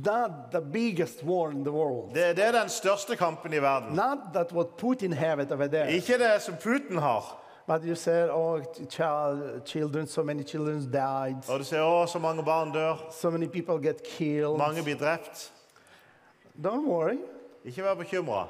Not 0.06 0.52
the 0.52 0.62
biggest 0.62 1.24
war 1.24 1.52
in 1.52 1.64
the 1.64 1.72
world. 1.72 2.14
Det, 2.14 2.36
det 2.36 2.46
er 2.46 2.52
den 2.52 2.70
største 2.70 3.16
kampen 3.16 3.54
i 3.54 3.62
verden. 3.62 3.96
Not 3.96 4.18
that 4.34 4.52
what 4.52 4.68
Putin 4.78 5.14
have 5.14 5.44
it 5.44 5.52
over 5.52 5.68
there. 5.68 5.92
Ikke 5.92 6.18
det 6.18 6.42
som 6.42 6.54
Putin 6.56 6.98
har. 6.98 7.40
But 7.68 7.82
you 7.86 7.96
said, 7.96 8.30
oh, 8.30 8.62
child, 8.90 9.62
children, 9.66 10.08
so 10.08 10.24
many 10.24 10.44
children 10.44 10.92
died, 10.92 11.50
Og 11.50 11.60
du 11.60 11.64
ser 11.64 11.82
oh, 11.82 12.08
så 12.08 12.20
mange 12.20 12.44
barn 12.44 12.72
dør, 12.72 12.96
so 13.12 13.30
many 13.30 13.48
people 13.48 13.88
get 13.88 14.04
killed. 14.04 14.58
mange 14.58 14.84
blir 14.84 14.96
drept. 14.96 15.52
Don't 16.64 16.88
worry. 16.88 17.18
Ikke 17.66 17.84
vær 17.84 17.94
bekymra. 17.94 18.48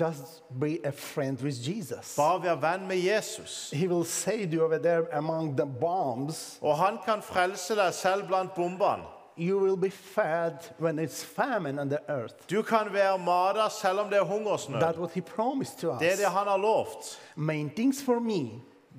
Just 0.00 0.42
be 0.60 0.78
a 0.84 0.90
friend 0.90 1.42
with 1.42 1.68
Jesus. 1.68 2.16
Bare 2.16 2.42
vær 2.42 2.54
venn 2.54 2.88
med 2.88 2.96
Jesus. 2.96 3.70
He 3.70 3.88
will 3.88 4.04
save 4.04 4.54
you 4.54 4.64
over 4.64 4.78
there 4.78 5.06
among 5.12 5.56
the 5.56 5.66
bombs. 5.80 6.58
Og 6.62 6.76
han 6.78 6.98
kan 7.04 7.22
frelse 7.22 7.76
deg 7.76 7.94
selv 7.94 8.26
blant 8.26 8.54
bombene. 8.54 9.19
You 9.40 9.58
will 9.58 9.76
be 9.76 9.90
fed 9.90 10.52
when 10.78 10.98
it's 10.98 11.24
famine 11.24 11.78
on 11.80 11.88
the 11.88 11.98
earth. 12.08 12.34
Du 12.50 12.62
kan 12.62 12.92
være 12.92 13.18
mata 13.18 13.68
selv 13.80 13.98
om 13.98 14.08
det 14.10 14.18
er 14.18 14.24
hungersnød. 14.24 14.82
That's 14.82 14.98
what 14.98 15.10
he 15.12 15.20
promised 15.20 15.78
to 15.78 15.88
Det 15.98 16.12
er 16.12 16.16
det 16.16 16.26
han 16.26 16.46
har 16.46 16.56
lovt. 16.56 17.20
Main 17.36 17.70
things 17.70 18.02
for 18.02 18.18
me 18.20 18.50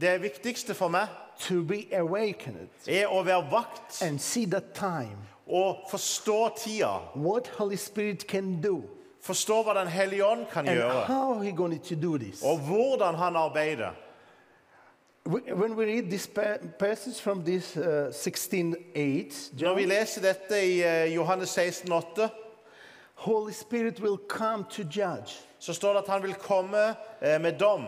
Det 0.01 0.21
viktigste 0.21 0.73
for 0.73 0.87
meg 0.87 1.07
to 1.39 1.63
be 1.63 1.83
awakened 1.93 2.69
er 2.87 3.07
å 3.07 3.21
være 3.23 3.51
vakt 3.51 4.01
and 4.01 4.19
see 4.19 4.45
the 4.45 4.61
time, 4.73 5.17
og 5.47 5.77
forstå 5.89 6.49
tida. 6.57 6.97
what 7.15 7.47
Holy 7.57 7.75
Spirit 7.75 8.27
can 8.27 8.61
do, 8.61 8.81
Forstå 9.21 9.63
hva 9.63 9.73
Den 9.73 9.87
hellige 9.87 10.25
ånd 10.25 10.45
kan 10.51 10.67
and 10.67 10.77
gjøre, 10.77 11.03
how 11.05 11.39
he 11.39 11.51
going 11.51 11.79
to 11.83 11.95
do 11.95 12.17
this. 12.17 12.41
og 12.43 12.57
hvordan 12.57 13.15
han 13.15 13.35
arbeider. 13.35 13.89
Wh- 15.25 15.59
When 15.59 15.75
we 15.75 15.85
read 15.85 16.09
this 16.09 16.27
passage 16.79 17.21
from 17.21 17.43
this 17.43 17.77
uh, 17.77 18.09
16:8, 18.11 19.51
Når 19.61 19.75
vi 19.75 19.81
John, 19.81 19.89
leser 19.89 20.21
dette 20.21 20.67
i 20.67 20.81
uh, 20.83 21.15
Johannes 21.15 21.49
16, 21.49 21.91
8, 21.91 22.29
Holy 23.15 23.51
Spirit 23.53 23.99
will 24.01 24.17
come 24.27 24.65
to 24.69 24.81
judge. 24.83 25.39
så 25.59 25.73
står 25.73 25.93
det 25.93 25.99
at 25.99 26.07
han 26.07 26.23
vil 26.23 26.33
komme 26.33 26.95
eh, 27.21 27.41
med 27.41 27.53
dom. 27.59 27.85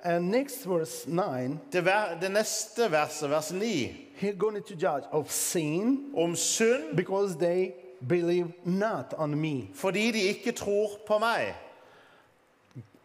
And 0.00 0.30
next 0.30 0.66
verse 0.68 1.08
9, 1.10 1.58
Det, 1.72 1.84
ver 1.84 2.18
det 2.20 2.30
neste 2.30 2.90
verset, 2.92 3.30
vers 3.30 3.52
9, 3.52 4.06
he's 4.20 4.36
going 4.38 4.62
to 4.64 4.74
judge 4.74 5.06
of 5.12 5.30
sin 5.30 6.12
om 6.16 6.36
synd 6.36 6.96
because 6.96 7.34
they 7.38 7.70
believe 8.08 8.52
not 8.64 9.14
on 9.18 9.34
me. 9.40 9.68
fordi 9.74 10.10
de 10.10 10.18
ikke 10.20 10.52
tror 10.52 10.88
på 11.06 11.18
meg. 11.18 11.54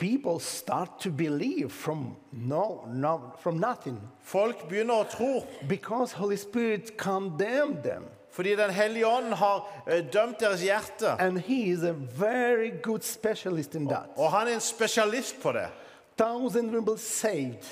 People 0.02 0.40
start 0.40 1.00
to 1.00 1.12
believe 1.12 1.72
from 1.72 2.16
no, 2.32 2.88
no 2.88 3.34
from 3.40 3.60
nothing 3.60 4.00
Folk 4.24 4.64
begynner 4.70 5.04
å 5.04 5.10
tro 5.12 5.44
because 5.68 6.12
Holy 6.18 6.38
Spirit 6.38 6.98
condemned 6.98 7.84
them. 7.84 8.04
fordi 8.32 8.56
Den 8.56 8.72
hellige 8.72 9.06
ånd 9.08 9.34
har 9.34 9.68
eh, 9.88 10.02
dømt 10.14 10.40
deres 10.40 10.62
hjerte. 10.64 11.16
And 11.20 11.38
he 11.40 11.72
is 11.72 11.84
a 11.84 11.94
very 11.94 12.72
good 12.82 13.04
specialist 13.04 13.76
in 13.76 13.88
that. 13.88 14.10
Og 14.18 14.32
han 14.32 14.48
er 14.48 14.54
en 14.54 14.60
spesialist 14.60 15.42
på 15.42 15.52
det. 15.52 15.68
Thousands 16.18 16.72
will 16.74 16.82
be 16.86 16.98
saved 16.98 17.66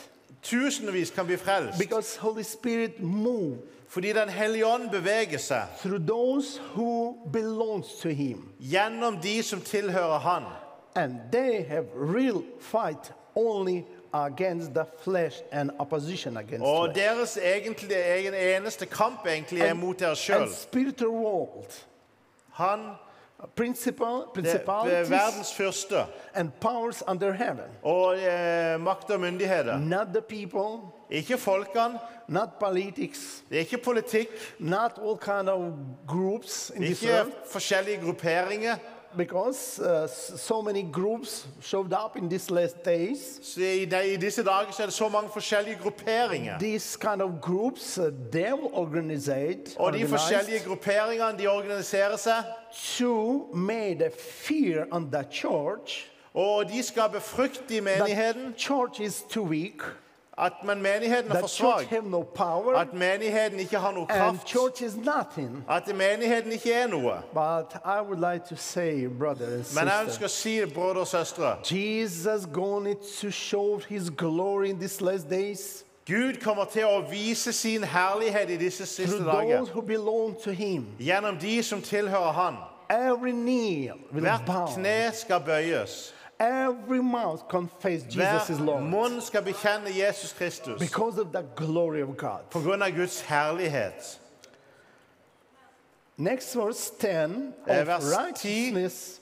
Tusenvis 0.44 1.10
kan 1.12 1.26
bli 1.26 1.36
frelst 1.38 1.80
because 1.80 2.20
Holy 2.20 2.44
Spirit 2.44 3.00
moved 3.02 3.58
fordi 3.90 4.14
Den 4.14 4.30
hellige 4.30 4.66
ånd 4.66 4.90
beveger 4.92 5.38
seg 5.42 5.66
through 5.82 6.08
those 6.08 6.62
who 6.76 7.18
belongs 7.34 7.88
to 8.02 8.10
him. 8.10 8.50
gjennom 8.60 9.18
de 9.24 9.44
som 9.44 9.62
tilhører 9.62 10.20
Han. 10.20 10.44
And 10.96 11.16
they 11.32 11.64
have 11.64 11.86
real 11.96 12.44
fight 12.60 13.12
only 13.36 13.86
against 14.14 14.74
the 14.74 14.86
flesh 15.04 15.34
and 15.52 15.70
opposition 15.80 16.38
against 16.38 16.66
Og 16.66 16.96
deres 16.96 17.38
egentlig, 17.38 17.96
egen 17.96 18.34
eneste 18.34 18.86
kamp 18.86 19.28
egentlig 19.28 19.62
er 19.62 19.74
mot 19.74 20.00
dere 20.00 20.16
sjøl. 20.16 20.50
spiritual 20.54 21.10
world. 21.12 21.84
Han 22.54 22.80
Principal, 23.56 24.22
principalities 24.34 25.10
verdens 25.10 25.54
fyrste. 25.54 25.96
and 26.34 26.52
powers 26.62 27.04
under 27.08 27.32
heaven. 27.32 27.64
Og 27.84 28.18
eh, 28.18 28.80
makt 28.82 29.10
og 29.10 29.20
myndigheter. 29.20 29.78
Not 29.80 30.08
the 30.08 30.22
people, 30.22 30.82
Ikke 31.10 31.38
folkene, 31.38 32.00
not 32.28 32.50
politics, 32.60 33.44
det 33.50 33.56
er 33.56 33.60
ikke 33.60 33.78
politikk, 33.78 34.30
not 34.60 34.92
all 35.02 35.18
kind 35.18 35.50
of 35.50 35.62
groups 36.08 36.72
in 36.76 36.82
this 36.82 37.02
ikke 37.02 37.26
forskjellige 37.52 38.02
grupperinger. 38.06 38.76
Because 39.18 39.80
uh, 39.80 40.08
so 40.38 40.62
many 40.62 40.82
groups 40.84 41.48
showed 41.62 41.94
up 41.94 42.18
in 42.18 42.30
these 42.30 42.52
last 42.52 42.84
days. 42.86 43.40
Så 43.42 43.62
i, 43.62 43.86
de, 43.86 44.14
I 44.14 44.16
disse 44.16 44.44
dager 44.44 44.72
så 44.72 44.82
er 44.84 44.86
det 44.86 44.94
så 44.94 45.10
mange 45.10 45.30
forskjellige 45.34 45.78
grupperinger. 45.82 46.60
These 46.60 46.98
kind 47.02 47.22
of 47.22 47.32
groups, 47.42 47.98
uh, 47.98 48.12
they 48.32 48.54
will 48.54 48.70
organize, 48.74 49.76
Og 49.78 49.94
de 49.94 50.08
forskjellige 50.08 50.60
grupperingene 50.66 51.38
de 51.40 51.48
organiserer 51.48 52.18
seg, 52.18 52.44
to 52.98 53.50
make 53.54 54.06
a 54.06 54.10
fear 54.20 54.86
on 54.92 55.12
the 55.12 55.24
church 55.32 56.10
og 56.34 56.70
de 56.70 56.84
skaper 56.84 57.20
frykt 57.20 57.72
i 57.72 57.80
menigheten. 57.80 58.44
that 58.44 58.58
church 58.58 59.00
is 59.00 59.24
too 59.30 59.44
weak, 59.44 59.82
At 60.40 60.54
men 60.64 60.82
menigheten 60.82 61.32
er 61.32 61.40
for 61.40 61.48
svak. 61.48 62.04
no 62.04 62.22
power, 62.24 62.76
At 62.76 62.94
menigheten 62.94 63.60
ikke 63.60 63.78
har 63.78 63.92
noe 63.92 64.06
kraft. 64.06 64.56
nothing. 65.06 65.66
At 65.70 65.88
menigheten 65.88 66.52
ikke 66.52 66.74
er 66.74 66.88
noe. 66.88 67.14
Like 68.16 68.58
say, 68.58 69.08
brother 69.08 69.64
Men 69.76 69.88
jeg 69.88 70.06
ønsker 70.06 70.26
å 70.26 70.30
si 70.30 70.60
det, 70.60 70.74
brødre 70.74 71.00
og 71.00 71.08
søstre. 71.08 71.58
Jesus 71.72 72.46
going 72.54 72.96
to 73.22 73.32
show 73.32 73.80
his 73.90 74.10
glory 74.10 74.70
in 74.70 74.80
these 74.80 75.02
last 75.02 75.30
days 75.30 75.84
Gud 76.10 76.34
kommer 76.42 76.66
til 76.66 76.88
å 76.90 77.04
vise 77.10 77.54
sin 77.54 77.84
herlighet 77.84 78.50
i 78.50 78.58
disse 78.58 78.86
siste 78.86 79.20
dager. 79.26 79.68
Gjennom 81.00 81.38
de 81.38 81.64
som 81.64 81.82
tilhører 81.82 82.32
Han. 82.34 82.56
Hvert 84.12 84.50
kne 84.74 85.12
skal 85.14 85.44
bøyes. 85.46 86.14
Every 86.40 87.02
mouth 87.04 87.48
confess 87.50 88.04
Jesus 88.04 88.50
is 88.50 88.58
Hver 88.58 88.66
Lord 88.66 88.84
munn 88.84 89.22
skal 89.22 89.42
bekjenne 89.44 89.88
Jesus 89.94 90.34
Kristus. 90.34 90.80
because 90.80 91.18
of 91.22 91.32
the 91.34 91.44
glory 91.56 92.02
of 92.02 92.18
God. 92.18 92.40
På 92.52 92.60
grunn 92.60 92.82
av 92.82 92.92
Guds 92.92 93.22
herlighet. 93.22 94.20
Next 96.18 96.56
verse 96.56 96.92
10 97.00 97.54
Eh, 97.68 97.82
of 97.82 97.88
vers 97.88 98.04
10. 98.04 98.18
righteousness 98.26 99.20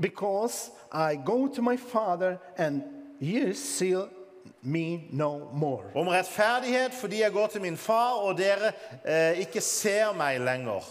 because 0.00 0.70
I 0.92 1.16
go 1.16 1.48
to 1.48 1.62
my 1.62 1.76
Father 1.76 2.38
and 2.56 2.82
you 3.20 3.54
see 3.54 3.96
me 4.62 5.08
no 5.12 5.50
more. 5.52 5.84
Om 5.94 6.08
rettferdighet 6.08 6.92
fordi 6.94 7.20
jeg 7.22 7.32
går 7.32 7.46
til 7.46 7.60
min 7.60 7.76
far, 7.76 8.12
og 8.14 8.38
dere 8.38 8.72
eh, 9.04 9.38
ikke 9.40 9.60
ser 9.60 10.12
meg 10.12 10.40
lenger. 10.40 10.82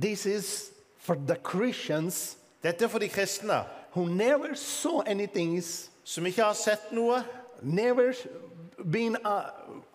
This 0.00 0.26
is 0.26 0.70
for 0.98 1.14
the 1.14 1.36
Christians 1.50 2.36
Dette 2.62 2.84
er 2.84 2.88
for 2.88 2.98
de 2.98 3.08
kristne 3.08 3.60
who 3.96 4.04
never 4.08 4.54
saw 4.54 5.00
anything, 5.06 5.62
som 6.04 6.26
ikke 6.26 6.42
har 6.42 6.52
sett 6.54 6.92
noe, 6.92 7.22
never 7.62 8.12
been 8.92 9.16
uh, 9.24 9.42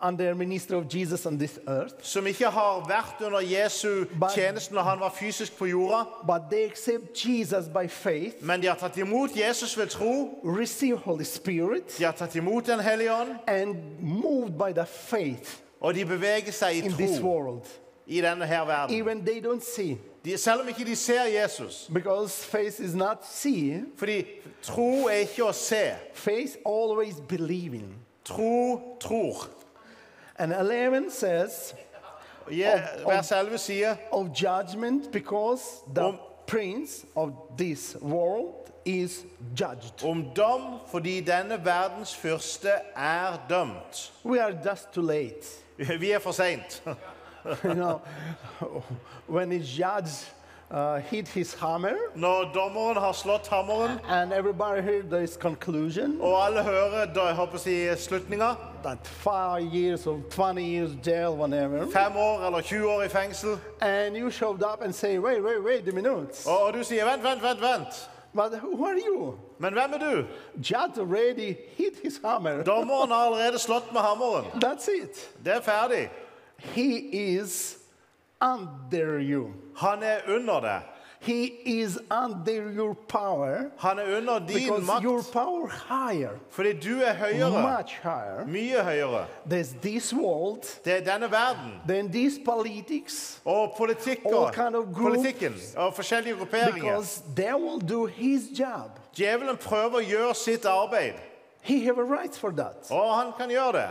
under 0.00 0.34
ministry 0.34 0.76
of 0.76 0.84
Jesus 0.88 1.26
on 1.26 1.38
this 1.38 1.58
earth, 1.68 1.94
som 2.02 2.26
ikke 2.26 2.50
har 2.50 2.80
vært 2.88 3.20
under 3.26 3.40
Jesu 3.40 4.04
But- 4.20 4.34
tjeneste 4.34 4.74
når 4.74 4.82
han 4.82 5.00
var 5.00 5.10
fysisk 5.10 5.56
på 5.58 5.66
jorda, 5.66 6.04
but 6.26 6.42
they 6.50 6.64
accept 6.66 7.24
Jesus 7.24 7.66
by 7.68 7.86
faith, 7.88 8.36
men 8.44 8.60
de 8.60 8.66
har 8.66 8.74
tatt 8.76 8.96
imot 8.98 9.30
Jesus 9.36 9.78
ved 9.78 9.86
tro. 9.86 10.38
receive 10.44 10.96
Holy 10.98 11.24
Spirit, 11.24 11.94
De 11.98 12.04
har 12.04 12.12
tatt 12.12 12.34
imot 12.36 12.66
Den 12.66 12.80
hellige 12.80 13.12
ånd, 13.14 13.28
and 13.46 13.76
moved 14.00 14.58
by 14.58 14.72
the 14.72 14.86
faith 14.86 15.58
og 15.80 15.94
de 15.94 16.04
beveger 16.04 16.52
seg 16.52 16.76
i 16.76 16.78
in 16.86 16.92
this 16.92 17.20
world, 17.20 17.66
i 18.06 18.20
denne 18.20 18.46
her 18.46 18.64
verden. 18.64 18.94
even 18.96 19.24
they 19.26 19.40
don't 19.40 19.64
see, 19.74 19.98
De, 20.24 20.38
selv 20.38 20.60
om 20.60 20.68
ikke 20.68 20.84
de 20.84 20.96
ser 20.96 21.24
Jesus. 21.42 21.90
because 21.92 22.44
faith 22.44 22.80
is 22.80 22.94
not 22.94 23.26
see. 23.26 23.82
Fordi 23.96 24.24
tro 24.62 25.06
er 25.06 25.24
ikke 25.26 25.44
å 25.44 25.52
se. 25.52 25.94
Faith 26.14 26.56
always 26.66 27.20
believing. 27.28 27.94
Tro 28.24 28.96
tror. 29.00 29.48
And 30.38 30.52
11 30.52 31.10
says 31.10 31.74
yeah, 32.50 32.88
of, 33.04 33.06
vers 33.06 33.32
11 33.32 33.58
sier 33.58 33.98
of 34.12 34.32
judgment 34.32 35.12
because 35.12 35.82
the 35.92 36.04
om, 36.04 36.18
prince 36.46 37.04
of 37.16 37.32
this 37.56 37.96
world 38.00 38.72
is 38.84 39.24
judged. 39.54 40.02
Om 40.04 40.24
dom 40.34 40.80
fordi 40.90 41.20
denne 41.20 41.64
verdens 41.64 42.14
første 42.16 42.70
er 42.96 43.38
dømt. 43.48 44.12
We 44.24 44.40
are 44.40 44.54
just 44.64 44.92
too 44.92 45.02
late. 45.02 45.46
Vi 46.00 46.10
er 46.10 46.18
for 46.18 46.32
seint. 46.32 46.82
you 47.64 47.74
know, 47.74 48.00
when 49.26 49.50
his 49.50 49.68
judge 49.68 50.26
uh, 50.70 50.96
hit 51.00 51.28
his 51.28 51.54
hammer 51.54 51.94
Når 52.14 52.52
dommeren 52.54 52.96
har 52.96 53.12
slått 53.12 53.48
hammeren, 53.48 53.98
and 54.08 54.32
everybody 54.32 54.80
heard 54.80 55.10
this 55.10 55.36
conclusion 55.36 56.20
og 56.20 56.46
alle 56.46 56.62
hører 56.62 57.06
da, 57.14 57.26
jeg 57.26 57.34
håper 57.36 57.58
å 57.58 57.60
si, 57.60 57.74
slutninga 57.96 58.54
that 58.82 59.06
five 59.06 59.62
years 59.74 60.06
or 60.06 60.20
20 60.30 60.62
years 60.62 60.90
jail, 61.06 61.36
whatever, 61.36 61.86
Fem 61.92 62.16
år 62.16 62.46
eller 62.46 62.60
20 62.60 62.86
år 62.88 63.02
i 63.04 63.08
fengsel. 63.08 63.58
and 63.80 64.16
you 64.16 64.30
showed 64.30 64.62
up 64.62 64.82
and 64.82 64.94
say, 64.94 65.18
wait, 65.18 65.42
wait, 65.42 65.62
wait 65.62 65.88
a 65.88 65.92
minute. 65.92 66.46
Og, 66.46 66.62
og 66.62 66.72
du 66.74 66.82
sier 66.84 67.04
'vent, 67.04 67.22
vent, 67.22 67.42
vent', 67.42 67.60
vent. 67.60 68.08
But 68.34 68.54
who 68.60 68.86
are 68.86 68.96
you? 68.96 69.38
Men 69.58 69.72
hvem 69.74 69.92
er 69.92 69.98
du? 69.98 70.24
Judge 70.56 70.98
already 70.98 71.54
hit 71.76 71.98
his 72.02 72.18
hammer. 72.24 72.62
Dommeren 72.64 73.10
har 73.10 73.26
allerede 73.26 73.58
slått 73.58 73.92
med 73.92 74.00
hammeren. 74.00 74.44
That's 74.64 74.88
it. 74.88 75.30
Det 75.44 75.52
er 75.56 75.60
ferdig. 75.60 76.08
He 76.74 76.96
is 77.36 77.78
under 78.40 79.18
you. 79.18 79.52
Han 79.76 80.02
er 80.02 80.18
under 80.28 80.60
deg. 80.60 80.80
He 81.20 81.44
is 81.64 81.98
under 82.10 82.72
your 82.72 82.94
power 83.08 83.70
Han 83.78 83.98
er 83.98 84.16
under 84.16 84.38
din 84.40 84.46
because 84.56 85.02
your 85.02 85.18
makt 85.18 85.32
power 85.32 85.68
higher, 85.68 86.30
fordi 86.50 86.72
du 86.72 86.98
er 87.00 87.12
høyere. 87.14 87.62
much 87.78 87.92
higher. 88.02 88.44
Mye 88.46 88.82
høyere. 88.82 89.26
There's 89.48 89.72
this 89.82 90.12
world, 90.14 90.62
Det 90.84 90.92
er 90.92 91.12
denne 91.12 91.30
verden. 91.30 91.72
then 91.88 92.10
this 92.10 92.38
politics, 92.44 93.40
Og 93.44 93.74
politikker, 93.78 94.46
All 94.46 94.52
kind 94.52 94.74
of 94.76 94.84
groups. 94.94 95.16
politikken 95.16 95.54
og 95.76 95.94
forskjellige 95.94 96.36
grupperinger. 96.36 96.74
because 96.82 97.22
they 97.36 97.52
will 97.54 97.78
do 97.88 98.06
his 98.06 98.42
job. 98.58 98.90
Djevelen 99.16 99.56
prøver 99.56 99.98
å 100.00 100.10
gjøre 100.10 100.34
sitt 100.34 100.64
arbeid, 100.64 101.12
He 101.60 101.84
have 101.84 101.98
a 101.98 102.04
right 102.04 102.34
for 102.36 102.50
that. 102.50 102.90
og 102.90 103.14
han 103.22 103.32
kan 103.38 103.48
gjøre 103.50 103.72
det. 103.72 103.88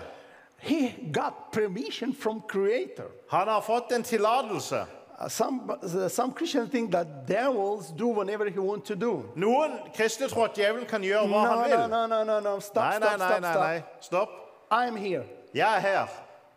He 0.63 0.89
got 1.11 1.51
permission 1.51 2.13
from 2.13 2.41
Creator. 2.47 3.07
Han 3.29 3.47
har 3.47 3.61
fått 3.61 3.91
en 3.91 4.03
tillatelse. 4.03 4.85
Uh, 5.21 5.27
Some, 5.29 5.69
uh, 5.83 6.07
some 6.09 6.33
Christians 6.33 6.71
think 6.71 6.91
that 6.91 7.27
devils 7.27 7.91
do 7.91 8.07
whatever 8.07 8.49
he 8.49 8.59
want 8.59 8.85
to 8.85 8.95
do. 8.95 9.23
Noen 9.35 9.71
kristne 9.95 10.27
tror 10.27 10.45
at 10.45 10.55
djevelen 10.55 10.85
kan 10.88 11.01
gjøre 11.01 11.27
hva 11.27 11.43
No, 11.43 11.49
han 11.49 11.69
vil. 11.69 11.77
no, 11.79 11.88
no, 11.88 12.07
no, 12.07 12.23
no, 12.23 12.39
no. 12.39 12.59
Stop, 12.59 12.83
Nei, 12.83 12.97
stop, 12.97 13.19
nei, 13.19 13.27
stop, 13.27 13.41
nei, 13.41 13.51
stop. 13.51 13.63
nei. 13.63 13.81
Stopp. 14.01 14.29
I'm 14.71 14.95
here. 14.95 15.23
Jeg 15.53 15.75
er 15.75 15.79
her. 15.79 16.07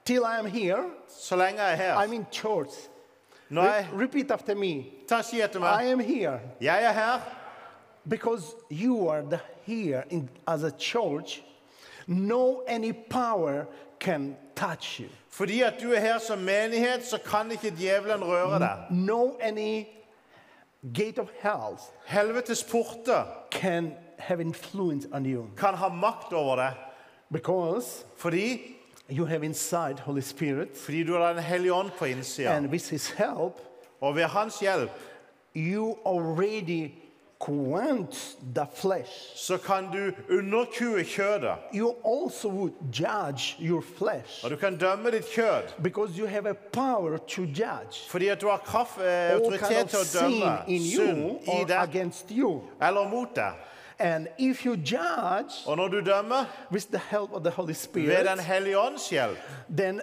Till 0.04 0.22
I 0.24 0.38
am 0.38 0.46
here, 0.46 0.84
Så 1.08 1.36
lenge 1.36 1.60
jeg 1.62 1.72
er 1.72 1.76
her. 1.76 1.94
I'm 1.96 2.12
in 2.12 2.26
church. 2.32 2.72
Når 3.50 3.62
Re- 3.62 3.86
repeat 4.02 4.30
after 4.30 4.54
me. 4.54 4.84
ta 5.08 5.22
si 5.22 5.40
etter 5.42 5.60
I 5.60 5.84
am 5.84 5.98
here 6.00 6.40
Jeg 6.60 6.84
er 6.84 6.92
her 6.92 7.20
because 8.08 8.54
you 8.70 9.08
are 9.08 9.22
the, 9.22 9.40
here 9.66 10.04
in, 10.10 10.28
as 10.46 10.62
a 10.62 10.70
church. 10.70 11.42
No 12.06 12.62
any 12.68 12.92
power 12.92 13.66
can 14.04 14.36
touch 14.56 15.00
you. 15.00 15.06
fordi 15.28 15.62
at 15.62 15.74
du 15.82 15.92
er 15.92 16.00
her 16.00 16.18
som 16.18 16.38
menighet, 16.38 17.04
så 17.04 17.18
kan 17.18 17.50
ikke 17.50 17.70
djevelen 17.78 18.24
røre 18.24 18.58
deg. 18.60 18.78
No 18.90 19.36
any 19.40 19.84
gate 20.94 21.18
of 21.18 21.28
hell 21.40 21.78
Helvetes 22.06 22.64
porter 22.64 23.24
can 23.50 23.92
have 24.18 24.40
influence 24.40 25.08
on 25.12 25.26
you 25.26 25.46
kan 25.56 25.74
ha 25.74 25.88
makt 25.88 26.32
over 26.32 26.56
deg 26.56 26.72
because 27.32 28.04
fordi, 28.16 28.76
you 29.10 29.26
have 29.26 29.44
inside 29.44 29.98
Holy 29.98 30.20
Spirit, 30.20 30.68
fordi 30.76 31.02
du 31.04 31.12
har 31.12 31.32
Den 31.32 31.42
hellige 31.42 31.72
ånd 31.74 31.90
på 31.98 32.04
innsida. 32.04 32.56
and 32.56 32.66
with 32.70 32.90
His 32.90 33.10
help, 33.10 33.60
Og 34.00 34.16
ved 34.16 34.22
hans 34.24 34.60
hjelp 34.60 34.90
you 35.56 35.96
already 36.06 36.90
quench 37.46 38.14
the 38.54 38.66
flesh. 38.74 39.10
så 39.34 39.58
kan 39.58 39.88
du 39.92 40.12
underkue 40.38 41.04
kjødet. 41.04 41.54
You 41.74 41.94
also 42.04 42.48
would 42.48 42.72
judge 42.92 43.56
your 43.60 43.82
flesh 43.98 44.44
Og 44.44 44.50
du 44.50 44.56
kan 44.56 44.76
dømme 44.78 45.10
ditt 45.10 45.26
kjød. 45.26 45.82
because 45.82 46.18
you 46.18 46.26
have 46.26 46.46
a 46.50 46.54
power 46.72 47.16
to 47.16 47.42
judge. 47.42 48.08
Fordi 48.08 48.28
at 48.28 48.40
du 48.40 48.48
har 48.48 48.56
kraft, 48.56 48.98
eh, 48.98 49.04
All 49.04 49.40
autoritet 49.40 49.82
of 49.84 49.88
til 49.90 49.98
å 49.98 50.04
sin 50.04 50.20
dømme 50.40 50.58
in 50.68 50.80
synd 50.82 51.18
you 51.18 51.38
i 51.42 51.48
or 51.60 51.64
deg 51.66 51.76
against 51.82 52.26
you. 52.30 52.60
eller 52.82 53.08
mot 53.08 53.28
deg. 53.36 53.52
And 53.98 54.26
if 54.38 54.66
you 54.66 54.72
judge 54.74 55.54
Og 55.66 55.76
når 55.76 55.88
du 55.88 56.00
dømmer 56.00 56.44
with 56.72 56.86
the 56.90 57.00
help 57.10 57.32
of 57.32 57.42
the 57.42 57.50
Holy 57.50 57.66
ved 57.68 57.74
Spirit, 57.74 58.26
Den 58.26 58.38
hellige 58.38 58.78
ånds 58.78 59.08
hjelp, 59.10 59.38
then 59.78 60.00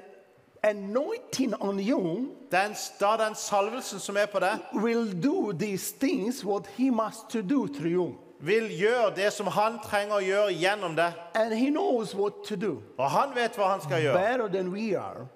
anointing 0.63 1.53
on 1.61 1.79
you 1.79 2.27
den, 2.51 2.75
da 2.99 3.17
den 3.17 3.35
salvelsen 3.35 3.99
som 3.99 4.17
er 4.17 4.25
på 4.25 4.39
deg, 4.39 4.59
will 4.73 5.07
do 5.23 5.51
these 5.53 5.91
things 5.99 6.43
what 6.45 6.67
he 6.77 6.89
must 6.91 7.29
to 7.29 7.41
do 7.41 7.67
through 7.67 7.91
you. 7.91 8.15
vil 8.39 8.69
gjøre 8.79 9.15
det 9.15 9.33
som 9.33 9.47
han 9.47 9.79
trenger 9.83 10.15
å 10.15 10.21
gjøre 10.25 10.53
gjennom 10.53 10.95
det. 10.95 11.13
And 11.35 11.53
he 11.53 11.69
knows 11.69 12.15
what 12.15 12.33
to 12.47 12.55
do 12.55 12.81
Og 12.97 13.09
han 13.11 13.35
vet 13.35 13.55
hva 13.55 13.67
han 13.71 13.81
skal 13.81 14.01
gjøre. 14.01 14.13
better 14.17 14.47
than 14.47 14.71
we 14.71 14.95
are. 14.97 15.27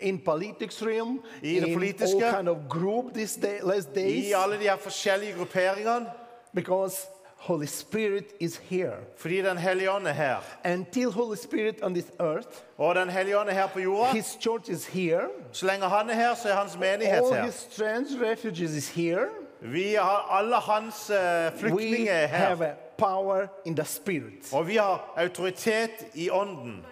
In 0.00 0.18
politics 0.18 0.82
realm, 0.82 1.20
I 1.42 1.54
det 1.60 1.68
in 1.68 1.74
politiske. 1.78 2.24
all 2.26 2.34
kind 2.34 2.48
of 2.48 2.56
group 2.68 3.14
these 3.14 3.36
day, 3.40 3.60
last 3.62 3.94
days, 3.94 4.26
I 4.28 4.32
alle 4.32 4.56
de 4.58 4.68
her 4.68 4.76
forskjellige 4.76 5.32
grupperingene. 5.36 6.06
because 6.54 7.06
Holy 7.36 7.66
Spirit 7.66 8.24
is 8.40 8.56
here. 8.56 8.96
Fordi 9.16 9.42
Den 9.42 9.58
hellige 9.58 9.90
ånd 9.90 10.06
er 10.06 10.12
her. 10.12 10.36
Until 10.64 11.10
Holy 11.10 11.36
Spirit 11.36 11.82
on 11.82 11.94
this 11.94 12.06
earth, 12.20 12.48
Og 12.78 12.94
Den 12.94 13.10
hellige 13.10 13.38
ånd 13.38 13.48
er 13.48 13.52
her 13.52 13.66
på 13.66 13.80
jorda. 13.80 14.12
His 14.12 14.36
church 14.40 14.70
is 14.70 14.86
here. 14.86 15.20
Så 15.52 15.66
lenge 15.66 15.86
han 15.88 16.10
er 16.10 16.14
her, 16.14 16.34
så 16.34 16.48
er 16.48 16.54
hans 16.54 16.78
menighet 16.78 17.16
All 17.16 17.34
her. 17.34 17.44
His 17.44 17.66
strange 17.70 18.06
refugees 18.30 18.70
is 18.70 18.88
here. 18.88 19.26
Vi 19.60 19.94
har 19.94 20.38
Alle 20.38 20.56
hans 20.56 21.10
uh, 21.10 21.16
We 21.16 21.58
flyktninger 21.58 22.12
er 22.12 22.26
have 22.26 22.56
her. 22.58 22.66
a 22.66 22.74
power 22.98 23.46
in 23.64 23.76
the 23.76 23.84
Spirit. 23.84 24.52
Og 24.52 24.68
vi 24.68 24.76
har 24.76 25.12
autoritet 25.16 25.90
i 26.14 26.30
ånden. 26.30 26.84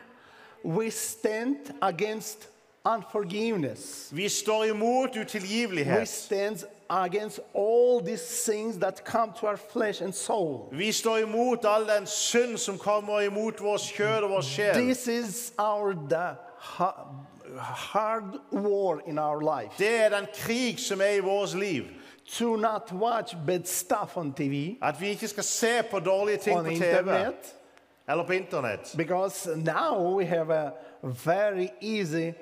We 0.64 0.90
stand 0.90 1.56
against 1.82 2.48
unforgiveness. 2.84 4.08
Vi 4.12 4.28
står 4.28 4.64
imot 4.64 5.10
We 5.16 5.20
utilgivelighet. 5.20 6.08
stand 6.08 6.58
against 6.90 7.40
all 7.54 8.00
these 8.04 8.22
things 8.52 8.78
that 8.78 9.04
come 9.04 9.32
to 9.40 9.46
our 9.46 9.56
flesh 9.56 10.02
and 10.02 10.12
soul. 10.14 10.68
Vi 10.72 10.92
står 10.92 11.18
imot 11.18 11.64
all 11.64 11.86
den 11.86 12.06
synd 12.06 12.58
som 12.58 12.78
kommer 12.78 13.20
imot 13.20 13.60
vår 13.60 13.76
kjød 13.78 14.22
og 14.22 14.30
vår 14.30 14.40
sjel. 14.40 14.74
This 14.74 15.08
is 15.08 15.52
our 15.58 15.92
the 16.08 16.36
ha- 16.58 17.06
hard 17.58 18.38
war 18.52 19.00
in 19.06 19.18
our 19.18 19.40
life. 19.40 19.72
Det 19.78 20.00
er 20.04 20.08
den 20.08 20.26
krig 20.34 20.78
som 20.78 21.00
er 21.00 21.16
i 21.16 21.20
vårt 21.20 21.54
liv. 21.54 21.84
To 22.26 22.56
not 22.56 22.92
watch 22.92 23.34
bad 23.46 23.66
stuff 23.66 24.16
on 24.16 24.32
TV, 24.32 24.76
At 24.82 25.00
vi 25.00 25.08
ikke 25.08 25.28
skal 25.28 25.44
se 25.44 25.82
på 25.90 25.98
dårlige 25.98 26.36
ting 26.36 26.58
on 26.58 26.64
på 26.64 26.70
TV 26.70 26.74
internet, 26.74 27.54
eller 28.08 28.24
på 28.26 28.32
internett. 28.32 28.94
because 28.96 29.48
now 29.56 30.16
we 30.18 30.24
have 30.26 30.50
a 30.54 30.70
very 31.02 31.68
easy 31.82 32.32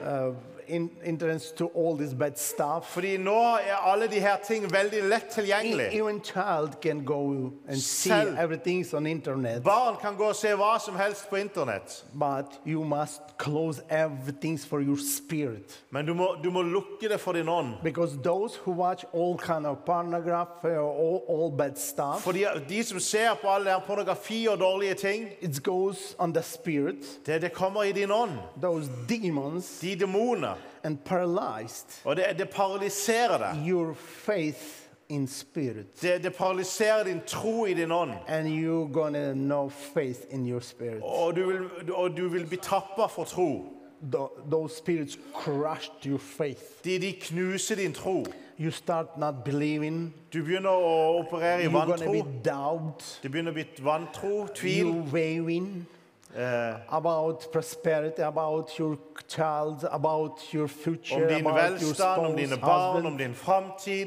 uh, 0.00 0.34
in, 0.68 0.90
entrance 1.04 1.52
to 1.56 1.70
all 1.74 1.96
this 1.96 2.14
bad 2.14 2.38
stuff. 2.38 2.84
Fordi 2.84 3.16
nå 3.16 3.36
er 3.56 3.76
alle 3.92 4.06
de 4.08 4.20
her 4.20 4.36
ting 4.46 4.64
veldig 4.72 5.02
lett 5.08 5.28
tilgjengelig. 5.30 5.86
E- 5.92 5.98
Even 5.98 6.20
child 6.24 6.80
can 6.82 7.04
go 7.04 7.50
and 7.68 7.76
see 7.76 8.10
Selv- 8.10 8.36
everything's 8.38 8.94
on 8.96 9.06
internet, 9.06 9.62
Barn 9.64 9.96
kan 10.00 10.16
gå 10.16 10.24
og 10.28 10.36
se 10.36 10.48
hva 10.48 10.78
som 10.80 10.96
helst 10.96 11.30
på 11.30 11.36
internett. 11.36 12.04
but 12.14 12.46
you 12.66 12.84
must 12.84 13.20
close 13.38 13.82
everything 13.90 14.58
for 14.58 14.80
your 14.80 14.96
spirit. 14.96 15.82
Men 15.90 16.06
du 16.06 16.14
må, 16.14 16.36
du 16.44 16.50
må 16.50 16.62
lukke 16.62 17.08
det 17.08 17.20
for 17.20 17.32
din 17.32 17.48
ånd. 17.48 17.74
Because 17.82 18.16
those 18.22 18.56
who 18.64 18.72
watch 18.72 19.04
all 19.14 19.38
kind 19.38 19.66
of 19.66 19.76
pornography 19.86 20.68
or 20.76 20.90
all, 20.92 21.22
all 21.28 21.50
bad 21.50 21.76
stuff, 21.78 22.22
Fordi 22.22 22.44
de 22.68 22.82
som 22.84 23.00
ser 23.00 23.34
på 23.42 23.48
all 23.48 23.64
den 23.64 23.80
pornografi 23.86 24.46
og 24.50 24.58
dårlige 24.58 24.94
ting, 24.94 25.28
it 25.40 25.62
goes 25.62 26.16
on 26.18 26.32
the 26.34 26.42
spirit, 26.42 26.96
det, 27.26 27.42
det 27.42 27.52
kommer 27.52 27.82
i 27.82 27.92
din 27.92 28.10
ånd. 28.10 28.30
those 28.62 28.90
demons, 29.08 29.78
De 29.80 29.94
demoner. 29.96 30.51
And 30.84 30.98
paralyzed 31.04 32.00
Og 32.04 32.16
det, 32.16 32.24
det 32.38 32.48
paralyserer 32.50 33.38
deg. 33.38 33.68
your 33.68 33.94
faith 33.94 34.78
in 35.08 35.26
spirit. 35.28 36.00
Det, 36.02 36.22
det 36.24 36.34
paralyserer 36.34 37.04
din 37.04 37.20
tro 37.26 37.66
i 37.66 37.74
din 37.74 37.92
ånd. 37.92 38.10
And 38.28 38.46
you're 38.48 38.92
gonna 38.92 39.32
know 39.32 39.68
faith 39.68 40.20
in 40.30 40.46
your 40.48 40.60
spirit. 40.60 41.00
Og 41.02 41.36
du 41.36 41.46
vil, 41.46 41.92
og 41.92 42.16
du 42.16 42.28
vil 42.28 42.46
bli 42.46 42.56
tappa 42.62 43.06
for 43.06 43.24
tro. 43.24 43.64
Tho- 44.12 44.32
those 44.50 44.76
spirits 44.76 45.18
crushed 45.34 46.06
your 46.06 46.18
faith. 46.18 46.82
De, 46.84 46.98
de 46.98 47.12
knuser 47.20 47.74
din 47.76 47.92
tro. 47.92 48.24
You 48.58 48.70
start 48.70 49.18
not 49.18 49.34
believing. 49.44 50.14
Du 50.32 50.42
begynner 50.42 50.70
å 50.70 51.18
operere 51.20 51.60
i 51.62 51.66
You're 51.66 51.72
gonna 51.72 51.96
vantro. 51.96 52.12
be 52.12 52.24
doubt. 52.44 53.20
Det 53.22 53.30
begynner 53.32 53.50
å 53.50 53.54
bli 53.54 53.64
vantro, 53.82 54.46
tvil. 54.54 54.86
You 54.86 55.04
waving 55.12 55.86
Eh, 56.36 56.74
about 56.88 57.46
prosperity, 57.52 58.22
about 58.22 58.78
your 58.78 58.96
child, 59.28 59.84
about 59.90 60.40
your 60.54 60.62
om 60.62 60.68
future, 60.68 61.28
din 61.28 61.46
about 61.46 61.70
your 61.70 61.78
velstand, 61.78 62.18
om 62.18 62.24
spouse, 62.26 62.36
dine 62.40 62.56
barn, 62.60 62.94
husband, 62.96 63.06
om 63.12 63.18
din 63.18 63.34
framtid. 63.34 64.06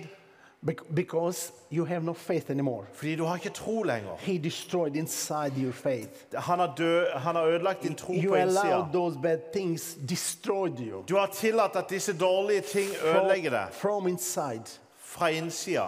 bec- 0.66 0.94
because 0.96 1.52
you 1.72 1.86
have 1.86 2.04
no 2.04 2.14
faith 2.14 2.50
anymore. 2.52 2.86
Fordi 2.94 3.16
du 3.16 3.24
har 3.24 3.36
ikke 3.36 3.50
tro 3.50 3.84
lenger. 3.84 4.16
He 4.20 4.38
destroyed 4.38 4.96
inside 4.96 5.52
your 5.58 5.72
faith. 5.74 6.10
Han 6.36 6.60
har, 6.60 6.74
død, 6.78 7.06
han 7.16 7.36
har 7.36 7.44
ødelagt 7.46 7.84
din 7.84 7.96
tro 7.96 8.14
You 8.14 8.30
på 8.30 8.36
innsida. 8.36 8.62
allowed 8.62 8.94
those 8.94 9.20
bad 9.22 9.40
things 9.54 9.98
destroyed 10.10 10.80
you 10.80 11.04
Du 11.10 11.16
har 11.18 11.28
tillatt 11.28 11.76
at 11.76 11.90
disse 11.90 12.14
dårlige 12.18 12.62
ting 12.62 12.90
from, 12.96 13.10
ødelegger 13.16 13.50
deg 13.50 13.68
from 13.72 14.08
inside. 14.08 14.64
fra 15.00 15.28
innsida. 15.30 15.88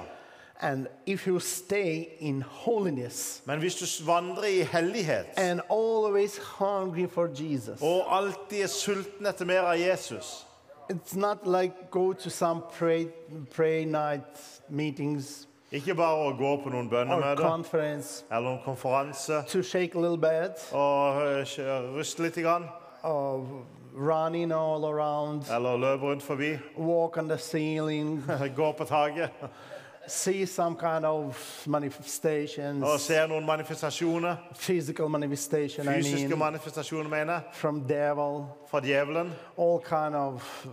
And 0.60 0.88
if 1.06 1.28
you 1.28 1.40
stay 1.40 2.18
in 2.20 2.42
holiness 2.42 3.42
Men 3.46 3.60
hvis 3.60 3.76
du 3.76 3.86
vandrer 4.06 4.44
i 4.44 4.64
hellighet 4.64 5.26
and 5.38 5.62
always 5.70 6.38
hungry 6.38 7.08
for 7.08 7.28
Jesus, 7.28 7.82
og 7.82 8.18
alltid 8.18 8.64
er 8.64 8.68
sulten 8.68 9.26
etter 9.26 9.46
mer 9.46 9.62
av 9.62 9.78
Jesus 9.80 10.48
it's 10.90 11.16
not 11.16 11.48
like 11.48 11.92
go 11.92 12.14
to 12.14 12.30
some 12.30 12.64
pray, 12.78 13.08
pray 13.54 13.86
night 13.86 14.62
meetings 14.70 15.48
Ikke 15.72 15.94
bare 15.96 16.30
å 16.30 16.32
gå 16.40 16.54
på 16.64 16.72
noen 16.72 16.88
or 16.88 16.92
bønnemøter 16.94 17.44
conference 17.44 18.24
eller 18.32 18.56
en 18.56 18.62
konferanse 18.64 19.44
to 19.52 19.62
shake 19.62 19.96
a 19.96 20.00
little 20.00 20.18
bit 20.18 20.64
og 20.72 21.22
øh, 21.22 21.96
ruste 21.98 22.24
litt, 22.24 22.40
grann, 22.40 22.70
of 23.04 23.46
running 23.94 24.52
all 24.52 24.86
around, 24.86 25.44
eller 25.52 25.78
løpe 25.78 26.06
rundt 26.06 26.24
forbi, 26.24 26.58
walk 26.78 27.18
on 27.18 27.28
the 27.28 27.38
ceiling, 27.38 28.24
gå 28.56 28.72
på 28.72 28.86
taket 28.86 29.30
see 30.08 30.46
some 30.46 30.76
kind 30.76 31.06
of 31.06 31.64
manifestations, 31.68 32.84
og 32.84 33.00
se 33.00 33.14
noen 33.28 33.46
manifestasjoner. 33.46 34.36
physical 34.56 35.08
manifestation, 35.10 35.86
I 35.88 35.90
Fysiske 36.02 36.28
mean, 36.28 36.40
manifestasjoner, 36.40 37.10
mener 37.10 37.34
jeg, 37.34 37.42
from 37.54 37.82
devil, 37.88 38.46
fra 38.70 38.80
djevelen. 38.80 39.34
all 39.58 39.80
kind 39.84 40.16
of 40.16 40.66
uh, 40.66 40.72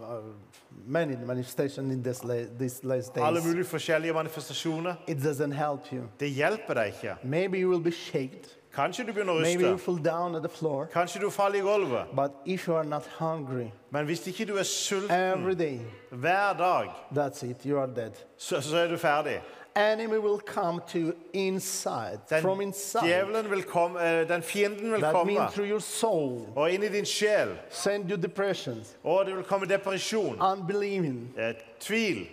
many 0.87 1.17
manifestations 1.27 1.93
in 1.93 2.03
this 2.03 2.25
la- 2.25 2.47
these 2.59 2.81
last 2.85 3.17
Alle 3.17 3.37
days. 3.41 3.47
mulige 3.47 3.65
forskjellige 3.65 4.13
manifestasjoner. 4.13 4.95
It 5.09 5.17
doesn't 5.19 5.53
help 5.53 5.93
you. 5.93 6.03
Det 6.21 6.31
hjelper 6.31 6.75
deg 6.75 6.87
ikke. 6.87 7.15
Maybe 7.23 7.59
you 7.59 7.71
will 7.71 7.83
be 7.85 7.93
shaken. 7.93 8.45
Kanskje 8.75 9.05
du 9.07 9.13
begynner 9.13 9.33
å 9.33 9.41
Maybe 9.41 9.63
you 9.63 9.79
fall 9.79 9.99
down 10.03 10.35
at 10.35 10.43
the 10.43 10.49
floor. 10.49 10.89
Kanskje 10.93 11.21
du 11.21 11.31
faller 11.31 11.59
i 11.59 11.63
gulvet. 11.63 12.15
But 12.15 12.33
if 12.45 12.67
you 12.69 12.75
are 12.75 12.85
not 12.85 13.07
hungry 13.19 13.71
Men 13.91 14.07
hvis 14.07 14.27
ikke 14.27 14.47
du 14.47 14.57
er 14.59 14.63
sulten 14.63 15.11
every 15.11 15.55
day, 15.55 15.81
hver 16.11 16.57
dag, 16.59 16.89
that's 17.13 17.43
it. 17.43 17.65
You 17.65 17.79
are 17.79 17.87
dead. 17.87 18.13
så, 18.37 18.61
så 18.61 18.77
er 18.77 18.89
du 18.89 18.97
ferdig. 18.97 19.41
Enemy 19.77 20.19
will 20.19 20.39
come 20.39 20.81
to 20.89 21.13
inside, 21.33 22.21
from 22.41 22.61
inside. 22.61 23.03
djevelen 23.03 23.51
vil 23.51 23.63
komme, 23.63 24.01
eh, 24.01 24.29
den 24.29 24.43
fienden 24.43 24.93
vil 24.93 25.01
That 25.01 25.13
komme 25.13 25.33
means 25.35 25.53
through 25.53 25.69
your 25.69 25.81
soul, 25.81 26.47
og 26.57 26.71
inn 26.71 26.83
i 26.83 26.89
din 26.89 27.05
sjel. 27.05 27.49
send 27.71 28.11
you 28.11 28.17
depression, 28.17 28.85
Og 29.05 29.27
det 29.27 29.37
vil 29.37 29.45
komme 29.45 29.67
depresjon, 29.67 30.41
unbelieving, 30.41 31.35
eh, 31.39 31.55
tvil. 31.81 32.27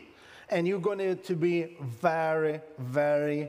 and 0.50 0.68
you're 0.68 0.80
going 0.80 1.18
to 1.18 1.36
be 1.36 1.66
very, 2.02 2.60
very 2.78 3.44
uh, 3.44 3.48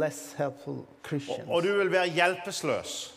less 0.00 0.32
helpful 0.38 0.74
Christian. 1.06 1.48
Og 1.48 1.62
du 1.62 1.76
vil 1.78 1.90
være 1.92 2.08
hjelpeløs. 2.08 3.14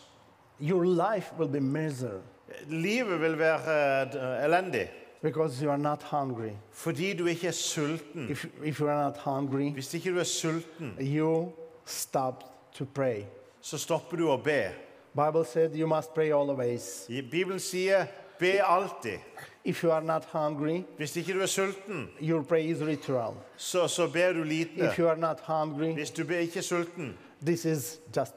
Your 0.60 0.84
life 0.84 1.32
will 1.38 1.48
be 1.52 1.60
miserable 1.60 2.22
Livet 2.68 3.20
vil 3.20 3.38
være 3.38 4.06
uh, 4.38 4.44
elendig 4.44 4.88
because 5.22 5.62
you 5.64 5.70
are 5.70 5.78
not 5.78 6.02
hungry. 6.02 6.50
fordi 6.70 7.16
du 7.16 7.26
ikke 7.26 7.46
er 7.46 7.50
sulten. 7.52 8.30
If, 8.30 8.46
if 8.64 8.80
you 8.80 8.88
are 8.88 9.04
not 9.04 9.16
hungry, 9.18 9.72
Hvis 9.72 9.94
ikke 9.94 10.10
du 10.10 10.18
er 10.18 10.24
sulten, 10.24 10.96
you 11.00 11.52
stop 11.84 12.44
to 12.72 12.84
pray. 12.94 13.22
så 13.60 13.78
stopper 13.78 14.16
du 14.16 14.28
å 14.30 14.36
be. 14.36 14.70
Bible 15.14 15.44
said 15.44 15.74
you 15.74 15.86
must 15.86 16.14
pray 16.14 16.32
always. 16.32 17.06
Bibelen 17.30 17.60
sier 17.60 18.06
'be 18.38 18.62
alltid'. 18.62 19.20
If 19.66 19.82
you 19.84 19.90
are 19.92 20.04
not 20.04 20.24
hungry, 20.32 20.82
Hvis 20.96 21.16
ikke 21.16 21.32
du 21.32 21.40
er 21.40 21.46
sulten, 21.46 22.08
your 22.22 22.42
prayer 22.42 22.74
is 22.74 22.80
ritual. 22.82 23.32
så, 23.56 23.88
så 23.88 24.06
ber 24.12 24.32
du 24.32 24.42
lite. 24.42 24.70
If 24.76 24.98
you 24.98 25.08
are 25.08 25.16
not 25.16 25.40
hungry, 25.46 25.92
Hvis 25.94 26.10
du 26.10 26.24
ber 26.24 26.38
ikke 26.38 26.58
er 26.58 26.62
sulten, 26.62 27.14
this 27.46 27.64
is 27.64 27.98
just 28.16 28.34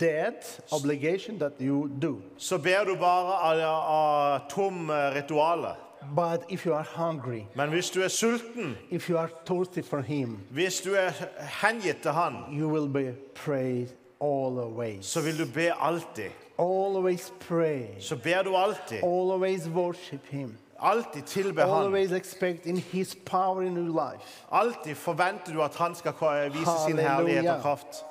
dead 0.00 0.34
obligation 0.72 1.38
that 1.38 1.52
you 1.60 1.90
do. 2.02 2.20
så 2.38 2.58
ber 2.58 2.84
du 2.84 2.94
bare 2.94 3.34
av, 3.34 3.60
av 4.34 4.40
tom 4.50 4.90
eh, 4.90 4.94
ritualer. 5.14 5.74
But 6.16 6.44
if 6.48 6.64
you 6.66 6.74
are 6.74 6.86
hungry, 6.94 7.40
Men 7.54 7.68
hvis 7.68 7.90
du 7.90 8.00
er 8.02 8.08
sulten, 8.08 8.76
if 8.90 9.10
you 9.10 9.18
are 9.18 9.28
thirsty 9.46 9.82
for 9.82 10.00
Him, 10.00 10.38
hvis 10.50 10.80
du 10.80 10.94
er 10.94 11.10
hengitt 11.66 12.02
til 12.02 12.10
Han, 12.10 12.34
you 12.60 12.68
will 12.68 12.88
be 12.88 13.14
pray 13.34 13.86
always. 14.20 15.06
så 15.06 15.20
vil 15.20 15.38
du 15.38 15.44
be 15.54 15.72
alltid. 15.82 16.30
Always 16.58 17.32
pray. 17.40 18.00
Så 18.00 18.16
ber 18.16 18.42
du 18.42 18.56
alltid. 18.56 19.02
Always 19.02 19.68
worship 19.68 20.26
Him. 20.26 20.58
Alltid 20.78 21.22
tilbe 21.26 21.60
Han. 21.60 21.70
Always 21.70 22.12
expect 22.12 22.66
in 22.66 22.76
His 22.76 23.16
power 23.24 23.62
in 23.62 23.76
your 23.76 24.10
life. 24.10 24.44
Alltid 24.50 24.94
forventer 24.96 25.52
du 25.52 25.62
at 25.62 25.74
Han 25.74 25.94
skal 25.94 26.12
vise 26.52 26.70
sin 26.86 26.98
herlighet 26.98 27.50
og 27.50 27.62
kraft. 27.62 28.04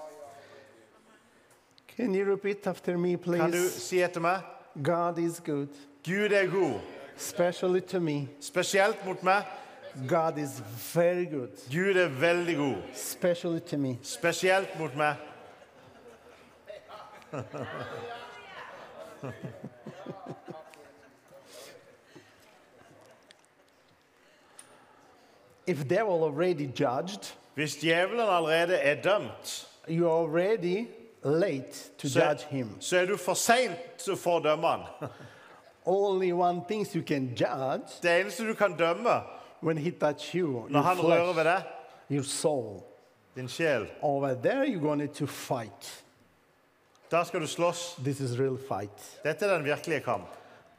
Can 1.98 2.16
you 2.16 2.32
repeat 2.32 2.68
after 2.68 2.98
me, 2.98 3.18
please? 3.18 3.42
Kan 3.42 3.52
du 3.52 3.70
si 3.70 4.02
etter 4.02 4.22
meg? 4.22 4.42
God 4.84 5.18
is 5.18 5.40
good, 5.40 5.68
Gud 6.06 6.32
er 6.32 6.46
god. 6.46 6.80
especially 7.18 7.82
to 7.82 8.00
me. 8.00 8.28
Spesielt 8.40 9.06
mot 9.06 9.24
meg. 9.24 9.44
God 10.08 10.38
is 10.38 10.62
very 10.94 11.26
good, 11.26 11.50
Gud 11.72 11.96
er 11.96 12.08
veldig 12.08 12.56
god. 12.56 12.84
especially 12.94 13.60
to 13.60 13.78
me. 13.78 13.98
Spesielt 14.04 14.80
mot 14.80 14.96
meg. 14.96 15.16
If 25.68 25.88
devil 25.88 26.24
already 26.24 26.66
judged, 26.68 27.34
Hvis 27.56 27.76
djevelen 27.76 28.20
allerede 28.30 28.76
er 28.76 29.02
dømt, 29.02 29.68
you're 29.88 30.12
already 30.22 30.86
late 31.24 31.92
to 31.98 32.08
så, 32.08 32.20
judge 32.30 32.44
him. 32.50 32.70
så 32.80 32.98
er 32.98 33.06
du 33.06 33.18
for 33.18 33.34
seint 33.34 34.10
for 34.18 34.40
å 34.40 34.44
dømme 34.44 34.68
han. 34.68 34.82
Only 35.86 36.32
one 36.32 36.62
thing 36.68 36.86
you 36.96 37.02
can 37.02 37.30
judge 37.36 38.02
Det 38.04 38.20
eneste 38.22 38.48
du 38.48 38.54
kan 38.54 38.76
dømme 38.78 39.22
when 39.64 39.78
he 39.78 39.92
touch 39.92 40.36
you, 40.36 40.68
når 40.70 40.80
your 40.80 40.82
han 40.84 40.98
rører 41.00 41.34
ved 41.34 41.44
deg, 41.44 41.64
your 42.12 42.24
soul. 42.24 42.84
din 43.36 43.48
sjel, 43.50 43.88
Over 44.02 44.36
there, 44.36 44.64
you're 44.66 44.80
going 44.82 45.08
to 45.14 45.26
fight. 45.28 46.04
Da 47.12 47.24
skal 47.24 47.42
du 47.42 47.48
slåss. 47.48 47.96
This 48.04 48.20
is 48.20 48.40
real 48.40 48.58
fight 48.58 49.20
Dette 49.24 49.46
er 49.46 49.54
den 49.58 49.66
virkelige 49.66 50.00
kamp. 50.00 50.28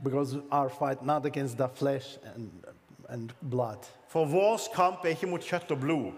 because 0.04 0.36
our 0.52 0.68
fight 0.68 1.02
not 1.02 1.26
against 1.26 1.56
the 1.56 1.68
flesh 1.68 2.18
and 2.34 2.50
and 3.08 3.30
blood. 3.40 3.78
For 4.08 4.24
vår 4.24 4.58
kamp 4.74 5.04
er 5.04 5.08
ikke 5.08 5.26
mot 5.26 5.40
kjøtt 5.40 5.70
og 5.70 5.80
blod. 5.80 6.12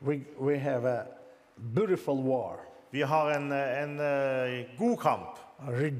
We 0.00 0.20
we 0.40 0.58
have 0.58 0.84
a 0.88 1.04
beautiful 1.74 2.14
war, 2.22 2.58
Vi 2.90 3.00
har 3.00 3.30
en, 3.30 3.52
en 3.52 4.00
eh, 4.00 4.64
god 4.78 4.96
kamp. 4.96 5.38
a 5.58 5.90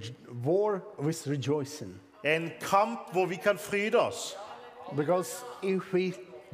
war 0.45 0.81
with 0.99 1.29
rejoicing. 1.29 2.01
En 2.25 2.51
kamp 2.61 2.99
hvor 3.13 3.27
vi 3.27 3.37
kan 3.37 3.59
fryde 3.59 3.95
oss. 4.01 4.37
Because 4.97 5.45
if 5.63 5.93
we 5.95 6.13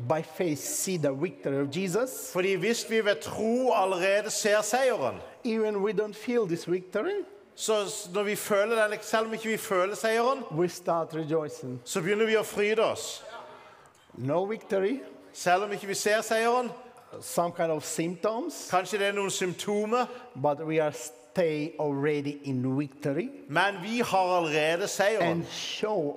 by 0.09 0.23
faith 0.23 0.59
see 0.59 0.97
the 0.97 1.13
victory 1.13 1.61
of 1.63 1.69
Jesus, 1.77 2.31
Fordi 2.33 2.55
hvis 2.55 2.91
vi 2.91 3.05
ved 3.05 3.21
tro 3.23 3.73
allerede 3.75 4.31
ser 4.31 4.61
seieren, 4.63 5.17
even 5.45 5.77
we 5.77 5.93
don't 5.93 6.15
feel 6.15 6.47
this 6.47 6.71
victory, 6.71 7.25
så 7.55 7.73
når 8.15 8.23
vi 8.23 8.37
føler 8.37 8.87
den, 8.89 8.99
selv 9.03 9.27
om 9.27 9.33
ikke 9.33 9.49
vi 9.49 9.57
føler 9.57 9.95
seieren, 9.95 10.43
we 10.53 10.69
start 10.69 11.15
rejoicing. 11.15 11.81
så 11.85 12.01
begynner 12.01 12.27
vi 12.27 12.37
å 12.37 12.43
fryde 12.43 12.85
oss. 12.93 13.25
No 14.15 14.45
victory, 14.45 15.01
Selv 15.33 15.63
om 15.65 15.73
ikke 15.73 15.87
vi 15.87 15.95
ser 15.95 16.21
seieren, 16.23 16.71
some 17.21 17.53
kind 17.57 17.71
of 17.71 17.85
symptoms, 17.85 18.69
kanskje 18.71 18.99
det 18.99 19.07
er 19.07 19.13
noen 19.13 19.31
symptomer, 19.31 20.07
but 20.43 20.59
we 20.67 20.81
are 20.83 20.93
stay 20.93 21.73
already 21.81 22.39
in 22.45 22.79
victory 22.79 23.29
men 23.49 23.75
vi 23.83 24.01
har 24.01 24.37
allerede 24.37 24.89
seieren. 24.89 25.27
and 25.31 25.45
show 25.51 26.17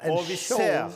and 0.00 0.12
Og 0.12 0.28
vi 0.28 0.36
show 0.36 0.56
ser. 0.58 0.90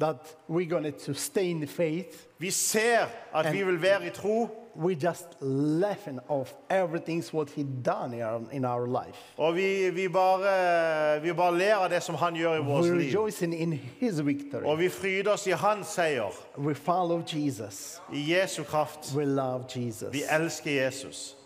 That 0.00 0.16
we're 0.48 0.68
going 0.70 0.92
to 0.92 1.14
stay 1.14 1.50
in 1.50 1.66
faith. 1.66 2.26
Vi 2.38 2.50
ser 2.50 3.06
at 3.34 3.52
vi 3.52 3.62
vil 3.62 3.82
være 3.82 4.06
i 4.06 4.10
tro, 4.10 4.48
We 4.78 4.94
just 4.94 5.24
laughing 5.40 6.20
off 6.28 6.52
everything 6.70 7.24
what 7.34 7.50
he 7.50 7.62
done 7.84 8.12
in 8.14 8.22
our, 8.22 8.40
in 8.52 8.64
our 8.64 8.86
life. 8.86 9.18
og 9.38 9.54
vi, 9.56 9.90
vi, 9.90 10.08
bare, 10.08 11.22
vi 11.22 11.32
bare 11.32 11.58
ler 11.58 11.74
av 11.74 11.90
det 11.90 12.02
som 12.02 12.14
han 12.14 12.34
gjør 12.34 12.54
i 12.54 12.58
vårt 12.64 12.84
We're 12.84 12.94
liv. 12.94 13.06
rejoicing 13.06 13.54
in 13.54 13.72
his 13.72 14.20
victory. 14.26 14.64
Og 14.64 14.78
vi 14.78 14.88
fryder 14.88 15.32
oss 15.32 15.46
i 15.46 15.50
hans 15.50 15.86
seier, 15.86 16.30
We 16.58 16.74
follow 16.74 17.22
Jesus. 17.34 18.00
i 18.12 18.34
Jesu 18.34 18.62
kraft. 18.64 19.12
We 19.16 19.24
love 19.24 19.64
Jesus. 19.76 20.12
Vi 20.12 20.22
elsker 20.30 20.84
Jesus. 20.84 21.36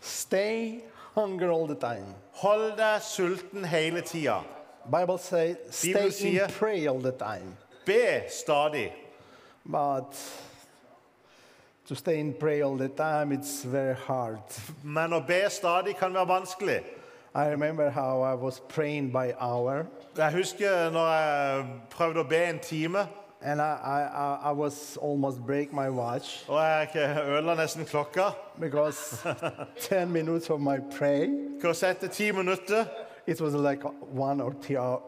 Stay 0.00 0.80
hungry 1.14 1.48
all 1.48 1.66
the 1.66 1.80
time. 1.80 2.14
Hold 2.32 2.76
deg 2.76 3.02
sulten 3.02 3.64
hele 3.64 4.00
tida. 4.00 4.40
Bible 4.90 5.18
say 5.18 5.56
stay 5.70 5.92
Bibelen 5.92 6.04
in 6.04 6.34
sier- 6.34 6.48
prayer 6.50 6.88
all 6.90 6.98
the 7.00 7.12
time. 7.12 7.56
Be 7.86 8.22
stadig. 8.28 8.92
But 9.66 10.12
to 11.86 11.94
stay 11.96 12.20
in 12.20 12.32
prayer 12.34 12.64
all 12.64 12.76
the 12.76 12.88
time, 12.88 13.32
it's 13.32 13.62
very 13.64 13.94
hard. 13.94 14.40
Men 14.84 15.10
å 15.10 15.20
be 15.26 15.48
stadig 15.50 15.96
kan 15.98 16.12
være 16.14 16.26
vanskelig. 16.28 16.82
I 17.34 17.46
remember 17.48 17.90
how 17.90 18.22
I 18.22 18.34
was 18.34 18.60
praying 18.68 19.10
by 19.12 19.32
hour, 19.40 19.86
Jeg 20.16 20.32
husker 20.32 20.90
når 20.90 21.06
jeg 21.12 21.64
prøvde 21.90 22.24
å 22.24 22.28
be 22.28 22.36
en 22.44 22.58
time, 22.58 22.96
and 23.42 23.60
I, 23.62 23.64
I, 23.64 24.00
I- 24.02 24.48
I 24.50 24.52
was 24.52 24.98
almost 25.00 25.38
break 25.46 25.72
my 25.72 25.88
watch 25.88 26.44
og 26.48 26.58
jeg 26.60 26.88
ødela 27.28 27.54
nesten 27.54 27.84
klokka. 27.86 28.34
because 28.58 29.24
10 29.80 30.12
minutes 30.12 30.50
of 30.50 30.60
my 30.60 30.78
pray, 30.98 31.28
Because 31.56 31.82
etter 31.86 32.08
ti 32.08 32.32
minutter 32.32 32.86
it 33.26 33.40
was 33.40 33.54
like 33.54 33.82
one 34.12 34.40
or 34.40 34.52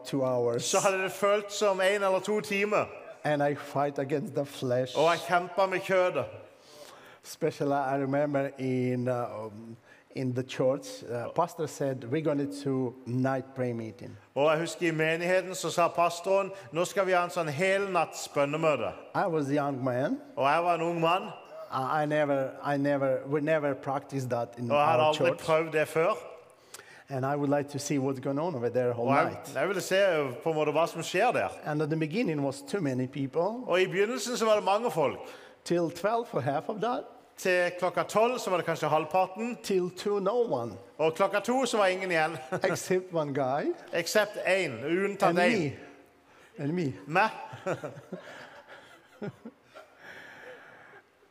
two 0.05 0.23
hours. 0.23 0.63
så 0.63 0.77
hadde 0.79 1.03
det 1.03 1.11
følt 1.11 1.51
som 1.51 1.81
en 1.81 2.03
eller 2.03 2.19
to 2.19 2.39
timer. 2.41 2.85
and 3.25 3.41
I 3.43 3.55
fight 3.55 3.99
against 3.99 4.35
the 4.35 4.45
flesh. 4.45 4.97
Og 4.97 5.03
jeg 5.11 5.19
kjempa 5.27 5.65
med 5.65 5.79
kjødet. 5.79 6.25
Especially, 7.23 7.75
I 7.75 7.95
remember 7.95 8.49
in, 8.57 9.07
uh, 9.07 9.49
in 10.15 10.33
the 10.33 10.43
church, 10.43 11.03
uh, 11.09 11.29
pastor 11.35 11.67
said, 11.67 12.03
we're 12.11 12.21
going 12.21 12.51
to 12.63 12.93
night 13.05 13.45
prayer 13.55 13.73
meeting. 13.73 14.17
Og 14.35 14.51
jeg 14.51 14.59
husker 14.59 14.87
I 14.87 14.91
menigheten 14.91 15.55
så 15.55 15.69
sa 15.69 15.87
pastoren 15.87 16.51
nå 16.71 16.85
skal 16.85 17.05
vi 17.05 17.11
ha 17.11 17.23
en 17.23 17.29
sånn 17.31 17.47
helnatts 17.47 18.27
bønnemøte. 18.35 18.91
I 19.15 19.27
was 19.27 19.47
a 19.49 19.53
young 19.53 19.83
man. 19.83 20.19
Og 20.35 20.49
jeg 20.51 20.63
var 20.63 20.75
en 20.75 20.81
ung 20.81 20.99
mann, 21.01 21.29
I 21.71 22.03
I 22.03 22.05
never, 22.05 22.49
I 22.73 22.77
never, 22.77 23.17
we 23.27 23.41
never 23.41 23.73
practiced 23.73 24.29
that 24.29 24.49
in 24.57 24.71
og 24.71 24.77
jeg 24.77 24.85
hadde 24.87 25.03
aldri 25.03 25.27
church. 25.27 25.45
prøvd 25.45 25.71
det 25.71 25.87
før. 25.87 26.32
And 27.13 27.25
I 27.25 27.35
would 27.35 27.49
like 27.49 27.69
to 27.69 27.79
see 27.79 27.99
what's 27.99 28.19
going 28.19 28.39
on 28.39 28.55
over 28.55 28.69
there 28.69 28.91
whole 28.93 29.07
Og 29.09 29.15
jeg, 29.15 29.25
night. 29.25 29.55
jeg 29.55 29.67
ville 29.67 29.81
se 29.81 29.95
eh, 29.97 30.33
på 30.43 30.49
en 30.49 30.55
måte 30.55 30.71
hva 30.73 30.87
som 30.89 31.03
skjer 31.05 31.31
der. 31.31 31.49
And 31.65 31.81
at 31.81 31.89
the 31.89 31.97
beginning 31.99 32.41
was 32.43 32.61
too 32.61 32.81
many 32.81 33.05
people. 33.07 33.41
Og 33.67 33.81
I 33.81 33.85
begynnelsen 33.85 34.37
så 34.37 34.45
var 34.45 34.55
det 34.55 34.63
mange 34.63 34.91
folk. 34.91 35.19
Till 35.65 35.91
12 35.91 36.25
for 36.27 36.39
half 36.39 36.69
of 36.69 36.75
that. 36.81 37.03
Til 37.37 37.71
klokka 37.79 38.03
tolv 38.03 38.39
så 38.39 38.49
var 38.49 38.57
det 38.57 38.65
kanskje 38.65 38.89
halvparten. 38.89 39.57
Till 39.63 39.89
2, 39.97 40.19
no 40.19 40.53
one. 40.53 40.71
Og 40.97 41.13
klokka 41.13 41.39
to 41.39 41.65
så 41.65 41.77
var 41.77 41.85
ingen 41.87 42.11
igjen. 42.11 42.37
Except 42.71 43.13
one 43.13 43.33
guy. 43.33 43.73
Eksept 43.93 44.37
én. 44.47 44.71
And 44.71 45.05
Unntatt 45.05 45.35
én. 45.37 45.51
me. 45.61 45.71
And 46.63 46.73
me. 46.73 46.93
Meg. 47.07 47.29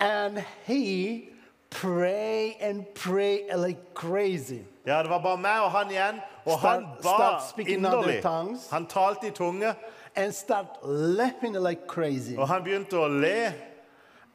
And 0.00 0.44
he 0.66 1.28
pray 1.70 2.56
and 2.60 2.84
pray 2.94 3.48
like 3.56 3.94
crazy. 3.94 4.64
Ja, 4.86 5.02
det 5.02 5.10
var 5.10 5.18
bare 5.22 5.38
meg 5.38 5.60
og 5.62 5.70
han 5.70 5.90
igjen. 5.90 6.20
Og 6.44 6.58
han 6.58 6.86
Start- 7.00 7.20
ba 7.20 7.40
speaking 7.48 7.86
other 7.86 8.08
inderlig. 8.08 8.70
Han 8.70 8.86
talte 8.86 9.26
i 9.26 9.30
tunge, 9.30 9.74
And 10.16 10.32
start 10.34 10.66
laughing 10.82 11.54
like 11.68 11.86
crazy. 11.88 12.36
og 12.36 12.48
han 12.48 12.62
begynte 12.64 12.98
å 12.98 13.08
le. 13.08 13.54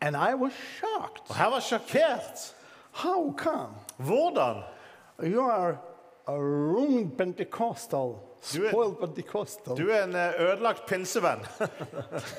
And 0.01 0.15
I 0.15 0.33
was 0.33 0.53
shocked. 0.53 1.29
Og 1.29 1.35
jeg 1.37 1.51
var 1.51 1.59
sjokkert. 1.59 2.53
How 2.91 3.33
come? 3.37 3.73
Hvordan? 3.97 4.63
You 5.23 5.41
are 5.49 5.77
a 6.27 6.33
ruined 6.37 7.17
Pentecostal, 7.17 8.19
spoiled 8.41 8.99
Pentecostal. 8.99 9.75
Du 9.77 9.89
er 9.89 10.03
en 10.03 10.15
eh, 10.15 10.33
ødelagt 10.39 10.85
pinsevenn. 10.87 11.39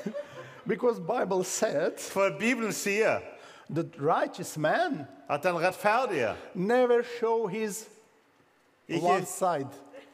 Because 0.67 0.99
Bible 0.99 1.43
said 1.43 1.99
For 1.99 2.29
Bibelen 2.39 2.71
sier 2.73 3.21
that 3.69 3.85
righteous 3.99 4.57
man 4.57 5.07
at 5.29 5.43
den 5.43 5.55
rettferdige 5.55 6.35
never 6.53 7.03
show 7.19 7.47
his 7.47 7.87
Ikke- 8.89 9.05
one 9.07 9.25
side. 9.25 9.67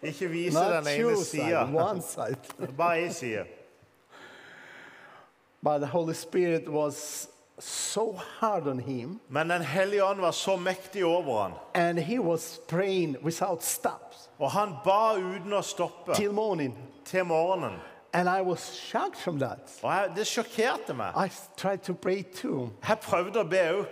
ikke 0.04 0.28
vise 0.28 0.54
Not 0.60 0.86
den 0.86 1.00
ene 1.06 1.18
sida. 1.26 1.64
one 1.74 2.02
side. 2.02 2.38
Bare 2.78 2.98
én 3.08 3.12
side. 3.14 3.46
But 5.64 5.80
the 5.80 5.88
Holy 5.88 6.14
Spirit 6.14 6.68
was 6.70 7.28
so 7.60 8.12
hard 8.40 8.68
on 8.68 8.80
him, 8.80 9.20
Men 9.30 9.48
Den 9.50 9.62
hellige 9.62 10.04
ånd 10.04 10.20
var 10.22 10.32
så 10.32 10.58
mektig 10.58 11.06
over 11.06 11.42
han. 11.44 11.52
and 11.74 12.00
he 12.00 12.20
was 12.20 12.60
praying 12.68 13.16
without 13.24 13.64
stops 13.64 14.30
Og 14.40 14.52
han 14.52 14.76
ba 14.84 15.14
uten 15.18 15.54
å 15.54 15.62
stoppe 15.62 16.14
till 16.16 16.32
morning. 16.34 16.78
til 17.06 17.24
morgenen. 17.26 17.80
And 18.14 18.30
I 18.30 18.42
was 18.42 18.60
shocked 18.76 19.18
from 19.18 19.40
that. 19.40 19.80
Og 19.84 19.92
jeg, 19.94 20.12
Det 20.16 20.28
sjokkerte 20.28 20.94
meg. 20.94 21.14
I 21.26 21.30
tried 21.58 21.78
to 21.84 21.94
pray 21.94 22.24
too. 22.24 22.70
Jeg 22.88 23.00
prøvde 23.00 23.40
å 23.40 23.44
be 23.50 23.58
òg. 23.58 23.86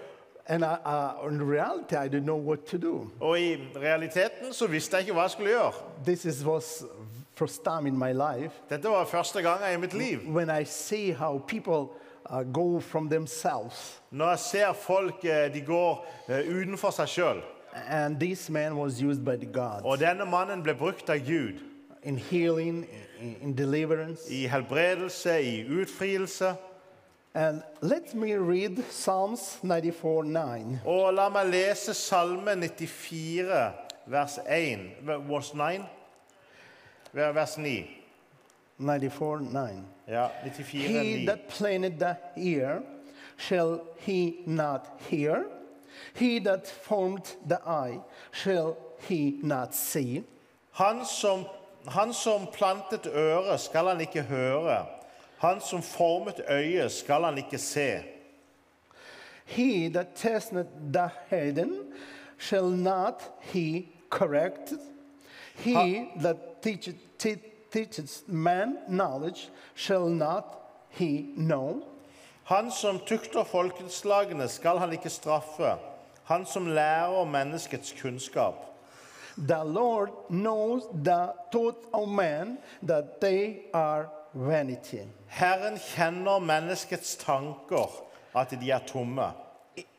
And 0.47 0.65
I, 0.65 0.73
uh, 0.85 1.27
in 1.29 1.41
reality, 1.41 1.95
I 1.95 2.07
didn't 2.09 2.25
know 2.25 2.35
what 2.35 2.65
to 2.65 2.77
do. 2.77 3.09
Og 3.19 3.39
i 3.39 3.55
realiteten 3.75 4.53
så 4.53 4.67
visste 4.67 4.97
jeg 4.97 5.01
ikke 5.07 5.13
hva 5.13 5.21
jeg 5.21 5.31
skulle 5.31 5.49
gjøre. 5.49 5.73
This 6.05 6.25
is, 6.25 6.45
was 6.45 6.83
first 7.35 7.63
time 7.63 7.87
in 7.87 7.97
my 7.97 8.11
life 8.13 8.51
Dette 8.69 8.89
var 8.89 9.05
første 9.05 9.41
gang 9.41 9.63
i 9.73 9.77
mitt 9.77 9.93
liv. 9.93 10.19
when 10.27 10.49
I 10.49 10.63
see 10.65 11.11
how 11.11 11.39
people 11.47 11.87
uh, 12.29 12.43
go 12.53 12.79
from 12.79 13.09
themselves. 13.09 14.01
Når 14.11 14.29
jeg 14.29 14.39
ser 14.39 14.73
folk 14.73 15.25
eh, 15.25 15.53
de 15.53 15.61
går 15.61 16.05
eh, 16.29 16.39
utenfor 16.61 16.89
seg 16.91 17.07
sjøl. 17.07 17.41
And 17.87 18.19
this 18.19 18.49
man 18.49 18.75
was 18.77 19.01
used 19.01 19.25
by 19.25 19.35
the 19.35 19.45
God 19.53 19.81
Og 19.83 19.99
denne 19.99 20.25
mannen 20.25 20.63
ble 20.63 20.75
brukt 20.75 21.09
av 21.09 21.17
Gud 21.19 21.59
in 22.03 22.17
healing, 22.17 22.85
in, 23.21 23.35
in 23.41 23.53
deliverance. 23.57 24.21
i 24.29 24.45
helbredelse, 24.47 25.41
i 25.41 25.65
utfrielse. 25.81 26.53
And 27.35 27.63
let 27.81 28.13
me 28.13 28.35
read 28.35 28.83
Psalms 28.91 29.57
94 29.63 30.23
9. 30.23 30.79
Og 30.85 31.13
la 31.13 31.29
meg 31.29 31.47
lese 31.49 31.93
Salme 31.97 32.53
94, 32.55 33.73
vers 34.05 34.37
1, 34.47 34.83
vers 35.01 35.53
9. 35.53 35.83
Vers 37.13 37.57
9. 37.57 37.87
94 38.77 39.41
9. 39.51 39.85
Ja, 40.07 40.27
94, 40.43 40.87
He 40.87 41.15
9. 41.17 41.25
that 41.25 41.47
planted 41.47 41.99
the 41.99 42.17
ear, 42.37 42.83
shall 43.37 43.81
he 43.97 44.43
not 44.45 45.01
hear? 45.09 45.45
He 46.13 46.39
that 46.39 46.67
formed 46.67 47.35
the 47.47 47.59
eye, 47.65 47.99
shall 48.31 48.77
he 49.07 49.39
not 49.41 49.73
see? 49.73 50.23
Han 50.73 51.05
som, 51.05 51.45
han 51.87 52.13
som 52.13 52.47
plantet 52.53 53.07
øret, 53.07 53.59
skal 53.59 53.87
han 53.87 54.01
ikke 54.01 54.21
høre. 54.21 54.85
Han 55.43 55.61
som 55.61 55.81
formet 55.81 56.41
øyet, 56.49 56.91
skal 56.91 57.23
han 57.23 57.37
ikke 57.37 57.57
se. 57.57 57.99
He 59.45 59.89
that 59.89 60.07
testeth 60.15 60.69
the 60.93 61.09
hidden, 61.29 61.93
shall 62.39 62.69
not 62.71 63.31
he 63.41 63.85
correct? 64.09 64.73
He 65.55 66.05
that 66.21 66.37
teacheth, 66.61 66.97
te- 67.19 67.51
teacheth 67.71 68.23
man 68.27 68.77
knowledge, 68.87 69.49
shall 69.75 70.09
not 70.09 70.45
he 70.89 71.25
know? 71.35 71.81
Han 72.43 72.71
som 72.71 72.99
tukter 72.99 73.43
folkeslagene, 73.43 74.47
skal 74.47 74.77
han 74.77 74.91
ikke 74.91 75.09
straffe. 75.09 75.75
Han 76.23 76.45
som 76.45 76.67
lærer 76.67 77.25
menneskets 77.25 77.95
kunnskap. 78.01 78.55
The 79.37 79.63
Lord 79.63 80.09
knows 80.29 80.83
the 81.03 81.27
thoughts 81.51 81.87
of 81.93 82.07
man, 82.07 82.57
that 82.87 83.19
they 83.21 83.55
are 83.73 84.09
vanity. 84.33 84.97
Herren 85.27 85.77
kjenner 85.77 86.39
menneskets 86.39 87.15
tanker, 87.15 87.89
at 88.35 88.49
de 88.61 88.71
er 88.71 88.79
tomme. 88.87 89.31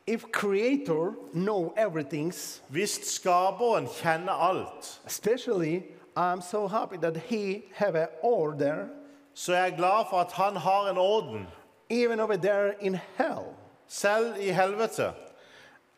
If 0.07 0.23
Creator 0.31 1.13
know 1.33 1.73
everything, 1.77 2.33
Hvis 2.69 2.99
skaperen 3.03 3.87
kjenner 3.87 4.31
alt, 4.33 5.01
especially 5.05 5.83
I'm 6.17 6.41
so 6.41 6.67
happy 6.67 6.97
that 6.97 7.17
He 7.17 7.63
have 7.73 7.95
an 7.95 8.07
order, 8.23 8.87
så 9.33 9.53
er 9.53 9.63
jeg 9.63 9.73
glad 9.77 10.05
for 10.09 10.17
at 10.17 10.31
han 10.31 10.55
har 10.55 10.89
en 10.89 10.97
orden. 10.97 11.47
even 11.89 12.19
over 12.19 12.35
there 12.37 12.73
in 12.79 12.99
hell. 13.17 13.43
Selv 13.87 14.35
i 14.39 14.49
helvete. 14.51 15.13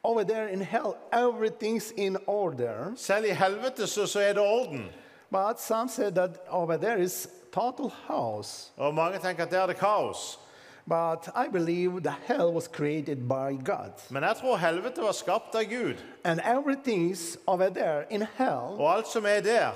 Over 0.03 0.23
there 0.23 0.47
in 0.47 0.61
hell, 0.61 0.95
everything's 1.13 1.91
in 1.97 2.17
order. 2.27 2.91
Selv 2.95 3.25
i 3.25 3.29
helvete 3.29 3.87
så, 3.87 4.05
så 4.05 4.19
er 4.19 4.33
det 4.33 4.41
orden. 4.41 4.85
But 5.31 5.61
some 5.61 5.89
said 5.89 6.11
that 6.11 6.29
over 6.49 6.77
there 6.77 7.01
is 7.01 7.27
total 7.57 7.91
house. 8.07 8.71
Og 8.77 8.93
mange 8.93 9.19
tenker 9.19 9.43
at 9.43 9.51
det 9.51 9.59
er 9.59 9.67
det 9.67 9.77
kaos. 9.77 10.39
But 10.87 11.27
I 11.35 11.49
believe 11.51 12.03
the 12.03 12.15
hell 12.27 12.53
was 12.53 12.67
created 12.67 13.17
by 13.27 13.57
God. 13.65 13.91
Men 14.09 14.23
jeg 14.23 14.35
tror 14.35 14.57
helvete 14.57 15.01
var 15.01 15.11
skapt 15.11 15.55
av 15.55 15.63
Gud. 15.63 15.95
And 16.23 16.39
everything's 16.39 17.37
over 17.47 17.69
there 17.69 18.05
in 18.09 18.27
hell 18.37 18.79
Og 18.79 18.95
alt 18.95 19.07
som 19.07 19.25
er 19.25 19.41
der, 19.41 19.71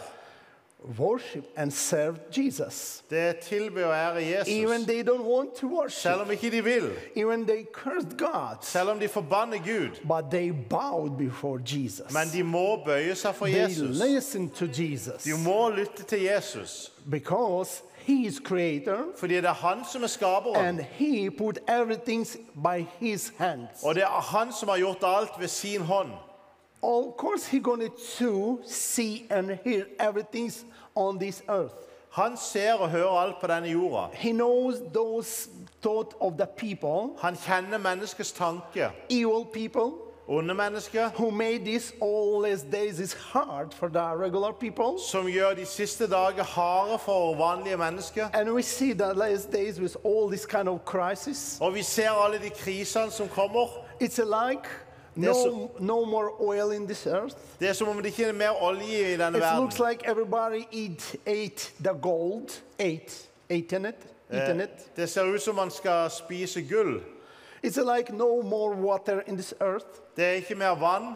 worship 1.00 1.44
and 1.56 1.72
serve 1.72 2.20
Jesus. 2.32 3.04
det 3.10 3.38
tilbyr 3.38 3.86
å 3.86 3.92
ære 3.94 4.22
Even 4.48 4.72
Jesus. 4.82 4.88
they 4.88 5.04
don't 5.04 5.24
want 5.26 5.56
to 5.56 5.68
worship. 5.68 6.02
Selv 6.02 6.22
om 6.22 6.32
ikke 6.32 6.50
de 6.52 6.64
vil. 6.64 6.90
Even 7.16 7.46
they 7.46 7.66
cursed 7.74 8.18
God. 8.18 8.58
Selv 8.62 8.90
om 8.90 9.00
de 9.00 9.08
forbanner 9.08 9.58
Gud. 9.58 9.90
But 10.08 10.32
they 10.32 10.52
bowed 10.52 11.18
before 11.18 11.60
Jesus. 11.66 12.12
Men 12.14 12.28
de 12.34 12.44
må 12.44 12.76
bøye 12.86 13.16
seg 13.16 13.36
for 13.36 13.46
They 13.46 13.62
Jesus. 13.62 13.98
listened 14.00 14.50
to 14.56 14.66
Jesus. 14.82 15.24
De 15.24 15.34
må 15.46 15.70
lytte 15.70 16.04
til 16.04 16.22
Jesus. 16.22 16.92
Because 17.10 17.82
he 18.06 18.26
is 18.28 18.40
creator 18.44 18.98
Fordi 19.18 19.36
det 19.36 19.46
er 19.46 19.54
han 19.54 19.86
som 19.92 20.04
er 20.04 20.08
skaperen. 20.08 20.66
and 20.66 20.80
he 20.82 21.30
put 21.30 21.60
everything 21.68 22.26
by 22.64 22.86
his 23.00 23.32
hands. 23.38 23.84
Og 23.84 23.96
det 23.96 24.04
er 24.04 24.22
han 24.38 24.54
som 24.54 24.70
har 24.70 24.78
gjort 24.78 24.98
alt 25.04 25.32
ved 25.40 25.48
sin 25.48 25.82
hånd. 25.82 26.10
Of 26.84 27.18
course 27.18 27.46
he's 27.46 27.62
going 27.64 27.82
to 27.82 28.60
see 28.66 29.26
and 29.30 29.52
hear 29.64 29.86
everything 30.00 30.52
on 30.96 31.20
this 31.20 31.44
earth. 31.50 31.74
Han 32.12 32.38
ser 32.38 32.74
og 32.74 32.90
hører 32.90 33.20
alt 33.20 33.36
på 33.42 33.48
denne 33.48 33.68
jorda. 33.68 34.08
He 34.14 34.32
knows 34.32 34.76
those 34.94 35.50
thought 35.82 36.14
of 36.22 36.34
the 36.38 36.46
people, 36.58 37.16
Han 37.22 37.36
kjenner 37.36 37.78
menneskets 37.78 38.32
tanke. 38.32 38.90
evil 39.10 39.46
people, 39.54 39.92
Onde 40.28 40.54
mennesker 40.54 41.10
who 41.18 41.30
made 41.32 41.60
this 41.66 41.94
all 42.02 42.42
these 42.44 42.64
days 42.72 43.00
is 43.00 43.14
hard 43.14 43.74
for 43.74 43.88
the 43.88 44.16
regular 44.18 44.52
people. 44.52 45.00
som 45.10 45.26
gjør 45.28 45.54
de 45.54 45.66
siste 45.66 46.08
dager 46.08 46.44
harde 46.44 47.00
for 47.00 47.36
vanlige 47.36 47.78
mennesker. 47.78 48.28
And 48.34 48.50
we 48.50 48.62
see 48.62 48.94
the 48.94 49.14
last 49.14 49.52
days 49.52 49.80
with 49.80 49.96
all 50.06 50.28
this 50.30 50.46
kind 50.46 50.68
of 50.70 50.80
crisis. 50.86 51.58
Og 51.62 51.74
vi 51.74 51.82
ser 51.84 52.10
alle 52.12 52.38
de 52.40 52.50
krisene 52.50 53.12
som 53.12 53.28
kommer. 53.28 53.68
It's 54.04 54.20
like 54.24 54.68
no, 55.16 55.72
no 55.80 56.06
more 56.06 56.30
oil 56.40 56.72
in 56.72 56.86
this 56.86 57.08
earth. 57.08 57.36
Det 57.60 57.70
er 57.70 57.74
som 57.74 57.88
om 57.88 57.98
det 57.98 58.06
ikke 58.06 58.26
er 58.26 58.34
mer 58.34 58.64
olje 58.64 59.14
i 59.14 59.18
denne 59.18 59.38
It 59.38 59.44
verden. 59.44 59.60
looks 59.62 59.80
like 59.80 60.04
everybody 60.10 60.64
eat, 60.72 61.16
ate 61.26 61.72
the 61.84 61.94
gold, 62.02 62.62
ate, 62.80 63.28
ate 63.50 63.76
it. 63.90 63.96
eaten 64.32 64.62
it. 64.62 64.96
Det 64.96 65.10
ser 65.10 65.24
ut 65.24 65.42
som 65.42 65.56
man 65.56 65.72
skal 65.72 66.10
spise 66.10 66.62
gull. 66.62 67.02
It's 67.64 67.78
like 67.78 68.14
no 68.14 68.42
more 68.42 68.76
water 68.76 69.24
in 69.28 69.36
this 69.36 69.54
earth. 69.62 69.86
Det 70.16 70.26
er 70.26 70.32
ikke 70.32 70.56
mer 70.56 70.76
vann. 70.76 71.16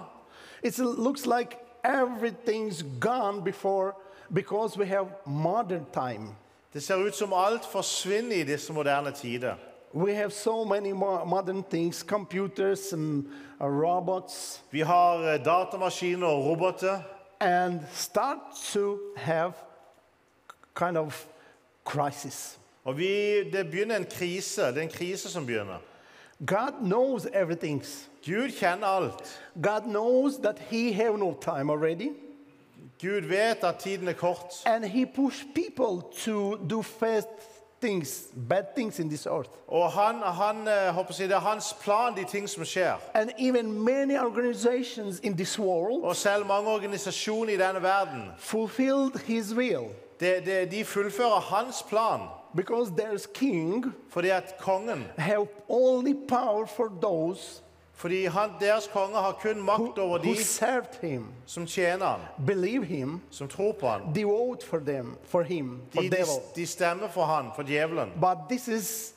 It 0.63 0.77
looks 0.77 1.25
like 1.25 1.57
everything's 1.83 2.83
gone 2.99 3.43
before 3.43 3.93
because 4.33 4.77
we 4.79 4.85
have 4.85 5.07
modern 5.25 5.85
time. 5.93 6.35
Det 6.73 6.83
ser 6.83 6.95
ut 7.07 7.15
som 7.15 7.33
alt 7.33 7.65
forsvinner 7.65 8.35
i 8.35 8.43
disse 8.43 8.73
moderne 8.73 9.11
tider. 9.11 9.55
We 9.95 10.13
have 10.15 10.33
so 10.33 10.65
many 10.65 10.91
mo- 10.91 11.23
modern 11.25 11.63
things, 11.63 12.03
computers 12.03 12.93
and 12.93 13.25
uh, 13.61 13.65
robots, 13.67 14.61
Vi 14.71 14.79
har 14.81 15.19
eh, 15.33 15.39
datamaskiner 15.45 16.27
og 16.27 16.45
roboter, 16.45 16.99
and 17.39 17.79
start 17.93 18.37
to 18.73 18.97
have 19.15 19.53
kind 20.75 20.97
of 20.97 21.25
crisis. 21.85 22.59
og 22.83 22.97
vi, 22.97 23.43
det 23.51 23.71
begynner 23.71 23.95
en 23.97 24.05
krise. 24.05 24.61
Det 24.61 24.77
er 24.77 24.81
en 24.81 24.89
krise 24.89 25.29
som 25.29 25.45
begynner. 25.45 25.77
God 26.45 26.73
knows 26.83 27.25
everything. 27.33 27.83
Gud 28.25 28.49
kjenner 28.51 28.87
alt. 28.87 29.41
God 29.63 29.81
knows 29.85 30.37
that 30.37 30.59
He 30.59 30.91
have 30.93 31.17
no 31.17 31.33
time 31.41 31.71
already, 31.71 32.09
Gud 33.01 33.21
vet 33.21 33.63
at 33.63 33.75
tiden 33.79 34.07
er 34.07 34.13
kort, 34.13 34.63
and 34.65 34.85
He 34.85 35.05
push 35.05 35.43
people 35.55 36.01
to 36.25 36.57
do 36.69 36.81
fast 36.81 37.27
things, 37.81 38.23
bad 38.49 38.63
things 38.75 38.99
in 38.99 39.09
this 39.09 39.25
earth. 39.25 39.49
og 39.67 39.91
han, 39.91 40.15
han, 40.15 40.67
eh, 40.67 40.93
håper 40.93 41.13
jeg, 41.19 41.29
det 41.29 41.35
er 41.35 41.39
hans 41.39 41.73
plan, 41.81 42.15
de 42.15 42.23
ting 42.23 42.49
som 42.49 42.63
skjer. 42.65 42.95
And 43.13 43.29
even 43.39 43.71
many 43.71 44.17
organizations 44.19 45.19
in 45.23 45.35
this 45.37 45.59
world 45.59 46.03
Og 46.03 46.15
selv 46.15 46.45
mange 46.45 46.69
organisasjoner 46.69 47.53
i 47.53 47.57
denne 47.57 47.81
verden, 47.81 48.31
fulfilled 48.37 49.19
His 49.25 49.53
will 49.55 49.85
De, 50.19 50.41
de, 50.45 50.67
de 50.71 50.85
fullfører 50.85 51.39
hans 51.39 51.83
plan. 51.89 52.19
because 52.55 52.91
there's 52.91 53.25
king 53.33 53.85
Fordi 54.09 54.29
at 54.29 54.55
kongen, 54.59 55.05
have 55.17 55.47
only 55.69 56.13
power 56.27 56.65
for 56.65 56.87
those 57.01 57.61
fordi 57.95 58.25
han, 58.25 58.49
deres 58.59 58.89
konge 58.93 59.15
har 59.15 59.37
kun 59.41 59.61
makt 59.61 59.97
over 59.97 60.19
who 60.19 60.33
de 60.33 61.07
him, 61.07 61.27
som 61.45 61.67
tjener 61.67 62.05
ham, 62.05 62.83
him, 62.83 63.21
som 63.31 63.47
tror 63.47 63.71
på 63.71 63.99
devote 64.15 64.65
for 64.65 64.79
them, 64.79 65.17
for 65.23 65.43
him, 65.43 65.81
for 65.93 66.01
De, 66.01 66.09
de, 66.09 66.25
de 66.55 66.65
stemmer 66.67 67.07
for 67.07 67.25
han, 67.25 67.51
for 67.55 67.63
djevelen. 67.63 68.11
But 68.19 68.49
this 68.49 68.67
is 68.67 69.13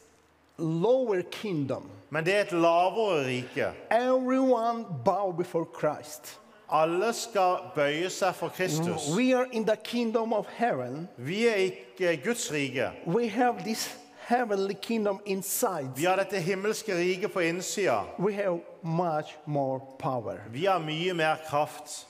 lower 0.58 1.22
kingdom. 1.22 1.90
Men 2.10 2.24
det 2.24 2.34
er 2.34 2.40
et 2.40 2.52
lavere 2.52 3.26
rike. 3.26 3.72
Everyone 3.90 4.84
bow 5.04 5.32
before 5.32 5.66
Christ. 5.80 6.38
Alle 6.70 7.12
skal 7.12 7.56
bøye 7.74 8.10
seg 8.10 8.34
for 8.34 8.48
Kristus. 8.48 9.08
We 9.16 9.36
are 9.36 9.46
in 9.52 9.64
the 9.64 9.76
kingdom 9.76 10.32
of 10.32 10.46
heaven. 10.56 11.08
Vi 11.16 11.46
er 11.48 11.54
ikke 11.54 12.16
Guds 12.24 12.52
rike. 12.52 12.90
We 13.06 13.28
have 13.28 13.62
this 13.64 13.96
heavenly 14.28 14.74
kingdom 14.74 15.20
inside. 15.26 15.88
Vi 15.96 16.04
har 16.04 16.16
dette 16.16 16.40
himmelske 16.40 16.94
riket 16.94 17.32
på 17.32 17.40
innsida. 17.40 18.02
We 18.18 18.32
have 18.32 18.60
much 18.88 19.36
more 19.46 19.80
power. 19.98 20.40
Vi 20.52 20.64
har 20.64 20.78
mye 20.78 21.12
mer 21.14 21.36
kraft. 21.48 22.06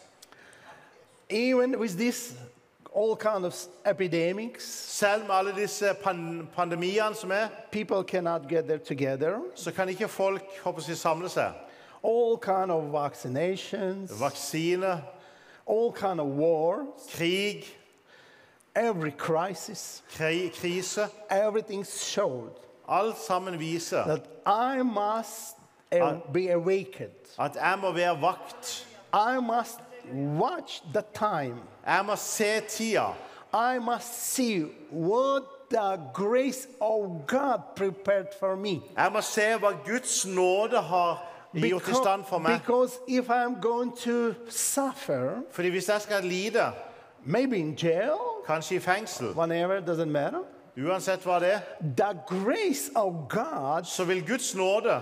Even 1.31 1.79
with 1.79 1.97
this 1.99 2.35
all 2.95 3.17
kind 3.17 3.45
of 3.45 3.55
epidemics, 3.87 4.65
Selv 4.99 5.27
med 5.27 5.35
alle 5.35 5.53
disse 5.57 5.95
pan 6.03 6.49
pandemiene 6.57 7.15
som 7.15 7.31
er, 7.31 7.49
people 7.71 8.03
cannot 8.05 8.49
gather 8.49 8.79
together. 8.79 9.41
så 9.55 9.73
kan 9.73 9.89
ikke 9.89 10.09
folk 10.09 10.43
håper 10.65 10.83
jeg, 10.89 10.97
samle 10.97 11.29
seg. 11.29 11.53
All 12.05 12.39
kind 12.39 12.71
of 12.71 12.83
vaccinations, 12.93 14.11
Vaksine, 14.21 15.03
all 15.67 15.93
kind 15.93 16.21
of 16.21 16.27
war, 16.27 16.87
krig, 17.17 17.65
every 18.75 19.11
crisis, 19.11 20.03
kri 20.17 20.49
krise. 20.55 21.09
everything 21.31 21.85
showed 21.85 22.51
Alt 22.89 23.19
sammen 23.19 23.59
viser 23.59 24.05
that 24.07 24.27
I 24.47 24.83
must 24.83 25.57
be 26.32 26.51
awakened. 26.52 27.36
at 27.39 27.55
jeg 27.55 27.78
må 27.81 27.93
være 27.93 28.20
vakt. 28.20 28.86
I 29.15 29.40
must 29.40 29.81
watch 30.15 30.82
the 30.94 31.02
time. 31.15 31.56
Jeg 31.86 32.05
må 32.05 32.16
se 32.16 32.60
tida. 32.69 33.15
I 33.52 33.78
must 33.78 34.35
see 34.35 34.65
what 34.93 35.43
the 35.70 36.01
grace 36.15 36.69
of 36.81 37.27
God 37.27 37.60
prepared 37.77 38.27
for 38.40 38.56
me. 38.56 38.81
Jeg 38.97 39.10
må 39.12 39.20
se 39.20 39.40
hva 39.59 39.73
Guds 39.86 40.27
nåde 40.27 40.77
har 40.77 41.24
gjort 41.55 41.89
i 41.89 41.94
stand 41.94 42.24
for 42.24 42.39
meg. 42.39 42.60
because 42.60 42.98
if 43.09 43.31
I'm 43.31 43.60
going 43.60 43.97
to 43.97 44.35
suffer, 44.48 45.31
Fordi 45.51 45.69
hvis 45.69 45.89
jeg 45.89 46.01
skal 46.01 46.24
lide, 46.24 46.73
maybe 47.24 47.56
in 47.56 47.74
jail, 47.74 48.19
kanskje 48.47 48.77
i 48.77 48.78
fengsel, 48.78 49.27
whenever, 49.27 49.81
doesn't 49.81 50.10
matter, 50.10 50.40
uansett 50.77 51.24
hva 51.24 51.39
det 51.40 51.52
er, 51.52 51.60
the 51.81 52.19
grace 52.27 52.90
of 52.94 53.12
God 53.28 53.85
så 53.85 54.05
vil 54.05 54.27
Guds 54.28 54.55
nåde 54.55 55.01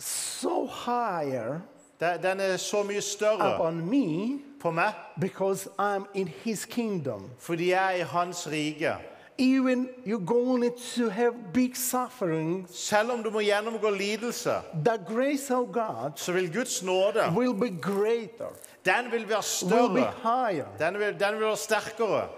so 0.00 0.66
higher 0.66 1.60
den 2.00 2.40
er 2.40 2.56
så 2.56 2.82
mye 2.82 3.00
større 3.00 3.54
upon 3.54 3.80
me 3.90 4.38
på 4.60 4.70
meg 4.70 4.92
because 5.20 5.68
I'm 5.78 6.04
in 6.14 6.28
His 6.28 6.64
kingdom. 6.64 7.30
fordi 7.38 7.70
jeg 7.70 7.84
er 7.86 7.96
i 7.96 8.00
Hans 8.08 8.48
rike. 8.48 8.94
Even 9.38 9.88
you're 10.06 10.26
going 10.26 10.72
to 10.96 11.08
have 11.08 11.32
big 11.54 11.76
suffering, 11.76 12.66
Selv 12.70 13.10
om 13.12 13.22
du 13.22 13.30
må 13.30 13.40
gjennomgå 13.40 13.90
lidelse, 13.90 14.50
the 14.84 14.98
grace 15.14 15.54
of 15.54 15.66
God 15.72 16.10
så 16.16 16.32
vil 16.32 16.52
Guds 16.54 16.82
nåde 16.82 17.32
will 17.36 17.54
be 17.54 17.70
greater, 17.82 18.52
den 18.84 19.12
vil 19.12 19.28
være 19.28 19.42
will 19.64 19.94
be 19.94 20.00
større. 20.00 20.12
higher. 20.22 20.66
Den 20.78 20.98
vil, 20.98 21.20
den 21.20 21.34
vil 21.34 21.40
være 21.46 21.56
sterkere. 21.56 22.28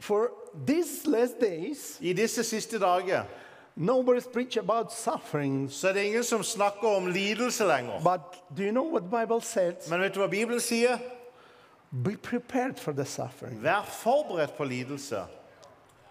For 0.00 0.28
these 0.66 1.10
last 1.10 1.40
days, 1.40 1.98
I 2.00 2.12
disse 2.12 2.44
siste 2.44 2.78
dager 2.78 3.22
nobody's 3.76 4.26
preach 4.26 4.56
about 4.56 4.92
suffering. 4.92 5.70
så 5.70 5.88
er 5.88 5.92
det 5.92 6.04
ingen 6.04 6.24
som 6.24 6.42
snakker 6.42 6.96
om 6.96 7.08
lidelse 7.08 7.64
lenger. 7.64 8.00
But 8.00 8.20
do 8.56 8.62
you 8.62 8.72
know 8.72 8.92
what 8.92 9.10
Bible 9.10 9.40
says? 9.40 9.90
Men 9.90 10.00
vet 10.00 10.14
du 10.14 10.20
hva 10.20 10.28
Bibelen 10.28 10.60
sier? 10.60 10.98
Be 11.90 12.16
prepared 12.16 12.78
for 12.78 12.92
the 12.92 13.04
suffering. 13.04 13.62
Vær 13.62 13.82
forberedt 13.82 14.56
på 14.56 14.64
lidelse. 14.64 15.24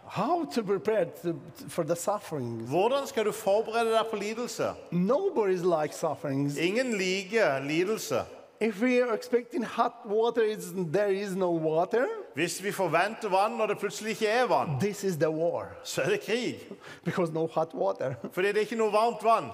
How 0.08 0.46
to 0.46 0.64
prepare 0.64 1.06
to, 1.06 1.34
for 1.68 1.84
the 1.84 1.96
suffering? 1.96 2.68
Hvordan 2.68 3.08
skal 3.08 3.26
du 3.26 3.32
forberede 3.32 3.92
deg 3.92 4.06
på 4.12 4.16
lidelse? 4.16 4.74
Nobody's 4.92 5.66
like 5.66 5.94
sufferings. 5.94 6.58
Ingen 6.58 6.94
liker 6.98 7.60
lidelse. 7.60 8.22
If 8.61 8.82
we 8.82 9.02
are 9.02 9.14
expecting 9.14 9.64
hot 9.64 10.06
water, 10.06 10.41
it's, 10.41 10.72
there 10.94 11.11
is 11.14 11.36
no 11.36 11.52
water. 11.52 12.07
Hvis 12.36 12.64
vi 12.64 12.72
forventer 12.72 13.30
vann 13.30 13.57
når 13.57 13.68
det 13.68 13.77
plutselig 13.77 14.10
ikke 14.11 14.27
er 14.27 14.45
vann, 14.48 14.80
This 14.80 15.03
is 15.03 15.18
the 15.18 15.30
war 15.30 15.65
så 15.84 16.02
er 16.02 16.10
det 16.10 16.22
krig. 16.22 16.56
because 17.03 17.34
no 17.34 17.48
hot 17.48 17.73
water. 17.73 18.14
Fordi 18.34 18.48
det 18.48 18.56
er 18.56 18.61
ikke 18.61 18.76
noe 18.76 18.91
varmt 18.94 19.23
vann. 19.23 19.49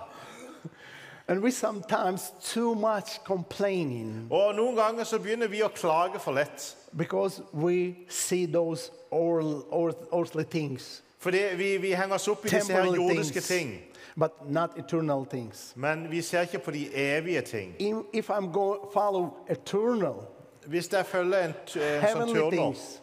And 1.28 1.40
we 1.44 1.52
sometimes 1.52 2.34
too 2.44 2.73
much 2.76 3.19
complaining 3.26 4.28
Og 4.32 4.56
noen 4.56 4.76
ganger 4.76 5.03
så 5.03 5.19
begynner 5.19 5.48
vi 5.48 5.61
å 5.64 5.68
klage 5.69 6.19
for 6.19 6.32
lett. 6.34 6.76
because 6.98 7.41
we 7.53 7.95
see 8.10 8.45
those 8.45 8.91
earth- 9.11 10.07
earthly 10.14 10.44
things, 10.44 11.02
Fordi 11.19 11.40
vi, 11.57 11.78
vi 11.78 11.94
henger 11.94 12.15
oss 12.15 12.28
opp 12.28 12.45
i 12.45 12.49
disse 12.49 12.73
her 12.73 12.86
jordiske 12.86 13.41
ting. 13.41 13.82
But 14.20 14.50
not 14.50 14.78
eternal 14.78 15.26
things. 15.26 15.74
Men 15.76 16.12
vi 16.12 16.22
ser 16.22 16.42
ikke 16.42 16.60
på 16.60 16.72
de 16.72 16.96
evige 16.96 17.42
ting. 17.42 17.76
If- 17.80 18.06
If 18.14 18.30
I'm 18.30 18.52
going 18.52 18.80
follow 18.94 19.30
eternal, 19.50 20.16
Hvis 20.68 20.92
jeg 20.94 21.06
følger 21.06 21.46
en, 21.46 21.54
t- 21.66 21.80
en 21.80 22.02
sånn 22.02 22.02
heavenly 22.02 22.34
turner, 22.40 22.52
things, 22.52 23.02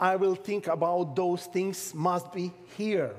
I 0.00 0.16
will 0.16 0.36
think 0.44 0.66
about 0.68 1.16
those 1.16 1.48
things 1.52 1.94
must 1.94 2.26
be 2.32 2.50
here, 2.76 3.10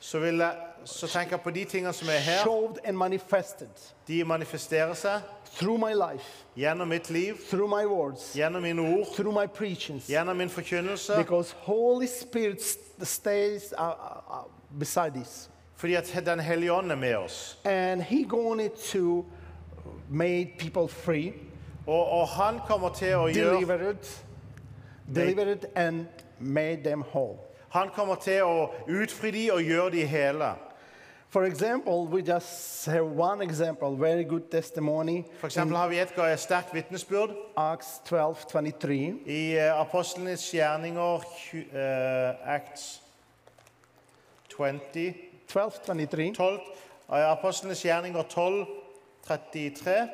så, 0.00 0.18
vil 0.18 0.34
jeg, 0.38 0.56
så 0.84 1.06
tenker 1.06 1.30
jeg 1.36 1.40
på 1.40 1.50
de 1.50 1.64
tingene 1.64 1.92
som 1.92 2.08
er 2.08 2.18
her. 2.18 2.42
showed 2.44 2.78
and 2.84 2.96
manifested 2.96 3.68
De 4.08 4.24
manifesterer 4.24 4.94
seg 4.94 5.20
through 5.58 5.78
my 5.80 5.92
life, 5.94 6.44
gjennom 6.56 6.88
mitt 6.88 7.10
liv, 7.10 7.34
through 7.50 7.68
my 7.70 7.86
words, 7.86 8.32
gjennom 8.36 8.62
mine 8.62 8.78
ord, 8.80 9.06
through 9.14 9.32
my 9.40 9.46
preachings, 9.46 10.06
gjennom 10.10 10.36
min 10.36 10.48
forkynnelse. 10.50 11.16
because 11.16 11.52
Holy 11.58 12.06
Spirit 12.06 12.62
st- 12.62 13.06
stays 13.06 13.72
uh, 13.78 13.82
uh, 13.82 13.94
uh, 14.30 14.44
beside 14.78 15.14
this, 15.14 15.48
Fordi 15.76 15.94
at 15.94 16.22
Den 16.26 16.40
hellige 16.40 16.72
ånd 16.72 16.90
er 16.92 16.96
med 16.96 17.14
oss. 17.16 17.58
and 17.64 18.02
He 18.02 18.24
going 18.28 18.70
to 18.92 19.24
make 20.10 20.54
people 20.58 20.88
free, 20.88 21.32
Og, 21.86 22.08
og 22.08 22.28
han 22.28 22.58
kommer 22.66 22.88
til 22.88 23.14
å 23.14 23.26
gjøre 23.28 23.54
delivered, 23.54 24.06
delivered, 25.14 25.64
and 25.76 26.06
made 26.38 26.82
them 26.84 27.02
whole. 27.02 27.36
Han 27.68 27.88
kommer 27.94 28.14
til 28.14 28.42
å 28.42 28.70
utfri 28.88 29.30
de 29.30 29.50
og 29.52 29.60
gjøre 29.62 29.90
de 29.90 30.06
hele. 30.06 30.52
For 31.28 31.42
example, 31.44 32.06
we 32.06 32.22
just 32.22 32.86
have 32.86 33.04
one 33.18 33.42
example, 33.44 33.96
very 33.96 34.22
good 34.24 34.40
testimony 34.50 35.24
For 35.40 35.46
eksempel 35.46 35.76
har 35.76 35.88
vi 35.88 35.98
et 35.98 36.14
ga- 36.16 36.36
sterkt 36.36 36.74
vitnesbyrd 36.74 37.30
Acts 37.56 38.00
12 38.04 38.36
23. 38.52 39.14
i 39.26 39.56
eh, 39.58 39.80
Apostlenes 39.80 40.50
gjerninger, 40.54 41.18
tju- 41.18 41.76
eh, 41.76 42.54
Acts 42.54 43.02
20, 44.56 45.14
12 45.48 45.72
23. 45.86 46.34
12, 46.34 46.60
eh, 47.08 47.30
Apostlenes 47.30 47.82
gjerninger 47.82 48.22
12, 48.22 48.66
33, 49.26 50.08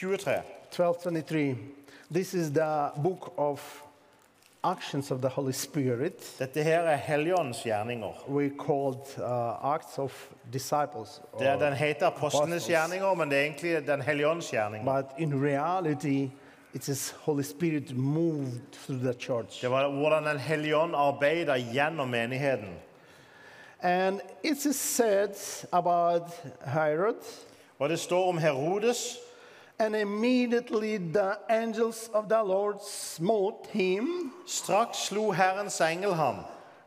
23. 0.00 0.32
12 0.70 0.94
23. 1.02 1.56
This 2.10 2.34
is 2.34 2.52
the 2.52 2.90
book 2.96 3.32
of 3.36 3.82
actions 4.64 5.10
of 5.10 5.20
the 5.20 5.28
Holy 5.28 5.52
Spirit. 5.52 6.36
Dette 6.38 6.62
her 6.62 6.80
er 6.80 6.96
Helligåndens 6.96 7.62
gjerninger. 7.64 8.12
We 8.28 8.50
called 8.58 9.06
uh, 9.18 9.74
Acts 9.74 9.98
of 9.98 10.30
Disciples. 10.52 11.20
Det, 11.38 11.60
den 11.60 11.72
heter 11.72 12.06
Apostlenes 12.06 12.66
gjerninger, 12.68 13.14
men 13.14 13.30
det 13.30 13.38
er 13.38 13.42
egentlig 13.42 13.86
Den 13.86 14.02
Helligåndens 14.02 14.50
gjerninger. 14.50 14.84
But 14.84 15.18
in 15.18 15.44
reality, 15.44 16.30
it 16.74 16.88
is 16.88 17.14
Holy 17.20 17.42
Spirit 17.42 17.96
moved 17.96 18.72
through 18.72 19.02
the 19.02 19.14
church. 19.20 19.60
Det 19.60 19.70
var 19.70 19.88
hvordan 19.88 20.24
Den 20.24 20.38
hellige 20.38 20.76
ånd 20.76 20.94
arbeider 20.96 21.56
gjennom 21.56 22.08
menigheten. 22.08 22.87
And 23.82 24.20
it 24.42 24.66
is 24.66 24.76
said 24.76 25.36
about 25.72 26.22
Herod, 26.66 27.16
Og 27.78 27.88
det 27.88 27.98
står 28.00 28.28
om 28.28 28.38
Herodes. 28.38 29.18
and 29.80 29.94
immediately 29.96 30.96
the 30.98 31.34
angels 31.48 32.10
of 32.12 32.24
the 32.28 32.42
Lord 32.42 32.76
smote 32.82 33.68
him 33.70 34.32
Straks 34.46 34.98
slo 34.98 35.30
Herrens 35.30 35.80
engel 35.80 36.14
ham, 36.14 36.36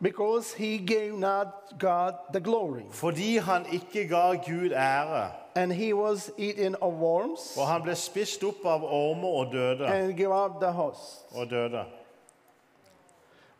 because 0.01 0.53
he 0.57 0.77
gave 0.77 1.17
not 1.19 1.47
God 1.79 2.13
the 2.33 2.39
glory. 2.41 2.81
fordi 2.91 3.37
han 3.37 3.65
ikke 3.71 4.07
ga 4.07 4.33
Gud 4.33 4.71
ære. 4.71 5.31
And 5.55 5.71
he 5.73 5.93
was 5.93 6.31
eaten 6.37 6.75
of 6.81 6.93
worms 6.93 7.57
Og 7.57 7.67
han 7.67 7.81
ble 7.81 7.95
spist 7.95 8.43
opp 8.43 8.65
av 8.65 8.83
ormer 8.83 9.27
og 9.27 9.51
døde. 9.53 9.85
and 9.87 10.17
gave 10.17 10.33
up 10.45 10.51
the 10.61 10.71
host. 10.71 11.25
Og 11.35 11.49
døde. 11.49 11.83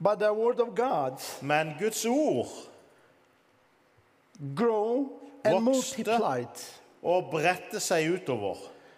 But 0.03 0.19
the 0.19 0.33
word 0.33 0.59
of 0.59 0.75
God 0.75 1.11
Men 1.41 1.75
Guds 1.79 2.05
ord 2.05 2.47
grew 4.55 5.09
and 5.45 5.53
Vokste. 5.55 5.61
multiplied 5.63 6.79
og 7.03 7.27
bredte 7.31 7.79
seg 7.79 8.09
utover. 8.13 8.55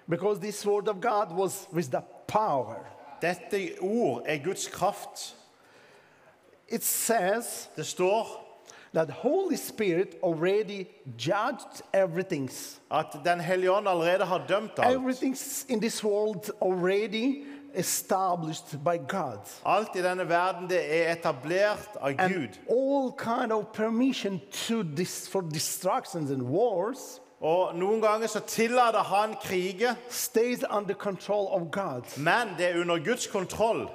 because 0.10 0.40
this 0.40 0.66
word 0.66 0.88
of 0.88 1.02
God 1.02 1.32
was 1.32 1.68
with 1.74 1.90
the 1.92 2.02
power. 2.28 2.86
Dette 3.22 3.76
ord 3.82 4.22
er 4.26 4.38
Guds 4.44 4.68
kraft. 4.68 5.36
It 6.68 6.84
says 6.84 7.70
Det 7.76 7.86
står 7.86 8.40
that 8.94 9.10
Holy 9.10 9.56
Spirit 9.56 10.16
already 10.24 10.86
judged 11.18 11.82
everything. 11.94 12.50
at 12.92 13.06
Den 13.26 13.40
hellige 13.42 13.72
ånd 13.72 13.88
allerede 13.88 14.26
har 14.26 14.46
dømt 14.48 14.72
alt. 14.78 14.96
Everything 14.96 15.38
in 15.70 15.80
this 15.82 16.04
world 16.04 16.50
already 16.62 17.46
established 17.76 18.78
by 18.84 18.98
God. 19.08 19.40
Alt 19.66 19.96
i 19.96 20.02
denne 20.02 20.30
verden 20.30 20.70
det 20.70 20.80
er 21.08 21.12
etablert 21.14 21.90
av 22.02 22.12
And 22.20 22.34
Gud. 22.34 22.60
all 22.70 23.12
kind 23.18 23.52
of 23.52 23.66
permission 23.74 24.42
to 24.68 24.84
dis- 24.84 25.30
for 25.30 25.42
destructions 25.42 26.32
and 26.32 26.42
wars 26.42 27.20
Og 27.42 27.76
Noen 27.76 28.02
ganger 28.02 28.28
så 28.28 28.40
tillater 28.40 29.04
han 29.04 29.36
kriger, 29.44 29.96
stays 30.10 30.64
under 30.72 30.94
control 30.96 31.48
of 31.62 31.72
God. 31.72 32.18
men 32.18 32.48
det 32.58 32.66
er 32.70 32.80
under 32.82 32.98
Guds 33.06 33.28
kontroll. 33.28 33.90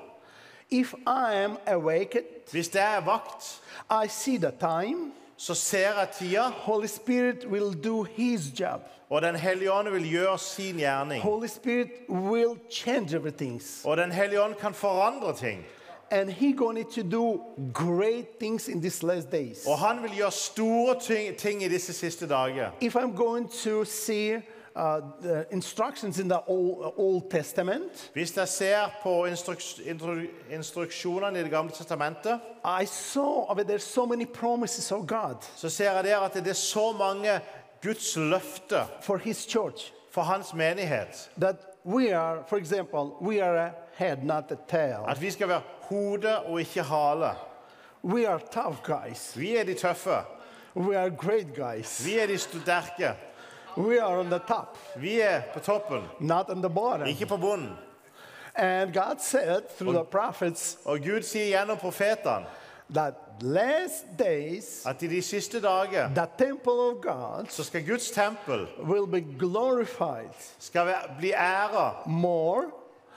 If 0.70 0.94
I 1.06 1.34
am 1.44 1.56
awakened, 1.66 2.24
Hvis 2.52 2.74
jeg 2.74 2.96
er 2.96 3.00
vakt, 3.00 3.60
I 4.04 4.08
see 4.08 4.36
the 4.38 4.52
time, 4.60 5.12
så 5.36 5.54
ser 5.54 5.78
jeg 5.98 6.08
tida, 6.18 6.42
Holy 6.48 6.86
Spirit 6.86 7.46
will 7.50 7.84
do 7.84 8.02
his 8.02 8.40
job. 8.60 8.80
Og 9.10 9.22
Den 9.22 9.36
hellige 9.36 9.72
ånd 9.72 9.88
vil 9.88 10.10
gjøre 10.10 10.38
sin 10.38 10.76
gjerning. 10.76 11.22
Holy 11.22 11.46
Spirit 11.46 11.88
will 12.08 12.58
change 12.70 13.16
everything. 13.16 13.62
Og 13.84 13.96
Den 13.96 14.12
hellige 14.12 14.42
ånd 14.42 14.54
kan 14.54 14.74
forandre 14.74 15.36
ting. 15.36 15.64
And 16.10 16.30
he 16.30 16.52
going 16.52 16.90
to 16.94 17.02
do 17.02 17.40
great 17.74 18.38
things 18.38 18.68
in 18.68 18.80
these 18.80 19.06
last 19.06 19.30
days. 19.32 19.66
Og 19.66 19.78
han 19.78 20.02
vil 20.02 20.10
gjøre 20.16 20.32
store 20.32 21.00
ting, 21.00 21.36
ting 21.36 21.62
i 21.62 21.68
disse 21.68 21.92
siste 21.92 22.28
dager. 22.28 22.70
If 22.80 22.96
I'm 22.96 23.16
going 23.16 23.50
to 23.64 23.84
see 23.84 24.34
uh, 24.78 25.00
the 25.22 25.44
instructions 25.50 26.18
in 26.18 26.28
the 26.28 26.38
Old, 26.50 26.94
Old 26.96 27.30
Testament, 27.30 28.10
Hvis 28.12 28.36
jeg 28.36 28.48
ser 28.48 28.90
på 29.02 29.26
instruksjonene 30.50 31.40
i 31.40 31.42
Det 31.42 31.50
gamle 31.50 31.72
testamentet, 31.72 32.40
I 32.64 32.84
saw 32.84 33.54
that 33.54 33.66
there's 33.66 33.78
so 33.94 34.06
many 34.06 34.26
promises 34.26 34.92
of 34.92 35.06
God 35.06 35.36
så 35.56 35.68
ser 35.68 35.92
jeg 35.92 36.04
der 36.04 36.18
at 36.18 36.34
det 36.34 36.48
er 36.48 36.52
så 36.52 36.92
mange 36.92 37.40
Guds 37.82 38.16
løfter 38.16 38.84
for 39.02 39.16
his 39.18 39.46
church 39.46 39.92
for 40.10 40.22
hans 40.22 40.54
menighet. 40.54 41.30
that 41.40 41.56
we 41.84 42.12
are, 42.12 42.38
for 42.48 42.56
example, 42.56 43.16
we 43.20 43.40
are 43.40 43.56
a 43.56 43.70
head, 43.96 44.24
not 44.24 44.52
a 44.52 44.56
tail. 44.68 45.04
At 45.08 45.20
vi 45.20 45.30
skal 45.30 45.48
være 45.48 45.60
hode 45.80 46.38
og 46.38 46.60
ikke 46.60 46.82
hale. 46.82 47.30
We 48.04 48.28
are 48.28 48.40
tough 48.52 48.76
guys. 48.84 49.38
Vi 49.38 49.56
er 49.56 49.64
de 49.64 49.74
tøffe. 49.74 50.18
We 50.76 50.98
are 50.98 51.10
great 51.10 51.46
guys. 51.56 52.06
Vi 52.06 52.18
er 52.18 52.26
de 52.26 52.38
sterke. 52.38 53.12
We 53.76 54.02
are 54.02 54.18
on 54.18 54.26
the 54.26 54.40
top, 54.48 54.78
Vi 54.96 55.20
er 55.20 55.40
på 55.54 55.60
toppen, 55.60 56.02
not 56.20 56.50
on 56.50 56.62
the 56.62 56.70
bottom. 56.74 57.06
ikke 57.06 57.26
på 57.26 57.36
bunnen. 57.36 57.76
And 58.54 58.92
God 58.94 59.18
said 59.20 59.62
through 59.78 59.94
the 59.94 60.04
prophets 60.04 60.78
Og 60.84 60.98
Gud 60.98 61.22
sier 61.22 61.46
gjennom 61.46 61.76
profetene 61.78 62.46
that 62.94 63.14
last 63.42 64.04
days 64.18 64.86
at 64.86 65.02
i 65.02 65.06
de 65.06 65.22
siste 65.22 65.60
dager 65.60 66.08
the 66.14 66.26
temple 66.38 66.72
of 66.90 67.00
God 67.02 67.46
så 67.48 67.64
skal 67.64 67.86
Guds 67.86 68.10
tempel 68.10 68.66
will 68.78 69.06
be 69.06 69.20
glorified 69.38 70.34
skal 70.58 70.94
bli 71.18 71.32
æra 71.32 72.02
more 72.06 72.64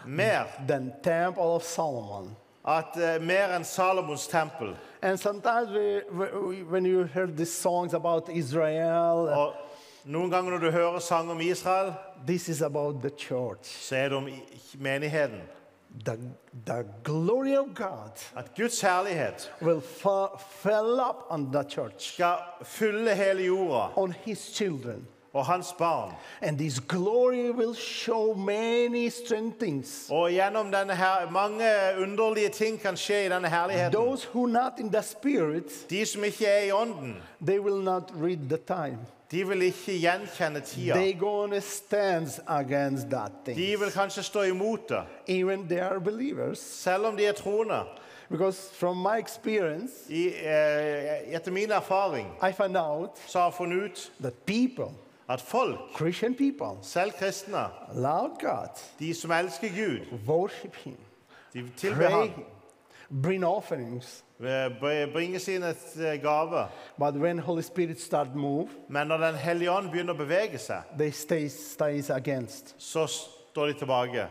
mer, 0.05 0.45
than 0.67 0.93
temple 1.03 1.43
of 1.43 1.63
Solomon. 1.63 2.35
at, 2.65 2.95
uh, 2.95 3.25
mer 3.25 3.55
enn 3.55 3.63
Salomons 3.63 4.27
tempel. 4.27 4.75
And 5.01 5.19
sometimes 5.19 5.69
we, 5.69 6.01
we, 6.11 6.63
when 6.63 6.85
you 6.85 7.03
hear 7.03 7.27
these 7.27 7.53
songs 7.53 7.93
about 7.93 8.29
Israel, 8.29 9.29
Og 9.29 9.53
noen 10.05 10.29
ganger 10.31 10.51
når 10.51 10.57
du 10.59 10.71
hører 10.71 10.99
sang 10.99 11.31
om 11.31 11.41
Israel, 11.41 11.93
this 12.25 12.49
is 12.49 12.61
about 12.61 13.01
the 13.01 13.09
church. 13.09 13.65
så 13.65 13.95
er 13.95 14.09
det 14.09 14.17
om 14.17 14.29
menigheten. 14.77 15.41
The, 16.05 16.17
the 16.65 16.85
glory 17.03 17.57
of 17.57 17.75
God 17.75 18.11
At 18.35 18.55
Guds 18.55 18.81
herlighet 18.81 19.51
will 19.61 19.81
fill 19.81 20.99
up 20.99 21.27
on 21.29 21.51
the 21.51 21.63
church, 21.63 22.13
skal 22.13 22.37
fylle 22.63 23.15
hele 23.15 23.45
jorda 23.45 23.97
on 23.97 24.11
his 24.25 24.39
children. 24.53 25.07
og 25.33 25.45
hans 25.45 25.73
barn. 25.77 26.13
And 26.41 26.57
this 26.57 26.79
glory 26.79 27.51
will 27.51 27.75
show 27.75 28.33
many 28.33 29.09
strange 29.09 29.53
things. 29.59 30.07
Og 30.11 30.29
gjennom 30.31 30.71
denne 30.71 30.95
her, 30.95 31.29
mange 31.31 31.65
underlige 32.01 32.49
ting 32.49 32.79
kan 32.81 32.97
skje 32.97 33.25
i 33.25 33.29
denne 33.29 33.49
herligheten. 33.49 33.93
Those 33.93 34.27
who 34.33 34.45
not 34.45 34.73
in 34.79 34.91
the 34.91 35.01
spirit, 35.01 35.89
De 35.89 36.05
som 36.05 36.23
ikke 36.23 36.45
er 36.45 36.63
i 36.63 36.71
ånden, 36.71 37.15
they 37.45 37.59
will 37.59 37.83
not 37.83 38.11
read 38.21 38.49
the 38.49 38.57
time. 38.57 38.97
De 39.31 39.47
vil 39.47 39.61
ikke 39.61 39.91
gjenkjenne 39.99 40.59
tida. 40.59 40.93
They 40.93 41.13
gonna 41.19 41.59
stand 41.59 42.27
against 42.47 43.09
that 43.09 43.31
De 43.45 43.53
thing. 43.53 43.79
vil 43.79 43.91
kanskje 43.91 44.23
stå 44.23 44.41
imot 44.41 44.89
det, 44.89 45.03
Even 45.27 45.67
they 45.67 45.77
are 45.79 45.99
believers. 46.01 46.59
selv 46.59 47.05
om 47.05 47.17
de 47.17 47.25
er 47.25 47.31
troende. 47.33 47.83
Because 48.29 48.69
from 48.73 48.97
my 48.97 49.17
experience, 49.19 49.93
I, 50.09 50.27
eh, 50.27 51.35
etter 51.35 51.51
min 51.51 51.71
erfaring 51.71 52.27
I 52.49 52.51
found 52.53 52.77
out 52.77 53.09
så 53.27 53.39
har 53.39 53.45
jeg 53.45 53.53
funnet 53.53 53.83
ut 53.83 54.11
that 54.21 54.33
people, 54.45 54.91
at 55.29 55.41
folk, 55.41 55.79
Christian 55.95 56.35
people, 56.35 56.77
selv 56.81 57.11
kristne, 57.11 57.65
love 57.93 58.29
God, 58.39 58.67
de 58.99 59.13
som 59.13 59.31
elsker 59.31 59.69
Gud, 59.69 60.19
worship 60.27 60.75
Him, 60.75 60.97
de 61.53 61.69
tilber 61.77 61.95
pray 62.09 62.09
ham, 62.09 62.43
bring 63.23 63.45
offerings. 63.45 64.23
Bringer 65.11 65.39
sine 65.39 65.75
eh, 65.99 66.21
gaver. 66.21 66.67
But 66.97 67.15
when 67.15 67.37
Holy 67.39 67.61
Spirit 67.61 67.99
start 68.01 68.35
move, 68.35 68.67
Men 68.87 69.07
når 69.07 69.17
Den 69.17 69.35
hellige 69.35 69.71
ånd 69.71 69.89
begynner 69.91 70.13
å 70.13 70.17
bevege 70.17 70.57
seg, 70.57 70.83
they 70.97 71.11
stay 71.11 71.47
stays 71.49 72.09
against. 72.09 72.75
så 72.77 73.07
står 73.07 73.67
de 73.67 73.73
tilbake. 73.73 74.27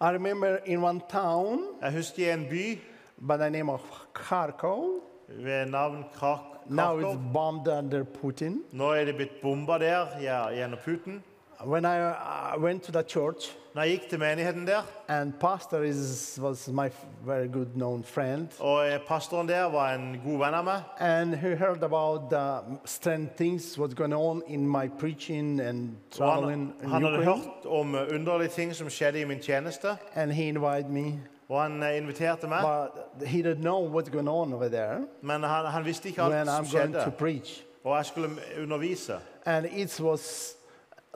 I 0.00 0.10
remember 0.12 0.60
in 0.64 0.82
one 0.84 1.00
town 1.10 1.64
Jeg 1.82 1.92
husker 1.92 2.22
i 2.22 2.30
en 2.32 2.44
by 2.48 2.78
by 3.20 3.36
the 3.36 3.50
name 3.50 3.70
of 3.72 3.80
Kharkov. 4.14 5.00
ved 5.28 5.66
navn 5.66 6.04
Krak 6.14 6.40
Now 6.70 6.98
it's 6.98 7.04
Kharkov. 7.04 7.32
bombed 7.32 7.68
under 7.68 8.04
Putin. 8.04 8.62
Nå 8.72 8.92
er 8.92 9.04
det 9.04 9.14
blitt 9.16 9.40
bomba 9.42 9.78
der 9.78 10.06
ja, 10.20 10.48
gjennom 10.50 10.78
Putin. 10.84 11.22
When 11.64 11.84
I 11.84 11.98
uh, 12.00 12.60
went 12.60 12.82
to 12.84 12.92
the 12.92 13.02
church, 13.02 13.56
Når 13.74 13.82
jeg 13.82 13.90
gikk 13.90 14.08
til 14.10 14.18
menigheten 14.18 14.66
der, 14.66 14.82
and 15.08 15.32
pastor 15.40 15.82
is 15.82 16.38
was 16.42 16.68
my 16.68 16.86
f- 16.86 17.04
very 17.26 17.46
good 17.52 17.66
known 17.74 18.04
friend, 18.04 18.48
og 18.60 18.88
eh, 18.88 18.98
pastoren 19.08 19.48
der 19.48 19.64
var 19.64 19.94
en 19.94 20.20
god 20.24 20.38
venn 20.38 20.54
av 20.54 20.64
meg, 20.64 20.82
and 21.00 21.34
he 21.34 21.54
heard 21.56 21.82
about 21.82 22.30
the 22.30 22.60
strange 22.84 23.28
things 23.36 23.78
what's 23.78 23.94
going 23.94 24.14
on 24.14 24.42
in 24.46 24.66
my 24.68 24.88
preaching 24.98 25.60
and 25.60 25.90
og 26.10 26.16
traveling 26.18 26.72
han, 26.80 26.84
in 26.84 26.90
han 26.90 27.02
hadde 27.02 27.18
Ukraine, 27.18 27.34
hørt 27.42 27.66
om 27.66 27.94
eh, 27.94 28.00
underlige 28.14 28.48
ting 28.48 28.74
som 28.74 28.90
skjedde 28.90 29.20
i 29.20 29.24
min 29.24 29.38
tjeneste, 29.40 29.96
and 30.14 30.32
he 30.32 30.48
invited 30.48 30.88
me, 30.90 31.20
og 31.48 31.62
han 31.62 31.82
eh, 31.82 31.96
inviterte 31.96 32.46
meg. 32.48 32.62
but 32.62 33.26
he 33.28 33.42
didn't 33.42 33.60
know 33.62 33.88
what's 33.98 34.10
going 34.10 34.28
on 34.28 34.52
over 34.52 34.68
there. 34.68 34.98
Men 35.22 35.42
han, 35.42 35.66
han 35.66 35.84
visste 35.84 36.08
ikke 36.08 36.22
when 36.22 36.32
alt 36.32 36.48
I'm 36.48 36.64
som 36.70 36.80
going 36.80 37.04
to 37.04 37.10
preach, 37.10 37.64
og 37.84 37.96
jeg 37.96 38.06
skulle 38.06 38.30
undervise. 38.62 39.12
and 39.46 39.66
it 39.66 40.00
was 40.00 40.54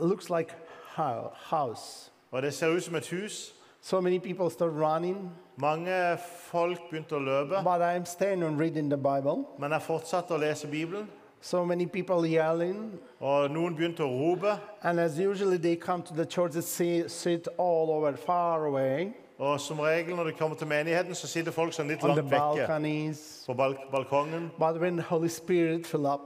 looks 0.01 0.31
like 0.31 0.55
hou- 0.97 1.31
house. 1.35 2.11
Og 2.33 2.43
det 2.43 2.55
ser 2.55 2.69
ut 2.69 2.83
som 2.83 2.95
et 2.95 3.07
hus. 3.07 3.55
So 3.81 4.01
many 4.01 4.19
people 4.19 4.51
start 4.51 4.73
running, 4.73 5.31
Mange 5.57 6.19
folk 6.51 6.79
begynte 6.91 7.13
å 7.13 7.19
løpe, 7.19 7.63
but 7.65 7.81
I'm 7.83 8.05
standing 8.07 8.43
and 8.43 8.59
reading 8.59 8.89
the 8.91 8.97
Bible. 8.97 9.45
men 9.59 9.71
jeg 9.73 9.83
fortsatte 9.83 10.31
å 10.31 10.39
lese 10.39 10.67
Bibelen. 10.67 11.09
So 11.41 11.65
many 11.65 11.87
people 11.87 12.25
yelling, 12.27 12.99
Og 13.21 13.51
noen 13.51 13.75
begynte 13.77 14.01
å 14.01 14.09
rope, 14.09 14.59
and 14.83 15.01
as 15.01 15.19
usually 15.19 15.57
they 15.59 15.77
come 15.77 16.03
to 16.03 16.15
the 16.15 16.25
church 16.25 16.55
and 16.55 16.65
see, 16.65 17.09
sit 17.09 17.49
all 17.59 17.91
over 17.91 18.17
far 18.17 18.67
away. 18.67 19.13
Og 19.39 19.61
som 19.61 19.79
regel 19.81 20.15
når 20.17 20.25
det 20.25 20.39
kommer 20.39 20.57
til 20.57 20.67
menigheten, 20.67 21.15
så 21.15 21.27
sitter 21.27 21.51
folk 21.51 21.73
sånn 21.73 21.89
litt 21.89 22.05
on 22.05 22.11
the 22.15 22.23
langt 22.23 22.31
vekke 22.31 22.67
balconies. 22.69 23.45
på 23.49 23.55
balk 23.57 23.77
balkongen. 23.91 24.51
But 24.59 24.81
when 24.81 24.97
the 24.97 25.03
Holy 25.03 25.29
Spirit 25.29 25.87
fill 25.87 26.07
up, 26.07 26.21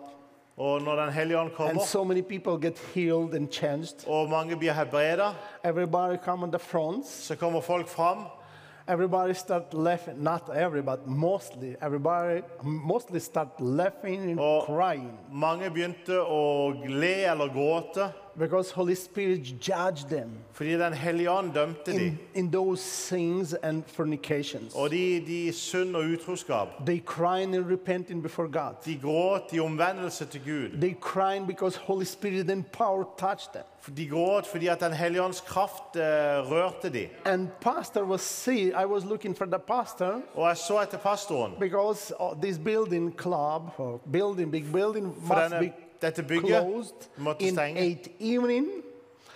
Og 0.58 0.82
når 0.82 0.96
Den 1.04 1.12
hellige 1.12 1.38
ånd 1.38 1.48
and 1.48 1.56
kommer, 1.56 1.82
so 1.84 2.04
many 2.04 2.22
people 2.22 2.58
get 2.62 2.78
healed 2.94 3.34
and 3.34 3.48
changed, 3.52 4.08
og 4.08 4.30
mange 4.30 4.56
blir 4.56 4.72
helbredet, 4.72 5.34
everybody 5.64 6.16
come 6.24 6.42
on 6.42 6.50
the 6.52 6.58
fronts. 6.58 7.08
så 7.08 7.36
kommer 7.36 7.60
folk 7.60 7.88
fram. 7.88 8.18
Everybody 8.88 9.32
start 9.34 9.74
laughing. 9.74 10.22
Not 10.22 10.42
everybody, 10.54 11.00
mostly. 11.06 11.74
Everybody 11.82 12.42
mostly 12.62 13.18
start 13.18 13.48
laughing 13.58 14.30
and 14.30 14.40
og 14.40 14.62
crying 14.66 15.10
Mange 15.32 15.70
begynte 15.70 16.20
å 16.22 16.70
le 16.86 17.14
eller 17.32 17.48
gråte 17.48 18.12
because 18.38 18.70
Holy 18.74 18.94
Spirit 18.94 19.40
judged 19.68 20.08
them 20.08 20.30
fordi 20.52 20.72
Den 20.72 20.92
hellige 20.92 21.30
ånd 21.30 21.52
dømte 21.54 21.92
in, 21.92 21.98
dem. 22.00 22.18
in 22.34 22.52
those 22.52 22.82
sins 22.82 23.54
and 23.62 23.82
fornications. 23.86 24.74
Og 24.74 24.90
de, 24.90 25.20
de 25.26 25.52
synd 25.52 25.96
og 25.96 26.02
utroskap. 26.04 26.68
They 26.86 27.00
crying 27.06 27.54
and 27.56 27.70
repenting 27.70 28.22
before 28.22 28.48
God. 28.48 28.72
De 28.84 28.98
gråt 29.02 29.42
i 29.52 29.60
omvendelse 29.60 30.24
til 30.24 30.40
Gud. 30.44 30.80
They 30.80 30.94
crying 31.00 31.46
because 31.46 31.78
Holy 31.78 32.04
Spirit 32.04 32.50
and 32.50 32.64
power 32.64 33.04
touched 33.18 33.48
them. 33.52 33.64
De 33.96 34.08
gråt 34.08 34.46
fordi 34.46 34.66
at 34.66 34.80
Den 34.80 34.92
hellige 34.92 35.22
ånds 35.22 35.40
kraft 35.40 35.96
eh, 35.96 36.02
rørte 36.52 36.88
dem. 36.92 37.08
And 37.24 37.48
pastor 37.60 38.02
was 38.02 38.20
see. 38.20 38.62
I 38.82 38.84
was 38.86 39.04
looking 39.04 39.36
for 39.36 39.44
the 39.44 39.58
pastor 39.58 40.20
Og 40.34 40.48
jeg 40.48 40.56
så 40.56 40.80
etter 40.82 40.98
pastoren. 40.98 41.52
because 41.60 42.12
uh, 42.20 42.40
this 42.42 42.58
building 42.58 43.18
club 43.18 43.62
or 43.78 44.00
building 44.12 44.50
big 44.52 44.72
building 44.72 45.06
must 45.06 45.32
denne, 45.52 45.58
be 45.60 45.72
dette 46.02 46.22
bygget 46.22 46.92
måtte 47.16 47.44
in 47.44 47.54
stenge 47.54 47.80
eight 47.80 48.08
evening, 48.20 48.66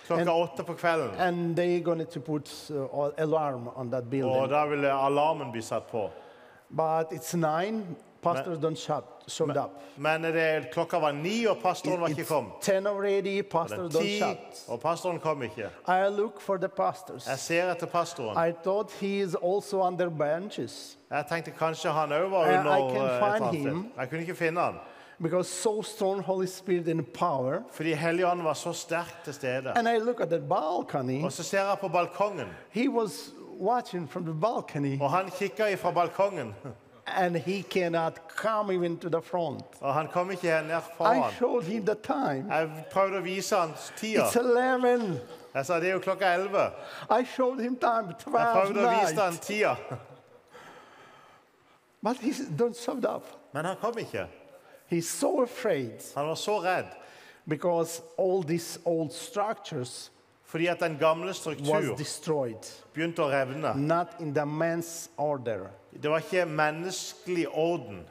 klokka 0.07 0.31
åtte 0.31 0.63
på 0.63 0.73
kvelden. 0.73 1.09
and 1.19 1.55
they're 1.59 1.79
going 1.83 2.05
to 2.07 2.19
put 2.19 2.71
uh, 2.71 3.09
alarm 3.17 3.69
on 3.75 3.89
that 3.91 4.03
Og 4.03 4.09
building. 4.09 4.49
da 4.49 4.65
ville 4.65 4.91
alarmen 4.93 5.51
bli 5.51 5.61
satt 5.61 5.87
på. 5.91 6.09
But 6.69 7.11
it's 7.11 7.33
nine. 7.33 7.83
Pastors 8.21 8.59
don't 8.59 8.75
shut, 8.77 9.03
showed 9.27 9.57
up. 9.57 9.71
Men 9.97 10.21
det, 10.21 10.69
klokka 10.73 10.99
var 10.99 11.11
ni, 11.11 11.45
og 11.45 11.57
pastoren 11.63 12.01
var 12.01 12.07
ikke 12.07 12.21
It's 12.21 12.27
kommet. 12.27 12.51
ten 12.61 12.87
already. 12.87 13.41
Pastors 13.41 13.95
don't 13.95 14.01
ti, 14.01 14.19
shut. 14.19 14.65
og 14.67 14.79
pastoren 14.79 15.19
kom 15.19 15.41
ikke. 15.43 15.69
I 15.87 16.07
look 16.09 16.39
for 16.41 16.57
the 16.57 16.67
pastors. 16.69 17.27
Jeg 17.27 17.39
ser 17.39 17.71
etter 17.71 17.87
pastoren. 17.87 18.37
I 18.49 18.51
thought 18.63 18.91
he 18.91 19.19
is 19.21 19.35
also 19.43 19.81
under 19.87 20.09
benches 20.09 20.97
Jeg 21.11 21.25
tenkte 21.29 21.51
kanskje 21.51 21.89
han 21.91 22.11
òg 22.11 22.29
var 22.31 22.45
I- 22.45 22.53
I 22.53 22.57
under 22.59 22.89
can 22.93 23.05
et 23.05 23.19
find 23.33 23.45
annet 23.45 23.71
him. 23.71 23.91
Jeg 23.97 24.09
kunne 24.09 24.21
ikke 24.21 24.35
finne 24.35 24.59
han. 24.59 24.73
Because 25.21 25.47
so 25.49 25.81
strong 25.81 26.23
Holy 26.23 26.47
Spirit 26.47 26.87
and 26.87 27.13
power. 27.13 27.63
Fordi 27.71 27.93
Helligånden 27.93 28.45
var 28.45 28.53
så 28.53 28.73
sterkt 28.73 29.23
til 29.23 29.33
stede. 29.33 29.77
And 29.77 29.87
I 29.87 29.97
look 29.99 30.21
at 30.21 30.29
the 30.29 30.39
balcony. 30.39 31.23
Og 31.23 31.31
så 31.31 31.43
ser 31.43 31.57
jeg 31.57 31.77
på 31.81 31.87
balkongen, 31.87 32.47
He 32.69 32.89
was 32.89 33.31
watching 33.59 34.09
from 34.09 34.25
the 34.25 34.33
balcony, 34.33 35.01
og 35.01 35.11
han 35.11 35.29
kikka 35.29 35.75
fra 35.75 35.91
balkongen. 35.91 36.55
and 37.07 37.35
he 37.37 37.63
cannot 37.63 38.35
come 38.35 38.71
even 38.71 38.97
to 38.97 39.09
the 39.09 39.21
front. 39.21 39.63
Og 39.81 39.93
han 39.93 40.07
kom 40.07 40.31
ikke 40.31 40.47
her 40.47 40.61
ned 40.61 40.77
I 40.77 40.81
foran. 40.97 41.31
showed 41.39 41.63
him 41.63 41.85
the 41.85 41.95
time. 41.95 42.45
Jeg 42.49 42.85
prøvde 42.91 43.17
å 43.17 43.21
vise 43.21 43.55
han 43.55 43.73
tida. 43.97 44.25
It's 44.25 44.37
11. 44.37 45.19
Jeg 45.53 45.65
sa 45.65 45.79
det 45.79 45.89
er 45.89 45.93
jo 45.93 45.99
klokka 45.99 46.35
11. 46.35 46.71
I 47.09 47.23
showed 47.23 47.59
him 47.59 47.75
time, 47.75 48.07
Jeg 48.07 48.17
12 48.23 48.33
prøvde 48.33 48.85
å 48.85 48.93
vise 49.01 49.21
han 49.21 49.37
tida. 49.37 49.75
But 52.01 52.17
he 52.17 52.31
don't 52.31 52.77
showed 52.77 53.05
up. 53.05 53.25
Men 53.53 53.65
han 53.65 53.75
kom 53.81 53.97
ikke. 53.97 54.27
He's 54.91 55.09
so 55.09 55.41
afraid 55.43 55.93
Han 56.15 56.27
var 56.27 56.35
så 56.35 56.59
redd. 56.59 56.85
because 57.47 58.01
all 58.17 58.43
these 58.43 58.79
old 58.85 59.11
structures 59.13 60.11
Fordi 60.45 60.67
at 60.67 60.79
den 60.79 60.97
gamle 60.99 61.27
was 61.27 61.37
struktur 61.37 61.95
destroyed, 61.97 62.65
begynte 62.93 63.19
å 63.23 63.29
revne. 63.31 63.73
not 63.75 64.07
in 64.19 64.33
the 64.33 64.45
man's 64.45 65.09
order. 65.17 65.69
Det 66.01 66.09
var 66.09 66.17
ikke 66.19 66.45
menneskelig 66.45 67.47
orden. 67.53 68.05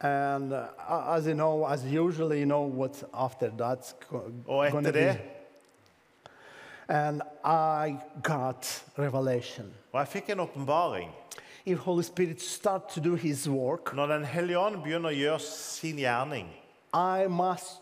And 0.00 0.52
uh, 0.52 1.14
as 1.16 1.26
you 1.26 1.34
know, 1.34 1.64
as 1.66 1.84
usually 1.84 2.38
you 2.40 2.46
know 2.46 2.62
what 2.66 3.04
after 3.14 3.50
that's 3.50 3.94
Og 4.46 4.70
gonna 4.72 4.88
etter 4.88 4.92
det, 4.92 5.18
be. 5.18 6.30
And 6.88 7.22
I 7.44 7.96
got 8.22 8.82
revelation. 8.98 9.72
og 9.92 9.98
jeg 10.00 10.08
fikk 10.08 10.30
en 10.30 10.40
åpenbaring. 10.40 11.10
If 11.64 11.78
Holy 11.78 12.02
Spirit 12.02 12.40
start 12.40 12.88
to 12.94 13.00
do 13.00 13.14
His 13.14 13.48
work, 13.48 13.94
Når 13.94 14.06
Den 14.06 14.24
hellige 14.24 14.58
ånd 14.58 14.82
begynner 14.82 15.10
å 15.10 15.14
gjøre 15.14 15.40
sin 15.40 15.96
gjerning, 15.96 16.48
I 16.94 17.26
must 17.28 17.80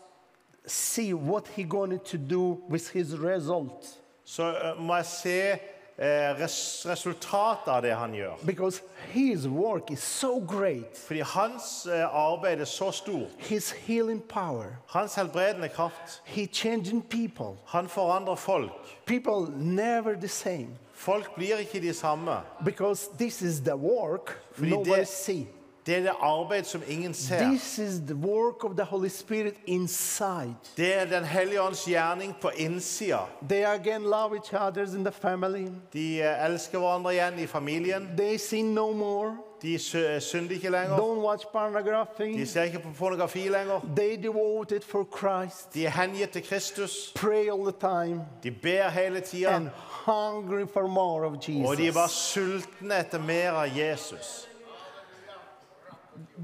see 0.67 1.13
what 1.13 1.47
He 1.55 1.63
going 1.63 1.99
to 1.99 2.17
do 2.17 2.61
with 2.69 2.91
His 2.93 3.13
result. 3.17 3.97
så 4.25 4.43
eh, 4.55 4.77
må 4.79 4.95
jeg 4.95 5.05
se 5.05 5.39
eh, 5.51 6.37
res 6.37 6.85
resultatet 6.87 7.67
av 7.67 7.81
det 7.83 7.95
han 7.97 8.13
gjør. 8.13 8.37
Because 8.45 8.81
His 9.11 9.47
work 9.47 9.91
is 9.91 9.99
so 9.99 10.39
great. 10.39 10.97
Fordi 11.07 11.19
hans 11.21 11.85
eh, 11.85 12.05
arbeid 12.15 12.61
er 12.61 12.65
så 12.65 12.91
stort. 12.91 13.33
His 13.37 13.71
healing 13.71 14.21
power. 14.21 14.77
Hans 14.87 15.15
helbredende 15.15 15.69
kraft. 15.69 16.21
He 16.25 16.45
changing 16.45 17.01
people. 17.01 17.57
Han 17.65 17.89
forandrer 17.89 18.35
folk. 18.35 18.71
People 19.05 19.51
never 19.57 20.15
the 20.15 20.27
same. 20.27 20.77
Folk 21.01 21.35
blir 21.35 21.57
ikke 21.57 21.81
de 21.81 21.93
samme. 21.93 22.31
Because 22.65 23.09
this 23.19 23.41
is 23.41 23.59
the 23.59 23.75
work 23.75 24.41
Fordi 24.53 24.69
nobody 24.69 24.99
det- 24.99 25.07
see. 25.07 25.47
Det 25.85 25.95
er 25.95 25.99
det 26.01 26.11
arbeid 26.19 26.63
som 26.63 26.81
ingen 26.87 27.13
ser. 27.13 27.37
This 27.49 27.77
is 27.77 27.99
the 28.07 28.15
work 28.15 28.63
of 28.63 28.71
the 28.75 28.83
Holy 28.83 29.07
Spirit 29.07 29.53
inside. 29.65 30.55
Det 30.77 30.95
er 31.01 31.05
Den 31.05 31.23
hellige 31.23 31.61
ånds 31.61 31.85
gjerning 31.85 32.35
på 32.41 32.49
innsida. 32.57 33.17
They 33.49 33.63
again 33.65 34.03
love 34.03 34.35
each 34.35 34.53
other 34.53 34.95
in 34.97 35.03
the 35.05 35.11
family. 35.11 35.67
De 35.93 36.21
eh, 36.21 36.45
elsker 36.45 36.79
hverandre 36.79 37.11
igjen 37.13 37.39
i 37.39 37.47
familien. 37.47 38.09
They 38.17 38.37
sin 38.37 38.65
no 38.65 38.91
more. 38.93 39.37
De 39.61 39.79
synder 40.19 40.51
ikke 40.51 40.69
lenger. 40.69 40.97
Don't 40.97 41.25
watch 41.27 41.45
pornography. 41.51 42.39
De 42.39 42.45
ser 42.47 42.63
ikke 42.63 42.79
på 42.79 42.89
pornografi 42.99 43.39
lenger. 43.39 43.79
They 43.95 44.23
devoted 44.23 44.81
for 44.81 45.07
Christ. 45.17 45.73
De 45.73 45.85
er 45.85 45.89
hengitt 45.89 46.29
til 46.29 46.43
Kristus. 46.43 47.13
Pray 47.15 47.49
all 47.51 47.73
the 47.73 47.79
time. 47.79 48.21
De 48.43 48.51
ber 48.51 48.89
hele 48.89 49.19
tida. 49.19 49.59
Hungry 50.05 50.65
for 50.67 50.87
more 50.87 51.25
of 51.25 51.33
Og 51.65 51.77
de 51.77 51.91
var 51.95 52.07
sultne 52.07 52.95
etter 52.99 53.19
mer 53.19 53.51
av 53.51 53.67
Jesus. 53.77 54.47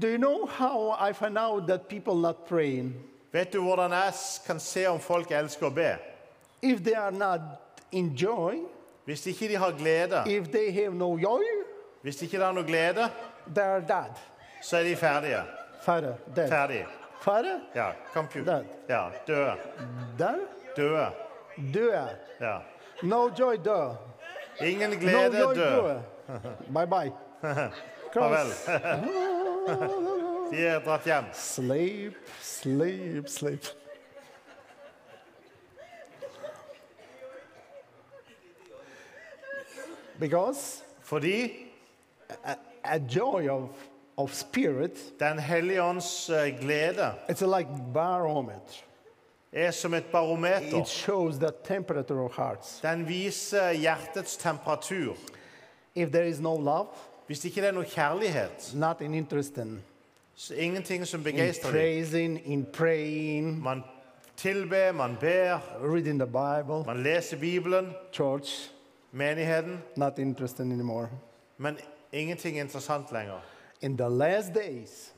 Do 0.00 0.08
you 0.08 0.18
know 0.18 0.46
how 0.46 0.90
I 1.08 1.12
find 1.12 1.38
out 1.38 1.66
that 1.66 1.88
people 1.88 2.14
not 2.14 2.46
praying? 2.46 2.94
Vet 3.32 3.52
du 3.52 3.60
hvordan 3.62 3.90
jeg 3.90 4.12
kan 4.46 4.60
se 4.60 4.86
om 4.86 5.00
folk 5.00 5.30
elsker 5.30 5.66
å 5.66 5.70
be? 5.74 5.98
If 6.62 6.84
they 6.84 6.94
are 6.94 7.10
not 7.10 7.40
in 7.92 8.14
joy, 8.16 8.62
Hvis 9.04 9.26
ikke 9.26 9.48
de 9.48 9.56
har 9.56 9.72
glede, 9.72 10.22
if 10.26 10.48
they 10.52 10.70
have 10.72 10.94
no 10.94 11.16
joy, 11.16 11.42
hvis 12.02 12.22
ikke 12.22 12.38
de 12.38 12.44
har 12.44 12.52
noe 12.52 12.64
glede, 12.64 13.10
they 13.54 13.64
are 13.64 13.80
dead. 13.80 14.14
så 14.62 14.76
er 14.76 14.82
de 14.82 14.96
ferdige. 14.96 15.42
Father, 15.82 16.14
dead. 16.36 16.48
Ferdige. 16.48 16.86
Father, 17.20 17.60
Ja, 17.74 17.90
computer. 18.12 18.52
Dead. 18.52 18.64
Ja, 18.88 19.08
døde. 19.26 19.54
Døde. 20.18 20.40
Døde. 20.76 21.10
Døde. 21.74 22.08
Ja. 22.40 22.58
No 23.02 23.28
joy, 23.38 23.56
død. 23.64 23.96
Ingen 24.60 24.90
No 24.90 24.96
glede, 25.00 25.38
joy, 25.38 25.54
død. 25.54 25.82
død. 25.84 26.00
Bye 26.74 26.86
bye. 26.86 27.12
Farvel. 28.12 28.48
De 30.50 30.66
er 30.66 30.78
dratt 30.84 31.04
hjem. 31.04 31.24
Sleep, 31.32 32.14
sleep, 32.40 33.28
sleep. 33.28 33.64
Because 40.18 40.82
Fordi 41.02 41.66
a, 42.44 42.56
a 42.84 42.98
joy 42.98 43.48
of, 43.48 43.68
of 44.16 44.32
spirit, 44.34 45.18
Den 45.20 45.38
hellige 45.38 45.82
ånds 45.82 46.30
eh, 46.30 46.60
glede 46.60 47.14
it's 47.28 47.58
like 47.58 47.68
barometer. 47.94 48.84
Er 49.52 49.70
som 49.70 49.94
et 49.94 50.04
barometer. 50.12 50.80
It 50.80 50.88
shows 50.88 51.38
the 51.38 51.50
temperature 51.64 52.20
of 52.20 52.32
hearts. 52.36 52.80
Den 52.82 53.08
viser 53.08 53.72
hjertets 53.72 54.36
temperatur. 54.36 55.16
If 55.94 56.10
there 56.12 56.28
is 56.28 56.40
no 56.40 56.54
love, 56.56 56.86
Hvis 57.26 57.44
ikke 57.44 57.60
det 57.60 57.68
er 57.68 57.72
noe 57.72 57.84
kjærlighet, 57.84 58.72
nothing 58.74 59.16
interesting. 59.16 59.82
så 60.34 60.54
ingenting 60.54 61.06
som 61.06 61.20
In 61.20 61.24
begeistrer 61.24 61.70
praising, 61.70 62.40
in 62.46 62.66
praying, 62.72 63.62
Man 63.62 63.82
tilber, 64.36 64.92
man 64.92 65.16
ber, 65.20 65.58
reading 65.82 66.18
the 66.20 66.26
Bible, 66.26 66.84
man 66.86 67.02
leser 67.02 67.36
Bibelen, 67.36 67.92
church, 68.12 68.70
menigheten, 69.12 69.78
not 69.96 70.18
interesting 70.18 70.72
anymore. 70.72 71.08
men 71.58 71.76
ingenting 72.12 72.56
er 72.58 72.60
interessant 72.62 73.12
lenger. 73.12 73.40
In 73.80 73.96
the 73.98 74.08
last 74.08 74.54
days, 74.54 75.12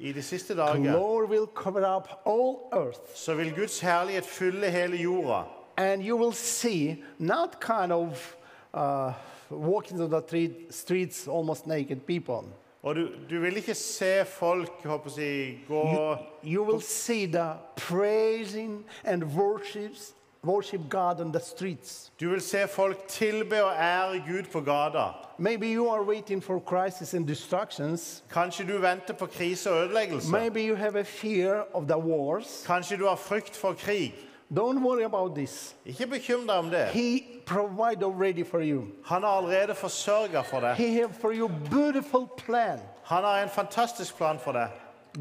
I 0.00 0.12
de 0.12 0.22
siste 0.22 0.54
dager 0.56 0.92
Lord 0.92 1.28
will 1.28 1.46
cover 1.54 1.84
up 1.96 2.08
all 2.26 2.56
earth, 2.72 3.00
så 3.14 3.34
vil 3.34 3.52
Guds 3.54 3.80
herlighet 3.80 4.24
fylle 4.24 4.70
hele 4.70 4.96
jorda. 4.96 5.42
and 5.76 6.02
you 6.02 6.16
will 6.16 6.32
see 6.32 7.02
not 7.18 7.60
kind 7.60 7.92
of 7.92 8.36
uh, 8.74 9.12
walking 9.50 10.00
on 10.02 10.10
the 10.10 10.20
tre- 10.20 10.66
streets 10.70 11.28
almost 11.28 11.66
naked 11.66 12.00
people. 12.06 12.48
Og 12.82 12.94
du, 12.96 13.08
du 13.30 13.40
vil 13.40 13.56
ikke 13.56 13.74
se 13.74 14.24
folk 14.24 14.70
håper 14.84 15.10
jeg, 15.16 15.58
å 15.58 15.58
si, 15.58 15.58
gå 15.68 16.16
You 16.44 16.64
will 16.64 16.80
see 16.80 17.26
the 17.26 17.52
praising 17.76 18.84
and 19.04 19.22
worships 19.36 20.14
worship 20.44 20.80
God 20.88 21.20
on 21.20 21.32
the 21.32 21.40
streets. 21.40 22.12
Du 22.20 22.28
vil 22.30 22.40
se 22.40 22.68
folk 22.68 23.08
tilbe 23.08 23.64
og 23.64 23.72
ære 23.72 24.22
Gud 24.28 24.42
på 24.52 24.60
gata. 24.60 25.04
Maybe 25.38 25.66
you 25.74 25.88
are 25.90 26.02
waiting 26.02 26.42
for 26.44 26.60
crisis 26.60 27.14
and 27.14 27.26
destructions. 27.26 28.24
Kanskje 28.32 28.66
du 28.66 28.78
venter 28.78 29.14
på 29.14 29.26
krise 29.26 29.70
og 29.70 29.84
ødeleggelse. 29.84 30.30
Maybe 30.32 30.60
you 30.60 30.76
have 30.76 30.98
a 30.98 31.02
fear 31.04 31.64
of 31.74 31.82
the 31.88 31.98
wars. 31.98 32.64
Kanskje 32.66 32.96
du 32.96 33.06
har 33.06 33.16
frykt 33.16 33.56
for 33.56 33.72
krig. 33.72 34.14
Don't 34.50 34.82
worry 34.84 35.02
about 35.04 35.34
this. 35.34 35.76
Ikke 35.86 36.06
bekymre 36.06 36.46
deg 36.46 36.54
om 36.58 36.70
det. 36.70 36.84
He 36.86 37.22
provide 37.46 38.04
already 38.04 38.46
for 38.46 38.60
you. 38.60 38.82
Han 39.04 39.22
har 39.22 39.30
allerede 39.30 39.74
forsørget 39.74 40.46
for 40.46 40.60
deg. 40.60 40.74
He 40.74 40.94
have 40.94 41.10
for 41.20 41.32
you 41.32 41.50
beautiful 41.70 42.26
plan. 42.36 42.78
Han 43.04 43.24
har 43.24 43.42
en 43.42 43.48
fantastisk 43.48 44.16
plan 44.16 44.38
for 44.38 44.52
deg. 44.52 44.68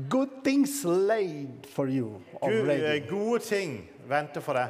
Good 0.10 0.28
things 0.44 0.70
laid 0.86 1.48
for 1.76 1.86
you 1.86 2.10
already. 2.44 2.96
eh, 3.02 3.10
gode 3.10 3.40
ting 3.40 3.90
venter 4.08 4.42
for 4.42 4.54
deg. 4.54 4.68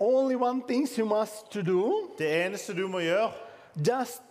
Only 0.00 0.34
one 0.36 0.62
thing 0.68 0.88
you 0.98 1.06
must 1.06 1.50
to 1.50 1.62
do, 1.62 2.10
Det 2.18 2.46
eneste 2.46 2.74
du 2.74 2.88
må 2.88 3.00
gjøre, 3.00 3.32
just 3.76 4.22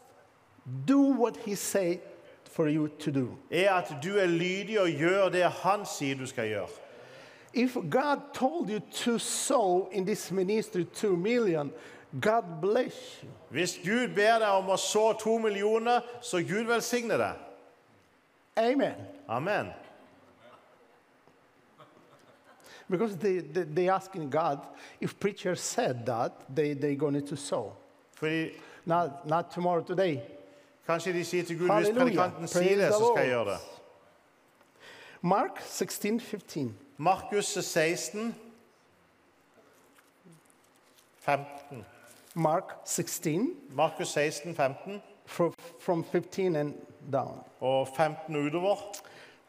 do 0.87 0.99
what 1.11 1.37
he 1.37 1.55
said 1.55 1.97
for 2.51 2.67
you 2.67 2.87
to 2.87 3.11
do. 3.11 3.27
er 3.51 3.73
at 3.73 3.93
du 4.03 4.17
er 4.17 4.25
lydig 4.27 4.79
og 4.81 4.89
gjør 4.89 5.29
det 5.29 5.43
han 5.43 5.85
sier 5.85 6.15
du 6.15 6.25
skal 6.25 6.47
gjøre. 6.47 6.67
If 7.53 7.75
God 7.91 8.17
told 8.33 8.69
you 8.69 8.79
to 8.91 9.17
sow 9.17 9.87
in 9.91 10.05
this 10.05 10.31
ministry 10.31 10.83
2 10.93 11.15
million, 11.15 11.71
God 12.21 12.43
bless 12.61 13.23
you. 13.23 13.29
Hvis 13.49 13.79
Gud 13.83 14.07
ber 14.15 14.39
deg 14.39 14.47
om 14.49 14.69
å 14.69 14.77
så 14.77 15.13
to 15.19 15.37
millioner, 15.37 16.01
så 16.21 16.37
Gud 16.37 16.63
velsigne 16.67 17.17
deg. 17.17 17.33
Amen. 18.57 18.93
Amen. 19.27 19.65
Because 22.90 23.18
they, 23.18 23.40
they, 23.40 23.64
they 23.64 23.90
asking 23.90 24.30
God, 24.30 24.60
if 25.02 25.20
preacher 25.20 25.56
said 25.56 26.06
that, 26.06 26.32
they, 26.56 26.74
they 26.74 26.95
going 26.95 27.22
to 27.28 27.36
sow. 27.36 27.74
Fordi 28.16 28.49
Not, 28.86 29.26
not 29.28 29.52
tomorrow, 29.52 29.82
today. 29.84 30.20
kanskje 30.88 31.14
de 31.14 31.24
sier 31.26 31.44
til 31.44 31.57
Gud 31.60 31.68
hvis 31.70 31.90
predikanten 31.98 32.48
sier 32.48 32.76
det, 32.78 32.91
så 32.94 33.12
skal 33.16 33.22
jeg 33.26 33.30
gjøre 33.30 33.45
det. 33.45 33.60
Mark 35.22 35.62
16, 35.66 36.20
15. 36.22 36.78
Markus 36.98 37.45
16, 37.45 38.36
15. 41.20 41.86
Mark 42.36 42.64
16, 42.86 43.56
Markus 43.72 44.07
16, 44.07 44.56
15 44.56 45.02
fro- 45.26 45.53
from 45.80 46.03
15 46.03 46.56
and 46.56 46.74
down. 47.12 47.40
og 47.62 47.88
15 47.98 48.36
utover. 48.48 48.76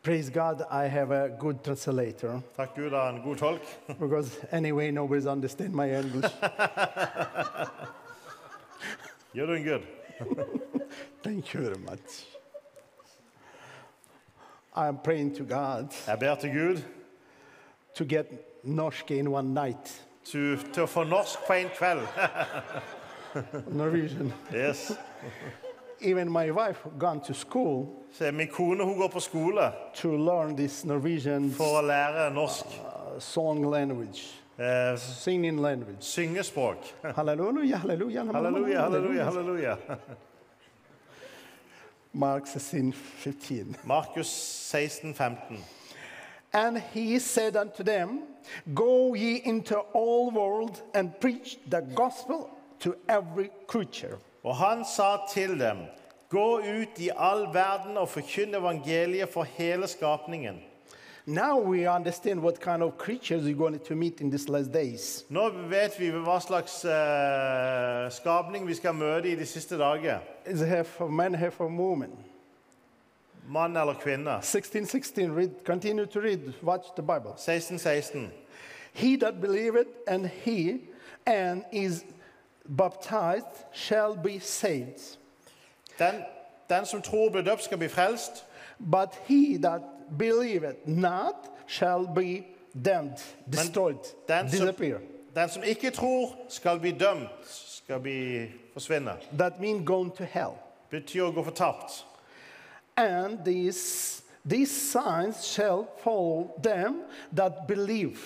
Praise 0.07 0.31
God, 0.31 0.65
I 0.70 0.85
have 0.85 1.11
a 1.11 1.28
good 1.37 1.65
translator. 1.65 2.41
Takk 2.57 2.77
Gud 2.77 2.93
har 2.93 3.09
en 3.09 3.23
god 3.23 3.39
tolk. 3.39 3.61
Because 3.99 4.39
anyway, 4.53 4.93
nobody's 4.93 5.27
understand 5.27 5.74
my 5.74 5.91
English. 5.91 6.33
You're 9.35 9.49
doing 9.49 9.65
good. 9.65 9.83
Thank 11.24 11.53
you 11.55 11.61
very 11.61 11.78
much. 11.78 12.24
I'm 14.77 14.99
praying 14.99 15.35
to 15.35 15.45
God 15.45 15.93
Jeg 16.07 16.19
ber 16.19 16.35
til 16.35 16.51
Gud 16.55 16.83
to 17.95 18.05
get 18.05 18.27
norsk 18.62 19.11
in 19.11 19.33
one 19.33 19.55
night. 19.55 20.03
To, 20.24 20.57
å 20.83 20.87
få 20.87 21.05
norsk 21.05 21.47
på 21.49 21.53
en 21.53 21.69
kveld. 21.78 22.07
Norwegian. 23.74 24.33
Yes. 24.55 24.93
Even 26.01 26.28
my 26.31 26.51
wife 26.51 26.78
gone 26.98 27.20
to 27.20 27.35
school 27.35 27.89
Se, 28.12 28.31
min 28.32 28.48
kone 28.48 28.85
hun 28.85 28.98
går 28.98 29.09
på 29.09 29.20
skole 29.20 29.73
to 29.94 30.16
learn 30.16 30.56
this 30.56 30.85
Norwegian 30.85 31.51
for 31.52 31.78
å 31.78 31.82
lære 31.85 32.31
norsk 32.32 32.66
uh, 32.66 33.18
song 33.20 33.64
language, 33.70 34.23
eh, 34.59 34.97
singing 34.97 35.59
language. 35.60 36.01
syngespråk. 36.01 36.78
Hallelujah, 37.16 37.77
hallelujah, 37.85 38.24
Halleluja, 38.24 38.81
halleluja, 38.82 39.24
halleluja. 39.24 39.77
Mark 42.14 42.47
16, 42.47 42.93
15. 42.93 43.77
Markus 43.85 44.28
16, 44.28 45.12
15. 45.14 45.59
And 46.52 46.78
he 46.94 47.18
said 47.18 47.56
unto 47.56 47.82
them, 47.82 48.23
Go 48.74 49.12
ye 49.14 49.43
into 49.44 49.77
all 49.93 50.31
world 50.31 50.81
and 50.94 51.20
preach 51.20 51.59
the 51.68 51.82
gospel 51.82 52.48
to 52.81 52.97
every 53.09 53.51
creature. 53.66 54.18
Og 54.47 54.56
han 54.56 54.85
sa 54.86 55.16
til 55.27 55.59
dem, 55.59 55.77
gå 56.31 56.59
ut 56.59 56.98
i 57.02 57.10
all 57.10 57.48
verden 57.55 57.97
og 57.98 58.09
forkynn 58.09 58.55
evangeliet 58.55 59.28
for 59.28 59.43
hele 59.43 59.89
skapningen. 59.90 60.60
Now 61.27 61.59
we 61.59 61.89
understand 61.89 62.40
what 62.40 62.60
kind 62.60 62.82
of 62.82 62.97
creatures 62.98 63.43
you're 63.48 63.59
going 63.59 63.81
to 63.81 63.94
meet 63.97 64.20
in 64.20 64.31
these 64.31 64.48
last 64.48 64.73
days. 64.73 65.24
Nå 65.28 65.48
vet 65.68 65.98
vi 65.98 66.12
hva 66.14 66.39
slags 66.39 66.85
uh, 66.85 68.06
skapning 68.14 68.68
vi 68.68 68.77
skal 68.78 68.94
møte 68.94 69.32
i 69.32 69.35
de 69.35 69.47
siste 69.47 69.74
dager. 69.78 70.23
It's 70.47 70.62
half 70.62 71.01
a 71.01 71.09
man, 71.09 71.35
half 71.35 71.60
a 71.60 71.66
woman. 71.66 72.14
Mann 73.48 73.77
eller 73.77 73.94
kvinne. 73.94 74.39
16, 74.43 74.86
16, 74.86 75.35
read, 75.35 75.51
continue 75.64 76.06
to 76.06 76.20
read, 76.20 76.52
watch 76.62 76.94
the 76.94 77.02
Bible. 77.02 77.35
16, 77.36 77.78
16. 77.78 78.31
He 78.93 79.16
that 79.16 79.40
believeth 79.40 79.89
and 80.06 80.27
he 80.27 80.81
and 81.27 81.64
is 81.73 82.05
baptized 82.68 83.64
shall 83.72 84.16
be 84.16 84.40
saved. 84.40 85.18
Den, 85.98 86.22
den 86.70 86.86
som 86.86 87.02
tror 87.02 87.30
blir 87.30 87.43
døpt, 87.43 87.62
skal 87.64 87.78
bli 87.78 87.88
frelst. 87.88 88.44
But 88.78 89.09
he 89.26 89.59
that 89.62 89.80
believeth 90.18 90.88
not 90.88 91.34
shall 91.66 92.06
be 92.14 92.44
damned, 92.84 93.18
destroyed, 93.52 94.14
Den 94.28 94.51
som, 94.51 94.66
disappear. 94.66 94.98
den 95.34 95.48
som 95.48 95.62
ikke 95.62 95.90
tror, 95.90 96.36
skal 96.48 96.78
bli 96.78 96.90
dømt, 96.90 97.30
skal 97.47 98.01
bli 98.01 98.47
forsvinne. 98.72 99.12
That 99.38 99.60
means 99.60 99.86
going 99.86 100.16
to 100.16 100.24
hell. 100.24 100.59
Betyr 100.90 101.22
å 101.22 101.32
gå 101.32 101.43
fortapt. 101.44 102.05
And 102.97 103.44
these, 103.44 104.22
these 104.51 104.70
signs 104.70 105.44
shall 105.44 105.86
follow 106.05 106.51
them 106.62 107.02
that 107.36 107.52
believe. 107.68 108.18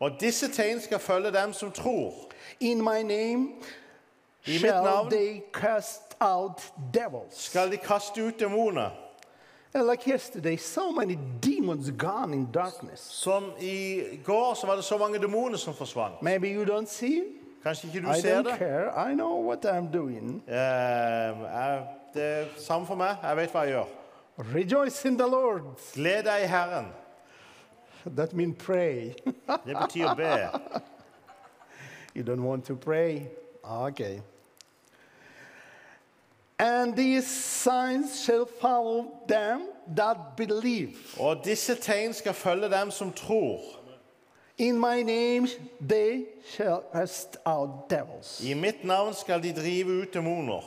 Og 0.00 0.20
disse 0.20 0.48
tegn 0.52 0.80
skal 0.80 0.98
følge 0.98 1.32
dem 1.32 1.52
som 1.52 1.70
tror. 1.70 2.12
In 2.60 2.82
my 2.82 3.02
name 3.02 3.48
I 4.46 4.52
mitt 4.52 4.62
navn 4.84 5.10
skal 7.30 7.70
de 7.70 7.76
kaste 7.76 8.20
ut 8.26 8.38
demoner. 8.40 8.90
Like 9.74 10.02
so. 10.18 10.40
Som 13.10 13.44
i 13.60 14.02
går 14.24 14.54
så 14.54 14.66
var 14.66 14.76
det 14.76 14.84
så 14.84 14.98
mange 14.98 15.18
demoner 15.18 15.56
som 15.56 15.74
forsvant. 15.74 16.22
Kanskje 17.64 17.88
ikke 17.88 18.00
du 18.06 18.10
I 18.12 18.20
ser 18.20 18.42
det? 18.42 18.58
care. 18.58 19.10
I 19.10 19.14
know 19.14 19.42
what 19.46 19.64
I'm 19.64 19.90
doing. 19.92 20.42
Eh, 20.48 20.54
jeg- 20.54 21.86
det 22.14 22.22
er 22.22 22.44
samme 22.56 22.86
for 22.86 22.94
meg. 22.94 23.16
Jeg 23.22 23.36
vet 23.36 23.50
hva 23.52 23.60
jeg 23.60 23.72
gjør. 23.72 23.86
Rejoice 24.54 25.08
in 25.08 25.18
the 25.18 25.26
Lord. 25.26 25.62
Gled 25.94 26.22
deg 26.22 26.42
i 26.42 26.46
Herren. 26.46 26.86
That 28.16 28.32
means 28.34 28.56
pray. 28.64 29.14
Det 29.66 29.76
betyr 29.76 30.14
be. 30.14 30.48
you 32.14 32.22
don't 32.22 32.42
want 32.44 32.64
to 32.66 32.76
pray? 32.76 33.26
Okay. 33.64 34.20
And 36.58 36.96
these 36.96 37.26
signs 37.26 38.24
shall 38.24 38.46
follow 38.60 39.06
them 39.28 39.62
that 39.96 40.16
believe. 40.36 40.96
Og 41.18 41.44
disse 41.44 41.74
tegn 41.74 42.12
skal 42.12 42.32
følge 42.32 42.70
dem 42.70 42.90
som 42.90 43.12
tror. 43.12 43.60
In 44.58 44.78
my 44.78 45.02
name 45.02 45.48
they 45.88 46.26
shall 46.46 46.82
cast 46.92 47.36
out 47.44 47.90
devils. 47.90 48.40
I 48.44 48.54
mitt 48.54 48.84
navn 48.84 49.14
skal 49.14 49.42
de 49.42 49.52
drive 49.52 49.86
ut 49.88 50.14
demoner. 50.14 50.62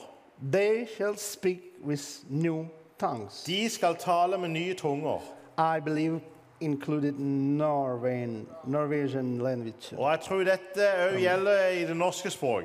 They 0.51 0.87
shall 0.97 1.17
speak 1.17 1.61
with 1.83 2.19
new 2.29 2.65
tongues. 2.99 3.43
De 3.43 3.69
skal 3.69 3.95
tale 3.95 4.37
med 4.37 4.49
nye 4.49 4.73
tunger. 4.73 5.21
I 5.57 5.79
believe 5.79 6.19
included 6.59 7.19
Norwegian, 7.19 8.47
Norwegian 8.65 9.37
language. 9.37 9.97
Og 9.97 10.11
jeg 10.11 10.19
tror 10.19 10.43
dette 10.43 10.89
òg 11.07 11.19
gjelder 11.21 11.67
i 11.67 11.85
det 11.85 11.97
norske 11.97 12.29
språk. 12.29 12.63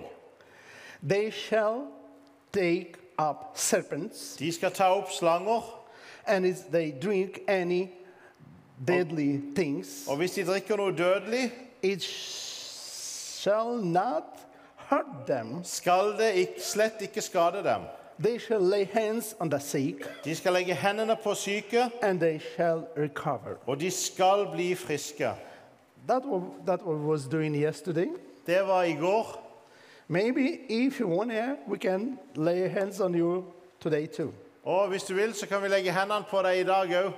They 1.08 1.30
shall 1.30 1.86
take 2.52 3.01
up 3.30 3.52
serpents, 3.54 4.36
De 4.38 4.52
skal 4.52 4.70
ta 4.70 4.84
opp 4.94 5.10
slanger, 5.10 5.62
and 6.26 6.46
if 6.46 6.56
they 6.72 6.90
drink 7.02 7.40
any 7.48 7.88
deadly 8.86 9.40
things, 9.54 10.06
og 10.08 10.16
hvis 10.16 10.30
de 10.32 10.44
drikker 10.44 10.76
noe 10.76 10.92
dødelig, 10.96 11.52
it 11.82 12.02
shall 12.02 13.84
not 13.84 14.24
hurt 14.76 15.26
them. 15.26 15.60
skal 15.64 16.14
det 16.18 16.32
ikke, 16.34 16.62
slett 16.62 17.02
ikke 17.02 17.20
skade 17.20 17.62
dem. 17.64 17.80
They 18.22 18.38
shall 18.38 18.62
lay 18.62 18.86
hands 18.92 19.34
on 19.40 19.50
the 19.50 19.60
sick, 19.60 19.96
De 20.24 20.34
skal 20.34 20.52
legge 20.52 20.74
hendene 20.74 21.16
på 21.24 21.34
syke, 21.34 21.90
and 22.02 22.20
they 22.20 22.38
shall 22.54 22.84
recover. 22.96 23.56
og 23.66 23.80
de 23.80 23.90
skal 23.90 24.46
bli 24.52 24.74
friske. 24.74 25.30
That 26.08 26.22
was, 26.24 26.42
that 26.66 26.82
was 26.82 27.24
doing 27.28 27.54
yesterday. 27.56 28.06
Det 28.46 28.66
var 28.66 28.82
i 28.82 28.92
går. 28.92 29.51
Maybe 30.12 30.60
if 30.68 31.00
you 31.00 31.08
want 31.08 31.30
to, 31.30 31.56
we 31.68 31.78
can 31.78 32.18
lay 32.34 32.68
hands 32.68 33.00
on 33.00 33.14
you 33.14 33.44
today 33.80 34.06
too, 34.06 34.32
Og 34.64 34.88
hvis 34.88 35.02
du 35.02 35.14
vil, 35.14 35.34
så 35.34 35.46
kan 35.48 35.62
vi 35.62 35.68
legge 35.68 35.92
hendene 35.92 36.24
på 36.30 36.42
deg 36.42 36.60
i 36.60 36.64
dag 36.64 37.04
òg. 37.04 37.12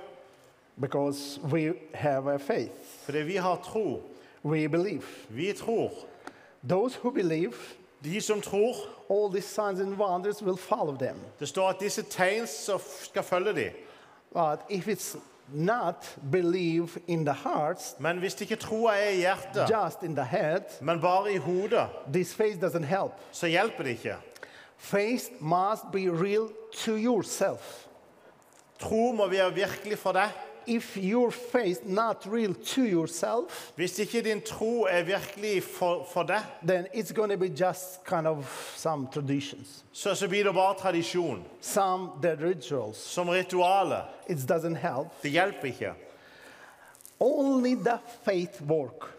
because 0.81 1.39
we 1.51 1.73
have 1.93 2.27
a 2.33 2.37
faith. 2.37 2.71
Fordi 3.05 3.17
vi 3.17 3.35
har 3.35 3.55
tro. 3.63 4.01
We 4.43 4.67
believe. 4.69 5.03
Vi 5.29 5.53
tror. 5.53 5.91
Those 6.69 6.97
who 7.03 7.11
believe, 7.11 7.53
De 8.03 8.21
som 8.21 8.41
tror, 8.41 8.73
all 9.09 9.31
these 9.31 9.47
signs 9.47 9.79
and 9.79 9.97
wonders 9.97 10.43
will 10.43 10.57
follow 10.57 10.97
them. 10.97 11.15
det 11.39 11.47
står 11.47 11.69
at 11.69 11.79
disse 11.79 12.01
tegn 12.01 12.47
skal 13.01 13.23
følge 13.23 13.53
dem. 13.55 13.71
But 14.33 14.59
if 14.69 14.87
it's 14.87 15.17
not 15.53 16.17
believe 16.31 16.97
in 17.07 17.25
the 17.25 17.33
hearts, 17.33 17.95
Men 17.99 18.17
hvis 18.17 18.41
ikke 18.41 18.55
troa 18.55 18.93
er 18.95 19.09
i 19.09 19.15
hjertet, 19.15 19.69
just 19.69 20.03
in 20.03 20.15
the 20.15 20.23
head, 20.25 20.61
men 20.81 21.01
bare 21.01 21.33
i 21.33 21.37
hodet, 21.37 21.87
this 22.13 22.33
faith 22.35 22.63
doesn't 22.63 22.85
help. 22.85 23.11
så 23.31 23.47
hjelper 23.47 23.83
det 23.83 23.89
ikke. 23.89 24.15
Faith 24.77 25.25
must 25.39 25.91
be 25.91 26.09
real 26.09 26.49
to 26.73 26.97
yourself. 26.97 27.85
Tro 28.79 29.11
må 29.11 29.27
være 29.27 29.53
virkelig 29.53 29.97
for 29.97 30.11
deg. 30.11 30.29
If 30.67 30.97
your 30.97 31.31
faith 31.31 31.85
not 31.85 32.25
real 32.25 32.53
to 32.53 32.81
yourself, 32.81 33.71
Hvis 33.75 33.99
ikke 33.99 34.21
din 34.21 34.41
tro 34.41 34.85
er 34.89 35.03
virkelig 35.03 35.63
for, 35.63 36.07
for 36.13 36.23
deg, 36.23 36.41
then 36.67 36.87
it's 36.93 37.13
going 37.13 37.31
to 37.31 37.37
be 37.37 37.47
just 37.49 38.03
kind 38.05 38.27
of 38.27 38.45
some 38.75 39.07
traditions, 39.13 39.83
så, 39.91 40.15
så 40.15 40.27
blir 40.27 40.43
det 40.43 40.53
bare 40.53 40.75
tradisjon. 40.75 41.43
some 41.61 42.09
the 42.21 42.35
rituals. 42.47 42.97
Som 42.97 43.29
ritualet. 43.29 44.03
It 44.27 44.37
doesn't 44.37 44.75
help. 44.75 45.07
Det 45.23 45.31
hjelper 45.31 45.65
ikke. 45.65 45.93
Only 47.19 47.75
the 47.75 47.99
faith 48.25 48.61
work 48.61 49.11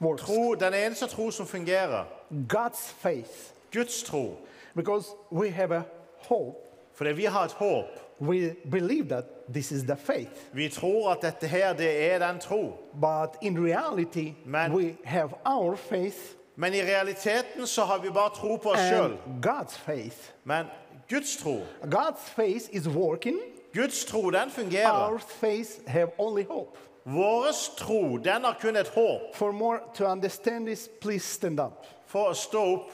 works. 0.00 0.22
Tro, 0.22 0.54
den 0.54 0.74
eneste 0.74 1.06
tro 1.06 1.30
som 1.30 1.46
fungerer, 1.46 2.04
God's 2.48 2.92
faith, 3.02 3.52
Guds 3.72 4.02
tro. 4.02 4.36
because 4.74 5.06
we 5.30 5.50
have 5.50 5.72
a 5.72 5.82
hope. 6.28 6.56
Fordi 6.94 7.12
vi 7.12 7.24
har 7.24 7.44
et 7.44 7.52
håp. 7.52 8.07
We 8.20 8.54
believe 8.70 9.08
that 9.08 9.24
this 9.54 9.72
is 9.72 9.82
the 9.84 9.96
faith. 9.96 10.28
Vi 10.52 10.68
tror 10.68 11.10
at 11.12 11.22
dette 11.22 11.46
her, 11.48 11.72
det 11.72 12.12
er 12.12 12.18
den 12.18 12.38
tro. 12.40 12.72
But 13.00 13.36
in 13.42 13.64
reality, 13.64 14.32
Men- 14.44 14.72
we 14.72 14.96
have 15.04 15.30
our 15.46 15.76
faith 15.76 16.18
Men 16.56 16.74
i 16.74 16.80
realiteten 16.82 17.66
så 17.66 17.84
har 17.84 17.98
vi 17.98 18.10
bare 18.10 18.30
tro 18.34 18.56
på 18.56 18.70
oss 18.70 18.78
sjøl. 18.78 19.00
and 19.26 19.44
God's 19.46 19.78
faith. 19.78 20.16
Men 20.44 20.66
Guds 21.10 21.36
tro, 21.36 21.60
God's 21.90 22.20
faith 22.36 22.68
is 22.72 22.88
working. 22.88 23.38
Guds 23.74 24.04
tro, 24.04 24.30
den 24.30 24.34
Our 24.42 24.48
fungerer. 24.50 25.18
faith 25.18 25.70
have 25.86 26.08
only 26.18 26.42
hope. 26.44 26.78
Vår 27.04 27.46
tro, 27.76 28.16
den 28.16 28.44
har 28.44 28.56
kun 28.60 28.76
et 28.76 28.88
håp. 28.88 29.20
For 29.34 29.52
more 29.52 29.78
to 29.94 30.04
understand 30.06 30.66
this, 30.66 30.88
please 31.00 31.24
stand 31.24 31.60
up. 31.60 31.86
For 32.06 32.30
å 32.30 32.34
stå 32.34 32.62
opp, 32.72 32.90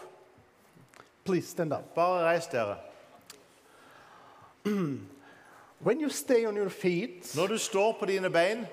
Please 1.25 1.47
stand 1.49 1.73
up. 1.73 1.95
bare 1.95 2.25
reis 2.25 2.47
dere. 2.47 2.77
When 5.85 6.01
you 6.01 6.09
stay 6.09 6.47
on 6.47 6.57
your 6.57 6.71
feet, 6.71 7.35
Når 7.37 7.47
du 7.47 7.59
står 7.59 7.93
på 8.01 8.07
dine 8.07 8.31
bein, 8.31 8.67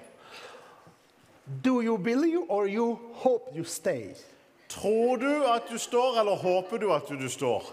do 1.65 1.81
you 1.81 1.97
believe 1.97 2.45
or 2.49 2.65
you 2.67 2.99
hope 3.13 3.51
you 3.57 3.63
stay? 3.63 4.13
tror 4.69 5.15
du 5.17 5.43
at 5.45 5.61
du 5.69 5.77
står, 5.77 6.19
eller 6.19 6.35
håper 6.35 6.77
du 6.77 6.93
at 6.93 7.07
du 7.09 7.29
står? 7.29 7.63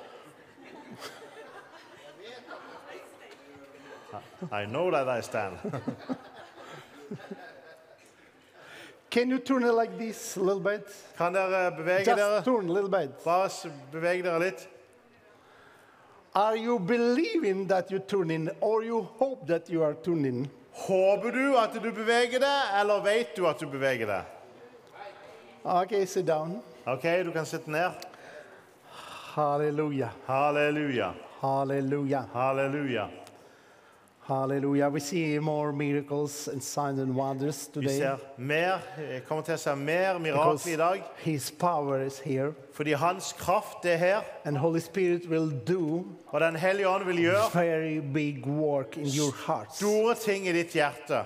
I 4.53 4.65
know 4.67 4.91
that 4.91 5.09
I 5.09 5.21
stand. 5.23 5.59
Can 9.11 9.31
you 9.31 9.39
turn 9.39 9.63
it 9.65 9.73
like 9.73 9.99
this 9.99 10.37
a 10.37 10.41
little 10.41 10.61
bit? 10.61 10.85
Kan 11.19 11.33
dere 11.35 11.71
bevege 11.73 12.07
Just 12.07 12.17
dere? 12.19 12.43
turn 12.45 12.69
a 12.69 12.73
little 12.73 12.91
bit. 12.91 13.25
Bare 13.25 13.47
s- 13.47 13.67
dere 13.93 14.39
litt. 14.39 14.69
Are 16.39 16.57
you 16.57 16.79
believing 16.79 17.67
that 17.67 17.91
you 17.91 17.99
turn 17.99 18.31
in, 18.31 18.51
or 18.61 18.85
you 18.85 19.09
hope 19.19 19.49
that 19.49 19.69
you 19.69 19.83
are 19.83 19.95
turning? 19.95 20.49
Håper 20.73 21.33
du 21.33 21.57
at 21.59 21.73
du 21.83 21.91
beveger 21.91 22.39
deg, 22.39 22.69
eller 22.81 23.01
vet 23.03 23.35
du 23.35 23.47
at 23.49 23.59
du 23.59 23.67
beveger 23.67 24.07
deg? 24.07 24.23
Okay, 25.65 26.07
sit 26.07 26.27
down. 26.27 26.61
Ok, 26.87 27.03
du 27.25 27.33
kan 27.33 27.47
sitte 27.47 27.71
ned. 27.71 27.91
Halleluja. 29.35 30.13
Halleluja. 30.27 31.11
Halleluja. 31.41 32.23
Halleluja. 32.33 33.09
Hallelujah. 34.29 34.91
We 34.91 35.01
see 35.01 35.39
more 35.39 35.73
miracles 35.73 36.49
and 36.49 36.63
signs 36.63 36.99
and 36.99 37.17
wonders 37.17 37.71
Vi 37.75 37.81
today 37.81 37.99
ser 37.99 38.17
mer, 38.37 38.79
jeg 38.99 39.23
kommer 39.25 39.43
til 39.43 39.55
å 39.55 39.57
se 39.57 39.75
mer 39.75 40.19
because 40.19 40.67
mirakler 40.67 40.73
i 40.73 40.77
dag, 40.77 41.03
His 41.25 41.51
power 41.51 42.03
is 42.05 42.19
here 42.19 42.53
fordi 42.73 42.93
Hans 42.93 43.33
kraft 43.33 43.87
er 43.87 43.97
her, 43.97 44.21
and 44.45 44.59
Holy 44.59 44.81
Spirit 44.81 45.31
will 45.31 45.51
do 45.67 46.05
og 46.27 46.41
Den 46.41 46.57
hellige 46.57 46.89
ånd 46.89 47.07
vil 47.07 47.23
gjøre 47.23 47.55
very 47.55 48.01
big 48.01 48.47
work 48.47 48.99
in 48.99 49.07
your 49.07 49.33
hearts. 49.47 49.77
store 49.77 50.15
ting 50.15 50.47
i 50.49 50.53
ditt 50.53 50.73
hjerte. 50.77 51.25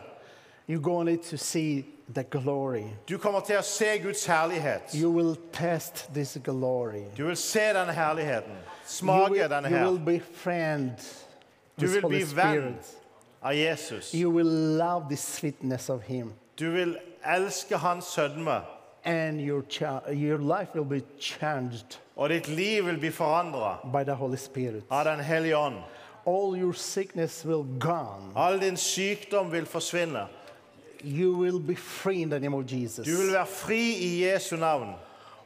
You're 0.68 0.80
going 0.80 1.18
to 1.18 1.36
see 1.36 1.84
the 2.14 2.22
glory. 2.22 2.84
Du 3.08 3.18
kommer 3.18 3.40
til 3.40 3.58
å 3.58 3.62
se 3.62 3.98
Guds 3.98 4.26
herlighet. 4.26 4.94
You 4.94 5.10
will 5.10 5.34
test 5.52 6.14
this 6.14 6.38
glory. 6.44 7.02
Du 7.16 7.26
vil 7.26 7.36
se 7.36 7.72
denne 7.74 7.92
herligheten, 7.92 8.62
smake 8.86 9.48
denne 9.48 9.70
you 9.70 9.90
will 9.90 9.98
befriend 9.98 11.00
friend 11.00 11.21
Du 11.80 11.86
vil 11.86 12.02
Holy 12.02 12.16
bli 12.16 12.24
venn 12.36 12.58
Spirit. 12.58 12.96
av 13.42 13.52
Jesus. 13.54 14.12
You 14.14 14.30
will 14.30 14.76
love 14.78 15.06
the 15.08 15.16
sweetness 15.16 15.88
of 15.90 16.02
Him. 16.02 16.32
Du 16.58 16.70
vil 16.70 16.96
elske 17.26 17.76
Hans 17.76 18.04
sødme, 18.04 18.60
and 19.04 19.40
your, 19.40 19.62
cha- 19.70 20.10
your 20.12 20.38
life 20.38 20.74
will 20.74 20.84
be 20.84 21.00
changed 21.20 21.98
og 22.16 22.28
ditt 22.28 22.48
liv 22.48 22.84
vil 22.86 22.98
bli 22.98 23.10
forandra 23.10 23.78
by 23.92 24.04
the 24.04 24.14
Holy 24.14 24.36
Spirit. 24.36 24.84
av 24.90 25.04
Den 25.04 25.20
hellige 25.24 25.56
ånd. 25.56 25.76
All 26.26 26.54
your 26.60 26.72
sickness 26.72 27.44
will 27.44 27.64
gone. 27.80 28.32
All 28.36 28.60
din 28.60 28.76
sykdom 28.76 29.52
vil 29.52 29.66
forsvinne. 29.66 30.26
You 31.04 31.32
will 31.36 31.58
be 31.60 31.74
free 31.76 32.22
in 32.22 32.30
the 32.30 32.38
name 32.40 32.54
of 32.56 32.64
Jesus. 32.72 33.06
Du 33.06 33.16
vil 33.16 33.32
være 33.32 33.46
fri 33.46 33.94
i 33.96 34.24
Jesu 34.24 34.56
navn. 34.56 34.94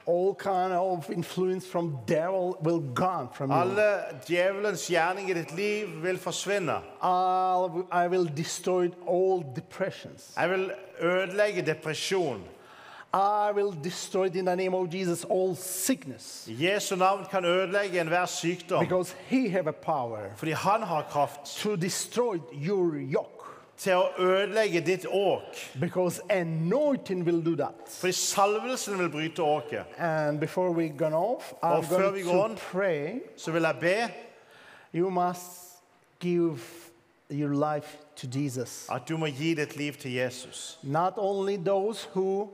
All 0.06 0.34
kind 0.34 0.72
of 0.72 1.10
influence 1.10 1.66
from 1.66 1.98
devil 2.08 2.56
will 2.62 2.80
gone 2.94 3.28
from 3.34 3.50
you. 3.50 3.56
Alle 3.56 4.02
djevelens 4.28 4.90
i 4.90 5.32
ditt 5.34 5.56
liv 5.56 5.88
vil 6.02 6.18
forsvinne. 6.18 6.72
I'll- 7.02 7.86
I 8.04 8.08
will 8.08 8.28
destroy 8.36 8.90
all 9.08 9.42
depressions. 9.56 10.32
Jeg 10.36 10.50
vil 10.50 10.70
ødelegge 11.00 11.62
depresjon. 11.66 12.40
I 13.14 13.50
will 13.54 13.72
destroy 13.84 14.26
in 14.34 14.44
the 14.46 14.56
name 14.56 14.74
of 14.74 14.88
Jesus 14.94 15.24
all 15.30 15.56
sickness 15.56 16.48
I 16.48 16.66
Jesu 16.66 16.96
navn 16.96 17.24
kan 17.30 17.44
ødelegge 17.44 18.00
enhver 18.00 18.26
sykdom. 18.26 18.80
because 18.80 19.14
he 19.26 19.48
have 19.48 19.66
a 19.68 19.72
power 19.72 20.18
Fordi 20.36 20.50
han 20.52 20.82
har 20.82 21.02
kraft 21.10 21.44
to 21.44 21.76
destroy 21.76 22.38
your 22.52 22.94
yoke 22.96 23.35
til 23.78 23.92
å 23.92 24.04
ødelegge 24.18 24.80
ditt 24.80 25.06
åk. 25.10 25.42
because 25.80 26.20
anointing 26.30 27.24
will 27.24 27.42
do 27.44 27.56
that. 27.56 27.74
Fordi 27.88 28.12
salvelsen 28.12 28.98
vil 28.98 29.08
bryte 29.10 29.42
åket. 29.42 29.84
And 29.98 30.40
before 30.40 30.70
we 30.70 30.88
go 30.88 31.04
off, 31.06 31.52
Og 31.62 31.78
I'm 31.78 31.84
før 31.84 32.10
vi 32.10 32.22
går 32.22 32.44
on- 32.44 32.56
pray. 32.56 33.20
Så 33.36 33.50
vil 33.52 33.62
jeg 33.62 33.76
be 33.80 33.96
You 34.98 35.10
must 35.10 35.42
give 36.20 36.58
your 37.30 37.74
life 37.74 37.96
to 38.16 38.26
Jesus. 38.34 38.86
at 38.92 39.02
du 39.08 39.16
må 39.16 39.26
gi 39.26 39.54
ditt 39.54 39.76
liv 39.76 39.92
til 39.92 40.12
Jesus. 40.12 40.78
Not 40.82 41.12
only 41.16 41.56
those 41.56 42.08
who 42.14 42.48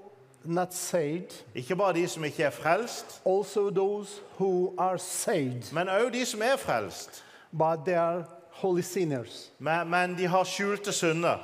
not 0.44 0.74
saved, 0.74 1.44
Ikke 1.55 1.77
bare 1.77 1.93
de 1.93 2.09
som 2.09 2.24
ikke 2.24 2.43
er 2.43 2.51
frelst, 2.51 3.23
also 3.27 3.70
those 3.70 4.20
who 4.39 4.74
are 4.78 4.99
saved, 4.99 5.73
men 5.73 5.89
også 5.89 6.11
de 6.12 6.24
som 6.27 6.43
er 6.43 6.57
frelst. 6.57 7.24
but 7.53 7.78
they 7.85 7.94
are 7.94 8.24
holy 8.62 8.82
sinners. 8.82 9.51
Men, 9.59 9.90
men 9.90 10.14
de 10.18 10.26
har 10.26 10.44
skjulte 10.44 10.93
synder. 10.93 11.39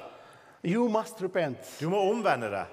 You 0.65 0.89
must 0.89 1.23
repent. 1.23 1.59
Du 1.81 1.89
må 1.89 2.01
omvende 2.11 2.51
deg. 2.51 2.67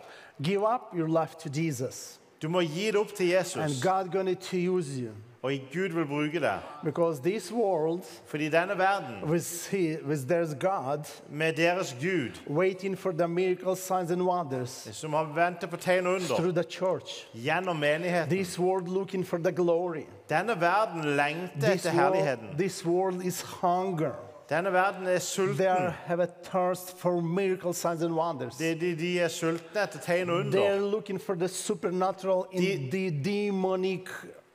Give 0.44 0.66
up 0.66 0.94
your 0.94 1.08
life 1.08 1.36
to 1.40 1.50
Jesus. 1.50 2.20
Du 2.42 2.50
må 2.50 2.62
gi 2.62 2.92
det 2.92 3.00
opp 3.00 3.14
til 3.16 3.32
And 3.36 3.46
Jesus. 3.46 3.82
God 3.84 4.12
going 4.12 4.36
to 4.36 4.58
use 4.58 5.00
you. 5.00 5.12
Og 5.46 5.52
Gud 5.74 5.90
vil 5.90 6.06
bruke 6.06 6.40
deg. 6.40 6.60
Because 6.84 7.22
this 7.22 7.52
world, 7.52 8.02
Fordi 8.26 8.50
denne 8.50 8.78
verden, 8.78 9.30
with, 9.30 9.70
he, 9.72 9.98
with 10.08 10.28
God, 10.60 11.06
med 11.30 11.54
deres 11.54 11.96
Gud, 12.02 12.32
waiting 12.58 12.98
for 13.00 13.12
the 13.12 13.28
miracles, 13.28 13.80
signs 13.80 14.12
and 14.12 14.22
wonders 14.22 14.90
som 14.92 15.14
har 15.14 15.24
ventet 15.24 15.70
på 15.70 15.78
tegn 15.78 16.08
og 16.08 16.14
under 16.14 16.36
through 16.36 16.54
the 16.54 16.64
church. 16.64 17.28
gjennom 17.34 17.76
menigheten 17.76 18.30
This 18.30 18.60
world 18.60 18.88
looking 18.88 19.26
for 19.26 19.38
the 19.38 19.52
glory. 19.52 20.06
Denne 20.30 20.62
verden 20.62 21.16
lengter 21.16 21.74
etter 21.74 21.94
world, 21.94 22.16
herligheten. 22.16 22.58
this 22.58 22.86
world 22.86 23.26
is 23.26 23.42
hunger. 23.42 24.14
Denne 24.50 24.72
verden 24.74 25.08
er 25.08 25.18
They 25.18 25.20
sulten. 25.20 25.66
are, 25.68 25.92
have 26.06 26.20
a 26.24 26.28
thirst 26.44 26.98
for 27.00 27.22
miracle 27.22 27.74
signs 27.74 28.04
and 28.04 28.14
wonders. 28.14 28.56
De, 28.58 28.76
de, 28.76 28.96
de 28.96 29.20
er 29.20 29.28
sultne 29.28 29.82
etter 29.84 30.00
tegn 30.00 30.30
og 30.30 30.52
They 30.52 30.62
are 30.62 30.76
under. 30.76 30.90
looking 30.92 31.20
for 31.22 31.36
the 31.36 31.48
supernatural 31.48 32.46
in 32.52 32.62
De- 32.62 32.90
the 32.92 33.10
demonic 33.24 34.08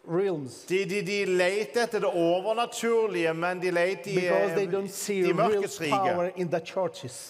realms. 0.08 0.64
De, 0.68 0.84
de, 0.84 1.02
de 1.02 1.24
leter 1.26 1.82
etter 1.82 1.98
det 2.00 2.08
overnaturlige, 2.14 3.34
men 3.34 3.60
de 3.62 3.70
leter 3.70 4.10
i 4.10 4.14
de 4.14 4.30
real 4.30 5.34
mørkets 5.34 5.80
rike. 5.80 5.92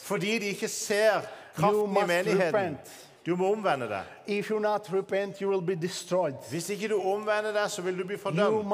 Fordi 0.05 0.39
de 0.39 0.47
ikke 0.47 0.69
ser 0.69 1.21
kraften 1.57 1.97
i 1.97 2.07
menigheten. 2.07 2.41
repent. 2.55 3.07
Du 3.27 3.37
må 3.37 3.51
omvende 3.53 3.87
deg. 3.89 4.05
Repent. 4.93 6.45
Hvis 6.51 6.71
ikke 6.71 6.89
du 6.89 7.01
omvender 7.01 7.53
deg, 7.53 7.71
så 7.71 7.83
vil 7.83 7.99
du 7.99 8.05
bli 8.07 8.17
fordømt. 8.17 8.65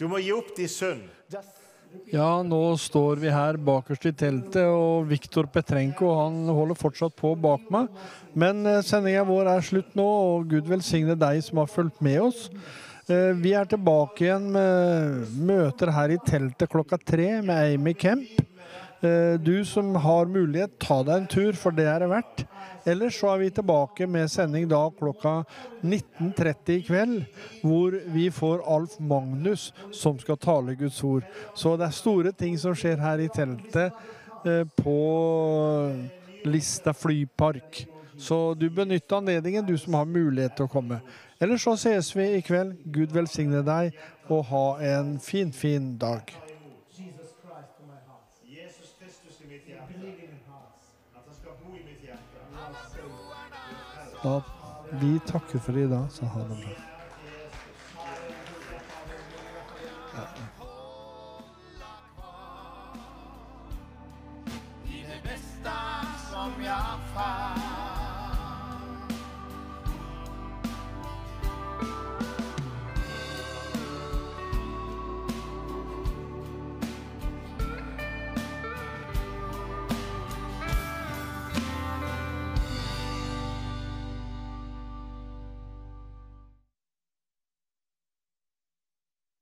Du 0.00 0.08
må 0.08 0.18
gi 0.18 0.32
opp 0.32 0.56
din 0.56 0.68
synd. 0.68 1.02
Ja, 2.12 2.42
nå 2.46 2.60
står 2.78 3.18
vi 3.22 3.30
her 3.32 3.56
bakerst 3.58 4.06
i 4.06 4.12
teltet, 4.14 4.62
og 4.68 5.08
Viktor 5.10 5.48
Petrenko 5.50 6.12
han 6.20 6.44
holder 6.46 6.78
fortsatt 6.78 7.16
på 7.18 7.32
bak 7.40 7.66
meg. 7.74 7.88
Men 8.38 8.62
eh, 8.70 8.82
sendinga 8.86 9.24
vår 9.26 9.50
er 9.56 9.66
slutt 9.66 9.94
nå, 9.98 10.06
og 10.06 10.48
Gud 10.52 10.70
velsigne 10.70 11.16
deg 11.18 11.42
som 11.46 11.62
har 11.62 11.70
fulgt 11.72 12.02
med 12.04 12.20
oss. 12.28 12.48
Eh, 13.08 13.32
Vi 13.40 13.54
er 13.56 13.66
tilbake 13.68 14.28
igjen 14.28 14.50
med 14.54 15.34
møter 15.48 15.92
her 15.96 16.14
i 16.14 16.20
teltet 16.26 16.70
klokka 16.72 17.00
tre 17.02 17.40
med 17.42 17.74
Amy 17.74 17.94
Kemp. 17.98 18.44
Eh, 19.02 19.40
Du 19.40 19.64
som 19.64 19.94
har 19.94 20.26
mulighet, 20.26 20.78
ta 20.78 21.02
deg 21.02 21.16
en 21.16 21.26
tur, 21.26 21.52
for 21.52 21.70
det 21.70 21.86
er 21.86 22.00
det 22.00 22.08
verdt. 22.08 22.44
Ellers 22.86 23.16
så 23.18 23.32
er 23.32 23.38
vi 23.38 23.50
tilbake 23.50 24.06
med 24.08 24.30
sending 24.30 24.68
da 24.68 24.90
klokka 24.92 25.44
19.30 25.82 26.74
i 26.74 26.82
kveld, 26.84 27.24
hvor 27.62 27.96
vi 28.12 28.28
får 28.30 28.64
Alf 28.68 28.98
Magnus 29.00 29.72
som 29.92 30.18
skal 30.20 30.36
tale 30.36 30.76
Guds 30.76 31.02
ord. 31.04 31.24
Så 31.54 31.76
det 31.76 31.88
er 31.88 31.96
store 31.96 32.32
ting 32.32 32.58
som 32.60 32.76
skjer 32.76 33.00
her 33.00 33.24
i 33.24 33.30
teltet 33.32 33.92
eh, 34.44 34.64
på 34.76 34.98
Lista 36.44 36.92
flypark. 36.92 37.86
Så 38.16 38.54
du 38.54 38.68
benytter 38.70 39.16
anledningen, 39.16 39.66
du 39.66 39.78
som 39.78 39.96
har 39.98 40.04
mulighet 40.06 40.54
til 40.56 40.68
å 40.68 40.70
komme. 40.70 41.00
Ellers 41.42 41.64
så 41.64 41.74
ses 41.76 42.12
vi 42.14 42.28
i 42.36 42.44
kveld. 42.44 42.76
Gud 42.84 43.12
velsigne 43.16 43.64
deg, 43.66 43.96
og 44.30 44.44
ha 44.52 44.66
en 44.94 45.16
fin, 45.20 45.52
fin 45.52 45.96
dag. 45.98 46.43
Da, 54.24 54.42
vi 55.00 55.20
takker 55.26 55.58
for 55.58 55.76
i 55.76 55.86
dag, 55.86 56.06
så 56.10 56.24
ha 56.24 56.40
det 56.40 56.56
bra. 56.62 56.93